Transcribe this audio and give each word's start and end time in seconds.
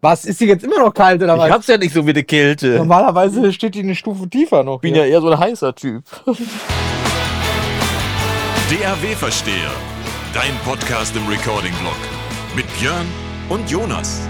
Was, 0.00 0.24
ist 0.24 0.40
die 0.40 0.44
jetzt 0.44 0.64
immer 0.64 0.78
noch 0.78 0.94
kalt 0.94 1.20
oder 1.24 1.36
was? 1.36 1.48
Ich 1.48 1.52
hab's 1.52 1.66
ja 1.66 1.76
nicht 1.76 1.92
so 1.92 2.06
wie 2.06 2.10
eine 2.10 2.22
Kälte. 2.22 2.76
Normalerweise 2.76 3.52
steht 3.52 3.74
die 3.74 3.80
eine 3.80 3.96
Stufe 3.96 4.28
tiefer 4.28 4.62
noch. 4.62 4.76
Ich 4.76 4.82
bin 4.82 4.94
hier. 4.94 5.04
ja 5.04 5.14
eher 5.14 5.20
so 5.20 5.28
ein 5.28 5.36
heißer 5.36 5.74
Typ. 5.74 6.04
DAW-Versteher. 8.70 9.72
Dein 10.32 10.54
Podcast 10.64 11.16
im 11.16 11.26
Recording-Blog. 11.26 11.96
Mit 12.54 12.66
Björn 12.78 13.06
und 13.48 13.68
Jonas. 13.68 14.20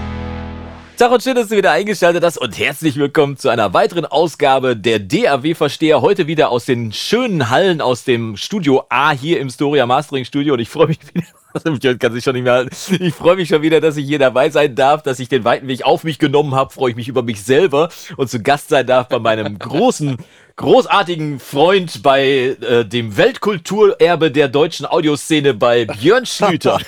Tag 0.99 1.13
und 1.13 1.23
schön, 1.23 1.35
dass 1.35 1.47
du 1.47 1.55
wieder 1.55 1.71
eingeschaltet 1.71 2.25
hast 2.25 2.37
und 2.37 2.59
herzlich 2.59 2.97
willkommen 2.97 3.37
zu 3.37 3.47
einer 3.47 3.73
weiteren 3.73 4.05
Ausgabe 4.05 4.75
der 4.75 4.99
DAW-Versteher. 4.99 6.01
Heute 6.01 6.27
wieder 6.27 6.49
aus 6.49 6.65
den 6.65 6.91
schönen 6.91 7.49
Hallen 7.49 7.79
aus 7.79 8.03
dem 8.03 8.35
Studio 8.35 8.83
A 8.89 9.11
hier 9.11 9.39
im 9.39 9.49
Storia 9.49 9.85
Mastering 9.85 10.25
Studio 10.25 10.55
und 10.55 10.59
ich 10.59 10.67
freue 10.67 10.87
mich 10.87 10.99
wieder. 11.13 11.95
Kann 11.97 12.11
sich 12.11 12.21
schon 12.25 12.33
nicht 12.33 12.43
mehr. 12.43 12.67
Ich 12.99 13.13
freue 13.13 13.37
mich 13.37 13.47
schon 13.47 13.61
wieder, 13.61 13.79
dass 13.79 13.95
ich 13.95 14.07
hier 14.07 14.19
dabei 14.19 14.49
sein 14.49 14.75
darf, 14.75 15.01
dass 15.01 15.19
ich 15.19 15.29
den 15.29 15.45
weiten 15.45 15.69
Weg 15.69 15.85
auf 15.85 16.03
mich 16.03 16.19
genommen 16.19 16.53
habe. 16.53 16.73
Freue 16.73 16.91
ich 16.91 16.97
mich 16.97 17.07
über 17.07 17.23
mich 17.23 17.43
selber 17.43 17.87
und 18.17 18.29
zu 18.29 18.43
Gast 18.43 18.67
sein 18.67 18.85
darf 18.85 19.07
bei 19.07 19.19
meinem 19.19 19.57
großen 19.57 20.17
großartigen 20.59 21.39
Freund 21.39 22.03
bei 22.03 22.57
äh, 22.59 22.83
dem 22.83 23.15
Weltkulturerbe 23.15 24.29
der 24.29 24.49
deutschen 24.49 24.85
Audioszene 24.85 25.53
bei 25.53 25.85
Björn 25.85 26.25
Schlüter. 26.25 26.77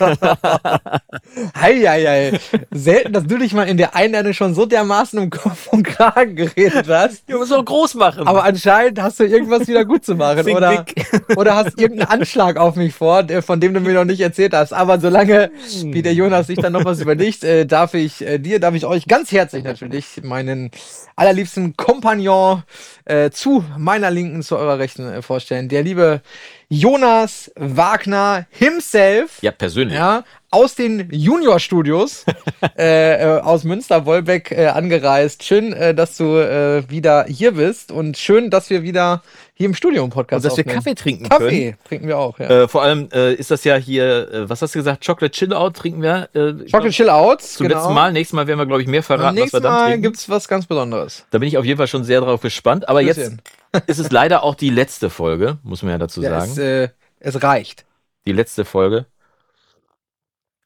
Hei, 1.58 1.80
hei, 1.86 2.06
hei. 2.06 2.40
Selten, 2.72 3.14
dass 3.14 3.26
du 3.26 3.38
dich 3.38 3.54
mal 3.54 3.64
in 3.64 3.78
der 3.78 3.96
Einladung 3.96 4.34
schon 4.34 4.54
so 4.54 4.66
dermaßen 4.66 5.18
im 5.22 5.30
Kopf 5.30 5.68
und 5.68 5.84
Kragen 5.84 6.36
geredet 6.36 6.88
hast. 6.90 7.24
Du 7.30 7.38
musst 7.38 7.54
auch 7.54 7.64
groß 7.64 7.96
machen. 7.96 8.28
Aber 8.28 8.44
anscheinend 8.44 9.02
hast 9.02 9.22
du 9.22 9.24
irgendwas 9.24 9.68
wieder 9.68 9.86
gut 9.86 10.04
zu 10.04 10.16
machen. 10.16 10.44
Think 10.44 10.58
Oder, 10.58 10.86
oder 11.38 11.56
hast 11.56 11.80
irgendeinen 11.80 12.10
Anschlag 12.10 12.58
auf 12.58 12.76
mich 12.76 12.94
vor, 12.94 13.26
von 13.42 13.62
dem 13.62 13.74
du 13.74 13.80
mir 13.80 13.94
noch 13.94 14.06
nicht 14.06 14.20
erzählt 14.20 14.54
hast. 14.54 14.74
Aber 14.74 15.00
solange, 15.00 15.52
wie 15.84 16.02
der 16.02 16.14
Jonas 16.14 16.48
sich 16.48 16.58
dann 16.58 16.74
noch 16.74 16.84
was 16.84 17.00
überlegt, 17.00 17.46
äh, 17.46 17.66
darf 17.66 17.94
ich 17.94 18.22
äh, 18.22 18.38
dir, 18.38 18.60
darf 18.60 18.76
ich 18.76 18.86
euch 18.86 19.08
ganz 19.08 19.32
herzlich 19.32 19.64
natürlich 19.64 20.22
meinen 20.24 20.72
allerliebsten 21.16 21.78
Kompagnon 21.78 22.64
äh, 23.06 23.30
zu 23.30 23.61
meiner 23.78 24.12
Linken, 24.12 24.44
zu 24.44 24.58
eurer 24.58 24.80
Rechten 24.80 25.08
äh, 25.08 25.22
vorstellen. 25.22 25.70
Der 25.70 25.84
liebe 25.84 26.22
Jonas 26.70 27.52
Wagner 27.56 28.46
himself. 28.50 29.40
ja, 29.42 29.52
persönlich. 29.52 29.98
Ja, 29.98 30.24
aus 30.50 30.76
den 30.76 31.10
Junior-Studios 31.12 32.26
äh, 32.78 33.22
äh, 33.22 33.40
aus 33.42 33.64
Münster-Wolbeck 33.64 34.52
äh, 34.52 34.68
angereist. 34.68 35.44
Schön, 35.44 35.74
äh, 35.74 35.94
dass 35.94 36.18
du 36.18 36.38
äh, 36.38 36.90
wieder 36.90 37.26
hier 37.26 37.54
bist 37.54 37.92
und 37.92 38.18
schön, 38.18 38.50
dass 38.50 38.70
wir 38.70 38.84
wieder 38.84 39.22
hier 39.62 39.70
im 39.70 39.76
Studio 39.76 40.04
im 40.04 40.10
Podcast 40.10 40.44
Und 40.44 40.52
dass 40.52 40.58
wir 40.58 40.62
aufnehmen. 40.64 40.76
Kaffee 40.84 40.96
trinken 40.96 41.30
Kaffee 41.30 41.76
trinken 41.88 42.08
wir 42.08 42.18
auch, 42.18 42.38
ja. 42.40 42.48
können. 42.48 42.64
Äh, 42.64 42.68
vor 42.68 42.82
allem 42.84 43.08
äh, 43.14 43.34
ist 43.34 43.50
das 43.52 43.64
ja 43.64 43.76
hier, 43.78 44.32
äh, 44.32 44.50
was 44.50 44.62
hast 44.62 44.76
du 44.76 44.80
gesagt, 44.80 45.06
Chocolate 45.06 45.32
Chill 45.32 45.54
Out 45.54 45.76
trinken 45.78 46.02
wir. 46.02 46.30
Äh, 46.34 46.54
Chocolate 46.70 46.90
Chill 46.92 47.10
Outs, 47.10 47.54
Zum 47.56 47.68
letzten 47.68 47.94
Mal. 47.94 48.12
Nächstes 48.12 48.34
Mal 48.36 48.46
werden 48.48 48.60
wir, 48.60 48.66
glaube 48.66 48.82
ich, 48.82 48.88
mehr 48.88 49.04
verraten, 49.04 49.28
was 49.30 49.36
wir 49.36 49.42
nächstes 49.42 49.62
dann 49.62 49.72
Mal 49.74 49.86
trinken. 49.88 50.02
gibt's 50.04 50.30
was 50.30 50.48
ganz 50.48 50.66
Besonderes. 50.66 51.26
Da 51.32 51.38
bin 51.40 51.48
ich 51.48 51.58
auf 51.58 51.66
jeden 51.66 51.78
Fall 51.78 51.88
schon 51.88 52.04
sehr 52.04 52.22
drauf 52.22 52.42
gespannt. 52.42 52.90
Aber 52.90 53.02
jetzt 53.02 53.32
ist 53.88 54.00
es 54.00 54.12
leider 54.12 54.44
auch 54.44 54.56
die 54.56 54.70
letzte 54.70 55.10
Folge, 55.10 55.58
muss 55.64 55.82
man 55.84 55.92
ja 55.94 55.98
dazu 55.98 56.22
Ja, 56.22 56.40
sagen. 56.42 56.52
es, 56.52 56.58
äh, 56.58 56.90
es 57.20 57.42
reicht. 57.42 57.86
die 58.26 58.34
letzte 58.34 58.66
Folge. 58.66 59.06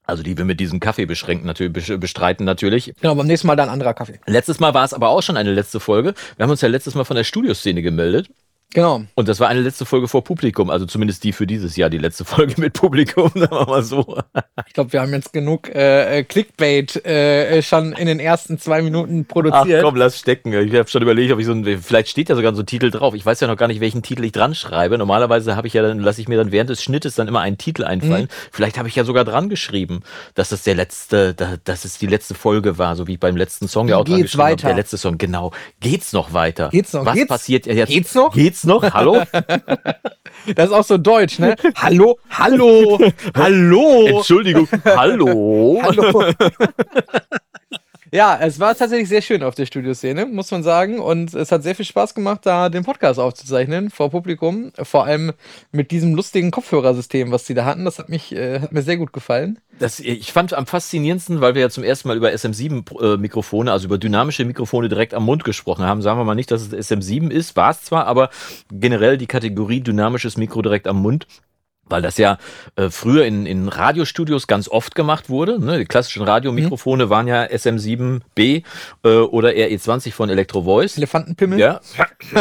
Also 0.08 0.22
die 0.22 0.38
wir 0.38 0.46
mit 0.46 0.60
diesem 0.60 0.80
Kaffee 0.80 1.06
beschränken 1.08 1.48
natürlich, 1.48 1.74
bes- 1.74 1.98
bestreiten 1.98 2.46
natürlich. 2.46 2.94
Genau, 3.02 3.16
beim 3.16 3.26
nächsten 3.26 3.48
Mal 3.48 3.56
dann 3.56 3.70
anderer 3.70 3.96
Kaffee. 3.96 4.20
Letztes 4.28 4.60
Mal 4.60 4.72
war 4.76 4.86
es 4.86 4.94
aber 4.94 5.10
auch 5.10 5.24
schon 5.24 5.36
eine 5.36 5.52
letzte 5.52 5.80
Folge. 5.80 6.14
Wir 6.38 6.44
haben 6.44 6.52
uns 6.52 6.62
ja 6.62 6.68
letztes 6.68 6.94
Mal 6.94 7.06
von 7.06 7.16
der 7.16 7.24
Studioszene 7.24 7.82
gemeldet. 7.82 8.30
Genau. 8.74 9.04
Und 9.16 9.30
das 9.30 9.40
war 9.40 9.48
eine 9.48 9.62
letzte 9.62 9.86
Folge 9.86 10.10
vor 10.10 10.24
Publikum, 10.26 10.70
also 10.70 10.86
zumindest 10.86 11.24
die 11.24 11.32
für 11.32 11.48
dieses 11.48 11.78
Jahr, 11.78 11.90
die 11.90 11.98
letzte 11.98 12.26
Folge 12.26 12.60
mit 12.60 12.74
Publikum, 12.74 13.32
sagen 13.34 13.50
wir 13.52 13.66
mal 13.68 13.84
so. 13.84 14.18
Ich 14.68 14.74
glaube, 14.74 14.92
wir 14.92 15.00
haben 15.02 15.14
jetzt 15.14 15.32
genug 15.32 15.70
äh, 15.74 16.20
äh, 16.20 16.24
Clickbait 16.24 17.06
äh, 17.06 17.58
äh, 17.58 17.62
schon 17.62 17.94
in 17.94 18.06
den 18.08 18.20
ersten 18.20 18.60
zwei 18.60 18.82
Minuten 18.82 19.26
Ach 19.30 19.34
produziert. 19.34 19.82
komm, 19.82 19.96
lass 19.96 20.20
stecken. 20.20 20.52
Ich 20.52 20.74
habe 20.76 20.90
schon 20.90 21.02
überlegt, 21.04 21.32
ob 21.32 21.40
ich 21.40 21.46
so 21.46 21.54
ein, 21.54 21.64
vielleicht 21.82 22.10
steht 22.10 22.28
ja 22.28 22.36
sogar 22.36 22.54
so 22.54 22.64
ein 22.64 22.66
Titel 22.66 22.92
drauf. 22.92 23.14
Ich 23.14 23.26
weiß 23.26 23.40
ja 23.40 23.48
noch 23.48 23.56
gar 23.56 23.68
nicht, 23.70 23.80
welchen 23.80 24.02
Titel 24.04 24.26
ich 24.26 24.34
dran 24.34 24.54
schreibe. 24.56 24.98
Normalerweise 24.98 25.56
habe 25.56 25.68
ich 25.68 25.74
ja 25.74 25.82
dann, 25.82 26.00
lasse 26.00 26.20
ich 26.20 26.28
mir 26.28 26.38
dann 26.38 26.52
während 26.52 26.70
des 26.70 26.84
Schnittes 26.84 27.16
dann 27.16 27.30
immer 27.30 27.40
einen 27.40 27.58
Titel 27.58 27.86
einfallen. 27.86 28.28
Vielleicht 28.52 28.78
habe 28.78 28.90
ich 28.90 28.96
ja 28.96 29.06
sogar 29.06 29.24
dran 29.24 29.48
geschrieben, 29.48 30.02
dass 30.34 30.50
das 30.50 30.64
der 30.64 30.76
letzte, 30.76 31.34
da- 31.34 31.56
dass 31.64 31.86
es 31.86 31.98
die 31.98 32.08
letzte 32.08 32.34
Folge 32.34 32.78
war, 32.78 32.98
so 32.98 33.08
wie 33.08 33.16
beim 33.16 33.38
letzten 33.38 33.70
Song 33.70 33.88
ja 33.88 33.96
auch 33.98 34.04
dran 34.04 34.22
geschrieben 34.22 34.44
weiter? 34.44 34.68
Der 34.68 34.76
letzte 34.76 34.98
Song, 34.98 35.18
genau. 35.18 35.52
Geht's 35.80 36.12
noch 36.12 36.34
weiter? 36.34 36.68
Geht's 36.74 36.92
noch? 36.92 37.06
Was 37.06 37.14
Geht's- 37.14 37.30
passiert 37.30 37.66
jetzt? 37.68 37.90
geht's 37.90 38.14
noch? 38.16 38.34
Geht's 38.34 38.55
noch? 38.64 38.84
Hallo? 38.94 39.22
Das 40.56 40.68
ist 40.68 40.74
auch 40.74 40.84
so 40.84 40.98
deutsch, 40.98 41.40
ne? 41.40 41.56
Hallo, 41.76 42.20
hallo, 42.30 43.00
hallo. 43.36 44.18
Entschuldigung. 44.18 44.68
Hallo? 44.86 45.82
Hallo. 45.82 46.24
Ja, 48.16 48.38
es 48.42 48.60
war 48.60 48.76
tatsächlich 48.76 49.10
sehr 49.10 49.22
schön 49.22 49.44
auf 49.44 49.56
der 49.56 49.66
Studioszene, 49.66 50.26
muss 50.26 50.50
man 50.50 50.64
sagen. 50.64 51.00
Und 51.00 51.34
es 51.34 51.52
hat 51.52 51.64
sehr 51.64 51.76
viel 51.76 51.86
Spaß 51.86 52.16
gemacht, 52.16 52.42
da 52.44 52.70
den 52.70 52.84
Podcast 52.84 53.20
aufzuzeichnen 53.20 53.90
vor 53.90 54.10
Publikum. 54.10 54.72
Vor 54.82 55.06
allem 55.06 55.34
mit 55.72 55.92
diesem 55.92 56.16
lustigen 56.16 56.52
Kopfhörersystem, 56.52 57.32
was 57.32 57.46
sie 57.46 57.54
da 57.54 57.66
hatten. 57.66 57.86
Das 57.86 58.00
hat 58.00 58.10
mich, 58.10 58.34
äh, 58.34 58.62
hat 58.62 58.72
mir 58.72 58.82
sehr 58.82 58.98
gut 58.98 59.12
gefallen. 59.12 59.60
Das, 59.80 60.00
ich 60.00 60.32
fand 60.32 60.54
am 60.54 60.66
faszinierendsten, 60.66 61.42
weil 61.42 61.56
wir 61.56 61.64
ja 61.64 61.70
zum 61.70 61.84
ersten 61.84 62.08
Mal 62.08 62.16
über 62.16 62.30
SM7-Mikrofone, 62.30 63.72
also 63.72 63.88
über 63.88 63.98
dynamische 63.98 64.46
Mikrofone 64.46 64.88
direkt 64.88 65.14
am 65.14 65.26
Mund 65.26 65.44
gesprochen 65.44 65.84
haben. 65.84 66.02
Sagen 66.02 66.18
wir 66.18 66.24
mal 66.24 66.36
nicht, 66.36 66.52
dass 66.52 66.62
es 66.62 66.92
SM7 66.92 67.30
ist, 67.30 67.58
war 67.58 67.72
es 67.72 67.82
zwar, 67.82 68.08
aber 68.08 68.30
generell 68.72 69.18
die 69.18 69.28
Kategorie 69.28 69.82
dynamisches 69.82 70.38
Mikro 70.38 70.62
direkt 70.62 70.88
am 70.88 71.02
Mund. 71.02 71.28
Weil 71.88 72.02
das 72.02 72.18
ja 72.18 72.38
äh, 72.76 72.90
früher 72.90 73.26
in, 73.26 73.46
in 73.46 73.68
Radiostudios 73.68 74.48
ganz 74.48 74.68
oft 74.68 74.96
gemacht 74.96 75.30
wurde. 75.30 75.64
Ne? 75.64 75.78
Die 75.80 75.86
klassischen 75.86 76.24
Radiomikrofone 76.24 77.10
waren 77.10 77.28
ja 77.28 77.44
SM7B 77.44 78.64
äh, 79.04 79.10
oder 79.10 79.50
RE20 79.50 80.12
von 80.12 80.30
Electro 80.30 80.64
Voice. 80.64 80.98
Elefantenpimmel. 80.98 81.60
Ja, 81.60 81.82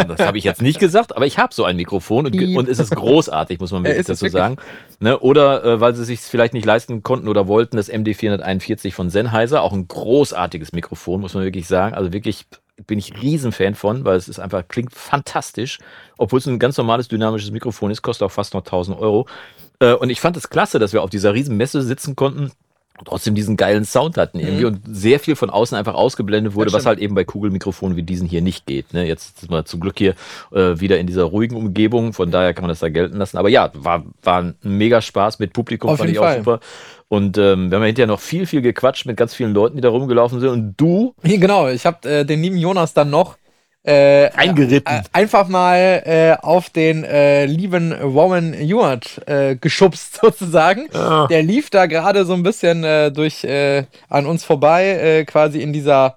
das 0.08 0.20
habe 0.20 0.38
ich 0.38 0.44
jetzt 0.44 0.62
nicht 0.62 0.80
gesagt, 0.80 1.14
aber 1.14 1.26
ich 1.26 1.38
habe 1.38 1.52
so 1.52 1.64
ein 1.64 1.76
Mikrofon 1.76 2.26
und, 2.26 2.56
und 2.56 2.68
es 2.68 2.78
ist 2.78 2.94
großartig, 2.94 3.60
muss 3.60 3.72
man 3.72 3.84
wirklich 3.84 4.00
es 4.00 4.06
dazu 4.06 4.28
sagen. 4.28 4.56
Ne? 5.00 5.18
Oder 5.18 5.64
äh, 5.64 5.80
weil 5.80 5.94
sie 5.94 6.04
sich 6.04 6.20
vielleicht 6.20 6.54
nicht 6.54 6.64
leisten 6.64 7.02
konnten 7.02 7.28
oder 7.28 7.46
wollten, 7.46 7.76
das 7.76 7.92
MD441 7.92 8.92
von 8.92 9.10
Sennheiser, 9.10 9.62
auch 9.62 9.72
ein 9.72 9.86
großartiges 9.88 10.72
Mikrofon, 10.72 11.20
muss 11.20 11.34
man 11.34 11.44
wirklich 11.44 11.68
sagen. 11.68 11.94
Also 11.94 12.12
wirklich 12.12 12.46
bin 12.86 12.98
ich 12.98 13.20
Riesenfan 13.20 13.74
von, 13.74 14.04
weil 14.04 14.16
es 14.16 14.28
ist 14.28 14.38
einfach, 14.38 14.66
klingt 14.68 14.92
fantastisch, 14.92 15.78
obwohl 16.18 16.38
es 16.38 16.46
ein 16.46 16.58
ganz 16.58 16.76
normales 16.76 17.08
dynamisches 17.08 17.50
Mikrofon 17.50 17.90
ist, 17.90 18.02
kostet 18.02 18.26
auch 18.26 18.32
fast 18.32 18.54
noch 18.54 18.62
1000 18.62 18.98
Euro. 18.98 19.26
Äh, 19.80 19.94
und 19.94 20.10
ich 20.10 20.20
fand 20.20 20.36
es 20.36 20.50
klasse, 20.50 20.78
dass 20.78 20.92
wir 20.92 21.02
auf 21.02 21.10
dieser 21.10 21.34
riesen 21.34 21.56
Messe 21.56 21.82
sitzen 21.82 22.16
konnten 22.16 22.50
und 22.96 23.08
trotzdem 23.08 23.34
diesen 23.34 23.56
geilen 23.56 23.84
Sound 23.84 24.16
hatten 24.16 24.38
irgendwie 24.38 24.66
und 24.66 24.80
sehr 24.86 25.18
viel 25.18 25.34
von 25.34 25.50
außen 25.50 25.76
einfach 25.76 25.94
ausgeblendet 25.94 26.54
wurde, 26.54 26.70
Mhm. 26.70 26.74
Was 26.74 26.86
halt 26.86 27.00
eben 27.00 27.16
bei 27.16 27.24
Kugelmikrofonen 27.24 27.96
wie 27.96 28.04
diesen 28.04 28.28
hier 28.28 28.40
nicht 28.40 28.66
geht. 28.66 28.94
Ne? 28.94 29.04
Jetzt 29.06 29.40
sind 29.40 29.50
wir 29.50 29.64
zum 29.64 29.80
Glück 29.80 29.98
hier 29.98 30.14
äh, 30.52 30.78
wieder 30.78 30.98
in 30.98 31.08
dieser 31.08 31.24
ruhigen 31.24 31.56
Umgebung, 31.56 32.12
von 32.12 32.30
daher 32.30 32.54
kann 32.54 32.62
man 32.62 32.68
das 32.68 32.78
da 32.78 32.88
gelten 32.88 33.16
lassen. 33.16 33.36
Aber 33.36 33.48
ja, 33.48 33.70
war, 33.74 34.04
war 34.22 34.42
ein 34.42 34.54
mega 34.62 35.00
Spaß 35.00 35.40
mit 35.40 35.52
Publikum, 35.52 35.90
Auf 35.90 35.98
fand 35.98 36.10
ich 36.10 36.14
jeden 36.14 36.24
auch 36.24 36.28
Fall. 36.28 36.38
super. 36.38 36.60
Und 37.08 37.38
ähm, 37.38 37.70
wir 37.70 37.76
haben 37.76 37.82
ja 37.82 37.86
hinterher 37.86 38.06
noch 38.06 38.20
viel, 38.20 38.46
viel 38.46 38.62
gequatscht 38.62 39.06
mit 39.06 39.16
ganz 39.16 39.34
vielen 39.34 39.52
Leuten, 39.52 39.76
die 39.76 39.82
da 39.82 39.88
rumgelaufen 39.88 40.40
sind. 40.40 40.48
Und 40.50 40.74
du 40.76 41.14
genau, 41.22 41.68
ich 41.68 41.86
habe 41.86 42.08
äh, 42.08 42.24
den 42.24 42.42
lieben 42.42 42.56
Jonas 42.56 42.94
dann 42.94 43.10
noch 43.10 43.36
äh, 43.84 44.30
eingeritten. 44.30 44.94
äh, 44.94 45.02
einfach 45.12 45.46
mal 45.48 46.02
äh, 46.06 46.36
auf 46.40 46.70
den 46.70 47.04
äh, 47.04 47.44
lieben 47.44 47.94
Warren 48.00 48.54
Ewart 48.54 49.20
äh, 49.26 49.56
geschubst 49.56 50.18
sozusagen. 50.22 50.88
Ah. 50.94 51.26
Der 51.28 51.42
lief 51.42 51.70
da 51.70 51.86
gerade 51.86 52.24
so 52.24 52.32
ein 52.32 52.42
bisschen 52.42 52.82
äh, 52.82 53.12
durch 53.12 53.44
äh, 53.44 53.84
an 54.08 54.26
uns 54.26 54.44
vorbei, 54.44 54.86
äh, 54.86 55.24
quasi 55.24 55.60
in 55.60 55.72
dieser, 55.72 56.16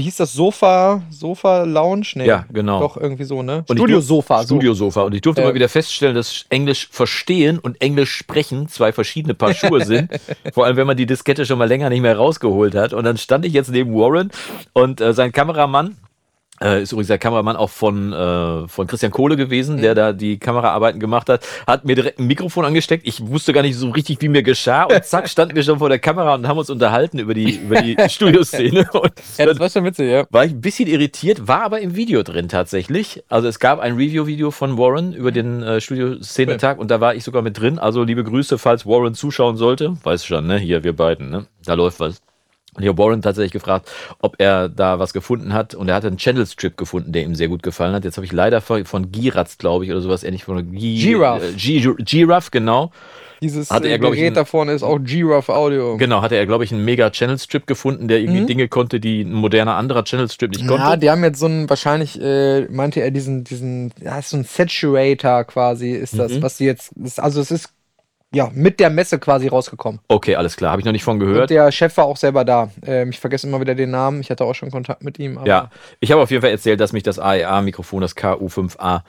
wie 0.00 0.04
hieß 0.04 0.16
das, 0.16 0.32
Sofa, 0.32 1.02
Sofa 1.10 1.64
Lounge? 1.64 2.06
Nee, 2.14 2.24
Ja, 2.26 2.46
genau. 2.50 2.80
Doch 2.80 2.96
irgendwie 2.96 3.24
so, 3.24 3.42
ne? 3.42 3.58
Und 3.68 3.76
ich 3.76 3.76
Studiosofa. 3.76 4.38
so. 4.44 4.54
Studiosofa. 4.54 5.02
Und 5.02 5.14
ich 5.14 5.20
durfte 5.20 5.42
Äh, 5.42 5.44
mal 5.44 5.54
wieder 5.54 5.68
feststellen, 5.68 6.14
dass 6.14 6.46
Englisch 6.48 6.88
verstehen 6.90 7.58
und 7.58 7.82
Englisch 7.82 8.10
sprechen 8.14 8.66
zwei 8.68 8.92
verschiedene 8.94 9.34
Paar 9.34 9.52
Schuhe 9.52 9.84
sind. 9.84 10.08
Vor 10.54 10.64
allem, 10.64 10.78
wenn 10.78 10.86
man 10.86 10.96
die 10.96 11.04
Diskette 11.04 11.44
schon 11.44 11.58
mal 11.58 11.68
länger 11.68 11.90
nicht 11.90 12.00
mehr 12.00 12.16
rausgeholt 12.16 12.74
hat. 12.74 12.94
Und 12.94 13.04
dann 13.04 13.18
stand 13.18 13.44
ich 13.44 13.52
jetzt 13.52 13.70
neben 13.70 13.92
Warren 13.94 14.30
und 14.72 15.02
äh, 15.02 15.12
sein 15.12 15.32
Kameramann, 15.32 15.98
äh, 16.62 16.82
ist 16.82 16.92
übrigens 16.92 17.08
der 17.08 17.18
Kameramann 17.18 17.56
auch 17.56 17.70
von, 17.70 18.12
äh, 18.12 18.68
von 18.68 18.86
Christian 18.86 19.10
Kohle 19.12 19.36
gewesen, 19.36 19.76
Mhm. 19.76 19.82
der 19.82 19.94
da 19.94 20.12
die 20.12 20.38
Kameraarbeiten 20.38 21.00
gemacht 21.00 21.28
hat, 21.28 21.46
hat 21.66 21.84
mir 21.84 21.94
direkt 21.94 22.18
ein 22.18 22.26
Mikrofon 22.26 22.64
angesteckt. 22.64 23.06
Ich 23.06 23.26
wusste 23.26 23.52
gar 23.52 23.62
nicht 23.62 23.76
so 23.76 23.90
richtig, 23.90 24.20
wie 24.20 24.28
mir 24.28 24.42
geschah. 24.42 24.84
Und 24.84 25.04
zack, 25.04 25.28
standen 25.28 25.56
wir 25.56 25.62
schon 25.62 25.78
vor 25.78 25.88
der 25.88 25.98
Kamera 25.98 26.34
und 26.34 26.46
haben 26.46 26.58
uns 26.58 26.70
unterhalten 26.70 27.18
über 27.18 27.34
die, 27.34 27.56
über 27.56 27.80
die 27.80 27.96
Studioszene. 28.08 28.88
Und 28.92 29.12
Ja, 29.38 29.46
das 29.46 29.58
war 29.58 29.70
schon 29.70 29.84
witzig, 29.84 30.10
ja. 30.10 30.24
war 30.30 30.44
ich 30.44 30.52
ein 30.52 30.60
bisschen 30.60 30.88
irritiert, 30.88 31.48
war 31.48 31.62
aber 31.62 31.80
im 31.80 31.96
Video 31.96 32.22
drin 32.22 32.48
tatsächlich. 32.48 33.22
Also 33.28 33.48
es 33.48 33.58
gab 33.58 33.78
ein 33.80 33.94
Review-Video 33.94 34.50
von 34.50 34.76
Warren 34.76 35.12
über 35.14 35.32
den 35.32 35.62
äh, 35.62 35.80
Studio-Szenetag 35.80 36.78
und 36.78 36.90
da 36.90 37.00
war 37.00 37.14
ich 37.14 37.24
sogar 37.24 37.42
mit 37.42 37.58
drin. 37.58 37.78
Also 37.78 38.02
liebe 38.02 38.24
Grüße, 38.24 38.58
falls 38.58 38.84
Warren 38.86 39.14
zuschauen 39.14 39.56
sollte. 39.56 39.96
Weiß 40.02 40.24
schon, 40.24 40.46
ne? 40.46 40.58
Hier, 40.58 40.84
wir 40.84 40.94
beiden, 40.94 41.30
ne? 41.30 41.46
Da 41.64 41.74
läuft 41.74 42.00
was. 42.00 42.20
Und 42.74 42.82
ich 42.82 42.88
habe 42.88 42.98
Warren 42.98 43.20
tatsächlich 43.22 43.52
gefragt, 43.52 43.90
ob 44.20 44.36
er 44.38 44.68
da 44.68 44.98
was 44.98 45.12
gefunden 45.12 45.52
hat. 45.52 45.74
Und 45.74 45.88
er 45.88 45.96
hatte 45.96 46.06
einen 46.06 46.18
Channel-Strip 46.18 46.76
gefunden, 46.76 47.12
der 47.12 47.22
ihm 47.24 47.34
sehr 47.34 47.48
gut 47.48 47.62
gefallen 47.62 47.94
hat. 47.94 48.04
Jetzt 48.04 48.16
habe 48.16 48.24
ich 48.24 48.32
leider 48.32 48.60
von, 48.60 49.10
Giratz, 49.10 49.58
glaube 49.58 49.84
ich, 49.84 49.90
oder 49.90 50.00
sowas 50.00 50.22
ähnlich 50.22 50.44
von 50.44 50.70
Giraffe. 50.72 51.46
Äh, 51.46 51.52
Giraffe, 52.04 52.50
genau. 52.52 52.92
Dieses 53.42 53.70
Hatte 53.70 53.88
er, 53.88 53.94
äh, 53.94 53.98
glaub 53.98 54.12
ich, 54.12 54.18
Gerät 54.18 54.32
ein- 54.32 54.34
da 54.34 54.44
vorne 54.44 54.72
ist 54.72 54.82
auch 54.82 54.98
Giraffe 55.02 55.54
Audio. 55.54 55.96
Genau, 55.96 56.20
hatte 56.20 56.34
er, 56.36 56.44
glaube 56.46 56.62
ich, 56.62 56.72
einen 56.72 56.84
mega 56.84 57.08
Channel-Strip 57.10 57.66
gefunden, 57.66 58.06
der 58.06 58.20
irgendwie 58.20 58.42
Mhm. 58.42 58.46
Dinge 58.46 58.68
konnte, 58.68 59.00
die 59.00 59.22
ein 59.22 59.32
moderner 59.32 59.76
anderer 59.76 60.04
Channel-Strip 60.04 60.50
nicht 60.50 60.60
Ja, 60.60 60.68
konnte. 60.68 60.98
die 60.98 61.10
haben 61.10 61.24
jetzt 61.24 61.38
so 61.40 61.46
einen, 61.46 61.68
wahrscheinlich, 61.70 62.20
äh, 62.20 62.66
meinte 62.68 63.00
er, 63.00 63.10
diesen, 63.10 63.42
diesen, 63.44 63.92
ja, 64.02 64.20
so 64.20 64.36
ein 64.36 64.44
Saturator 64.44 65.44
quasi, 65.44 65.92
ist 65.92 66.18
das, 66.18 66.32
Mhm. 66.34 66.42
was 66.42 66.58
die 66.58 66.64
jetzt, 66.66 66.92
ist, 67.02 67.18
also 67.18 67.40
es 67.40 67.50
ist, 67.50 67.70
ja, 68.32 68.48
mit 68.54 68.78
der 68.80 68.90
Messe 68.90 69.18
quasi 69.18 69.48
rausgekommen. 69.48 70.00
Okay, 70.08 70.36
alles 70.36 70.56
klar. 70.56 70.70
Habe 70.72 70.80
ich 70.80 70.86
noch 70.86 70.92
nicht 70.92 71.02
von 71.04 71.14
Und 71.14 71.26
gehört. 71.26 71.50
der 71.50 71.72
Chef 71.72 71.96
war 71.96 72.04
auch 72.04 72.16
selber 72.16 72.44
da. 72.44 72.70
Ähm, 72.86 73.10
ich 73.10 73.18
vergesse 73.18 73.46
immer 73.48 73.60
wieder 73.60 73.74
den 73.74 73.90
Namen. 73.90 74.20
Ich 74.20 74.30
hatte 74.30 74.44
auch 74.44 74.54
schon 74.54 74.70
Kontakt 74.70 75.02
mit 75.02 75.18
ihm. 75.18 75.40
Ja, 75.44 75.70
ich 75.98 76.12
habe 76.12 76.22
auf 76.22 76.30
jeden 76.30 76.40
Fall 76.42 76.50
erzählt, 76.52 76.78
dass 76.80 76.92
mich 76.92 77.02
das 77.02 77.18
AEA-Mikrofon, 77.18 78.00
das 78.00 78.16
KU5A, 78.16 79.02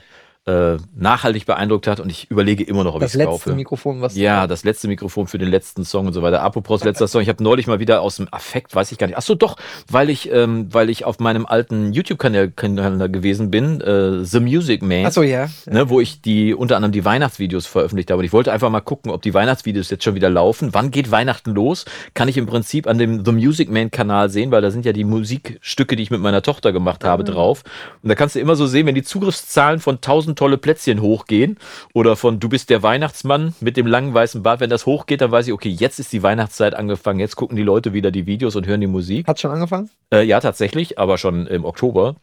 äh, 0.48 0.78
nachhaltig 0.96 1.46
beeindruckt 1.46 1.86
hat 1.86 2.00
und 2.00 2.10
ich 2.10 2.32
überlege 2.32 2.64
immer 2.64 2.84
noch, 2.84 2.96
ob 2.96 3.02
ich 3.02 3.06
das 3.06 3.12
es 3.12 3.18
letzte 3.18 3.32
kaufe. 3.32 3.54
Mikrofon, 3.54 4.02
was 4.02 4.16
Ja, 4.16 4.48
das 4.48 4.64
letzte 4.64 4.88
Mikrofon 4.88 5.28
für 5.28 5.38
den 5.38 5.50
letzten 5.50 5.86
Song 5.86 6.08
und 6.08 6.14
so 6.14 6.24
weiter. 6.24 6.42
Apropos 6.42 6.84
letzter 6.84 7.08
Song, 7.08 7.22
ich 7.22 7.30
habe 7.30 7.44
neulich 7.44 7.68
mal 7.68 7.80
wieder 7.80 8.02
aus 8.02 8.16
dem 8.16 8.28
Affekt, 8.32 8.74
weiß 8.74 8.92
ich 8.92 8.98
gar 8.98 9.06
nicht. 9.06 9.18
Ach 9.18 9.22
so, 9.22 9.36
doch, 9.36 9.58
weil 9.88 10.10
ich, 10.10 10.32
ähm, 10.32 10.68
weil 10.72 10.90
ich 10.90 11.06
auf 11.06 11.20
meinem 11.20 11.46
alten 11.46 11.94
YouTube-Kanal 11.94 12.50
Kanal 12.50 13.10
gewesen 13.12 13.52
bin, 13.52 13.82
äh, 13.82 14.26
The 14.26 14.40
Music 14.40 14.82
Man. 14.82 15.06
Achso, 15.06 15.22
ja. 15.22 15.48
Ne, 15.70 15.90
wo 15.90 16.00
ich 16.00 16.22
die 16.22 16.56
unter 16.56 16.76
anderem 16.76 16.92
die 16.92 17.06
Weihnachtsvideos 17.06 17.68
veröffentlicht 17.68 18.10
habe. 18.10 18.20
Und 18.20 18.26
ich 18.26 18.34
wollte 18.34 18.52
einfach 18.52 18.72
mal 18.72 18.82
gucken, 18.82 19.12
ob 19.12 19.22
die 19.22 19.36
Weihnachtsvideos 19.36 19.92
jetzt 19.92 20.04
schon 20.04 20.16
wieder 20.16 20.32
laufen. 20.32 20.70
Wann 20.74 20.90
geht 20.90 21.12
Weihnachten 21.12 21.52
los? 21.52 21.86
Kann 22.16 22.28
ich 22.28 22.38
im 22.38 22.48
Prinzip 22.48 22.88
an 22.88 22.98
dem 22.98 23.24
The 23.24 23.32
Music 23.32 23.70
Man 23.70 23.92
Kanal 23.92 24.32
sehen, 24.32 24.50
weil 24.50 24.64
da 24.64 24.72
sind 24.72 24.86
ja 24.86 24.94
die 24.94 25.04
Musikstücke, 25.04 25.96
die 25.96 26.02
ich 26.02 26.10
mit 26.10 26.22
meiner 26.22 26.42
Tochter 26.42 26.72
gemacht 26.72 27.04
habe, 27.04 27.24
drauf. 27.24 27.64
Und 28.02 28.10
da 28.10 28.16
kannst 28.16 28.34
du 28.34 28.40
immer 28.40 28.56
so 28.56 28.66
sehen, 28.66 28.88
wenn 28.88 28.96
die 28.96 29.04
Zugriffszahlen 29.04 29.80
von 29.80 29.98
1000 29.98 30.31
tolle 30.36 30.58
Plätzchen 30.58 31.02
hochgehen 31.02 31.58
oder 31.94 32.16
von 32.16 32.40
Du 32.40 32.50
bist 32.50 32.70
der 32.70 32.84
Weihnachtsmann 32.84 33.54
mit 33.60 33.78
dem 33.78 33.88
langen 33.88 34.14
weißen 34.14 34.44
Bart, 34.44 34.60
wenn 34.60 34.70
das 34.70 34.86
hochgeht, 34.86 35.22
dann 35.22 35.32
weiß 35.32 35.48
ich, 35.48 35.54
okay, 35.54 35.70
jetzt 35.70 36.00
ist 36.00 36.14
die 36.14 36.24
Weihnachtszeit 36.24 36.74
angefangen. 36.74 37.20
Jetzt 37.20 37.36
gucken 37.36 37.56
die 37.56 37.64
Leute 37.64 37.94
wieder 37.94 38.12
die 38.12 38.26
Videos 38.26 38.56
und 38.56 38.68
hören 38.68 38.82
die 38.82 38.88
Musik. 38.88 39.28
Hat 39.28 39.40
schon 39.40 39.52
angefangen? 39.52 39.90
Äh, 40.14 40.24
ja, 40.24 40.40
tatsächlich, 40.40 41.00
aber 41.00 41.18
schon 41.18 41.48
im 41.48 41.66
Oktober. 41.66 42.16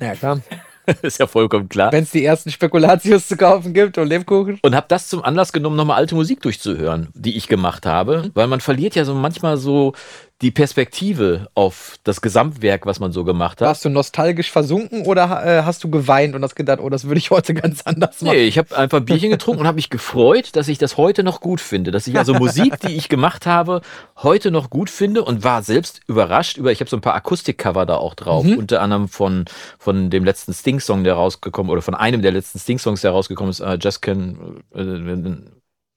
Ja, 0.00 0.14
klar. 0.14 0.40
ist 1.02 1.18
ja 1.18 1.26
vollkommen 1.26 1.68
klar. 1.68 1.92
Wenn 1.92 2.04
es 2.04 2.10
die 2.10 2.24
ersten 2.24 2.50
Spekulatius 2.50 3.28
zu 3.28 3.36
kaufen 3.36 3.72
gibt 3.72 3.96
und 3.98 4.08
Lebkuchen. 4.08 4.58
und 4.62 4.74
habe 4.74 4.86
das 4.88 5.08
zum 5.08 5.24
Anlass 5.24 5.52
genommen, 5.52 5.76
nochmal 5.76 5.96
alte 5.96 6.14
Musik 6.14 6.40
durchzuhören, 6.42 7.08
die 7.14 7.36
ich 7.36 7.48
gemacht 7.48 7.86
habe, 7.86 8.30
weil 8.34 8.46
man 8.46 8.60
verliert 8.60 8.94
ja 8.94 9.04
so 9.04 9.14
manchmal 9.14 9.56
so 9.56 9.94
die 10.42 10.50
Perspektive 10.50 11.48
auf 11.54 11.96
das 12.02 12.20
Gesamtwerk, 12.20 12.86
was 12.86 12.98
man 12.98 13.12
so 13.12 13.24
gemacht 13.24 13.60
hat. 13.60 13.68
Warst 13.68 13.84
du 13.84 13.88
nostalgisch 13.88 14.50
versunken 14.50 15.06
oder 15.06 15.44
äh, 15.44 15.62
hast 15.62 15.84
du 15.84 15.90
geweint 15.90 16.34
und 16.34 16.42
hast 16.42 16.56
gedacht, 16.56 16.80
oh, 16.80 16.88
das 16.88 17.04
würde 17.04 17.18
ich 17.18 17.30
heute 17.30 17.54
ganz 17.54 17.82
anders 17.82 18.20
machen? 18.20 18.34
Nee, 18.34 18.44
ich 18.44 18.58
habe 18.58 18.76
einfach 18.76 19.00
Bierchen 19.00 19.30
getrunken 19.30 19.60
und 19.60 19.66
habe 19.66 19.76
mich 19.76 19.90
gefreut, 19.90 20.56
dass 20.56 20.66
ich 20.68 20.78
das 20.78 20.96
heute 20.96 21.22
noch 21.22 21.40
gut 21.40 21.60
finde, 21.60 21.92
dass 21.92 22.06
ich 22.08 22.18
also 22.18 22.34
Musik, 22.34 22.80
die 22.80 22.96
ich 22.96 23.08
gemacht 23.08 23.46
habe, 23.46 23.80
heute 24.22 24.50
noch 24.50 24.70
gut 24.70 24.90
finde 24.90 25.24
und 25.24 25.44
war 25.44 25.62
selbst 25.62 26.00
überrascht 26.08 26.56
über, 26.56 26.72
ich 26.72 26.80
habe 26.80 26.90
so 26.90 26.96
ein 26.96 27.00
paar 27.00 27.14
Akustikcover 27.14 27.86
da 27.86 27.96
auch 27.96 28.14
drauf, 28.14 28.44
unter 28.44 28.82
anderem 28.82 29.08
von, 29.08 29.44
von 29.78 30.10
dem 30.10 30.24
letzten 30.24 30.52
Sting-Song, 30.52 31.04
der 31.04 31.14
rausgekommen, 31.14 31.70
oder 31.70 31.82
von 31.82 31.94
einem 31.94 32.22
der 32.22 32.32
letzten 32.32 32.58
Sting-Songs, 32.58 33.02
der 33.02 33.12
rausgekommen 33.12 33.50
ist, 33.50 33.60
uh, 33.60 33.76
Just 33.80 34.02
Can, 34.02 34.62
äh, 34.74 35.50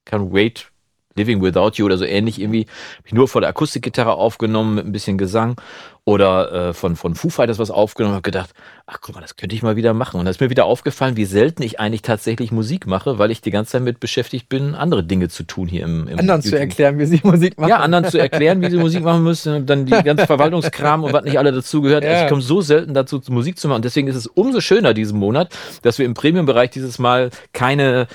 can 0.04 0.32
Wait 0.32 0.70
Living 1.18 1.42
Without 1.42 1.72
You 1.74 1.84
oder 1.84 1.98
so 1.98 2.04
ähnlich 2.04 2.40
irgendwie. 2.40 2.66
Hab 2.96 3.06
ich 3.06 3.12
nur 3.12 3.28
vor 3.28 3.40
der 3.42 3.50
Akustikgitarre 3.50 4.14
aufgenommen 4.14 4.76
mit 4.76 4.86
ein 4.86 4.92
bisschen 4.92 5.18
Gesang 5.18 5.56
oder 6.08 6.68
äh, 6.70 6.72
von, 6.72 6.96
von 6.96 7.14
Foo 7.14 7.28
Fighters 7.28 7.58
was 7.58 7.70
aufgenommen 7.70 8.12
und 8.12 8.16
habe 8.16 8.22
gedacht, 8.22 8.54
ach 8.86 8.96
guck 9.02 9.14
mal, 9.14 9.20
das 9.20 9.36
könnte 9.36 9.54
ich 9.54 9.62
mal 9.62 9.76
wieder 9.76 9.92
machen. 9.92 10.18
Und 10.18 10.24
da 10.24 10.30
ist 10.30 10.40
mir 10.40 10.48
wieder 10.48 10.64
aufgefallen, 10.64 11.18
wie 11.18 11.26
selten 11.26 11.62
ich 11.62 11.80
eigentlich 11.80 12.00
tatsächlich 12.00 12.50
Musik 12.50 12.86
mache, 12.86 13.18
weil 13.18 13.30
ich 13.30 13.42
die 13.42 13.50
ganze 13.50 13.72
Zeit 13.72 13.82
mit 13.82 14.00
beschäftigt 14.00 14.48
bin, 14.48 14.74
andere 14.74 15.04
Dinge 15.04 15.28
zu 15.28 15.42
tun 15.42 15.68
hier 15.68 15.84
im, 15.84 16.08
im 16.08 16.18
Anderen 16.18 16.40
zu 16.40 16.48
YouTube. 16.48 16.60
erklären, 16.60 16.98
wie 16.98 17.04
sie 17.04 17.20
Musik 17.22 17.58
machen. 17.58 17.68
Ja, 17.68 17.80
anderen 17.80 18.06
zu 18.06 18.18
erklären, 18.18 18.62
wie 18.62 18.70
sie 18.70 18.78
Musik 18.78 19.04
machen 19.04 19.22
müssen, 19.22 19.66
dann 19.66 19.84
die 19.84 19.92
ganze 20.02 20.26
Verwaltungskram 20.26 21.04
und 21.04 21.12
was 21.12 21.24
nicht 21.24 21.38
alle 21.38 21.52
dazugehört. 21.52 22.04
Ja. 22.04 22.10
Also 22.10 22.22
ich 22.24 22.30
komme 22.30 22.40
so 22.40 22.62
selten 22.62 22.94
dazu, 22.94 23.20
Musik 23.28 23.58
zu 23.58 23.68
machen. 23.68 23.82
Deswegen 23.82 24.08
ist 24.08 24.16
es 24.16 24.26
umso 24.28 24.62
schöner 24.62 24.94
diesen 24.94 25.18
Monat, 25.18 25.54
dass 25.82 25.98
wir 25.98 26.06
im 26.06 26.14
Premium-Bereich 26.14 26.70
dieses 26.70 26.98
Mal 26.98 27.28
keine 27.52 28.08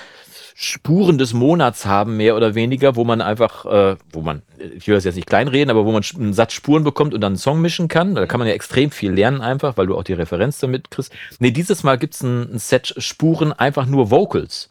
Spuren 0.63 1.18
des 1.18 1.33
Monats 1.33 1.86
haben, 1.86 2.18
mehr 2.18 2.36
oder 2.36 2.56
weniger, 2.56 2.95
wo 2.95 3.04
man 3.04 3.21
einfach, 3.21 3.65
äh, 3.65 3.95
wo 4.12 4.21
man, 4.21 4.42
ich 4.57 4.88
will 4.88 4.95
das 4.95 5.04
jetzt 5.04 5.15
nicht 5.15 5.27
kleinreden, 5.27 5.69
aber 5.69 5.86
wo 5.86 5.92
man 5.92 6.04
einen 6.15 6.33
Satz 6.33 6.54
Spuren 6.54 6.83
bekommt 6.83 7.13
und 7.13 7.21
dann 7.21 7.33
einen 7.33 7.38
Song 7.38 7.62
mischen 7.62 7.88
kann. 7.88 8.15
Da 8.15 8.25
kann 8.25 8.39
man 8.39 8.48
ja 8.48 8.54
extrem 8.54 8.92
viel 8.92 9.12
lernen 9.12 9.42
einfach, 9.42 9.77
weil 9.77 9.88
du 9.88 9.95
auch 9.95 10.04
die 10.04 10.13
Referenz 10.13 10.60
damit 10.60 10.92
kriegst. 10.92 11.13
Nee, 11.39 11.51
dieses 11.51 11.83
Mal 11.83 11.98
gibt's 11.98 12.21
ein, 12.21 12.54
ein 12.54 12.60
Set 12.60 12.95
Spuren, 12.98 13.54
einfach 13.54 13.86
nur 13.86 14.10
Vocals. 14.10 14.69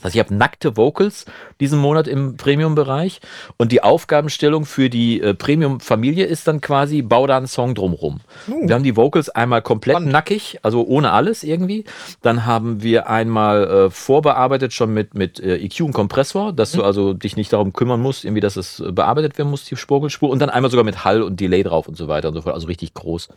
Das 0.00 0.06
heißt, 0.06 0.14
ich 0.14 0.20
habe 0.20 0.34
nackte 0.34 0.76
Vocals 0.76 1.26
diesen 1.60 1.78
Monat 1.78 2.08
im 2.08 2.36
Premium-Bereich 2.36 3.20
und 3.58 3.70
die 3.70 3.82
Aufgabenstellung 3.82 4.64
für 4.64 4.88
die 4.88 5.20
äh, 5.20 5.34
Premium-Familie 5.34 6.24
ist 6.24 6.48
dann 6.48 6.60
quasi, 6.60 7.02
bau 7.02 7.26
da 7.26 7.36
einen 7.36 7.46
Song 7.46 7.74
drumrum. 7.74 8.20
Wir 8.46 8.74
haben 8.74 8.82
die 8.82 8.96
Vocals 8.96 9.28
einmal 9.28 9.60
komplett 9.60 9.96
Spannend. 9.96 10.12
nackig, 10.12 10.58
also 10.62 10.86
ohne 10.86 11.12
alles 11.12 11.44
irgendwie. 11.44 11.84
Dann 12.22 12.46
haben 12.46 12.82
wir 12.82 13.08
einmal 13.08 13.64
äh, 13.64 13.90
vorbearbeitet 13.90 14.72
schon 14.72 14.94
mit, 14.94 15.14
mit 15.14 15.38
äh, 15.38 15.56
EQ 15.56 15.80
und 15.82 15.92
Kompressor, 15.92 16.52
dass 16.52 16.72
du 16.72 16.82
also 16.82 17.12
dich 17.12 17.36
nicht 17.36 17.52
darum 17.52 17.72
kümmern 17.72 18.00
musst, 18.00 18.24
irgendwie, 18.24 18.40
dass 18.40 18.56
es 18.56 18.80
äh, 18.80 18.92
bearbeitet 18.92 19.36
werden 19.36 19.50
muss, 19.50 19.64
die 19.64 19.76
Spurgelspur. 19.76 20.30
Und 20.30 20.38
dann 20.38 20.50
einmal 20.50 20.70
sogar 20.70 20.84
mit 20.84 21.04
Hall 21.04 21.22
und 21.22 21.38
Delay 21.40 21.62
drauf 21.62 21.88
und 21.88 21.96
so 21.96 22.08
weiter 22.08 22.28
und 22.28 22.34
so 22.34 22.42
fort, 22.42 22.54
also 22.54 22.66
richtig 22.66 22.94
groß. 22.94 23.28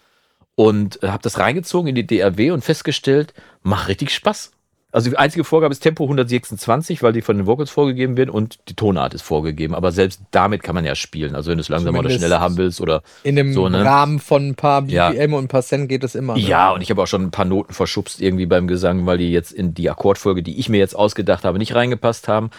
Und 0.56 1.02
äh, 1.04 1.08
habe 1.08 1.24
das 1.24 1.40
reingezogen 1.40 1.90
in 1.90 1.96
die 1.96 2.08
DRW 2.08 2.52
und 2.52 2.64
festgestellt, 2.64 3.34
macht 3.64 3.88
richtig 3.88 4.12
Spaß. 4.12 4.52
Also 4.94 5.10
die 5.10 5.18
einzige 5.18 5.44
Vorgabe 5.44 5.72
ist 5.72 5.80
Tempo 5.80 6.04
126, 6.04 7.02
weil 7.02 7.14
die 7.14 7.24
von 7.24 7.36
den 7.36 7.48
Vocals 7.48 7.72
vorgegeben 7.72 8.16
werden 8.16 8.30
und 8.30 8.60
die 8.70 8.76
Tonart 8.76 9.16
ist 9.16 9.24
vorgegeben. 9.24 9.74
Aber 9.74 9.92
selbst 9.92 10.22
damit 10.30 10.62
kann 10.62 10.76
man 10.76 10.86
ja 10.86 10.94
spielen. 10.94 11.36
Also 11.36 11.50
wenn 11.50 11.58
du 11.58 11.62
es 11.62 11.70
langsamer 11.70 12.00
oder 12.00 12.12
schneller 12.12 12.40
haben 12.40 12.58
willst 12.58 12.80
oder 12.80 13.02
In 13.24 13.36
dem 13.36 13.54
So, 13.54 13.68
ne? 13.70 13.84
Rahmen 13.84 14.20
von 14.20 14.50
ein 14.50 14.56
paar 14.56 14.84
Ja. 14.86 15.10
BPM 15.10 15.34
und 15.34 15.46
ein 15.46 15.48
paar 15.48 15.64
Cent 15.64 15.90
geht 15.90 16.04
es 16.04 16.14
immer. 16.14 16.36
Ne? 16.36 16.42
Ja, 16.42 16.72
und 16.72 16.82
ich 16.82 16.92
habe 16.92 17.02
auch 17.02 17.08
schon 17.08 17.24
ein 17.24 17.32
paar 17.32 17.46
Noten 17.46 17.74
verschubst 17.74 18.22
irgendwie 18.22 18.46
beim 18.46 18.68
Gesang, 18.68 19.08
weil 19.08 19.18
die 19.18 19.32
jetzt 19.32 19.52
in 19.52 19.74
die 19.74 19.90
Akkordfolge, 19.90 20.44
die 20.44 20.60
ich 20.60 20.70
mir 20.70 20.78
jetzt 20.78 20.96
ausgedacht 20.96 21.44
habe, 21.44 21.58
nicht 21.58 21.74
reingepasst 21.74 22.28
haben. 22.28 22.52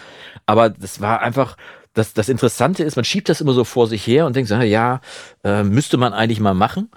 Aber 0.45 0.69
das 0.69 0.99
war 0.99 1.21
einfach, 1.21 1.55
das, 1.93 2.13
das 2.13 2.27
Interessante 2.27 2.83
ist, 2.83 2.97
man 2.97 3.05
schiebt 3.05 3.29
das 3.29 3.39
immer 3.39 3.53
so 3.53 3.63
vor 3.63 3.87
sich 3.87 4.05
her 4.05 4.25
und 4.25 4.35
denkt 4.35 4.49
so, 4.49 4.55
ja, 4.55 4.99
äh, 5.45 5.63
müsste 5.63 5.95
man 5.95 6.11
eigentlich 6.11 6.41
mal 6.41 6.53
machen. 6.53 6.91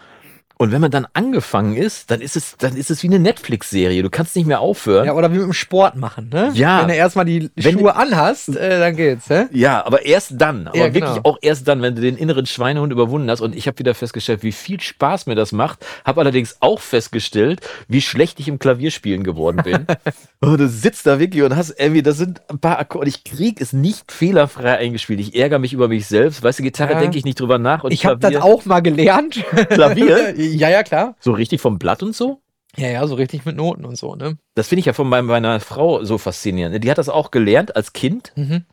Und 0.61 0.73
wenn 0.73 0.81
man 0.81 0.91
dann 0.91 1.07
angefangen 1.13 1.77
ist, 1.77 2.11
dann 2.11 2.21
ist 2.21 2.35
es, 2.35 2.57
dann 2.59 2.77
ist 2.77 2.91
es 2.91 3.05
wie 3.05 3.07
eine 3.07 3.21
Netflix-Serie. 3.21 4.03
Du 4.03 4.11
kannst 4.11 4.35
nicht 4.35 4.47
mehr 4.47 4.59
aufhören. 4.59 5.07
Ja, 5.07 5.15
oder 5.15 5.31
wie 5.31 5.37
mit 5.37 5.45
dem 5.45 5.53
Sport 5.53 5.95
machen, 5.95 6.31
ne? 6.33 6.51
Ja. 6.55 6.81
Wenn 6.81 6.89
du 6.89 6.95
erstmal 6.95 7.25
die 7.27 7.49
Wenn- 7.55 7.79
Schuhe 7.79 7.95
anhast, 7.95 8.57
äh, 8.57 8.81
dann 8.81 8.97
geht's, 8.97 9.31
hä? 9.31 9.45
Ja, 9.53 9.87
aber 9.87 10.05
erst 10.05 10.33
dann, 10.37 10.67
aber 10.67 10.77
Ja, 10.77 10.89
genau. 10.89 11.07
wirklich 11.07 11.25
auch 11.25 11.39
erst 11.43 11.69
dann, 11.69 11.81
wenn 11.81 11.95
du 11.95 12.01
den 12.03 12.17
inneren 12.17 12.45
Schweinehund 12.45 12.93
überwunden 12.93 13.31
hast. 13.31 13.41
Und 13.41 13.55
ich 13.55 13.69
habe 13.69 13.79
wieder 13.79 13.95
festgestellt, 13.95 14.43
wie 14.43 14.51
viel 14.51 14.81
Spaß 14.81 15.27
mir 15.27 15.37
das 15.37 15.53
macht. 15.53 15.87
Habe 16.05 16.21
allerdings 16.23 16.57
auch 16.59 16.81
festgestellt, 16.81 17.61
wie 17.87 18.03
schlecht 18.03 18.41
ich 18.41 18.49
im 18.49 18.59
Klavierspielen 18.59 19.23
geworden 19.23 19.61
bin. 19.63 19.87
oh, 20.43 20.57
du 20.57 20.69
sitzt 20.69 21.07
da 21.07 21.21
wirklich 21.21 21.45
und 21.45 21.55
hast 21.55 21.71
irgendwie, 21.79 22.03
das 22.03 22.17
sind 22.17 22.41
ein 22.49 22.59
paar 22.59 22.81
Akkorde. 22.81 23.09
Ich 23.09 23.23
krieg 23.23 23.61
es 23.61 23.73
nicht 23.73 24.11
fehlerfrei 24.11 24.77
eingespielt. 24.79 25.21
Ich 25.21 25.37
ärgere 25.37 25.61
mich 25.61 25.73
über 25.73 25.87
mich 25.87 26.07
selbst. 26.09 26.43
Weißt 26.43 26.59
du, 26.59 26.65
Gitarre 26.65 26.95
Ja. 26.95 27.01
denke 27.01 27.17
ich 27.17 27.25
nicht 27.25 27.39
drüber 27.39 27.59
nach. 27.59 27.85
Und 27.85 27.93
Ich 27.93 28.07
habe 28.07 28.19
das 28.19 28.35
auch 28.43 28.65
mal 28.65 28.81
gelernt. 28.81 29.45
Klavier? 29.71 30.35
ja, 30.57 30.69
ja, 30.69 30.83
klar. 30.83 31.17
So 31.21 31.33
richtig 31.33 31.61
vom 31.61 31.79
Blatt 31.79 32.03
und 32.03 32.15
so? 32.15 32.41
Ja, 32.77 32.89
ja, 32.89 33.07
so 33.07 33.15
richtig 33.15 33.45
mit 33.45 33.57
Noten 33.57 33.85
und 33.85 33.97
so, 33.97 34.15
ne? 34.15 34.39
Das 34.55 34.69
finde 34.69 34.81
ich 34.81 34.87
ja 34.87 34.93
von 34.93 35.09
meiner 35.09 35.59
Frau 35.61 36.05
so 36.05 36.19
faszinierend. 36.19 36.83
Die 36.83 36.91
hat 36.91 36.99
das 36.99 37.09
auch 37.09 37.31
gelernt 37.31 37.75
als 37.75 37.93
Kind. 37.93 38.33
Mhm. 38.37 38.65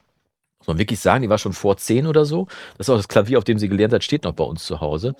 muss 0.59 0.67
man 0.67 0.77
wirklich 0.77 0.99
sagen, 0.99 1.23
die 1.23 1.29
war 1.29 1.37
schon 1.37 1.53
vor 1.53 1.77
zehn 1.77 2.05
oder 2.05 2.25
so. 2.25 2.47
Das 2.77 2.87
ist 2.87 2.89
auch 2.89 2.97
das 2.97 3.07
Klavier, 3.07 3.37
auf 3.37 3.43
dem 3.43 3.57
sie 3.57 3.69
gelernt 3.69 3.93
hat, 3.93 4.03
steht 4.03 4.23
noch 4.23 4.33
bei 4.33 4.43
uns 4.43 4.65
zu 4.65 4.81
Hause. 4.81 5.15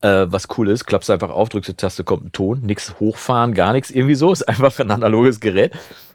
Äh, 0.00 0.26
was 0.28 0.48
cool 0.56 0.68
ist, 0.70 0.86
klappst 0.86 1.10
einfach 1.10 1.30
auf, 1.30 1.50
drückst 1.50 1.70
die 1.70 1.74
Taste, 1.74 2.04
kommt 2.04 2.26
ein 2.26 2.32
Ton, 2.32 2.60
nichts 2.62 2.98
hochfahren, 3.00 3.52
gar 3.52 3.72
nichts, 3.74 3.90
irgendwie 3.90 4.14
so, 4.14 4.32
ist 4.32 4.42
einfach 4.48 4.78
ein 4.78 4.90
analoges 4.90 5.40
Gerät. 5.40 5.72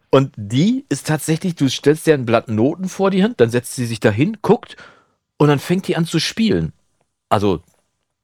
Und 0.09 0.33
die 0.37 0.85
ist 0.89 1.07
tatsächlich, 1.07 1.55
du 1.55 1.69
stellst 1.69 2.07
dir 2.07 2.15
ein 2.15 2.25
Blatt 2.25 2.47
Noten 2.47 2.89
vor 2.89 3.11
die 3.11 3.23
Hand, 3.23 3.39
dann 3.41 3.49
setzt 3.49 3.75
sie 3.75 3.85
sich 3.85 3.99
dahin, 3.99 4.37
guckt 4.41 4.77
und 5.37 5.49
dann 5.49 5.59
fängt 5.59 5.87
die 5.87 5.95
an 5.97 6.05
zu 6.05 6.19
spielen. 6.19 6.73
Also, 7.29 7.61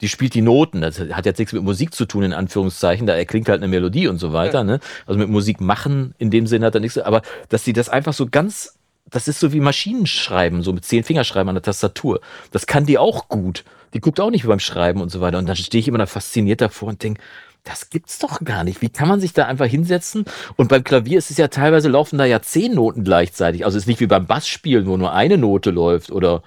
die 0.01 0.09
spielt 0.09 0.33
die 0.33 0.41
Noten. 0.41 0.81
Das 0.81 0.99
hat 0.99 1.25
jetzt 1.25 1.37
nichts 1.37 1.53
mit 1.53 1.63
Musik 1.63 1.93
zu 1.93 2.05
tun, 2.05 2.23
in 2.23 2.33
Anführungszeichen. 2.33 3.07
Da 3.07 3.15
erklingt 3.15 3.47
halt 3.47 3.61
eine 3.61 3.67
Melodie 3.67 4.07
und 4.07 4.17
so 4.17 4.33
weiter. 4.33 4.63
Ne? 4.63 4.79
Also 5.05 5.19
mit 5.19 5.29
Musik 5.29 5.61
machen 5.61 6.13
in 6.17 6.31
dem 6.31 6.47
Sinne 6.47 6.65
hat 6.65 6.75
er 6.75 6.81
nichts. 6.81 6.97
Aber 6.97 7.21
dass 7.49 7.63
sie 7.63 7.73
das 7.73 7.87
einfach 7.87 8.13
so 8.13 8.27
ganz, 8.27 8.77
das 9.09 9.27
ist 9.27 9.39
so 9.39 9.53
wie 9.53 9.59
Maschinenschreiben, 9.59 10.63
so 10.63 10.73
mit 10.73 10.85
zehn 10.85 11.03
Fingerschreiben 11.03 11.49
an 11.49 11.55
der 11.55 11.63
Tastatur. 11.63 12.19
Das 12.51 12.65
kann 12.65 12.85
die 12.85 12.97
auch 12.97 13.29
gut. 13.29 13.63
Die 13.93 13.99
guckt 13.99 14.19
auch 14.19 14.31
nicht 14.31 14.45
beim 14.45 14.59
Schreiben 14.59 15.01
und 15.01 15.09
so 15.09 15.21
weiter. 15.21 15.37
Und 15.37 15.47
dann 15.47 15.55
stehe 15.55 15.79
ich 15.79 15.87
immer 15.87 15.97
da 15.97 16.05
fasziniert 16.05 16.61
davor 16.61 16.89
und 16.89 17.03
denke, 17.03 17.21
das 17.63 17.89
gibt's 17.91 18.17
doch 18.17 18.39
gar 18.43 18.63
nicht. 18.63 18.81
Wie 18.81 18.89
kann 18.89 19.07
man 19.07 19.19
sich 19.19 19.33
da 19.33 19.45
einfach 19.45 19.67
hinsetzen? 19.67 20.25
Und 20.55 20.69
beim 20.69 20.83
Klavier 20.83 21.19
ist 21.19 21.29
es 21.29 21.37
ja 21.37 21.47
teilweise 21.47 21.89
laufen 21.89 22.17
da 22.17 22.25
ja 22.25 22.41
zehn 22.41 22.73
Noten 22.73 23.03
gleichzeitig. 23.03 23.65
Also 23.65 23.77
es 23.77 23.83
ist 23.83 23.87
nicht 23.87 23.99
wie 23.99 24.07
beim 24.07 24.25
Bassspielen, 24.25 24.87
wo 24.87 24.97
nur 24.97 25.13
eine 25.13 25.37
Note 25.37 25.69
läuft 25.69 26.11
oder 26.11 26.41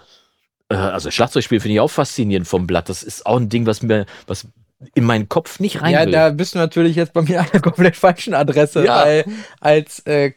also 0.79 1.11
Schlagzeugspiel 1.11 1.61
finde 1.61 1.75
ich 1.75 1.81
auch 1.81 1.91
faszinierend 1.91 2.47
vom 2.49 2.67
Blatt. 2.67 2.89
Das 2.89 3.03
ist 3.03 3.27
auch 3.27 3.37
ein 3.39 3.49
Ding, 3.49 3.67
was 3.67 3.83
mir, 3.83 4.07
was 4.27 4.47
in 4.95 5.05
meinen 5.05 5.29
Kopf 5.29 5.61
nicht 5.61 5.81
rein 5.83 5.93
Ja, 5.93 6.05
will. 6.05 6.13
da 6.13 6.31
bist 6.31 6.55
du 6.55 6.59
natürlich 6.59 6.97
jetzt 6.97 7.13
bei 7.13 7.23
mir 7.23 7.41
an 7.41 7.47
der 7.53 7.61
komplett 7.61 7.97
falschen 7.97 8.35
Adresse, 8.35 8.85
Ja. 8.85 9.05
weil 9.05 9.25
als 9.61 10.01
äh, 10.01 10.33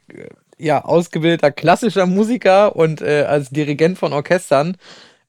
ja, 0.58 0.84
ausgebildeter 0.84 1.52
klassischer 1.52 2.06
Musiker 2.06 2.76
und 2.76 3.02
äh, 3.02 3.24
als 3.28 3.50
Dirigent 3.50 3.98
von 3.98 4.14
Orchestern, 4.14 4.78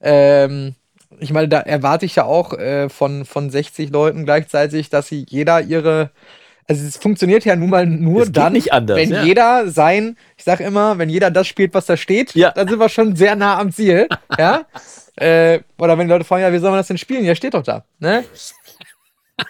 ähm, 0.00 0.74
ich 1.20 1.32
meine, 1.32 1.48
da 1.48 1.58
erwarte 1.60 2.06
ich 2.06 2.14
ja 2.16 2.24
auch 2.24 2.52
äh, 2.52 2.88
von, 2.88 3.24
von 3.24 3.50
60 3.50 3.90
Leuten 3.90 4.24
gleichzeitig, 4.24 4.88
dass 4.90 5.08
sie 5.08 5.26
jeder 5.28 5.60
ihre, 5.62 6.10
also 6.68 6.86
es 6.86 6.96
funktioniert 6.98 7.44
ja 7.46 7.56
nun 7.56 7.70
mal 7.70 7.86
nur 7.86 8.22
Es 8.22 8.32
dann, 8.32 8.52
nicht 8.52 8.72
anders, 8.72 8.96
wenn 8.98 9.10
ja. 9.10 9.22
jeder 9.24 9.70
sein, 9.70 10.16
ich 10.36 10.44
sag 10.44 10.60
immer, 10.60 10.98
wenn 10.98 11.08
jeder 11.08 11.30
das 11.30 11.46
spielt, 11.46 11.72
was 11.74 11.86
da 11.86 11.96
steht, 11.96 12.34
Ja. 12.34 12.50
dann 12.52 12.68
sind 12.68 12.78
wir 12.78 12.88
schon 12.88 13.16
sehr 13.16 13.34
nah 13.36 13.58
am 13.58 13.72
Ziel, 13.72 14.06
ja. 14.38 14.62
Äh, 15.16 15.60
oder 15.78 15.96
wenn 15.98 16.06
die 16.06 16.12
Leute 16.12 16.24
fragen, 16.24 16.42
ja, 16.42 16.52
wie 16.52 16.58
soll 16.58 16.70
man 16.70 16.78
das 16.78 16.86
denn 16.88 16.98
spielen? 16.98 17.24
Ja, 17.24 17.34
steht 17.34 17.54
doch 17.54 17.62
da, 17.64 17.84
ne? 17.98 18.24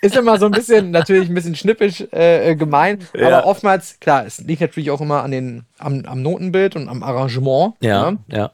Ist 0.02 0.16
immer 0.16 0.38
so 0.38 0.44
ein 0.46 0.52
bisschen, 0.52 0.90
natürlich 0.90 1.28
ein 1.30 1.34
bisschen 1.34 1.56
schnippisch 1.56 2.02
äh, 2.12 2.50
äh, 2.50 2.54
gemein, 2.56 2.98
Ja. 3.14 3.28
aber 3.28 3.46
oftmals, 3.46 3.98
klar, 4.00 4.26
es 4.26 4.38
liegt 4.38 4.60
natürlich 4.60 4.90
auch 4.90 5.00
immer 5.00 5.22
an 5.22 5.30
den, 5.30 5.64
am, 5.78 6.04
am 6.04 6.22
Notenbild 6.22 6.76
und 6.76 6.88
am 6.88 7.02
Arrangement. 7.02 7.74
ja, 7.80 8.10
ne? 8.10 8.18
ja. 8.28 8.50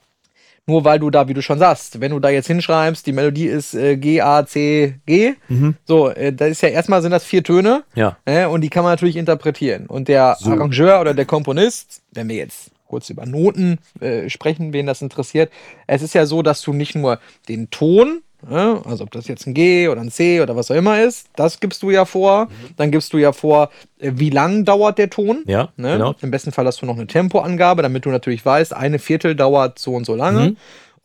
Nur 0.67 0.85
weil 0.85 0.99
du 0.99 1.11
da, 1.11 1.29
wie 1.29 1.35
du 1.35 1.43
schon 1.43 1.59
sagst, 1.59 2.01
wenn 2.01 2.11
du 2.13 2.21
da 2.21 2.31
jetzt 2.31 2.47
hinschreibst, 2.47 3.07
die 3.07 3.13
Melodie 3.13 3.47
ist 3.47 3.75
äh, 3.75 3.97
G, 3.99 4.21
A, 4.23 4.47
C, 4.47 4.95
G, 5.05 5.35
Mhm. 5.49 5.75
so, 5.85 6.09
äh, 6.09 6.33
da 6.33 6.47
ist 6.47 6.63
ja 6.63 6.71
erstmal 6.71 7.03
sind 7.03 7.11
das 7.11 7.25
vier 7.25 7.43
Töne 7.43 7.85
Ja. 7.95 8.17
äh, 8.25 8.47
und 8.47 8.63
die 8.63 8.71
kann 8.71 8.83
man 8.83 8.93
natürlich 8.93 9.17
interpretieren. 9.17 9.87
Und 9.87 10.09
der 10.09 10.39
Arrangeur 10.43 11.01
oder 11.03 11.13
der 11.13 11.27
Komponist, 11.27 12.03
wenn 12.13 12.29
wir 12.31 12.37
jetzt 12.37 12.71
kurz 12.87 13.11
über 13.11 13.27
Noten 13.27 13.79
äh, 14.01 14.31
sprechen, 14.31 14.73
wen 14.73 14.87
das 14.87 15.03
interessiert, 15.03 15.53
es 15.87 16.01
ist 16.01 16.15
ja 16.15 16.25
so, 16.25 16.41
dass 16.43 16.63
du 16.63 16.73
nicht 16.73 16.95
nur 16.95 17.19
den 17.49 17.69
Ton, 17.71 18.23
also 18.51 19.05
ob 19.05 19.11
das 19.11 19.27
jetzt 19.29 19.47
ein 19.47 19.55
G 19.55 19.89
oder 19.89 20.01
ein 20.01 20.11
C 20.11 20.41
oder 20.41 20.55
was 20.57 20.71
auch 20.71 20.75
immer 20.75 21.01
ist, 21.03 21.29
das 21.37 21.61
gibst 21.61 21.83
du 21.83 21.91
ja 21.91 22.05
vor. 22.05 22.49
Dann 22.77 22.91
gibst 22.91 23.13
du 23.13 23.19
ja 23.19 23.33
vor, 23.33 23.71
äh, 23.99 24.13
wie 24.15 24.31
lang 24.31 24.65
dauert 24.65 24.99
der 24.99 25.11
Ton. 25.11 25.43
Ja, 25.47 25.71
Ne? 25.77 25.93
genau. 25.93 26.15
Im 26.21 26.31
besten 26.31 26.53
Fall 26.53 26.67
hast 26.67 26.83
du 26.83 26.87
noch 26.87 26.97
eine 26.97 27.07
Tempoangabe, 27.07 27.83
damit 27.83 28.05
du 28.05 28.11
natürlich 28.11 28.45
weißt, 28.45 28.75
eine 28.75 28.99
Viertel 28.99 29.35
dauert 29.35 29.79
so 29.79 29.95
und 29.95 30.05
so 30.07 30.15
lange. 30.15 30.51
Mhm. 30.51 30.57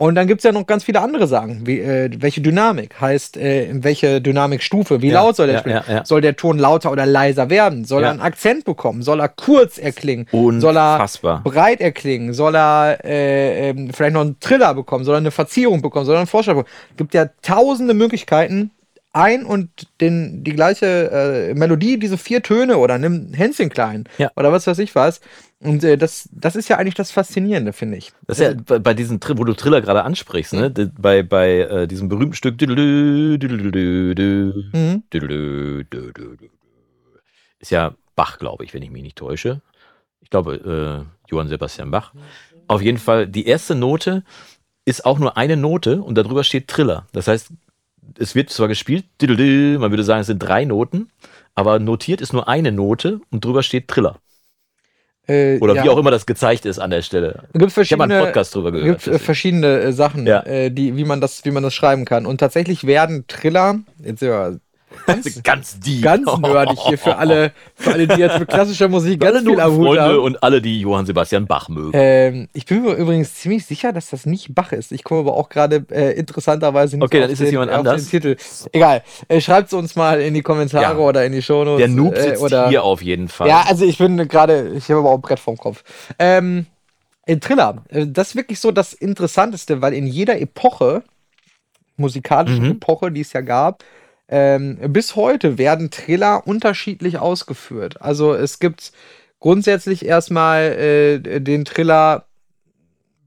Und 0.02 0.16
dann 0.16 0.28
gibt 0.28 0.40
es 0.40 0.46
ja 0.46 0.54
noch 0.54 0.66
ganz 0.66 0.86
viele 0.86 1.02
andere 1.02 1.28
Sachen, 1.28 1.68
wie 1.68 1.80
äh, 1.82 2.10
welche 2.20 2.40
Dynamik, 2.40 3.02
heißt 3.02 3.36
äh, 3.36 3.66
in 3.66 3.84
welche 3.84 4.22
Dynamikstufe, 4.22 5.02
wie 5.02 5.10
Ja, 5.10 5.16
laut 5.22 5.36
soll 5.36 5.48
der 5.48 5.56
ja, 5.56 5.60
spielen? 5.60 5.82
ja. 5.90 6.06
Soll 6.06 6.22
der 6.22 6.38
Ton 6.38 6.58
lauter 6.58 6.90
oder 6.94 7.06
leiser 7.06 7.50
werden? 7.50 7.84
Soll 7.84 8.06
er 8.06 8.12
einen 8.12 8.22
Akzent 8.22 8.64
bekommen? 8.64 9.02
Soll 9.02 9.20
er 9.20 9.28
kurz 9.28 9.78
erklingen? 9.78 10.26
Soll 10.32 10.78
er 10.78 10.94
Unfassbar. 10.94 11.42
breit 11.44 11.82
erklingen? 11.82 12.34
Soll 12.34 12.56
er 12.56 13.00
äh, 13.04 13.72
ähm, 13.72 13.90
vielleicht 13.94 14.14
noch 14.14 14.22
einen 14.22 14.40
Triller 14.40 14.74
bekommen? 14.74 15.04
Soll 15.04 15.16
er 15.16 15.20
eine 15.20 15.32
Verzierung 15.32 15.82
bekommen? 15.82 16.06
Soll 16.06 16.16
er 16.16 16.20
einen 16.20 16.28
Vorschlag 16.28 16.54
bekommen? 16.54 16.74
Es 16.92 16.98
gibt 16.98 17.14
ja 17.14 17.26
tausende 17.42 17.94
Möglichkeiten, 17.94 18.72
ein 19.12 19.44
und 19.44 19.70
den, 20.02 20.44
die 20.44 20.54
gleiche 20.54 21.10
äh, 21.12 21.54
Melodie, 21.56 21.98
diese 21.98 22.18
vier 22.18 22.44
Töne 22.44 22.78
oder 22.78 23.00
nimm 23.00 23.34
Hänschen 23.34 23.70
klein 23.70 24.04
Ja. 24.20 24.30
oder 24.36 24.52
was 24.52 24.68
weiß 24.68 24.78
ich 24.80 24.94
was. 24.94 25.20
Und 25.62 25.84
äh, 25.84 25.98
das, 25.98 26.30
das 26.32 26.56
ist 26.56 26.70
ja 26.70 26.78
eigentlich 26.78 26.94
das 26.96 27.12
Faszinierende, 27.12 27.74
finde 27.74 27.98
ich. 27.98 28.14
Das 28.28 28.40
ist 28.40 28.46
ja 28.46 28.54
bei, 28.54 28.80
bei 28.80 28.94
diesen, 28.94 29.20
Tri- 29.20 29.38
wo 29.38 29.44
du 29.44 29.54
Triller 29.54 29.82
gerade 29.82 30.04
ansprichst, 30.04 30.54
ne? 30.54 30.72
D- 30.72 30.90
Bei, 30.98 31.24
bei 31.24 31.60
äh, 31.60 31.88
diesem 31.88 32.08
berühmten 32.08 32.36
Stück. 32.36 32.62
Mhm. 32.62 35.04
Ist 37.60 37.72
ja 37.72 37.94
Bach, 38.16 38.38
glaube 38.38 38.64
ich, 38.64 38.74
wenn 38.74 38.84
ich 38.84 38.92
mich 38.92 39.04
nicht 39.04 39.18
täusche. 39.18 39.62
Ich 40.22 40.30
glaube, 40.30 40.56
äh, 40.56 41.30
Johann 41.32 41.48
Sebastian 41.48 41.92
Bach. 41.92 42.14
Auf 42.68 42.82
jeden 42.82 42.98
Fall, 42.98 43.28
die 43.28 43.46
erste 43.48 43.76
Note 43.76 44.24
ist 44.86 45.06
auch 45.06 45.20
nur 45.20 45.38
eine 45.38 45.58
Note 45.58 46.02
und 46.02 46.16
darüber 46.16 46.44
steht 46.44 46.68
Triller. 46.68 47.08
Das 47.12 47.28
heißt, 47.28 47.50
es 48.18 48.36
wird 48.36 48.50
zwar 48.50 48.68
gespielt, 48.68 49.06
man 49.22 49.92
würde 49.92 50.04
sagen, 50.04 50.22
es 50.22 50.28
sind 50.28 50.40
drei 50.40 50.66
Noten, 50.66 51.10
aber 51.56 51.80
notiert 51.80 52.22
ist 52.22 52.34
nur 52.34 52.48
eine 52.48 52.72
Note 52.72 53.22
und 53.32 53.44
drüber 53.46 53.64
steht 53.64 53.88
Triller. 53.88 54.20
Äh, 55.28 55.60
Oder 55.60 55.76
ja. 55.76 55.84
wie 55.84 55.90
auch 55.90 55.98
immer 55.98 56.10
das 56.10 56.26
gezeichnet 56.26 56.72
ist 56.72 56.80
an 56.80 56.90
der 56.90 57.04
Stelle. 57.04 57.44
Es 57.54 57.60
gibt 57.60 57.78
Ich 57.78 57.92
habe 57.92 57.98
mal 58.00 58.04
einen 58.06 58.12
verschiedene, 58.12 58.26
Podcast 58.26 58.56
drüber 58.56 58.72
gehört. 58.72 59.04
gibt 59.04 59.16
äh, 59.16 59.20
verschiedene 59.20 59.80
äh, 59.80 59.94
Sachen, 59.94 60.26
Ja. 60.26 60.42
äh, 60.44 60.72
die, 60.72 60.98
wie 60.98 61.04
man 61.06 61.22
das, 61.22 61.46
wie 61.46 61.52
man 61.52 61.62
das 61.62 61.76
schreiben 61.76 62.06
kann. 62.06 62.26
Und 62.26 62.40
tatsächlich 62.40 62.88
werden 62.88 63.26
Triller, 63.28 63.80
jetzt 64.04 64.22
sind 64.22 64.60
wir 65.10 65.24
ganz, 65.24 65.44
ganz 65.44 65.80
deep. 65.80 66.02
ganz 66.04 66.38
nerdig 66.38 66.80
hier 66.88 66.98
für 66.98 67.18
alle, 67.18 67.52
für 67.76 67.92
alle, 67.92 68.08
die 68.08 68.20
jetzt 68.20 68.40
mit 68.40 68.48
klassischer 68.50 68.88
Musik 68.88 69.20
ganz 69.20 69.40
viel 69.42 69.60
am 69.60 69.76
Hut 69.78 69.98
haben. 70.00 70.20
und 70.20 70.42
alle, 70.44 70.62
die 70.62 70.80
Johann 70.82 71.06
Sebastian 71.06 71.46
Bach 71.48 71.70
mögen. 71.70 71.92
Ähm, 71.94 72.48
ich 72.54 72.66
bin 72.66 72.84
mir 72.84 72.94
übrigens 72.94 73.34
ziemlich 73.36 73.66
sicher, 73.66 73.92
dass 73.94 74.10
das 74.10 74.26
nicht 74.26 74.54
Bach 74.56 74.72
ist. 74.72 74.92
Ich 74.92 75.04
komme 75.04 75.22
aber 75.22 75.36
auch 75.36 75.50
gerade 75.50 75.86
äh, 75.92 76.12
interessanterweise 76.18 76.98
nicht 76.98 77.04
Okay, 77.06 77.20
dann 77.22 77.30
ist 77.30 77.40
es 77.40 77.46
den, 77.46 77.52
jemand 77.52 77.72
auf 77.72 77.80
anders. 77.80 78.08
Titel. 78.10 78.36
Egal. 78.72 79.04
Äh, 79.28 79.42
Schreibt 79.42 79.68
es 79.68 79.74
uns 79.74 79.96
mal 79.96 80.22
in 80.22 80.34
die 80.34 80.42
Kommentare 80.42 80.84
Ja. 80.84 80.98
oder 80.98 81.26
in 81.26 81.32
die 81.32 81.42
Shownotes. 81.42 81.80
der 81.80 81.88
Noob 81.88 82.16
äh, 82.16 82.22
sitzt 82.22 82.42
oder, 82.42 82.70
hier 82.70 82.84
auf 82.84 83.02
jeden 83.02 83.28
Fall. 83.28 83.48
Ja, 83.48 83.64
also 83.68 83.86
ich 83.86 83.98
bin 83.98 84.18
gerade, 84.28 84.74
ich 84.76 84.90
habe 84.90 85.00
aber 85.00 85.10
auch 85.12 85.16
ein 85.16 85.22
Brett 85.22 85.40
vorm 85.40 85.58
Kopf. 85.58 85.84
Ähm, 86.20 86.66
in 87.26 87.40
Triller, 87.42 87.84
äh, 87.90 88.08
das 88.08 88.30
ist 88.30 88.36
wirklich 88.36 88.60
so 88.60 88.72
das 88.72 88.94
Interessanteste, 88.94 89.82
weil 89.82 89.94
in 89.94 90.08
jeder 90.08 90.40
Epoche, 90.42 91.04
musikalischen 91.98 92.66
Mhm. 92.66 92.72
Epoche, 92.72 93.12
die 93.12 93.22
es 93.22 93.34
ja 93.34 93.42
gab, 93.42 93.84
ähm, 94.30 94.78
bis 94.90 95.16
heute 95.16 95.58
werden 95.58 95.90
Triller 95.92 96.46
unterschiedlich 96.48 97.18
ausgeführt. 97.18 98.02
Also 98.02 98.34
es 98.34 98.60
gibt 98.60 98.92
grundsätzlich 99.40 100.06
erstmal 100.06 100.64
äh, 100.74 101.40
den 101.42 101.66
Triller 101.66 102.26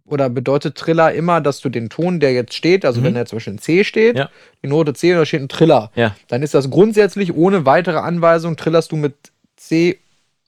oder 0.04 0.28
bedeutet 0.28 0.76
Triller 0.76 1.12
immer, 1.12 1.40
dass 1.40 1.61
du 1.61 1.68
den 1.71 1.88
Ton, 1.88 2.21
der 2.21 2.32
jetzt 2.32 2.54
steht, 2.54 2.85
also 2.85 3.00
Mhm. 3.00 3.04
wenn 3.04 3.16
er 3.16 3.26
zum 3.26 3.37
Beispiel 3.37 3.54
ein 3.54 3.59
C 3.59 3.82
steht, 3.85 4.16
Ja. 4.16 4.28
die 4.62 4.68
Note 4.68 4.92
C 4.94 5.12
und 5.12 5.18
da 5.18 5.25
steht 5.26 5.40
ein 5.40 5.49
Triller, 5.49 5.90
Ja. 5.94 6.14
dann 6.28 6.42
ist 6.42 6.54
das 6.54 6.68
grundsätzlich 6.71 7.35
ohne 7.35 7.64
weitere 7.64 7.99
Anweisung, 7.99 8.56
trillerst 8.56 8.92
du 8.92 8.97
mit 8.97 9.14
C 9.56 9.99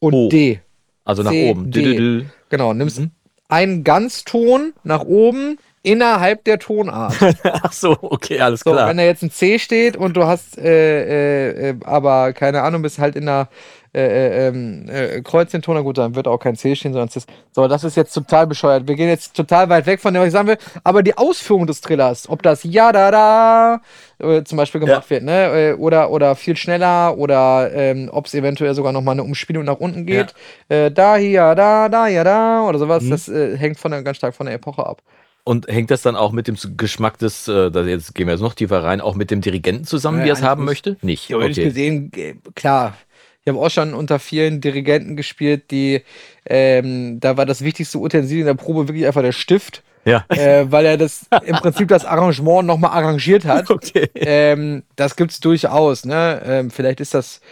und 0.00 0.12
O. 0.14 0.28
D. 0.28 0.61
also 1.04 1.23
nach 1.23 1.30
C, 1.30 1.50
oben. 1.50 1.70
D. 1.70 1.82
Düdelü. 1.82 2.25
Genau, 2.50 2.75
nimmst 2.75 3.00
Mhm. 3.00 3.11
einen 3.49 3.84
Ganzton 3.84 4.73
nach 4.84 5.02
oben 5.02 5.58
innerhalb 5.84 6.44
der 6.44 6.58
Tonart. 6.58 7.14
Ach 7.44 7.72
so, 7.72 7.96
okay, 8.00 8.40
alles 8.40 8.64
So, 8.64 8.72
klar. 8.72 8.88
wenn 8.88 8.96
da 8.96 9.04
jetzt 9.04 9.22
ein 9.22 9.30
C 9.30 9.58
steht 9.58 9.96
und 9.96 10.16
du 10.16 10.24
hast 10.26 10.58
äh, 10.58 11.50
äh, 11.50 11.70
äh, 11.70 11.74
aber 11.84 12.32
keine 12.32 12.62
Ahnung, 12.62 12.82
bist 12.82 12.98
halt 12.98 13.14
in 13.16 13.28
einer 13.28 13.48
äh, 13.94 14.00
äh, 14.02 14.48
ähm, 14.48 14.86
äh, 14.88 15.20
gut, 15.22 15.98
dann 15.98 16.14
wird 16.16 16.26
auch 16.26 16.38
kein 16.38 16.56
C 16.56 16.74
stehen, 16.74 16.92
sondern 16.92 17.08
es 17.08 17.16
ist, 17.16 17.28
so, 17.52 17.68
das 17.68 17.84
ist 17.84 17.96
jetzt 17.96 18.12
total 18.12 18.48
bescheuert. 18.48 18.88
Wir 18.88 18.96
gehen 18.96 19.08
jetzt 19.08 19.36
total 19.36 19.68
weit 19.68 19.86
weg 19.86 20.00
von 20.00 20.12
dem, 20.12 20.20
was 20.20 20.28
ich 20.28 20.32
sagen 20.32 20.48
will, 20.48 20.58
aber 20.82 21.04
die 21.04 21.16
Ausführung 21.16 21.68
des 21.68 21.80
Trillers, 21.80 22.28
ob 22.28 22.42
das 22.42 22.64
Ja, 22.64 22.90
da, 22.90 23.12
da 23.12 23.80
äh, 24.18 24.42
zum 24.42 24.58
Beispiel 24.58 24.80
gemacht 24.80 25.08
wird, 25.10 25.22
ne, 25.22 25.70
äh, 25.70 25.72
oder, 25.74 26.10
oder 26.10 26.34
viel 26.34 26.56
schneller 26.56 27.16
oder 27.18 27.70
ähm, 27.72 28.10
ob 28.12 28.26
es 28.26 28.34
eventuell 28.34 28.74
sogar 28.74 28.92
nochmal 28.92 29.12
eine 29.12 29.22
Umspielung 29.22 29.64
nach 29.64 29.78
unten 29.78 30.06
geht, 30.06 30.34
äh, 30.68 30.90
da, 30.90 31.16
hier, 31.16 31.54
da, 31.54 31.88
da, 31.88 32.08
ja, 32.08 32.24
da 32.24 32.62
oder 32.66 32.78
sowas, 32.80 33.04
Mhm. 33.04 33.10
das 33.10 33.28
hängt 33.28 33.78
von 33.78 33.92
der, 33.92 34.02
ganz 34.02 34.16
stark 34.16 34.34
von 34.34 34.46
der 34.46 34.56
Epoche 34.56 34.84
ab. 34.84 35.02
Und 35.46 35.68
hängt 35.68 35.90
das 35.90 36.00
dann 36.02 36.16
auch 36.16 36.32
mit 36.32 36.48
dem 36.48 36.56
Geschmack 36.78 37.18
des, 37.18 37.48
äh, 37.48 37.68
jetzt 37.86 38.14
gehen 38.14 38.26
wir 38.26 38.32
jetzt 38.32 38.40
noch 38.40 38.54
tiefer 38.54 38.82
rein, 38.82 39.02
auch 39.02 39.14
mit 39.14 39.30
dem 39.30 39.42
Dirigenten 39.42 39.84
zusammen, 39.84 40.18
Nee, 40.20 40.24
wie 40.24 40.28
er 40.30 40.34
es 40.34 40.42
haben 40.42 40.64
möchte? 40.64 40.96
Nicht. 41.02 41.26
Theoretisch 41.26 41.58
Okay. 41.58 41.64
gesehen, 41.68 42.10
klar. 42.54 42.96
Ich 43.42 43.48
habe 43.52 43.58
auch 43.60 43.68
schon 43.70 43.92
unter 43.92 44.18
vielen 44.18 44.62
Dirigenten 44.62 45.16
gespielt, 45.16 45.70
die, 45.70 46.02
ähm, 46.46 47.20
da 47.20 47.36
war 47.36 47.44
das 47.44 47.62
wichtigste 47.62 47.98
Utensil 47.98 48.40
in 48.40 48.46
der 48.46 48.54
Probe 48.54 48.88
wirklich 48.88 49.06
einfach 49.06 49.20
der 49.20 49.32
Stift, 49.32 49.82
Ja. 50.06 50.24
äh, 50.28 50.64
weil 50.72 50.86
er 50.86 50.96
das 50.96 51.26
im 51.44 51.56
Prinzip 51.56 51.88
das 51.88 52.06
Arrangement 52.06 52.66
nochmal 52.66 52.92
arrangiert 52.92 53.44
hat. 53.44 53.68
Okay. 53.70 54.08
Ähm, 54.14 54.82
das 54.96 55.14
gibt's 55.14 55.40
durchaus, 55.40 56.06
ne? 56.06 56.40
Ähm, 56.42 56.70
vielleicht 56.70 57.00
ist 57.00 57.12
das 57.12 57.42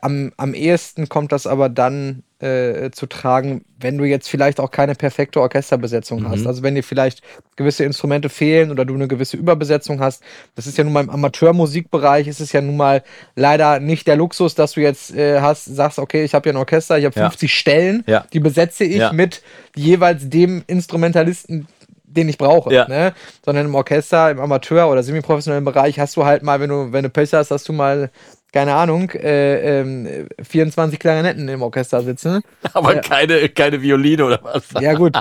am, 0.00 0.32
am 0.38 0.54
ehesten 0.54 1.08
kommt 1.08 1.30
das 1.32 1.46
aber 1.46 1.68
dann 1.68 2.22
äh, 2.40 2.90
zu 2.90 3.06
tragen, 3.06 3.64
wenn 3.78 3.96
du 3.98 4.04
jetzt 4.04 4.28
vielleicht 4.28 4.58
auch 4.60 4.70
keine 4.70 4.94
perfekte 4.94 5.40
Orchesterbesetzung 5.40 6.22
Mhm. 6.22 6.28
hast. 6.30 6.46
Also 6.46 6.62
wenn 6.62 6.74
dir 6.74 6.82
vielleicht 6.82 7.22
gewisse 7.56 7.84
Instrumente 7.84 8.28
fehlen 8.28 8.70
oder 8.70 8.84
du 8.84 8.94
eine 8.94 9.08
gewisse 9.08 9.36
Überbesetzung 9.36 10.00
hast. 10.00 10.22
Das 10.54 10.66
ist 10.66 10.76
ja 10.78 10.84
nun 10.84 10.92
mal 10.94 11.04
im 11.04 11.10
Amateurmusikbereich, 11.10 12.26
ist 12.26 12.40
es 12.40 12.52
ja 12.52 12.60
nun 12.60 12.76
mal 12.76 13.02
leider 13.36 13.78
nicht 13.80 14.06
der 14.06 14.16
Luxus, 14.16 14.54
dass 14.54 14.72
du 14.72 14.80
jetzt 14.80 15.14
äh, 15.14 15.40
hast, 15.40 15.64
sagst, 15.66 15.98
okay, 15.98 16.24
ich 16.24 16.34
habe 16.34 16.48
ja 16.48 16.54
ein 16.54 16.58
Orchester, 16.58 16.98
ich 16.98 17.04
habe 17.04 17.18
Ja. 17.18 17.28
50 17.30 17.54
Stellen, 17.54 18.04
Ja. 18.06 18.24
die 18.32 18.40
besetze 18.40 18.84
ich 18.84 18.96
Ja. 18.96 19.12
mit 19.12 19.42
jeweils 19.76 20.28
dem 20.28 20.64
Instrumentalisten, 20.66 21.66
den 22.04 22.28
ich 22.28 22.38
brauche. 22.38 22.72
Ja. 22.72 22.88
Ne? 22.88 23.12
Sondern 23.44 23.66
im 23.66 23.74
Orchester, 23.74 24.30
im 24.30 24.40
Amateur- 24.40 24.90
oder 24.90 25.02
semiprofessionellen 25.02 25.64
Bereich 25.64 25.98
hast 25.98 26.16
du 26.16 26.24
halt 26.24 26.42
mal, 26.42 26.60
wenn 26.60 26.70
du, 26.70 26.92
wenn 26.92 27.02
du 27.02 27.10
Pech 27.10 27.32
hast, 27.34 27.50
hast 27.50 27.68
du 27.68 27.72
mal, 27.72 28.10
keine 28.54 28.74
Ahnung, 28.74 29.10
äh, 29.10 29.80
ähm, 29.80 30.28
24 30.40 31.00
Klarinetten 31.00 31.48
im 31.48 31.60
Orchester 31.60 32.02
sitzen. 32.02 32.40
Aber 32.72 32.94
Ja. 32.94 33.00
keine, 33.00 33.48
keine 33.48 33.82
Violine 33.82 34.24
oder 34.24 34.38
was? 34.44 34.62
Ja, 34.80 34.94
gut. 34.94 35.18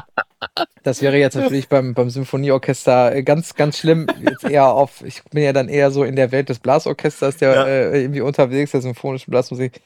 Das 0.83 1.01
wäre 1.01 1.17
jetzt 1.17 1.35
natürlich 1.35 1.67
beim, 1.67 1.95
beim 1.95 2.11
Symphonieorchester 2.11 3.15
äh, 3.15 3.23
ganz, 3.23 3.55
ganz 3.55 3.79
schlimm. 3.79 4.05
Jetzt 4.21 4.43
eher 4.43 4.67
auf, 4.67 5.03
ich 5.03 5.23
bin 5.31 5.41
ja 5.43 5.51
dann 5.51 5.67
eher 5.67 5.89
so 5.89 6.03
in 6.03 6.15
der 6.15 6.31
Welt 6.31 6.49
des 6.49 6.59
Blasorchesters, 6.59 7.37
der 7.37 7.53
Ja. 7.55 7.65
äh, 7.65 8.01
irgendwie 8.03 8.21
unterwegs, 8.21 8.69
der 8.71 8.81
symphonischen 8.81 9.31
Blasmusik. 9.31 9.81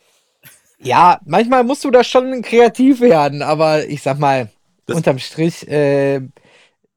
Ja, 0.79 1.19
manchmal 1.25 1.63
musst 1.63 1.85
du 1.85 1.91
da 1.91 2.03
schon 2.03 2.41
kreativ 2.41 2.99
werden, 2.99 3.41
aber 3.41 3.85
ich 3.85 4.01
sag 4.01 4.19
mal, 4.19 4.49
Das- 4.87 4.97
unterm 4.97 5.19
Strich, 5.19 5.65
äh, 5.69 6.19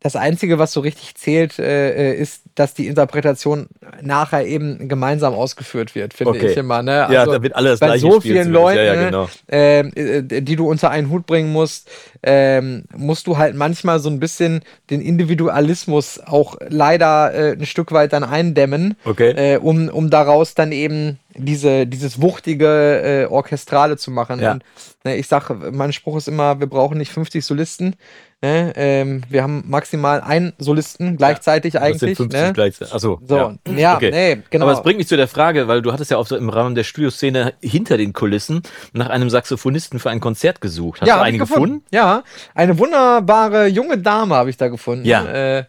das 0.03 0.17
Einzige, 0.17 0.59
was 0.59 0.73
so 0.73 0.81
richtig 0.81 1.15
zählt, 1.15 1.59
äh, 1.59 2.15
ist, 2.15 2.43
dass 2.55 2.73
die 2.73 2.87
Interpretation 2.87 3.69
nachher 4.01 4.47
eben 4.47 4.89
gemeinsam 4.89 5.35
ausgeführt 5.35 5.95
wird, 5.95 6.15
finde 6.15 6.39
Okay. 6.39 6.51
ich 6.53 6.57
immer. 6.57 6.83
Ne? 6.83 6.93
ja, 6.93 7.07
Also 7.21 7.33
da 7.33 7.43
wird 7.43 7.55
alles 7.55 7.81
bei 7.81 7.99
so 7.99 8.19
vielen. 8.21 8.51
Leuten, 8.51 8.79
Ja, 8.79 8.95
ja, 8.95 9.05
genau. 9.05 9.29
ähm, 9.49 9.93
äh, 9.95 10.23
die 10.41 10.57
du 10.57 10.69
unter 10.71 10.91
einen 10.91 11.11
Hut 11.11 11.27
bringen 11.27 11.53
musst, 11.53 11.91
ähm, 12.23 12.85
musst 12.97 13.27
du 13.27 13.37
halt 13.37 13.55
manchmal 13.55 13.99
so 14.01 14.09
ein 14.09 14.21
bisschen 14.21 14.63
den 14.89 15.03
Individualismus 15.03 16.19
auch 16.25 16.57
leider 16.69 17.35
äh, 17.35 17.53
ein 17.53 17.67
Stück 17.67 17.93
weit 17.93 18.13
dann 18.15 18.25
eindämmen, 18.25 18.97
Okay. 19.05 19.55
äh, 19.55 19.59
um, 19.59 19.89
um 19.89 20.09
daraus 20.09 20.55
dann 20.55 20.73
eben 20.73 21.19
diese, 21.41 21.87
dieses 21.87 22.21
wuchtige 22.21 23.27
äh, 23.27 23.27
Orchestrale 23.27 23.97
zu 23.97 24.11
machen. 24.11 24.41
Ja. 24.41 24.53
Und, 24.53 24.65
ne, 25.05 25.17
ich 25.17 25.27
sage, 25.27 25.73
mein 25.73 25.93
Spruch 25.93 26.17
ist 26.17 26.29
immer, 26.29 26.61
wir 26.61 26.67
brauchen 26.67 26.99
nicht 26.99 27.13
50 27.13 27.45
Solisten. 27.45 27.97
Ne? 28.43 28.73
Ähm, 28.77 29.23
wir 29.29 29.43
haben 29.43 29.65
maximal 29.67 30.23
einen 30.23 30.55
Solisten 30.59 31.19
gleichzeitig 31.19 31.75
Das 31.75 31.83
sind 31.83 31.93
eigentlich. 31.95 32.17
50 32.17 32.41
ne? 32.41 32.53
gleichzeitig. 32.55 32.95
Achso. 32.95 33.21
So, 33.27 33.37
ja. 33.37 33.55
ja, 33.77 33.97
Okay. 33.97 34.11
nee, 34.11 34.43
genau. 34.49 34.65
Aber 34.65 34.73
es 34.73 34.83
bringt 34.83 34.99
mich 34.99 35.09
zu 35.09 35.17
der 35.17 35.29
Frage, 35.29 35.69
weil 35.69 35.83
du 35.83 35.93
hattest 35.93 36.11
ja 36.11 36.17
auch 36.17 36.27
so 36.27 36.37
im 36.37 36.49
Rahmen 36.49 36.75
der 36.75 36.85
Studioszene 36.85 37.53
hinter 37.61 37.99
den 37.99 38.15
Kulissen 38.15 38.63
nach 38.93 39.11
einem 39.11 39.29
Saxophonisten 39.29 39.99
für 39.99 40.09
ein 40.09 40.21
Konzert 40.21 40.63
gesucht. 40.63 41.03
Hast 41.03 41.09
ja, 41.09 41.17
du 41.17 41.23
einen 41.23 41.35
ich 41.35 41.41
gefunden? 41.41 41.85
Ja, 41.91 42.25
eine 42.55 42.79
wunderbare 42.79 43.67
junge 43.67 43.99
Dame 43.99 44.35
habe 44.35 44.49
ich 44.49 44.57
da 44.57 44.69
gefunden. 44.69 45.05
Ja. 45.05 45.25
Äh, 45.59 45.65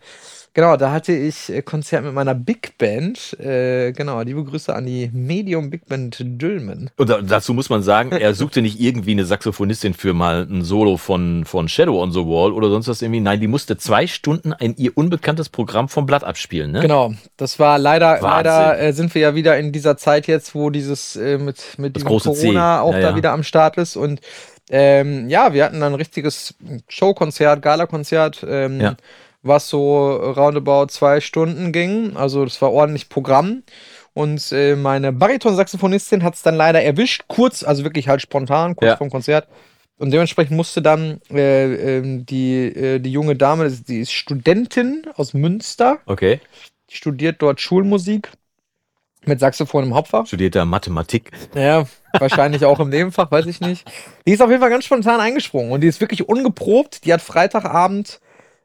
genau, 0.54 0.78
da 0.78 0.92
hatte 0.92 1.14
ich 1.14 1.50
äh, 1.50 1.62
Konzert 1.62 2.04
mit 2.04 2.14
meiner 2.14 2.36
Big 2.36 2.78
Band. 2.78 3.40
Äh, 3.40 3.92
genau, 3.92 4.22
liebe 4.22 4.44
Grüße 4.44 4.74
an 4.74 4.86
die 4.86 5.10
Medium 5.14 5.70
Big 5.70 5.86
Band 5.88 6.18
Dülmen. 6.20 6.90
Und 6.98 7.10
da, 7.10 7.22
dazu 7.22 7.54
muss 7.54 7.70
man 7.70 7.84
sagen, 7.84 8.12
er 8.12 8.34
suchte 8.34 8.62
nicht 8.62 8.80
irgendwie 8.80 9.12
eine 9.12 9.26
Saxophonistin 9.26 9.94
für 9.94 10.14
mal 10.14 10.48
ein 10.50 10.64
Solo 10.64 10.98
von, 10.98 11.46
von 11.46 11.68
Shadow 11.68 12.02
on 12.02 12.12
the 12.12 12.20
Wall 12.20 12.52
oder 12.52 12.70
sonst 12.70 12.88
was 12.88 13.02
irgendwie. 13.02 13.20
Nein, 13.22 13.40
die 13.40 13.48
musste 13.48 13.78
zwei 13.78 14.08
Stunden 14.08 14.54
ein 14.54 14.76
ihr 14.78 14.98
unbekanntes 14.98 15.50
Programm 15.50 15.90
vom 15.90 16.06
Blatt 16.06 16.24
abspielen, 16.24 16.72
ne? 16.72 16.82
Genau, 16.82 17.14
das 17.38 17.60
war 17.60 17.80
leider, 17.80 18.22
Wahnsinn. 18.22 18.30
leider 18.30 18.80
äh, 18.80 18.94
sind 18.94 19.14
wir 19.16 19.22
ja 19.22 19.36
wieder 19.36 19.58
in 19.58 19.72
dieser 19.72 19.98
Zeit 19.98 20.28
jetzt, 20.28 20.56
wo 20.56 20.70
dieses 20.70 21.16
äh, 21.16 21.38
mit, 21.38 21.78
mit 21.78 21.96
diesem 21.96 22.08
große 22.08 22.34
C. 22.34 22.48
Corona 22.48 22.82
auch 22.82 22.94
Ja, 22.94 23.00
da 23.00 23.10
ja. 23.12 23.16
wieder 23.16 23.32
am 23.32 23.44
Start 23.44 23.78
ist. 23.78 23.96
Und 23.96 24.22
ähm, 24.70 25.30
ja, 25.30 25.54
wir 25.54 25.66
hatten 25.66 25.80
dann 25.80 25.94
ein 25.94 25.98
richtiges 25.98 26.56
Showkonzert, 26.88 27.62
Gala-Konzert, 27.62 28.46
ähm, 28.48 28.80
Ja. 28.80 28.96
Was 29.44 29.68
so 29.70 30.08
roundabout 30.16 30.88
zwei 30.88 31.20
Stunden 31.20 31.72
ging. 31.72 32.16
Also 32.16 32.44
das 32.46 32.62
war 32.62 32.72
ordentlich 32.72 33.10
Programm. 33.10 33.64
Und 34.14 34.52
äh, 34.52 34.76
meine 34.76 35.14
Bariton-Saxophonistin 35.14 36.22
hat 36.24 36.36
es 36.36 36.42
dann 36.42 36.56
leider 36.56 36.82
erwischt, 36.84 37.24
kurz, 37.28 37.64
also 37.64 37.84
wirklich 37.84 38.08
halt 38.10 38.22
spontan, 38.22 38.76
kurz 38.76 38.90
Ja. 38.90 38.98
vom 38.98 39.10
Konzert. 39.10 39.48
Und 39.98 40.12
dementsprechend 40.12 40.58
musste 40.58 40.82
dann 40.82 41.22
äh, 41.32 41.98
ähm, 41.98 42.26
die, 42.26 42.56
äh, 42.66 43.00
die 43.00 43.12
junge 43.12 43.36
Dame, 43.36 43.70
die 43.72 44.00
ist 44.00 44.12
Studentin 44.12 45.04
aus 45.16 45.34
Münster, 45.34 46.00
Okay. 46.08 46.40
die 46.90 46.96
studiert 46.96 47.42
dort 47.42 47.62
Schulmusik 47.62 48.32
mit 49.26 49.40
Saxophon 49.40 49.84
im 49.86 49.94
Hauptfach. 49.94 50.26
Studiert 50.26 50.56
er 50.56 50.66
Mathematik. 50.66 51.30
Ja, 51.54 51.86
wahrscheinlich 52.18 52.66
auch 52.66 52.80
im 52.80 52.90
Nebenfach, 52.90 53.32
weiß 53.32 53.46
ich 53.46 53.62
nicht. 53.62 53.90
Die 54.28 54.32
ist 54.32 54.42
auf 54.42 54.50
jeden 54.50 54.60
Fall 54.62 54.72
ganz 54.72 54.86
spontan 54.86 55.20
eingesprungen 55.20 55.72
und 55.72 55.82
die 55.82 55.88
ist 55.88 56.02
wirklich 56.02 56.28
ungeprobt. 56.28 57.06
Die 57.06 57.14
hat 57.14 57.22
Freitagabend, 57.22 58.20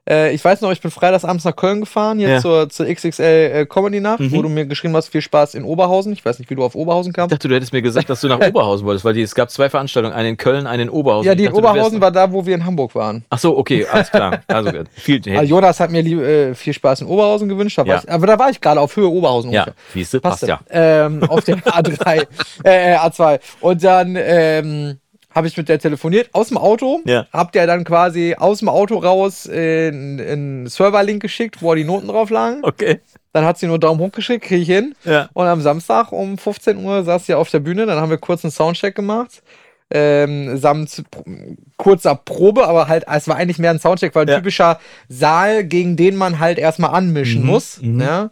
äh, 0.08 0.32
ich 0.34 0.44
weiß 0.44 0.60
noch, 0.60 0.70
ich 0.72 0.80
bin 0.80 0.90
freitagsabends 0.90 1.44
nach 1.44 1.56
Köln 1.56 1.80
gefahren, 1.80 2.18
jetzt 2.20 2.30
Ja. 2.30 2.40
zur, 2.40 2.68
zur 2.68 2.86
XXL 2.86 3.22
äh, 3.22 3.66
Comedy 3.66 4.00
Nacht, 4.00 4.20
Mhm. 4.20 4.32
wo 4.32 4.42
du 4.42 4.48
mir 4.48 4.66
geschrieben 4.66 4.94
hast, 4.96 5.08
viel 5.08 5.20
Spaß 5.20 5.54
in 5.54 5.64
Oberhausen. 5.64 6.12
Ich 6.12 6.24
weiß 6.24 6.38
nicht, 6.38 6.48
wie 6.50 6.54
du 6.54 6.64
auf 6.64 6.74
Oberhausen 6.74 7.10
Ich 7.10 7.16
kamst. 7.16 7.32
dachte, 7.32 7.48
du 7.48 7.54
hättest 7.54 7.72
mir 7.72 7.82
gesagt, 7.82 8.08
dass 8.10 8.20
du 8.20 8.28
nach 8.28 8.40
Oberhausen 8.48 8.86
wolltest, 8.86 9.04
weil 9.04 9.14
die, 9.14 9.22
es 9.22 9.34
gab 9.34 9.50
zwei 9.50 9.68
Veranstaltungen, 9.68 10.14
eine 10.14 10.28
in 10.30 10.36
Köln, 10.36 10.66
eine 10.66 10.82
in 10.84 10.90
Oberhausen. 10.90 11.26
Ja, 11.26 11.32
Ich 11.32 11.38
die 11.38 11.44
dachte, 11.46 11.58
Oberhausen 11.58 12.00
war 12.00 12.10
da, 12.12 12.30
wo 12.32 12.44
wir 12.46 12.54
in 12.54 12.64
Hamburg 12.64 12.94
waren. 12.94 13.24
Ach 13.30 13.38
so, 13.38 13.56
okay, 13.56 13.86
alles 13.90 14.10
klar. 14.10 14.40
Also, 14.46 14.70
viel, 14.94 15.20
Also 15.36 15.42
Jonas 15.54 15.80
hat 15.80 15.90
mir 15.90 16.02
lieb, 16.02 16.20
äh, 16.20 16.54
viel 16.54 16.72
Spaß 16.72 17.00
in 17.02 17.06
Oberhausen 17.08 17.48
gewünscht, 17.48 17.78
Ja. 17.84 17.96
ich, 18.02 18.10
aber 18.10 18.26
da 18.26 18.38
war 18.38 18.50
ich 18.50 18.60
gerade 18.60 18.80
auf 18.80 18.94
Höhe 18.96 19.08
Oberhausen 19.08 19.50
ja, 19.52 19.66
siehst 19.92 20.14
du, 20.14 20.20
passt 20.20 20.42
ja. 20.46 20.60
Ähm, 20.70 21.22
auf 21.28 21.44
der 21.44 21.56
A3, 21.58 22.26
äh, 22.64 22.94
äh, 22.94 22.96
A2. 22.96 23.40
Und 23.60 23.82
dann 23.82 24.16
ähm, 24.18 24.98
habe 25.36 25.46
ich 25.46 25.56
mit 25.56 25.68
der 25.68 25.78
telefoniert 25.78 26.30
aus 26.32 26.48
dem 26.48 26.58
Auto. 26.58 27.00
Ja. 27.04 27.26
Habt 27.32 27.54
ihr 27.54 27.66
dann 27.66 27.84
quasi 27.84 28.34
aus 28.36 28.58
dem 28.58 28.68
Auto 28.68 28.96
raus 28.98 29.46
äh, 29.46 29.88
einen 29.88 30.66
Serverlink 30.66 31.22
geschickt, 31.22 31.62
wo 31.62 31.74
die 31.74 31.84
Noten 31.84 32.08
drauf 32.08 32.30
lagen. 32.30 32.60
Okay. 32.62 33.00
Dann 33.32 33.44
hat 33.44 33.58
sie 33.58 33.66
nur 33.66 33.78
Daumen 33.78 34.00
hoch 34.00 34.12
geschickt, 34.12 34.46
kriege 34.46 34.62
ich 34.62 34.68
hin. 34.68 34.94
Ja. 35.04 35.28
Und 35.34 35.46
am 35.46 35.60
Samstag 35.60 36.10
um 36.10 36.38
15 36.38 36.82
Uhr 36.82 37.04
saß 37.04 37.26
sie 37.26 37.34
auf 37.34 37.50
der 37.50 37.60
Bühne. 37.60 37.84
Dann 37.86 38.00
haben 38.00 38.08
wir 38.10 38.16
kurz 38.18 38.44
einen 38.44 38.50
Soundcheck 38.50 38.94
gemacht. 38.96 39.42
Ähm, 39.88 40.56
samt 40.56 41.04
kurzer 41.76 42.16
Probe, 42.16 42.66
aber 42.66 42.88
halt, 42.88 43.04
es 43.08 43.28
war 43.28 43.36
eigentlich 43.36 43.58
mehr 43.60 43.70
ein 43.70 43.78
Soundcheck, 43.78 44.14
weil 44.16 44.24
ein 44.24 44.28
Ja. 44.30 44.36
typischer 44.38 44.80
Saal, 45.08 45.62
gegen 45.62 45.96
den 45.96 46.16
man 46.16 46.40
halt 46.40 46.58
erstmal 46.58 46.90
anmischen 46.90 47.42
Mhm, 47.42 47.46
muss. 47.46 47.80
mhm. 47.80 48.00
Ja? 48.00 48.30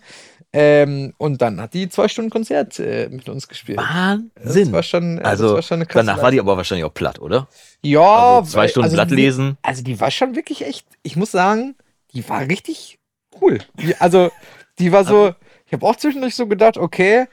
Ähm, 0.56 1.12
und 1.18 1.42
dann 1.42 1.60
hat 1.60 1.74
die 1.74 1.88
zwei 1.88 2.06
Stunden 2.06 2.30
Konzert 2.30 2.78
äh, 2.78 3.08
mit 3.10 3.28
uns 3.28 3.48
gespielt. 3.48 3.76
Das 3.78 3.88
Wahnsinn. 3.88 4.72
war 4.72 4.84
schon, 4.84 5.18
Also, 5.18 5.46
das 5.46 5.54
war 5.54 5.62
schon 5.62 5.74
eine 5.78 5.86
krasse 5.86 6.06
danach 6.06 6.22
war 6.22 6.30
die 6.30 6.38
aber 6.38 6.56
wahrscheinlich 6.56 6.84
auch 6.84 6.94
platt, 6.94 7.18
oder? 7.18 7.48
Ja, 7.82 8.36
Also 8.38 8.52
zwei 8.52 8.68
Stunden 8.68 8.84
also 8.84 8.96
Blatt 8.96 9.10
die- 9.10 9.16
lesen. 9.16 9.58
Also 9.62 9.82
die 9.82 9.98
war 10.00 10.12
schon 10.12 10.36
wirklich 10.36 10.64
echt, 10.64 10.86
ich 11.02 11.16
muss 11.16 11.32
sagen, 11.32 11.74
die 12.12 12.26
war 12.28 12.42
richtig 12.42 13.00
cool. 13.40 13.58
Die, 13.80 13.96
also 13.96 14.30
die 14.78 14.92
war 14.92 15.04
so, 15.04 15.34
ich 15.66 15.72
habe 15.72 15.84
auch 15.84 15.96
zwischendurch 15.96 16.36
so 16.36 16.46
gedacht, 16.46 16.76
okay, 16.78 17.26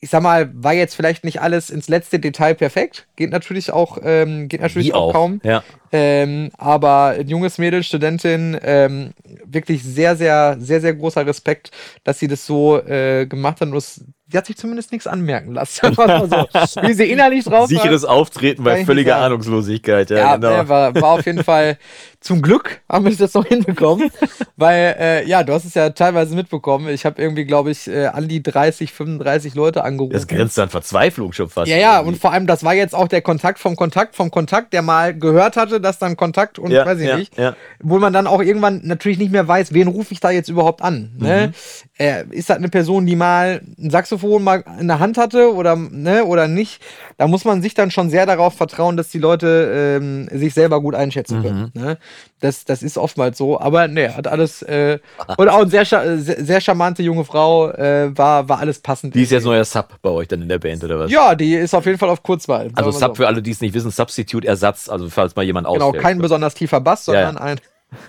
ich 0.00 0.10
sag 0.10 0.22
mal, 0.22 0.50
war 0.54 0.74
jetzt 0.74 0.94
vielleicht 0.94 1.24
nicht 1.24 1.40
alles 1.40 1.70
ins 1.70 1.88
letzte 1.88 2.20
Detail 2.20 2.54
perfekt. 2.54 3.08
Geht 3.16 3.30
natürlich 3.30 3.72
auch, 3.72 3.98
ähm, 4.02 4.46
geht 4.48 4.60
natürlich 4.60 4.94
auch, 4.94 5.08
auch. 5.08 5.12
kaum. 5.12 5.40
Ja. 5.42 5.64
Ähm, 5.90 6.50
aber 6.56 7.16
ein 7.18 7.28
junges 7.28 7.58
Mädel, 7.58 7.82
Studentin, 7.82 8.56
ähm, 8.62 9.12
wirklich 9.44 9.82
sehr, 9.82 10.14
sehr, 10.14 10.56
sehr, 10.60 10.80
sehr 10.80 10.94
großer 10.94 11.26
Respekt, 11.26 11.72
dass 12.04 12.20
sie 12.20 12.28
das 12.28 12.46
so 12.46 12.78
äh, 12.78 13.26
gemacht 13.26 13.60
hat. 13.60 13.68
Und 13.68 13.76
es, 13.76 14.04
die 14.30 14.36
hat 14.36 14.46
sich 14.46 14.56
zumindest 14.56 14.92
nichts 14.92 15.06
anmerken 15.06 15.52
lassen. 15.54 15.96
So. 15.98 16.82
Wie 16.82 16.92
sie 16.94 17.10
innerlich 17.10 17.44
drauf 17.44 17.52
war. 17.60 17.66
Sicheres 17.68 18.04
Auftreten 18.04 18.62
bei 18.64 18.84
völliger. 18.84 19.16
Ahnungslosigkeit. 19.16 20.10
Ja, 20.10 20.16
Ja, 20.18 20.36
genau. 20.36 20.56
ne, 20.62 20.68
war, 20.68 20.94
war 20.94 21.10
auf 21.12 21.26
jeden 21.26 21.42
Fall 21.44 21.78
zum 22.20 22.42
Glück 22.42 22.80
haben 22.88 23.04
wir 23.04 23.12
jetzt 23.12 23.34
noch 23.34 23.46
hinbekommen, 23.46 24.10
weil 24.56 24.96
äh, 24.98 25.28
ja, 25.28 25.44
du 25.44 25.52
hast 25.52 25.64
es 25.64 25.74
ja 25.74 25.90
teilweise 25.90 26.34
mitbekommen. 26.34 26.88
Ich 26.88 27.06
habe 27.06 27.22
irgendwie, 27.22 27.44
glaube 27.44 27.70
ich, 27.70 27.86
äh, 27.86 28.06
an 28.06 28.26
die 28.26 28.42
30, 28.42 28.92
35 28.92 29.54
Leute 29.54 29.84
angerufen. 29.84 30.12
Das 30.14 30.26
grenzt 30.26 30.58
an 30.58 30.68
Verzweiflung 30.68 31.32
schon 31.32 31.48
fast. 31.48 31.68
ja, 31.68 31.76
ja, 31.76 31.94
irgendwie. 31.96 32.14
und 32.14 32.20
vor 32.20 32.32
allem, 32.32 32.46
das 32.48 32.64
war 32.64 32.74
jetzt 32.74 32.94
auch 32.94 33.06
der 33.06 33.22
Kontakt 33.22 33.60
vom 33.60 33.76
Kontakt 33.76 34.16
vom 34.16 34.30
Kontakt, 34.32 34.72
der 34.72 34.82
mal 34.82 35.16
gehört 35.16 35.56
hatte, 35.56 35.80
dass 35.80 35.98
dann 36.00 36.16
Kontakt 36.16 36.58
und 36.58 36.72
ja, 36.72 36.84
weiß 36.84 36.98
ich 36.98 37.06
ja, 37.06 37.16
nicht, 37.16 37.38
Ja. 37.38 37.54
wo 37.80 37.98
man 37.98 38.12
dann 38.12 38.26
auch 38.26 38.42
irgendwann 38.42 38.80
natürlich 38.82 39.18
nicht 39.18 39.30
mehr 39.30 39.46
weiß, 39.46 39.72
wen 39.72 39.86
rufe 39.86 40.12
ich 40.12 40.18
da 40.20 40.30
jetzt 40.30 40.48
überhaupt 40.48 40.82
an. 40.82 41.12
Mhm. 41.18 41.22
Ne? 41.26 41.44
Äh, 41.44 41.50
ist 41.98 42.48
das 42.48 42.58
eine 42.58 42.68
Person, 42.68 43.06
die 43.06 43.16
mal 43.16 43.60
ein 43.76 43.90
Saxophon 43.90 44.44
mal 44.44 44.62
in 44.78 44.86
der 44.86 45.00
Hand 45.00 45.18
hatte 45.18 45.52
oder, 45.52 45.74
ne, 45.74 46.24
oder 46.24 46.46
nicht? 46.46 46.80
Da 47.16 47.26
muss 47.26 47.44
man 47.44 47.60
sich 47.60 47.74
dann 47.74 47.90
schon 47.90 48.08
sehr 48.08 48.24
darauf 48.24 48.54
vertrauen, 48.54 48.96
dass 48.96 49.08
die 49.08 49.18
Leute 49.18 49.98
ähm, 50.00 50.28
sich 50.32 50.54
selber 50.54 50.80
gut 50.80 50.94
einschätzen 50.94 51.42
können. 51.42 51.72
Mhm. 51.74 51.82
Ne? 51.82 51.98
Das, 52.38 52.64
das 52.64 52.84
ist 52.84 52.98
oftmals 52.98 53.36
so, 53.36 53.60
aber 53.60 53.88
ne, 53.88 54.16
hat 54.16 54.28
alles 54.28 54.62
äh, 54.62 55.00
und 55.36 55.48
auch 55.48 55.62
eine 55.62 55.70
sehr, 55.70 55.84
sehr, 55.84 56.18
sehr 56.18 56.60
charmante 56.60 57.02
junge 57.02 57.24
Frau, 57.24 57.70
äh, 57.72 58.16
war, 58.16 58.48
war 58.48 58.60
alles 58.60 58.78
passend. 58.78 59.16
Die 59.16 59.22
ist 59.22 59.32
jetzt 59.32 59.44
neuer 59.44 59.64
Sub 59.64 59.98
bei 60.00 60.10
euch 60.10 60.28
dann 60.28 60.40
in 60.42 60.48
der 60.48 60.60
Band, 60.60 60.84
oder 60.84 61.00
was? 61.00 61.10
ja, 61.10 61.34
die 61.34 61.54
ist 61.54 61.74
auf 61.74 61.84
jeden 61.84 61.98
Fall 61.98 62.10
auf 62.10 62.22
Kurzwahl. 62.22 62.70
Also 62.74 62.92
Sub 62.92 63.16
für 63.16 63.26
alle, 63.26 63.42
die 63.42 63.50
es 63.50 63.60
nicht 63.60 63.74
wissen, 63.74 63.90
Substitute, 63.90 64.46
Ersatz, 64.46 64.88
also 64.88 65.10
falls 65.10 65.34
mal 65.34 65.42
jemand 65.42 65.66
Genau, 65.66 65.86
ausfällt. 65.86 66.04
kein 66.04 66.18
besonders 66.18 66.54
tiefer 66.54 66.80
Bass, 66.80 67.06
Ja, 67.06 67.14
ja. 67.14 67.26
sondern 67.26 67.42
ein. 67.42 67.60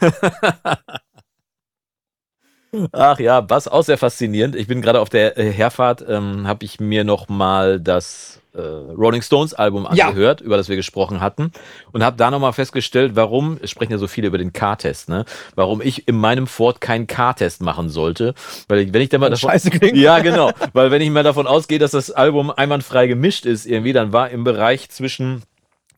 Ach 2.91 3.19
ja, 3.19 3.41
Bass 3.41 3.67
auch 3.67 3.83
sehr 3.83 3.97
faszinierend. 3.97 4.55
Ich 4.55 4.67
bin 4.67 4.81
gerade 4.81 4.99
auf 4.99 5.09
der 5.09 5.37
äh, 5.37 5.51
Herfahrt, 5.51 6.05
ähm, 6.07 6.47
habe 6.47 6.65
ich 6.65 6.79
mir 6.79 7.03
noch 7.03 7.27
mal 7.27 7.79
das 7.79 8.41
äh, 8.53 8.59
Rolling 8.61 9.21
Stones 9.21 9.53
Album 9.53 9.87
Ja. 9.93 10.07
angehört, 10.09 10.41
über 10.41 10.57
das 10.57 10.69
wir 10.69 10.75
gesprochen 10.75 11.19
hatten 11.21 11.51
und 11.91 12.03
habe 12.03 12.17
da 12.17 12.29
noch 12.31 12.39
mal 12.39 12.51
festgestellt, 12.51 13.15
warum, 13.15 13.59
es 13.61 13.69
sprechen 13.71 13.91
ja 13.91 13.97
so 13.97 14.07
viele 14.07 14.27
über 14.27 14.37
den 14.37 14.53
K-Test, 14.53 15.09
ne? 15.09 15.25
Warum 15.55 15.81
ich 15.81 16.07
in 16.07 16.17
meinem 16.17 16.47
Ford 16.47 16.81
keinen 16.81 17.07
K-Test 17.07 17.61
machen 17.61 17.89
sollte, 17.89 18.33
weil 18.67 18.79
ich, 18.79 18.93
wenn 18.93 19.01
ich 19.01 19.09
dann 19.09 19.21
mal 19.21 19.29
davon, 19.29 19.49
Scheiße 19.49 19.69
klingt. 19.71 19.97
ja 19.97 20.19
genau, 20.19 20.51
weil 20.73 20.91
wenn 20.91 21.01
ich 21.01 21.09
mal 21.09 21.23
davon 21.23 21.47
ausgehe, 21.47 21.79
dass 21.79 21.91
das 21.91 22.11
Album 22.11 22.51
einwandfrei 22.51 23.07
gemischt 23.07 23.45
ist 23.45 23.65
irgendwie, 23.65 23.93
dann 23.93 24.13
war 24.13 24.29
im 24.29 24.43
Bereich 24.43 24.89
zwischen 24.89 25.43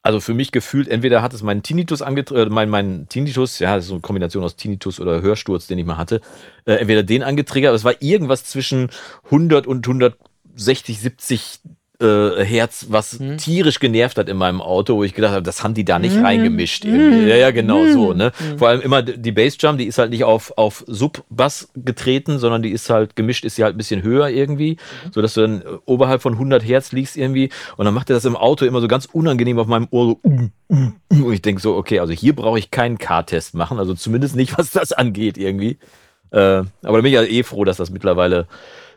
also 0.04 0.20
für 0.20 0.34
mich 0.34 0.52
gefühlt, 0.52 0.88
entweder 0.88 1.22
hat 1.22 1.34
es 1.34 1.44
meinen 1.44 1.64
Tinnitus 1.64 2.02
angetriggert, 2.02 2.50
mein, 2.52 2.70
mein 2.70 3.08
Tinnitus, 3.08 3.60
ja, 3.60 3.76
das 3.76 3.86
ist 3.86 3.90
so 3.90 3.96
eine 3.96 4.02
Kombination 4.02 4.44
aus 4.44 4.56
Tinnitus 4.56 5.00
oder 5.00 5.22
Hörsturz, 5.22 5.68
den 5.68 5.78
ich 5.78 5.86
mal 5.86 5.98
hatte, 5.98 6.22
äh, 6.66 6.74
entweder 6.74 7.04
den 7.04 7.24
angetriggert, 7.24 7.70
aber 7.70 7.76
es 7.76 7.84
war 7.84 8.02
irgendwas 8.02 8.46
zwischen 8.46 8.90
100 9.26 9.68
und 9.68 9.86
160, 9.88 11.00
70 11.00 11.60
äh, 12.02 12.44
Herz, 12.44 12.88
was 12.90 13.20
Hm. 13.20 13.38
tierisch 13.38 13.80
genervt 13.80 14.18
hat 14.18 14.28
in 14.28 14.38
meinem 14.38 14.60
Auto, 14.62 14.96
wo 14.96 15.04
ich 15.04 15.14
gedacht 15.14 15.32
habe, 15.34 15.44
das 15.44 15.64
haben 15.64 15.74
die 15.74 15.86
da 15.86 16.00
nicht 16.00 16.16
Hm. 16.18 16.26
reingemischt. 16.26 16.84
Irgendwie. 16.86 17.28
Ja, 17.30 17.36
ja, 17.36 17.52
genau 17.52 17.84
Hm. 17.86 17.94
so. 17.94 18.14
Ne? 18.14 18.32
Vor 18.58 18.68
allem 18.70 18.82
immer 18.82 19.02
die 19.04 19.32
Bassdrum, 19.32 19.78
die 19.78 19.86
ist 19.86 19.98
halt 19.98 20.10
nicht 20.12 20.24
auf, 20.24 20.52
auf 20.58 20.84
Sub-Bass 20.88 21.70
getreten, 21.76 22.40
sondern 22.40 22.62
die 22.62 22.72
ist 22.72 22.90
halt 22.90 23.16
gemischt, 23.16 23.46
ist 23.46 23.56
sie 23.56 23.64
halt 23.64 23.76
ein 23.76 23.78
bisschen 23.78 24.02
höher 24.04 24.30
irgendwie, 24.30 24.72
Mhm. 25.06 25.12
sodass 25.14 25.34
du 25.36 25.42
dann 25.42 25.62
äh, 25.62 25.66
oberhalb 25.86 26.22
von 26.22 26.34
100 26.34 26.64
Hertz 26.66 26.92
liegst 26.92 27.16
irgendwie. 27.18 27.50
Und 27.78 27.86
dann 27.86 27.94
macht 27.94 28.10
er 28.10 28.16
das 28.16 28.26
im 28.26 28.36
Auto 28.36 28.66
immer 28.66 28.82
so 28.82 28.88
ganz 28.88 29.06
unangenehm 29.06 29.60
auf 29.60 29.68
meinem 29.68 29.88
Ohr 29.92 30.08
so. 30.08 30.20
Und 31.10 31.34
ich 31.34 31.42
denke 31.42 31.62
so, 31.62 31.76
okay, 31.76 32.00
also 32.00 32.14
hier 32.14 32.36
brauche 32.36 32.58
ich 32.60 32.72
keinen 32.72 32.98
K-Test 32.98 33.54
machen, 33.56 33.78
also 33.80 33.94
zumindest 33.94 34.36
nicht, 34.36 34.58
was 34.58 34.72
das 34.72 34.92
angeht 34.94 35.38
irgendwie. 35.38 35.78
Äh, 36.32 36.38
aber 36.40 36.68
da 36.82 36.92
bin 37.02 37.06
ich 37.08 37.14
ja 37.14 37.24
eh 37.24 37.44
froh, 37.44 37.66
dass 37.66 37.78
das 37.78 37.90
mittlerweile 37.90 38.48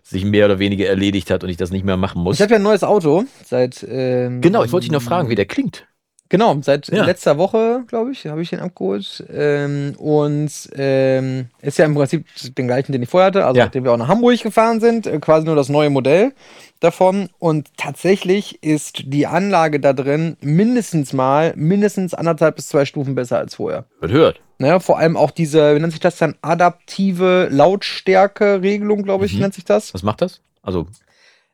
sich 0.07 0.25
mehr 0.25 0.45
oder 0.45 0.59
weniger 0.59 0.87
erledigt 0.87 1.31
hat 1.31 1.43
und 1.43 1.51
ich 1.51 1.57
das 1.57 1.71
nicht 1.71 1.85
mehr 1.85 1.97
machen 1.97 2.23
muss. 2.23 2.37
Ich 2.37 2.43
habe 2.43 2.53
ja 2.53 2.57
ein 2.59 2.62
neues 2.62 2.85
Auto 2.85 3.25
seit. 3.45 3.85
Ähm, 3.88 4.40
Genau, 4.43 4.62
ich 4.62 4.71
wollte 4.71 4.85
dich 4.85 4.93
noch 4.93 5.03
fragen, 5.03 5.29
wie 5.31 5.35
der 5.35 5.47
klingt. 5.47 5.87
Genau, 6.31 6.57
seit 6.62 6.88
Ja. 6.88 7.05
letzter 7.05 7.38
Woche, 7.38 7.85
glaube 7.87 8.11
ich, 8.12 8.27
habe 8.27 8.43
ich 8.43 8.51
den 8.51 8.59
abgeholt. 8.61 9.25
Ähm, 9.33 9.95
und 9.99 10.51
ähm, 10.75 11.47
ist 11.62 11.79
ja 11.79 11.85
im 11.85 11.95
Prinzip 11.95 12.27
den 12.57 12.67
gleichen, 12.67 12.93
den 12.93 13.03
ich 13.03 13.09
vorher 13.09 13.27
hatte, 13.29 13.47
also 13.47 13.59
Ja. 13.59 13.64
nachdem 13.67 13.85
wir 13.85 13.93
auch 13.93 13.97
nach 13.99 14.09
Hamburg 14.09 14.43
gefahren 14.43 14.81
sind, 14.81 15.07
äh, 15.07 15.19
quasi 15.21 15.47
nur 15.47 15.57
das 15.57 15.69
neue 15.69 15.90
Modell 15.90 16.33
davon. 16.81 17.29
Und 17.38 17.69
tatsächlich 17.77 18.62
ist 18.62 19.03
die 19.07 19.27
Anlage 19.27 19.81
da 19.81 19.93
drin 19.93 20.37
mindestens 20.40 21.12
mal, 21.12 21.53
mindestens 21.57 22.14
anderthalb 22.14 22.57
bis 22.57 22.69
zwei 22.69 22.85
Stufen 22.85 23.14
besser 23.14 23.38
als 23.38 23.55
vorher. 23.55 23.85
Wird 24.01 24.12
hört. 24.12 24.40
Ne, 24.59 24.79
vor 24.81 24.99
allem 24.99 25.17
auch 25.17 25.31
diese, 25.33 25.75
wie 25.75 25.81
nennt 25.81 25.93
sich 25.93 26.01
das 26.01 26.17
dann, 26.17 26.37
adaptive 26.43 27.49
Lautstärke-Regelung, 27.51 29.03
glaube 29.03 29.27
ich, 29.27 29.35
Mhm. 29.35 29.40
nennt 29.40 29.55
sich 29.55 29.64
das. 29.64 29.93
Was 29.95 30.03
macht 30.03 30.23
das? 30.23 30.40
Also, 30.62 30.87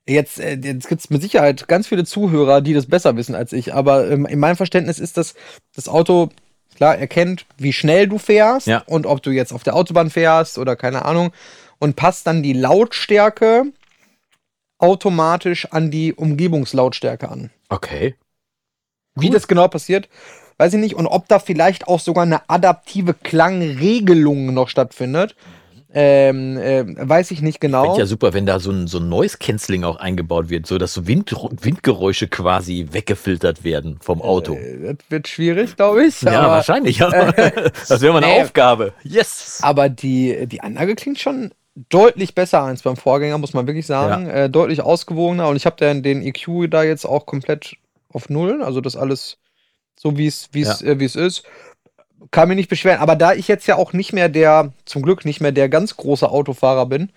Jetzt, 0.07 0.41
äh, 0.41 0.55
jetzt 0.63 0.89
gibt 0.89 1.03
es 1.03 1.11
mit 1.11 1.23
Sicherheit 1.23 1.69
ganz 1.69 1.87
viele 1.87 2.05
Zuhörer, 2.05 2.63
die 2.63 2.73
das 2.75 2.87
besser 2.87 3.17
wissen 3.17 3.35
als 3.35 3.53
ich. 3.53 3.75
Aber 3.75 4.11
ähm, 4.11 4.27
in 4.27 4.39
meinem 4.41 4.57
Verständnis 4.57 4.99
ist 4.99 5.17
das, 5.17 5.35
das 5.77 5.89
Auto, 5.89 6.31
klar, 6.75 6.97
erkennt, 6.97 7.47
wie 7.59 7.73
schnell 7.73 8.09
du 8.09 8.19
fährst 8.19 8.67
Ja. 8.67 8.83
und 8.87 9.07
ob 9.07 9.23
du 9.23 9.31
jetzt 9.31 9.53
auf 9.53 9.63
der 9.63 9.77
Autobahn 9.77 10.11
fährst 10.11 10.59
oder 10.59 10.75
keine 10.75 11.05
Ahnung. 11.05 11.33
Und 11.79 11.97
passt 11.97 12.27
dann 12.27 12.43
die 12.43 12.55
Lautstärke 12.55 13.65
automatisch 14.79 15.67
an 15.71 15.91
die 15.91 16.13
Umgebungslautstärke 16.15 17.29
an. 17.29 17.51
okay. 17.69 18.15
Wie 19.17 19.27
Cool. 19.27 19.33
das 19.35 19.49
genau 19.49 19.67
passiert, 19.69 20.09
weiß 20.61 20.75
ich 20.75 20.81
nicht. 20.81 20.95
Und 20.95 21.07
ob 21.07 21.27
da 21.27 21.39
vielleicht 21.39 21.89
auch 21.89 21.99
sogar 22.01 22.23
eine 22.25 22.43
adaptive 22.49 23.15
Klangregelung 23.15 24.53
noch 24.53 24.69
stattfindet, 24.69 25.35
ähm, 25.93 26.57
ähm, 26.63 26.97
weiß 27.01 27.33
ich 27.33 27.43
nicht 27.43 27.61
genau. 27.61 27.83
Fände 27.85 27.99
ja 28.01 28.07
super, 28.07 28.33
wenn 28.33 28.47
da 28.47 28.61
so 28.61 28.71
ein, 28.71 28.87
so 28.87 28.99
ein 28.99 29.09
Noise 29.09 29.39
Cancelling 29.41 29.83
auch 29.83 29.97
eingebaut 29.97 30.49
wird, 30.49 30.67
so 30.67 30.79
dass 30.79 30.95
so 30.95 31.09
Wind, 31.09 31.35
Windgeräusche 31.63 32.29
quasi 32.29 32.87
weggefiltert 32.93 33.65
werden 33.65 33.99
vom 34.01 34.23
Auto. 34.23 34.55
Äh, 34.55 34.95
Das 34.95 35.11
wird 35.11 35.27
schwierig, 35.27 35.75
glaube 35.77 36.05
ich. 36.07 36.23
ja, 36.23 36.41
aber- 36.43 36.53
wahrscheinlich. 36.53 37.03
Aber 37.03 37.33
das 37.89 38.01
wäre 38.01 38.13
mal 38.13 38.23
eine. 38.23 38.41
Aufgabe. 38.43 38.93
Yes. 39.03 39.59
Aber 39.63 39.89
die, 39.89 40.47
die 40.47 40.61
Anlage 40.61 40.95
klingt 40.95 41.19
schon 41.19 41.51
deutlich 41.89 42.35
besser 42.37 42.63
als 42.63 42.83
beim 42.83 42.97
Vorgänger, 42.97 43.39
muss 43.39 43.55
man 43.55 43.67
wirklich 43.67 43.87
sagen. 43.87 44.29
Äh, 44.29 44.49
deutlich 44.49 44.83
ausgewogener. 44.83 45.49
Und 45.49 45.57
ich 45.57 45.67
habe 45.67 45.77
den, 45.77 46.05
den 46.05 46.23
EQ 46.23 46.71
da 46.71 46.85
jetzt 46.85 47.05
auch 47.05 47.27
komplett 47.27 47.75
auf 48.13 48.29
Null. 48.29 48.63
Also 48.63 48.81
das 48.81 48.95
alles 48.95 49.39
so, 50.03 50.17
wie 50.17 50.27
es 50.27 50.49
wie 50.53 50.63
es, 50.63 50.81
äh, 50.81 50.99
wie 50.99 51.05
es 51.05 51.15
ist. 51.15 51.43
Kann 52.31 52.49
mich 52.49 52.57
nicht 52.57 52.71
beschweren. 52.71 53.01
Aber 53.01 53.17
da 53.17 53.35
ich 53.35 53.49
jetzt 53.49 53.67
ja 53.67 53.77
auch 53.77 53.93
nicht 53.93 54.15
mehr 54.15 54.29
der, 54.31 54.73
zum 54.87 55.03
Glück 55.03 55.27
nicht 55.27 55.41
mehr 55.43 55.53
der 55.53 55.69
ganz 55.69 55.95
große 55.97 56.29
Autofahrer 56.31 56.87
bin, 56.87 57.11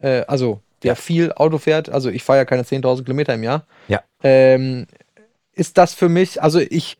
äh, 0.00 0.22
also 0.26 0.60
der 0.82 0.90
Ja. 0.92 0.94
viel 0.96 1.32
Auto 1.32 1.58
fährt, 1.58 1.88
also 1.88 2.10
ich 2.10 2.24
fahre 2.24 2.40
ja 2.40 2.44
keine 2.44 2.64
10.000 2.64 3.04
Kilometer 3.04 3.34
im 3.34 3.44
Jahr, 3.44 3.64
Ja. 3.86 4.02
ähm, 4.24 4.86
ist 5.52 5.78
das 5.78 5.94
für 5.94 6.08
mich, 6.08 6.42
also 6.42 6.58
ich, 6.58 6.96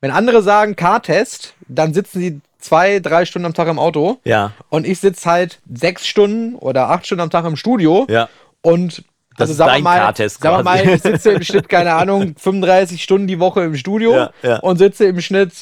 wenn 0.00 0.10
andere 0.12 0.42
sagen 0.42 0.76
Car-Test, 0.76 1.54
dann 1.68 1.92
sitzen 1.92 2.20
sie 2.20 2.40
zwei, 2.58 3.00
drei 3.00 3.24
Stunden 3.24 3.46
am 3.46 3.54
Tag 3.54 3.68
im 3.68 3.78
Auto 3.80 4.18
Ja, 4.24 4.52
und 4.70 4.86
ich 4.86 5.00
sitze 5.00 5.28
halt 5.28 5.58
sechs 5.72 6.06
Stunden 6.06 6.54
oder 6.54 6.88
acht 6.90 7.04
Stunden 7.04 7.22
am 7.22 7.30
Tag 7.30 7.44
im 7.46 7.56
Studio 7.56 8.06
ja. 8.08 8.28
und 8.62 9.02
Das 9.36 9.50
also 9.50 9.62
ist 9.64 9.68
dein 9.68 9.82
mal, 9.82 9.98
Car-Test 9.98 10.40
sagen 10.40 10.58
wir 10.58 10.62
mal, 10.62 10.82
quasi. 10.82 10.94
ich 10.94 11.02
sitze 11.02 11.32
im 11.32 11.42
Schnitt, 11.42 11.68
keine 11.68 11.94
Ahnung, 11.94 12.34
35 12.38 13.02
Stunden 13.02 13.26
die 13.26 13.38
Woche 13.40 13.62
im 13.62 13.76
Studio 13.76 14.12
Ja, 14.14 14.30
ja. 14.42 14.56
und 14.60 14.78
sitze 14.78 15.04
im 15.06 15.20
Schnitt 15.20 15.52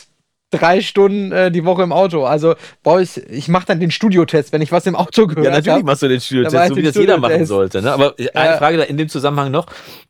drei 0.50 0.82
Stunden 0.82 1.32
äh, 1.32 1.50
die 1.50 1.64
Woche 1.64 1.82
im 1.82 1.92
Auto. 1.92 2.24
Also 2.26 2.54
brauche 2.82 3.00
ich, 3.02 3.16
ich 3.16 3.48
mache 3.48 3.64
dann 3.66 3.80
den 3.80 3.90
Studiotest, 3.90 4.52
wenn 4.52 4.60
ich 4.60 4.70
was 4.70 4.84
im 4.84 4.94
Auto 4.94 5.26
gehört 5.26 5.46
Ja, 5.46 5.50
natürlich 5.52 5.76
habe. 5.76 5.84
machst 5.86 6.02
du 6.02 6.08
den 6.08 6.20
Studiotest, 6.20 6.68
so 6.68 6.76
wie 6.76 6.82
das 6.82 6.94
jeder 6.94 7.16
machen 7.16 7.46
sollte. 7.46 7.80
Ne? 7.80 7.90
Aber 7.90 8.14
eine 8.34 8.50
Ja. 8.50 8.58
Frage 8.58 8.76
da 8.76 8.82
in 8.82 8.98
dem 8.98 9.08
Zusammenhang 9.08 9.50
noch. 9.50 9.64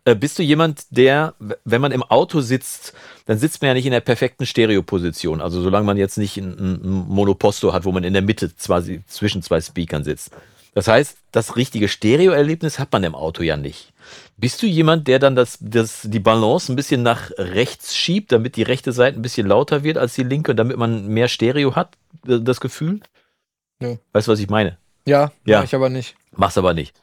Äh, 0.05 0.17
Bist 0.17 0.41
du 0.41 0.43
jemand, 0.43 0.81
der, 0.91 1.35
wenn 1.65 1.81
man 1.81 1.93
im 1.93 2.03
Auto 2.03 2.41
sitzt, 2.41 2.93
dann 3.27 3.39
sitzt 3.39 3.63
man 3.63 3.69
ja 3.69 3.75
nicht 3.75 3.87
in 3.87 3.93
der 3.93 4.01
perfekten 4.01 4.45
Stereoposition. 4.45 5.41
Also 5.41 5.63
solange 5.63 5.87
man 5.87 5.97
jetzt 5.97 6.19
nicht 6.19 6.37
ein, 6.39 6.57
ein 6.59 7.05
Monoposto 7.09 7.73
hat, 7.73 7.85
wo 7.85 7.93
man 7.93 8.03
in 8.03 8.13
der 8.13 8.23
Mitte 8.23 8.51
quasi 8.61 9.03
zwischen 9.07 9.43
zwei 9.43 9.61
Speakern 9.61 10.03
sitzt. 10.03 10.33
Das 10.75 10.89
heißt, 10.89 11.19
das 11.33 11.57
richtige 11.57 11.89
Stereo-Erlebnis 11.89 12.79
hat 12.79 12.93
man 12.93 13.05
im 13.05 13.15
Auto 13.15 13.43
ja 13.43 13.57
nicht. 13.57 13.93
Bist 14.37 14.63
du 14.63 14.67
jemand, 14.67 15.07
der 15.07 15.19
dann 15.19 15.37
das, 15.37 15.59
das, 15.61 16.01
die 16.05 16.19
Balance 16.19 16.73
ein 16.73 16.77
bisschen 16.77 17.03
nach 17.03 17.31
rechts 17.37 17.95
schiebt, 17.95 18.33
damit 18.33 18.57
die 18.57 18.63
rechte 18.63 18.93
Seite 18.93 19.19
ein 19.19 19.23
bisschen 19.23 19.47
lauter 19.47 19.83
wird 19.85 19.99
als 19.99 20.15
die 20.15 20.25
linke, 20.25 20.55
damit 20.55 20.79
man 20.79 21.07
mehr 21.09 21.29
Stereo 21.29 21.77
hat, 21.77 21.97
das 22.25 22.61
Gefühl? 22.61 23.01
Nö. 23.81 23.97
Weißt 24.13 24.29
du, 24.29 24.33
was 24.33 24.41
ich 24.41 24.49
meine? 24.49 24.79
Ja, 25.07 25.33
Ja. 25.45 25.59
mach 25.59 25.65
ich 25.65 25.75
aber 25.75 25.89
nicht. 25.91 26.15
Mach's 26.33 26.57
aber 26.59 26.73
nicht. 26.75 26.95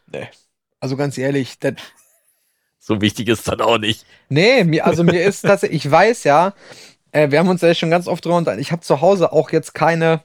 Also 0.79 0.97
ganz 0.97 1.17
ehrlich, 1.17 1.59
das, 1.59 1.75
So 2.79 3.01
wichtig 3.01 3.27
ist 3.27 3.47
dann 3.47 3.61
auch 3.61 3.77
nicht. 3.77 4.05
Nee, 4.29 4.81
also 4.81 5.03
mir 5.03 5.23
ist 5.23 5.43
das, 5.47 5.63
ich 5.63 5.89
weiß 5.89 6.23
ja, 6.23 6.53
äh, 7.11 7.29
wir 7.29 7.39
haben 7.39 7.49
uns 7.49 7.61
ja 7.61 7.73
schon 7.75 7.91
ganz 7.91 8.07
oft 8.07 8.23
drüber 8.25 8.37
unterhalten, 8.37 8.61
ich 8.61 8.71
habe 8.71 8.81
zu 8.81 9.01
Hause 9.01 9.31
auch 9.31 9.51
jetzt 9.51 9.73
keine, 9.75 10.23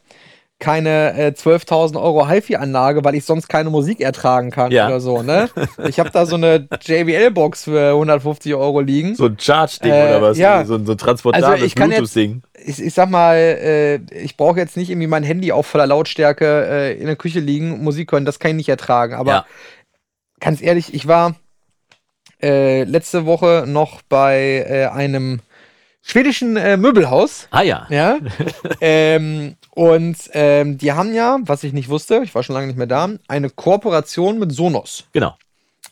keine 0.61 1.15
äh, 1.19 1.29
12.000 1.37 2.01
Euro 2.01 2.29
HiFi-Anlage, 2.29 3.05
weil 3.05 3.15
ich 3.17 3.25
sonst 3.25 3.49
keine 3.49 3.71
Musik 3.71 4.01
ertragen 4.01 4.51
kann 4.51 4.71
Ja. 4.73 4.87
oder 4.87 5.01
so, 5.01 5.23
ne? 5.23 5.51
Ich 5.89 5.99
habe 5.99 6.11
da 6.11 6.25
so 6.27 6.37
eine 6.37 6.69
JBL-Box 6.81 7.65
für 7.65 7.91
150 7.91 8.55
Euro 8.55 8.81
liegen. 8.81 9.15
So 9.17 9.27
ein 9.27 9.37
Charge-Ding 9.39 9.93
Äh, 9.93 10.03
oder 10.09 10.23
was? 10.23 10.39
ja. 10.39 10.65
So, 10.65 10.77
ein- 10.77 10.87
so 10.87 10.93
ein 10.93 10.99
transportables 10.99 11.51
Also 11.51 11.65
ich 11.65 11.75
kann 11.75 11.91
jetzt- 11.91 11.99
Bluetooth-Ding. 12.15 12.43
Ich, 12.67 12.81
ich 12.81 12.95
sag 12.95 13.11
mal, 13.11 13.37
äh, 13.37 13.97
ich 14.17 14.37
brauche 14.37 14.59
jetzt 14.59 14.77
nicht 14.77 14.89
irgendwie 14.91 15.09
mein 15.09 15.25
Handy 15.25 15.53
auf 15.53 15.67
voller 15.67 15.87
Lautstärke 15.87 16.67
äh, 16.67 16.99
in 16.99 17.07
der 17.07 17.17
Küche 17.17 17.41
liegen, 17.41 17.83
Musik 17.83 18.13
hören, 18.13 18.25
das 18.25 18.39
kann 18.39 18.53
ich 18.53 18.57
nicht 18.57 18.69
ertragen. 18.71 19.15
Aber 19.15 19.31
Ja. 19.33 19.47
ganz 20.41 20.63
ehrlich, 20.63 20.95
ich 20.95 21.07
war 21.09 21.35
äh, 22.43 22.85
letzte 22.85 23.27
Woche 23.27 23.65
noch 23.67 24.03
bei 24.09 24.65
äh, 24.69 24.87
einem 24.87 25.41
schwedischen 26.05 26.57
äh, 26.57 26.77
Möbelhaus. 26.77 27.49
Ah 27.51 27.63
ja. 27.63 27.87
Ja. 27.89 28.19
ähm, 28.81 29.57
und 29.71 30.17
ähm, 30.33 30.79
die 30.79 30.93
haben 30.93 31.15
ja, 31.15 31.39
was 31.43 31.65
ich 31.65 31.73
nicht 31.73 31.89
wusste, 31.89 32.21
ich 32.23 32.35
war 32.35 32.43
schon 32.43 32.55
lange 32.55 32.67
nicht 32.69 32.77
mehr 32.77 32.87
da, 32.87 33.09
eine 33.27 33.51
Kooperation 33.51 34.39
mit 34.39 34.53
Sonos. 34.53 35.05
Genau. 35.13 35.35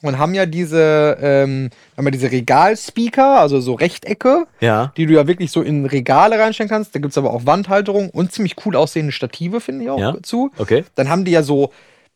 Und 0.03 0.19
haben 0.19 0.35
ja 0.35 0.47
diese, 0.47 1.17
ähm, 1.21 1.71
haben 1.97 2.05
ja 2.07 2.11
diese 2.11 2.31
Regalspeaker, 2.33 3.39
also 3.41 3.61
so 3.61 3.75
Rechtecke, 3.75 4.47
Ja. 4.61 4.93
die 4.97 5.07
du 5.07 5.15
ja 5.15 5.29
wirklich 5.29 5.53
so 5.53 5.63
in 5.63 5.87
Regale 5.87 6.39
reinstellen 6.41 6.69
kannst. 6.69 6.95
Da 6.95 6.99
gibt 6.99 7.13
es 7.13 7.19
aber 7.19 7.33
auch 7.33 7.47
Wandhalterung 7.47 8.11
und 8.11 8.33
ziemlich 8.33 8.57
cool 8.67 8.75
aussehende 8.75 9.13
Stative, 9.13 9.61
finde 9.61 9.85
ich 9.85 9.91
auch 9.91 9.99
Ja. 10.01 10.17
zu. 10.23 10.51
Okay. 10.59 10.85
Dann 10.97 11.09
haben 11.09 11.25
die 11.25 11.31
ja 11.31 11.45
so, 11.45 11.73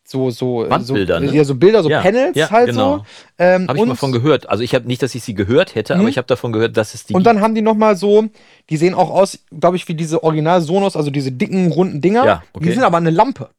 so, 0.09 0.31
so, 0.31 0.67
Wandbilder, 0.69 1.19
so, 1.21 1.27
ne? 1.27 1.33
ja, 1.35 1.45
so 1.45 1.55
Bilder, 1.55 1.83
so 1.83 1.89
Ja, 1.91 2.01
Panels 2.01 2.37
ja, 2.37 2.51
halt 2.51 2.71
genau. 2.71 2.99
so. 2.99 3.05
Ähm, 3.39 3.67
Habe 3.69 3.79
ich 3.79 3.83
und, 3.83 3.89
mal 3.89 3.95
von 3.97 4.13
gehört. 4.13 4.49
Also 4.49 4.63
ich 4.63 4.75
habe 4.75 4.87
nicht, 4.87 5.03
dass 5.03 5.15
ich 5.15 5.23
sie 5.25 5.35
gehört 5.35 5.75
hätte, 5.75 5.95
Mhm. 5.95 6.01
aber 6.01 6.09
ich 6.09 6.19
habe 6.19 6.27
davon 6.27 6.53
gehört, 6.53 6.77
dass 6.77 6.95
es 6.95 7.05
die 7.05 7.15
und 7.15 7.25
dann 7.25 7.41
haben 7.41 7.55
die 7.55 7.63
nochmal 7.63 7.97
so, 7.97 8.25
die 8.71 8.77
sehen 8.77 8.95
auch 8.95 9.11
aus, 9.11 9.39
glaube 9.59 9.77
ich, 9.77 9.89
wie 9.89 9.95
diese 9.95 10.23
Original 10.23 10.61
Sonos, 10.61 10.97
also 10.97 11.11
diese 11.11 11.33
dicken, 11.33 11.73
runden 11.73 12.01
Dinger. 12.01 12.25
Ja, 12.25 12.43
okay. 12.53 12.67
Die 12.67 12.73
sind 12.73 12.85
aber 12.85 12.97
eine 12.99 13.11
Lampe. 13.11 13.51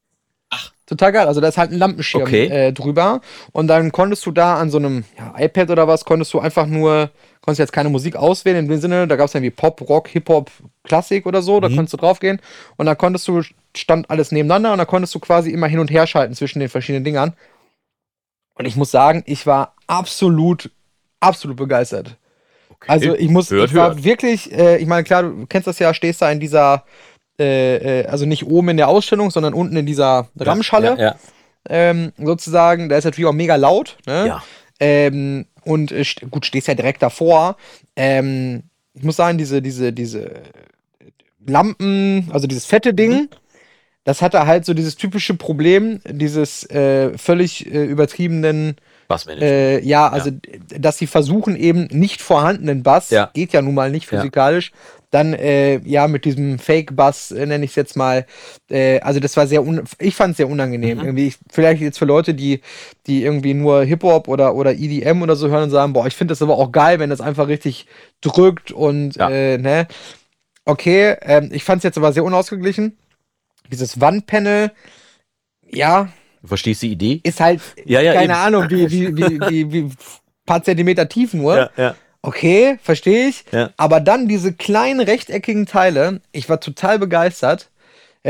Total 0.88 1.12
geil. 1.12 1.28
Also 1.28 1.42
da 1.42 1.50
ist 1.50 1.58
halt 1.58 1.72
ein 1.72 1.78
Lampenschirm 1.78 2.24
Okay. 2.24 2.46
äh, 2.48 2.72
drüber. 2.74 3.22
Und 3.52 3.68
dann 3.68 3.92
konntest 3.92 4.26
du 4.26 4.32
da 4.32 4.56
an 4.56 4.70
so 4.72 4.78
einem 4.78 5.04
ja, 5.18 5.36
iPad 5.38 5.70
oder 5.70 5.88
was, 5.88 6.06
konntest 6.06 6.34
du 6.34 6.40
einfach 6.40 6.66
nur, 6.66 7.12
konntest 7.42 7.60
jetzt 7.60 7.74
keine 7.74 7.90
Musik 7.90 8.16
auswählen 8.16 8.58
in 8.60 8.68
dem 8.70 8.80
Sinne, 8.80 9.06
da 9.08 9.18
gab 9.18 9.28
es 9.28 9.36
irgendwie 9.36 9.52
Pop, 9.52 9.82
Rock, 9.88 10.08
Hip-Hop, 10.08 10.50
Klassik 10.84 11.26
oder 11.26 11.42
so, 11.42 11.60
da 11.60 11.68
Mhm. 11.70 11.76
konntest 11.76 11.94
du 11.94 11.98
draufgehen. 11.98 12.42
Und 12.78 12.86
dann 12.86 12.98
konntest 12.98 13.28
du, 13.28 13.42
stand 13.76 14.10
alles 14.10 14.32
nebeneinander 14.32 14.72
und 14.72 14.78
dann 14.78 14.88
konntest 14.88 15.14
du 15.14 15.20
quasi 15.20 15.52
immer 15.52 15.68
hin 15.68 15.80
und 15.80 15.92
her 15.92 16.08
schalten 16.08 16.34
zwischen 16.34 16.60
den 16.62 16.70
verschiedenen 16.70 17.04
Dingern. 17.04 17.34
Und 18.56 18.66
ich 18.66 18.76
muss 18.78 18.90
sagen, 18.90 19.24
ich 19.28 19.46
war 19.46 19.76
absolut, 19.88 20.72
absolut 21.20 21.58
begeistert. 21.58 22.16
Okay. 22.70 22.86
Also 22.92 23.14
ich 23.16 23.30
muss, 23.30 23.52
Hört, 23.52 23.70
ich 23.70 23.76
war 23.76 23.90
hört. 23.90 24.04
wirklich, 24.06 24.52
äh, 24.54 24.78
ich 24.78 24.88
meine, 24.88 25.04
klar, 25.04 25.24
du 25.24 25.46
kennst 25.48 25.68
das 25.68 25.80
ja, 25.80 25.94
stehst 25.94 26.22
da 26.22 26.32
in 26.32 26.40
dieser, 26.40 26.86
äh, 27.40 28.02
äh, 28.02 28.06
also 28.08 28.26
nicht 28.26 28.46
oben 28.46 28.70
in 28.70 28.78
der 28.78 28.88
Ausstellung, 28.88 29.32
sondern 29.32 29.54
unten 29.54 29.76
in 29.78 29.86
dieser 29.86 30.28
Ramschhalle, 30.40 30.96
Ja, 30.98 30.98
ja. 30.98 31.16
ähm, 31.70 32.14
sozusagen. 32.18 32.90
Da 32.90 32.98
ist 32.98 33.06
natürlich 33.06 33.28
auch 33.30 33.34
mega 33.34 33.56
laut, 33.56 33.98
ne? 34.06 34.28
ja. 34.28 34.44
Ähm, 34.80 35.46
und 35.64 35.92
äh, 35.92 36.04
gut, 36.30 36.46
stehst 36.46 36.68
ja 36.68 36.76
direkt 36.76 37.02
davor. 37.02 37.58
Ähm, 37.96 38.64
ich 38.94 39.04
muss 39.04 39.16
sagen, 39.16 39.38
diese, 39.38 39.62
diese, 39.62 39.92
diese 39.94 40.32
Lampen, 41.46 42.30
also 42.32 42.48
dieses 42.48 42.66
fette 42.66 42.94
Ding, 42.94 43.30
das 44.04 44.22
hatte 44.22 44.46
halt 44.46 44.66
so 44.66 44.74
dieses 44.74 44.96
typische 44.96 45.34
Problem, 45.34 46.00
dieses 46.08 46.70
äh, 46.70 47.18
völlig 47.18 47.66
äh, 47.72 47.84
übertriebenen 47.86 48.78
Bassmanagement. 49.08 49.52
Äh, 49.52 49.80
ja, 49.82 50.08
also 50.10 50.32
dass 50.78 50.98
sie 50.98 51.08
versuchen 51.08 51.56
eben 51.56 51.88
nicht 51.92 52.22
vorhandenen 52.22 52.84
Bass, 52.84 53.10
Ja. 53.10 53.30
geht 53.34 53.54
ja 53.54 53.62
nun 53.62 53.76
mal 53.76 53.90
nicht 53.92 54.12
Ja. 54.12 54.18
physikalisch, 54.20 54.72
dann 55.12 55.34
äh, 55.34 55.78
ja 55.86 56.08
mit 56.10 56.26
diesem 56.26 56.60
Fake-Bass, 56.60 57.32
äh, 57.32 57.46
nenne 57.46 57.64
ich 57.64 57.72
es 57.72 57.76
jetzt 57.76 57.96
mal, 57.96 58.26
äh, 58.70 59.00
also 59.00 59.20
das 59.22 59.38
war 59.38 59.48
sehr, 59.48 59.64
ich 60.00 60.16
fand 60.16 60.32
es 60.32 60.38
sehr 60.38 60.50
unangenehm. 60.50 60.98
Mhm. 60.98 61.04
Irgendwie, 61.06 61.28
ich, 61.28 61.38
vielleicht 61.50 61.82
jetzt 61.82 61.98
für 61.98 62.06
Leute, 62.06 62.34
die, 62.34 62.62
die 63.06 63.24
irgendwie 63.24 63.54
nur 63.54 63.84
Hip-Hop 63.84 64.28
oder, 64.28 64.54
oder 64.56 64.74
EDM 64.74 65.22
oder 65.22 65.38
so 65.38 65.48
hören 65.48 65.64
und 65.64 65.70
sagen, 65.70 65.94
boah, 65.94 66.08
ich 66.08 66.16
finde 66.16 66.34
das 66.34 66.42
aber 66.42 66.58
auch 66.58 66.72
geil, 66.74 67.00
wenn 67.00 67.10
das 67.10 67.22
einfach 67.22 67.48
richtig 67.48 67.88
drückt 68.22 68.72
und 68.72 69.16
Ja. 69.16 69.30
äh, 69.30 69.58
ne. 69.58 69.88
Okay, 70.66 71.16
ähm, 71.22 71.50
ich 71.54 71.64
fand 71.64 71.78
es 71.80 71.84
jetzt 71.84 71.98
aber 71.98 72.12
sehr 72.12 72.26
unausgeglichen. 72.26 72.98
Dieses 73.72 74.02
Wandpanel, 74.02 74.72
ja, 75.70 76.10
Du 76.42 76.48
verstehst 76.48 76.82
die 76.82 76.92
Idee? 76.92 77.20
ist 77.24 77.40
halt, 77.40 77.62
Ja, 77.86 78.02
ja, 78.02 78.14
keine 78.14 78.26
eben. 78.26 78.34
Ahnung, 78.34 78.70
wie, 78.70 78.90
wie, 78.92 79.18
wie, 79.18 79.40
wie, 79.50 79.72
wie 79.72 79.92
paar 80.46 80.64
Zentimeter 80.64 81.08
tief 81.10 81.34
nur. 81.34 81.70
ja. 81.78 81.96
Okay, 82.24 82.78
verstehe 82.82 83.28
ich. 83.30 83.46
Ja. 83.52 83.70
Aber 83.78 84.00
dann 84.02 84.28
diese 84.28 84.52
kleinen 84.52 85.00
rechteckigen 85.00 85.66
Teile, 85.66 86.20
ich 86.34 86.50
war 86.50 86.60
total 86.60 87.00
begeistert 87.00 87.70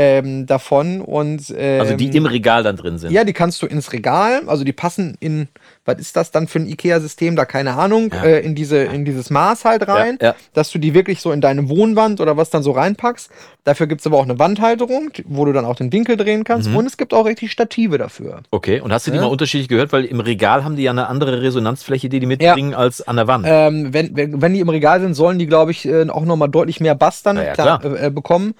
ähm, 0.00 0.46
davon 0.46 1.00
und 1.00 1.52
ähm, 1.58 1.80
Also 1.80 1.96
die 1.96 2.16
im 2.16 2.24
Regal 2.26 2.62
dann 2.62 2.76
drin 2.76 2.98
sind. 2.98 3.10
ja, 3.10 3.24
die 3.24 3.32
kannst 3.32 3.60
du 3.62 3.66
ins 3.66 3.92
Regal, 3.92 4.42
also 4.46 4.62
die 4.62 4.72
passen 4.72 5.16
in, 5.18 5.48
was 5.84 5.98
ist 5.98 6.14
das 6.16 6.30
dann 6.30 6.46
für 6.46 6.60
ein 6.60 6.68
IKEA-System, 6.68 7.34
da 7.34 7.44
keine 7.44 7.74
Ahnung, 7.74 8.12
Ja. 8.14 8.22
äh, 8.22 8.40
in, 8.40 8.54
diese, 8.54 8.78
in 8.78 9.04
dieses 9.04 9.28
Maß 9.30 9.64
halt 9.64 9.88
rein, 9.88 10.16
Ja, 10.20 10.28
ja. 10.28 10.34
dass 10.54 10.70
du 10.70 10.78
die 10.78 10.94
wirklich 10.94 11.20
so 11.20 11.32
in 11.32 11.40
deine 11.40 11.68
Wohnwand 11.68 12.20
oder 12.20 12.36
was 12.36 12.48
dann 12.50 12.62
so 12.62 12.70
reinpackst. 12.70 13.28
Dafür 13.64 13.88
gibt 13.88 14.00
es 14.02 14.06
aber 14.06 14.18
auch 14.18 14.22
eine 14.22 14.38
Wandhalterung, 14.38 15.10
wo 15.26 15.44
du 15.44 15.52
dann 15.52 15.64
auch 15.64 15.74
den 15.74 15.92
Winkel 15.92 16.16
drehen 16.16 16.44
kannst 16.44 16.68
Mhm. 16.70 16.76
und 16.76 16.86
es 16.86 16.96
gibt 16.96 17.12
auch 17.12 17.26
richtig 17.26 17.50
Stative 17.50 17.98
dafür. 17.98 18.42
Okay, 18.52 18.80
und 18.80 18.92
hast 18.92 19.08
du 19.08 19.10
die 19.10 19.18
mal 19.18 19.24
unterschiedlich 19.26 19.66
gehört? 19.68 19.92
Weil 19.92 20.04
im 20.04 20.20
Regal 20.20 20.62
haben 20.64 20.76
die 20.76 20.84
ja 20.84 20.92
eine 20.92 21.08
andere 21.08 21.42
Resonanzfläche, 21.42 22.08
die 22.08 22.20
die 22.20 22.26
mitbringen, 22.26 22.72
als 22.74 23.02
an 23.06 23.16
der 23.16 23.26
Wand. 23.26 23.44
Ähm, 23.48 23.92
wenn, 23.92 24.14
wenn, 24.16 24.40
wenn 24.40 24.54
die 24.54 24.60
im 24.60 24.68
Regal 24.68 25.00
sind, 25.00 25.14
sollen 25.14 25.40
die, 25.40 25.46
glaube 25.46 25.72
ich, 25.72 25.84
äh, 25.86 26.08
auch 26.08 26.24
nochmal 26.24 26.48
deutlich 26.48 26.78
mehr 26.78 26.94
Bass 26.94 27.24
dann 27.24 27.36
klar, 27.36 27.80
klar. 27.80 27.84
Äh, 27.84 28.06
äh, 28.06 28.10
bekommen. 28.10 28.54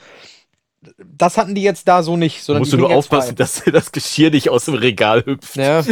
Das 1.17 1.37
hatten 1.37 1.55
die 1.55 1.63
jetzt 1.63 1.89
da 1.89 2.03
so 2.03 2.17
nicht. 2.17 2.43
Sondern 2.45 2.61
Musst 2.63 2.73
du 2.73 2.77
nur 2.77 2.91
aufpassen, 2.91 3.35
dass 3.37 3.63
das 3.73 3.91
Geschirr 3.93 4.31
nicht 4.31 4.49
aus 4.49 4.67
dem 4.67 4.75
Regal 4.75 5.25
hüpft. 5.27 5.57
Ja. 5.57 5.83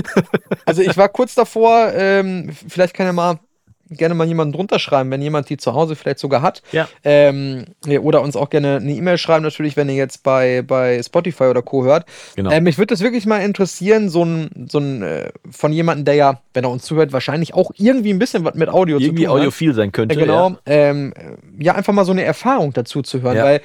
Also 0.64 0.82
ich 0.82 0.96
war 0.96 1.08
kurz 1.08 1.34
davor, 1.34 1.92
ähm, 1.94 2.50
vielleicht 2.68 2.94
kann 2.94 3.06
ja 3.06 3.12
mal 3.12 3.40
gerne 3.88 4.16
mal 4.16 4.26
jemanden 4.26 4.52
drunter 4.52 4.80
schreiben, 4.80 5.10
wenn 5.12 5.22
jemand 5.22 5.48
die 5.48 5.56
zu 5.58 5.72
Hause 5.74 5.94
vielleicht 5.94 6.18
sogar 6.18 6.42
hat. 6.42 6.62
Ja. 6.72 6.88
Ähm, 7.04 7.66
oder 8.02 8.20
uns 8.20 8.34
auch 8.34 8.50
gerne 8.50 8.76
eine 8.76 8.92
E-Mail 8.92 9.16
schreiben, 9.16 9.44
natürlich, 9.44 9.76
wenn 9.76 9.88
ihr 9.88 9.94
jetzt 9.94 10.24
bei, 10.24 10.62
bei 10.62 11.00
Spotify 11.02 11.44
oder 11.44 11.62
Co. 11.62 11.84
hört. 11.84 12.04
Genau. 12.34 12.50
Äh, 12.50 12.60
mich 12.60 12.78
würde 12.78 12.94
das 12.94 13.00
wirklich 13.00 13.26
mal 13.26 13.38
interessieren, 13.38 14.08
so 14.08 14.24
ein, 14.24 14.66
so 14.68 14.78
ein 14.78 15.02
äh, 15.02 15.30
von 15.50 15.72
jemandem, 15.72 16.04
der 16.04 16.14
ja, 16.14 16.40
wenn 16.52 16.64
er 16.64 16.70
uns 16.70 16.84
zuhört, 16.84 17.12
wahrscheinlich 17.12 17.54
auch 17.54 17.70
irgendwie 17.76 18.10
ein 18.10 18.18
bisschen 18.18 18.44
was 18.44 18.54
mit 18.54 18.68
Audio 18.68 18.98
Irgendwie 18.98 19.22
zu 19.22 19.26
tun 19.28 19.34
hat. 19.34 19.38
audiophil 19.38 19.74
sein 19.74 19.92
könnte. 19.92 20.16
Ja, 20.16 20.20
genau. 20.20 20.50
Ja. 20.50 20.56
Ähm, 20.66 21.14
ja, 21.58 21.74
einfach 21.76 21.92
mal 21.92 22.04
so 22.04 22.12
eine 22.12 22.24
Erfahrung 22.24 22.72
dazu 22.72 23.02
zu 23.02 23.22
hören, 23.22 23.36
Ja. 23.36 23.44
weil 23.44 23.60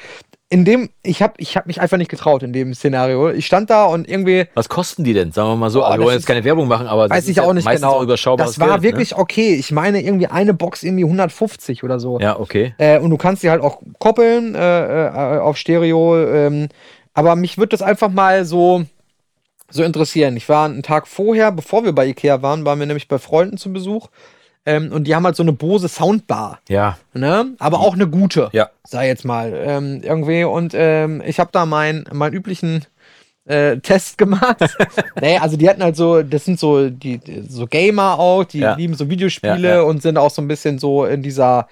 in 0.52 0.66
dem, 0.66 0.90
ich 1.02 1.22
habe 1.22 1.36
ich 1.38 1.56
hab 1.56 1.66
mich 1.66 1.80
einfach 1.80 1.96
nicht 1.96 2.12
getraut 2.12 2.44
in 2.44 2.52
dem 2.52 2.74
Szenario. 2.74 3.30
Ich 3.30 3.46
stand 3.46 3.70
da 3.70 3.86
und 3.86 4.08
irgendwie, 4.08 4.48
Was 4.54 4.68
kosten 4.68 5.06
die 5.06 5.14
denn? 5.14 5.32
Sagen 5.32 5.48
wir 5.48 5.56
mal 5.56 5.70
so. 5.70 5.80
Boah, 5.80 5.88
also, 5.88 6.00
wir 6.00 6.06
wollen 6.08 6.18
jetzt 6.18 6.28
keine 6.28 6.44
Werbung 6.44 6.68
machen, 6.68 6.88
aber 6.88 7.10
weiß 7.10 7.30
ich 7.30 7.40
auch 7.40 7.54
nicht 7.54 7.66
genau. 7.66 7.94
Auch 7.94 8.02
überschaubares 8.02 8.52
das 8.52 8.60
war 8.60 8.68
Geld, 8.68 8.82
ne? 8.82 8.84
wirklich 8.84 9.16
okay. 9.16 9.56
Ich 9.56 9.72
meine 9.72 10.02
irgendwie 10.02 10.28
eine 10.28 10.54
Box 10.54 10.84
irgendwie 10.84 11.06
150 11.06 11.86
oder 11.86 12.02
so. 12.02 12.18
Ne? 12.18 12.26
Ja, 12.26 12.38
okay. 12.38 12.76
Äh, 12.80 13.00
und 13.00 13.12
du 13.12 13.18
kannst 13.18 13.44
sie 13.44 13.50
halt 13.50 13.62
auch 13.62 13.80
koppeln 13.98 14.54
äh, 14.54 15.06
äh, 15.08 15.40
auf 15.40 15.56
Stereo. 15.56 16.22
Ähm, 16.22 16.68
aber 17.14 17.38
mich 17.38 17.58
würde 17.58 17.70
das 17.70 17.82
einfach 17.82 18.10
mal 18.10 18.44
so, 18.44 18.84
so 19.70 19.84
interessieren. 19.84 20.36
Ich 20.36 20.50
war 20.50 20.66
einen 20.66 20.84
Tag 20.84 21.08
vorher, 21.08 21.54
bevor 21.54 21.86
wir 21.86 21.94
bei 21.94 22.08
Ikea 22.08 22.42
waren, 22.42 22.66
waren 22.66 22.78
wir 22.78 22.88
nämlich 22.88 23.08
bei 23.08 23.20
Freunden 23.20 23.56
zu 23.56 23.72
Besuch. 23.72 24.10
Ähm, 24.66 24.92
und 24.92 25.06
die 25.06 25.16
haben 25.16 25.26
halt 25.26 25.36
so 25.36 25.44
eine 25.44 25.54
Bose 25.54 25.88
Soundbar. 25.90 26.60
Ja. 26.70 26.98
Ne? 27.14 27.56
Aber 27.60 27.80
auch 27.80 27.94
eine 27.96 28.08
gute. 28.08 28.50
Ja. 28.52 28.70
Sei 28.88 29.08
jetzt 29.08 29.26
mal. 29.26 29.54
Ähm, 29.66 30.02
irgendwie. 30.04 30.44
Und 30.44 30.74
ähm, 30.76 31.22
ich 31.26 31.40
habe 31.40 31.50
da 31.52 31.66
meinen 31.66 32.06
meinen 32.14 32.34
üblichen 32.34 32.86
äh, 33.46 33.78
Test 33.78 34.20
gemacht. 34.20 34.58
nee, 35.22 35.38
also 35.40 35.58
die 35.58 35.68
hatten 35.68 35.82
halt 35.82 35.96
so, 35.96 36.22
das 36.22 36.46
sind 36.46 36.60
so 36.60 36.90
die 36.92 37.18
die- 37.18 37.42
so 37.48 37.66
Gamer 37.66 38.20
auch, 38.20 38.44
die 38.44 38.60
Ja. 38.60 38.76
lieben 38.76 38.94
so 38.94 39.10
Videospiele 39.10 39.68
Ja, 39.68 39.76
ja. 39.78 39.82
und 39.82 40.04
sind 40.04 40.18
auch 40.20 40.30
so 40.30 40.44
ein 40.44 40.48
bisschen 40.48 40.78
so 40.78 41.06
in 41.06 41.24
dieser 41.24 41.68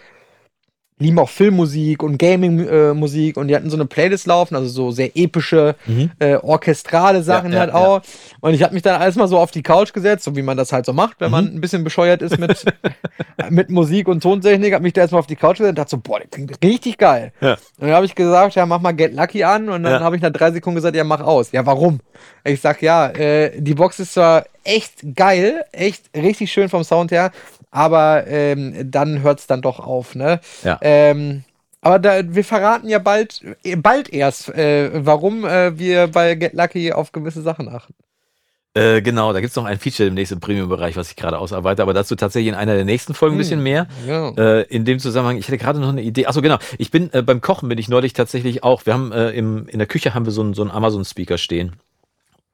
lieben 0.99 1.17
auch 1.17 1.29
Filmmusik 1.29 2.03
und 2.03 2.17
Gaming-Musik 2.17 3.37
und 3.37 3.47
die 3.47 3.55
hatten 3.55 3.69
so 3.69 3.77
eine 3.77 3.85
Playlist 3.85 4.27
laufen, 4.27 4.55
also 4.55 4.67
so 4.69 4.91
sehr 4.91 5.11
epische, 5.15 5.75
Mhm. 5.85 6.11
äh, 6.19 6.35
orchestrale 6.35 7.23
Sachen 7.23 7.51
Ja, 7.51 7.53
ja, 7.53 7.59
halt 7.61 7.73
auch. 7.73 8.01
Und 8.41 8.53
ich 8.53 8.61
habe 8.63 8.73
mich 8.73 8.83
dann 8.83 9.01
alles 9.01 9.15
mal 9.15 9.27
so 9.29 9.37
auf 9.39 9.51
die 9.51 9.63
Couch 9.63 9.93
gesetzt, 9.93 10.25
so 10.25 10.35
wie 10.35 10.41
man 10.41 10.57
das 10.57 10.73
halt 10.73 10.85
so 10.85 10.91
macht, 10.93 11.21
wenn 11.21 11.31
man 11.31 11.45
Mhm. 11.45 11.55
ein 11.55 11.61
bisschen 11.61 11.83
bescheuert 11.83 12.21
ist 12.21 12.37
mit, 12.37 12.65
mit 13.49 13.69
Musik 13.69 14.07
und 14.07 14.21
Tontechnik, 14.21 14.73
habe 14.73 14.83
mich 14.83 14.93
da 14.93 15.01
erstmal 15.01 15.19
auf 15.19 15.27
die 15.27 15.35
Couch 15.37 15.57
gesetzt 15.57 15.69
und 15.69 15.77
dachte 15.77 15.91
so, 15.91 15.97
boah, 15.97 16.19
das 16.19 16.29
klingt 16.31 16.61
richtig 16.63 16.97
geil. 16.97 17.31
Ja. 17.41 17.53
Und 17.53 17.59
dann 17.87 17.91
habe 17.91 18.05
ich 18.05 18.13
gesagt, 18.15 18.55
ja, 18.55 18.65
mach 18.65 18.81
mal 18.81 18.91
Get 18.91 19.13
Lucky 19.13 19.43
an 19.43 19.69
und 19.69 19.83
dann 19.83 19.93
Ja. 19.93 19.99
habe 20.01 20.15
ich 20.17 20.21
nach 20.21 20.31
drei 20.31 20.51
Sekunden 20.51 20.75
gesagt, 20.75 20.95
ja, 20.95 21.03
mach 21.03 21.21
aus. 21.21 21.51
Ja, 21.51 21.65
warum? 21.65 21.99
Ich 22.43 22.59
sag, 22.61 22.81
ja, 22.81 23.07
äh, 23.09 23.51
die 23.61 23.73
Box 23.73 23.99
ist 23.99 24.13
zwar 24.13 24.45
echt 24.65 25.15
geil, 25.15 25.63
echt 25.71 26.09
richtig 26.15 26.51
schön 26.51 26.67
vom 26.69 26.83
Sound 26.83 27.11
her, 27.11 27.31
aber 27.71 28.27
ähm, 28.27 28.91
dann 28.91 29.21
hört 29.21 29.39
es 29.39 29.47
dann 29.47 29.61
doch 29.61 29.79
auf, 29.79 30.15
ne? 30.15 30.39
Ja. 30.63 30.77
Ähm, 30.81 31.43
aber 31.81 31.99
da, 31.99 32.21
wir 32.23 32.43
verraten 32.43 32.89
ja 32.89 32.99
bald, 32.99 33.41
bald 33.77 34.09
erst, 34.09 34.49
äh, 34.49 34.91
warum 35.05 35.45
äh, 35.45 35.77
wir 35.77 36.07
bei 36.07 36.35
Get 36.35 36.53
Lucky 36.53 36.91
auf 36.91 37.11
gewisse 37.11 37.41
Sachen 37.41 37.69
achten. 37.69 37.93
Äh, 38.75 39.01
genau, 39.01 39.33
da 39.33 39.39
gibt 39.39 39.49
es 39.49 39.55
noch 39.55 39.65
ein 39.65 39.79
Feature 39.79 40.07
im 40.07 40.13
nächsten 40.13 40.39
Premium-Bereich, 40.39 40.95
was 40.95 41.09
ich 41.09 41.15
gerade 41.15 41.39
ausarbeite, 41.39 41.81
aber 41.81 41.93
dazu 41.93 42.15
tatsächlich 42.15 42.49
in 42.49 42.55
einer 42.55 42.75
der 42.75 42.85
nächsten 42.85 43.13
Folgen 43.13 43.35
ein 43.35 43.39
bisschen 43.39 43.63
mehr. 43.63 43.87
Ja. 44.07 44.29
Äh, 44.37 44.61
in 44.63 44.85
dem 44.85 44.99
Zusammenhang, 44.99 45.37
ich 45.37 45.47
hatte 45.47 45.57
gerade 45.57 45.79
noch 45.79 45.89
eine 45.89 46.03
Idee. 46.03 46.27
Achso, 46.27 46.41
genau. 46.41 46.59
Ich 46.77 46.91
bin 46.91 47.11
äh, 47.11 47.23
beim 47.23 47.41
Kochen 47.41 47.67
bin 47.67 47.79
ich 47.79 47.89
neulich 47.89 48.13
tatsächlich 48.13 48.63
auch. 48.63 48.85
Wir 48.85 48.93
haben 48.93 49.11
äh, 49.11 49.31
im, 49.31 49.67
in 49.67 49.79
der 49.79 49.87
Küche 49.87 50.13
haben 50.13 50.25
wir 50.25 50.31
so 50.31 50.41
einen 50.41 50.53
so 50.53 50.61
einen 50.61 50.69
Amazon-Speaker 50.71 51.39
stehen, 51.39 51.77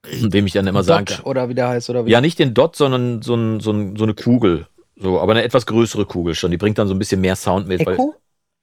dem 0.10 0.46
ich 0.46 0.54
dann 0.54 0.68
immer 0.68 0.84
sagen 0.84 1.06
Dodge 1.06 1.22
kann. 1.22 1.30
oder 1.30 1.50
wie 1.50 1.56
der 1.56 1.68
heißt, 1.68 1.90
oder 1.90 2.06
wie? 2.06 2.12
Ja, 2.12 2.22
nicht 2.22 2.40
den 2.40 2.54
Dot, 2.54 2.78
sondern 2.78 3.22
so, 3.22 3.36
ein, 3.36 3.60
so, 3.60 3.72
ein, 3.72 3.98
so 3.98 4.04
eine 4.04 4.14
Kugel. 4.14 4.68
So, 4.98 5.20
aber 5.20 5.34
eine 5.34 5.44
etwas 5.44 5.66
größere 5.66 6.06
Kugel 6.06 6.36
schon. 6.36 6.52
Die 6.52 6.58
bringt 6.58 6.78
dann 6.78 6.88
so 6.88 6.94
ein 6.94 7.00
bisschen 7.00 7.22
mehr 7.22 7.36
Sound 7.36 7.68
mit. 7.68 7.82
Echo? 7.82 8.16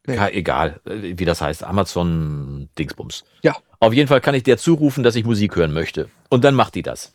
Nee. 0.07 0.17
ja, 0.17 0.29
egal, 0.29 0.81
wie 0.85 1.25
das 1.25 1.41
heißt. 1.41 1.63
Amazon 1.63 2.69
Dingsbums. 2.79 3.25
Ja. 3.43 3.57
Auf 3.79 3.93
jeden 3.93 4.09
Fall 4.09 4.21
kann 4.21 4.35
ich 4.35 4.43
der 4.43 4.59
zurufen, 4.59 5.05
dass 5.05 5.15
ich 5.15 5.25
Musik 5.25 5.55
hören 5.57 5.73
möchte. 5.73 6.09
Und 6.29 6.43
dann 6.45 6.55
macht 6.55 6.75
die 6.75 6.83
das. 6.83 7.13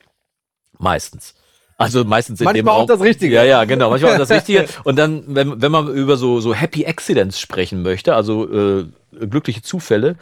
Meistens. 0.77 1.35
Also 1.77 2.03
meistens 2.05 2.39
in 2.41 2.45
dem 2.47 2.53
Manchmal 2.65 2.73
auch 2.75 2.79
Raum- 2.81 2.87
das 2.87 3.01
Richtige. 3.01 3.35
Ja, 3.35 3.43
ja, 3.43 3.63
genau. 3.65 3.89
Manchmal 3.89 4.13
auch 4.13 4.17
das 4.17 4.29
Richtige. 4.37 4.65
Und 4.83 4.97
dann, 4.97 5.23
wenn, 5.27 5.61
wenn 5.61 5.71
man 5.71 5.87
über 5.89 6.17
so, 6.17 6.39
so 6.39 6.53
Happy 6.53 6.85
Accidents 6.85 7.39
sprechen 7.39 7.81
möchte, 7.83 8.15
also 8.15 8.49
äh, 8.51 8.85
glückliche 9.27 9.61
Zufälle, 9.61 10.15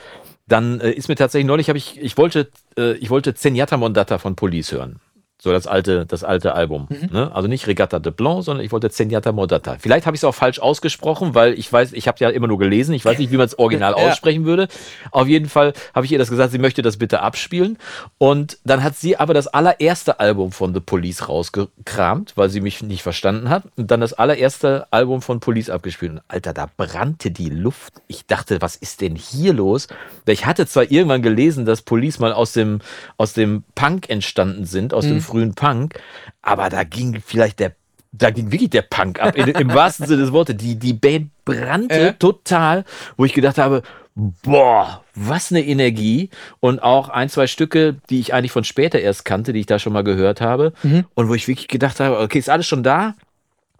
dann 0.47 0.79
äh, 0.81 0.91
ist 0.91 1.07
mir 1.07 1.15
tatsächlich 1.15 1.47
neulich, 1.47 1.69
habe 1.69 1.77
ich, 1.77 1.99
ich 1.99 2.17
wollte, 2.17 2.49
äh, 2.77 2.93
ich 2.93 3.09
wollte 3.09 3.33
Zenyatta 3.35 3.77
Mondata 3.77 4.17
von 4.17 4.35
Police 4.35 4.71
hören. 4.73 4.99
So 5.37 5.51
das 5.51 5.67
alte, 5.67 6.05
das 6.05 6.23
alte 6.23 6.55
Album. 6.55 6.87
Mhm. 6.89 7.09
Ne? 7.11 7.31
Also 7.35 7.47
nicht 7.47 7.67
Regatta 7.67 7.99
de 7.99 8.11
Blanc, 8.11 8.43
sondern 8.43 8.65
ich 8.65 8.71
wollte 8.71 8.89
Zenyatta 8.89 9.31
Mondata. 9.33 9.75
Vielleicht 9.79 10.05
habe 10.05 10.15
ich 10.15 10.21
es 10.21 10.23
auch 10.23 10.33
falsch 10.33 10.59
ausgesprochen, 10.59 11.35
weil 11.35 11.53
ich 11.59 11.71
weiß, 11.71 11.91
ich 11.93 12.07
habe 12.07 12.17
ja 12.21 12.29
immer 12.29 12.47
nur 12.47 12.57
gelesen. 12.57 12.93
Ich 12.95 13.03
weiß 13.03 13.17
nicht, 13.19 13.31
wie 13.31 13.37
man 13.37 13.45
es 13.45 13.59
original 13.59 13.95
Ja. 13.97 14.07
aussprechen 14.09 14.45
würde. 14.45 14.67
Auf 15.11 15.27
jeden 15.27 15.49
Fall 15.49 15.73
habe 15.93 16.05
ich 16.05 16.11
ihr 16.11 16.17
das 16.17 16.29
gesagt, 16.29 16.51
sie 16.51 16.57
möchte 16.57 16.81
das 16.81 16.97
bitte 16.97 17.21
abspielen. 17.21 17.77
Und 18.17 18.57
dann 18.63 18.81
hat 18.81 18.95
sie 18.95 19.17
aber 19.17 19.33
das 19.33 19.47
allererste 19.47 20.19
Album 20.19 20.51
von 20.53 20.73
The 20.73 20.79
Police 20.79 21.27
rausgekramt, 21.27 22.33
weil 22.35 22.49
sie 22.49 22.61
mich 22.61 22.81
nicht 22.81 23.03
verstanden 23.03 23.49
hat. 23.49 23.63
Und 23.75 23.91
dann 23.91 23.99
das 24.01 24.13
allererste 24.13 24.87
Album 24.91 25.21
von 25.21 25.41
Police 25.41 25.69
abgespielt. 25.69 26.13
Und 26.13 26.21
Alter, 26.27 26.53
da 26.53 26.69
brannte 26.77 27.29
die 27.31 27.49
Luft. 27.49 27.93
Ich 28.07 28.25
dachte, 28.25 28.61
was 28.61 28.75
ist 28.77 29.01
denn 29.01 29.15
hier 29.15 29.53
los? 29.53 29.87
Ich 30.25 30.45
hatte 30.45 30.65
zwar 30.65 30.89
irgendwann 30.89 31.21
gelesen, 31.21 31.65
dass 31.65 31.81
Police 31.81 32.19
mal 32.19 32.31
aus 32.33 32.53
dem, 32.53 32.79
aus 33.17 33.33
dem 33.33 33.63
Punk 33.75 34.09
entstanden 34.09 34.65
sind, 34.65 34.93
aus 34.93 35.05
dem 35.05 35.21
frühen 35.25 35.53
Punk, 35.55 35.99
aber 36.41 36.69
da 36.69 36.83
ging 36.83 37.21
vielleicht 37.25 37.59
der 37.59 37.73
da 38.17 38.29
ging 38.29 38.51
wirklich 38.51 38.69
der 38.69 38.83
Punk 38.83 39.21
ab, 39.21 39.35
in, 39.35 39.47
im 39.49 39.73
wahrsten 39.73 40.07
Sinne 40.07 40.21
des 40.21 40.31
Wortes. 40.31 40.55
Die, 40.55 40.77
die 40.77 40.93
Band 40.93 41.31
brannte 41.43 42.09
Äh. 42.09 42.13
total, 42.13 42.85
wo 43.17 43.25
ich 43.25 43.33
gedacht 43.33 43.57
habe, 43.57 43.81
boah, 44.15 45.03
was 45.15 45.51
eine 45.51 45.65
Energie. 45.65 46.29
Und 46.61 46.81
auch 46.81 47.09
ein, 47.09 47.27
zwei 47.29 47.47
Stücke, 47.47 47.97
die 48.09 48.19
ich 48.19 48.33
eigentlich 48.33 48.53
von 48.53 48.63
später 48.63 48.99
erst 48.99 49.25
kannte, 49.25 49.51
die 49.53 49.59
ich 49.59 49.65
da 49.65 49.79
schon 49.79 49.93
mal 49.93 50.03
gehört 50.03 50.39
habe. 50.41 50.71
Und 51.13 51.27
wo 51.27 51.33
ich 51.33 51.47
wirklich 51.47 51.67
gedacht 51.67 51.99
habe, 51.99 52.19
okay, 52.19 52.39
ist 52.39 52.49
alles 52.49 52.67
schon 52.67 52.83
da. 52.83 53.15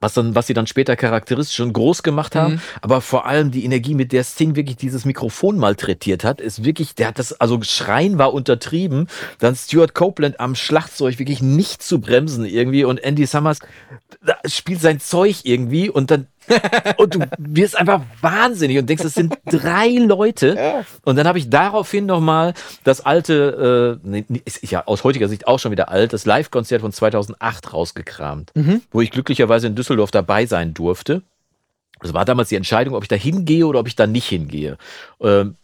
Was, 0.06 0.14
dann, 0.14 0.36
was 0.36 0.46
sie 0.46 0.54
dann 0.54 0.68
später 0.68 0.96
charakteristisch 0.96 1.60
und 1.62 1.74
groß 1.74 2.04
gemacht 2.04 2.36
haben, 2.36 2.62
aber 2.82 3.02
vor 3.02 3.26
allem 3.26 3.50
die 3.50 3.66
Energie, 3.66 3.96
mit 3.96 4.12
der 4.12 4.24
Sting 4.24 4.56
wirklich 4.56 4.78
dieses 4.78 5.04
Mikrofon 5.04 5.58
malträtiert 5.58 6.24
hat, 6.24 6.42
ist 6.42 6.64
wirklich, 6.64 6.94
der 6.94 7.08
hat 7.08 7.18
das, 7.18 7.34
also 7.42 7.60
Schreien 7.64 8.20
war 8.20 8.32
untertrieben, 8.32 9.08
dann 9.40 9.56
Stuart 9.56 9.96
Copeland 9.96 10.40
am 10.40 10.54
Schlagzeug 10.54 11.18
wirklich 11.18 11.42
nicht 11.42 11.82
zu 11.82 12.00
bremsen 12.00 12.46
irgendwie 12.46 12.84
und 12.84 13.00
Andy 13.04 13.26
Summers 13.26 13.58
spielt 14.46 14.80
sein 14.80 15.00
Zeug 15.00 15.38
irgendwie 15.44 15.90
und 15.90 16.12
dann 16.12 16.28
und 16.98 17.16
du 17.16 17.20
wirst 17.38 17.78
einfach 17.78 18.02
wahnsinnig 18.22 18.78
und 18.78 18.88
denkst, 18.90 19.04
es 19.04 19.14
sind 19.16 19.36
drei 19.46 19.90
Leute. 19.90 20.56
Ja. 20.58 20.86
Und 21.04 21.16
dann 21.18 21.28
habe 21.28 21.38
ich 21.38 21.50
daraufhin 21.50 22.06
nochmal 22.06 22.54
das 22.84 23.02
alte, 23.06 24.00
äh, 24.04 24.08
nee, 24.08 24.26
ist 24.46 24.70
ja 24.70 24.84
aus 24.86 25.04
heutiger 25.04 25.28
Sicht 25.28 25.48
auch 25.48 25.60
schon 25.60 25.72
wieder 25.72 25.90
alt, 25.90 26.14
das 26.14 26.26
Live-Konzert 26.26 26.82
von 26.82 26.92
2008 26.92 27.74
rausgekramt, 27.74 28.52
Mhm. 28.56 28.82
wo 28.92 29.02
ich 29.02 29.12
glücklicherweise 29.12 29.68
in 29.68 29.76
Düsseldorf 29.76 30.12
dabei 30.12 30.46
sein 30.46 30.74
durfte. 30.74 31.22
Das 32.02 32.14
war 32.14 32.26
damals 32.26 32.50
die 32.50 32.56
Entscheidung, 32.56 32.94
ob 32.96 33.04
ich 33.04 33.10
da 33.10 33.16
hingehe 33.16 33.66
oder 33.66 33.80
ob 33.80 33.88
ich 33.88 33.96
da 33.96 34.06
nicht 34.06 34.28
hingehe. 34.28 34.78
Ähm, 35.22 35.56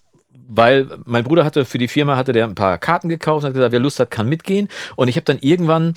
weil 0.53 0.87
mein 1.05 1.23
Bruder 1.23 1.45
hatte 1.45 1.63
für 1.63 1.77
die 1.77 1.87
Firma 1.87 2.17
hatte 2.17 2.33
der 2.33 2.45
ein 2.45 2.55
paar 2.55 2.77
Karten 2.77 3.07
gekauft 3.07 3.43
und 3.43 3.47
hat 3.47 3.53
gesagt, 3.53 3.71
wer 3.71 3.79
Lust 3.79 3.99
hat, 3.99 4.11
kann 4.11 4.27
mitgehen. 4.27 4.67
Und 4.95 5.07
ich 5.07 5.15
habe 5.15 5.25
dann 5.25 5.39
irgendwann 5.39 5.93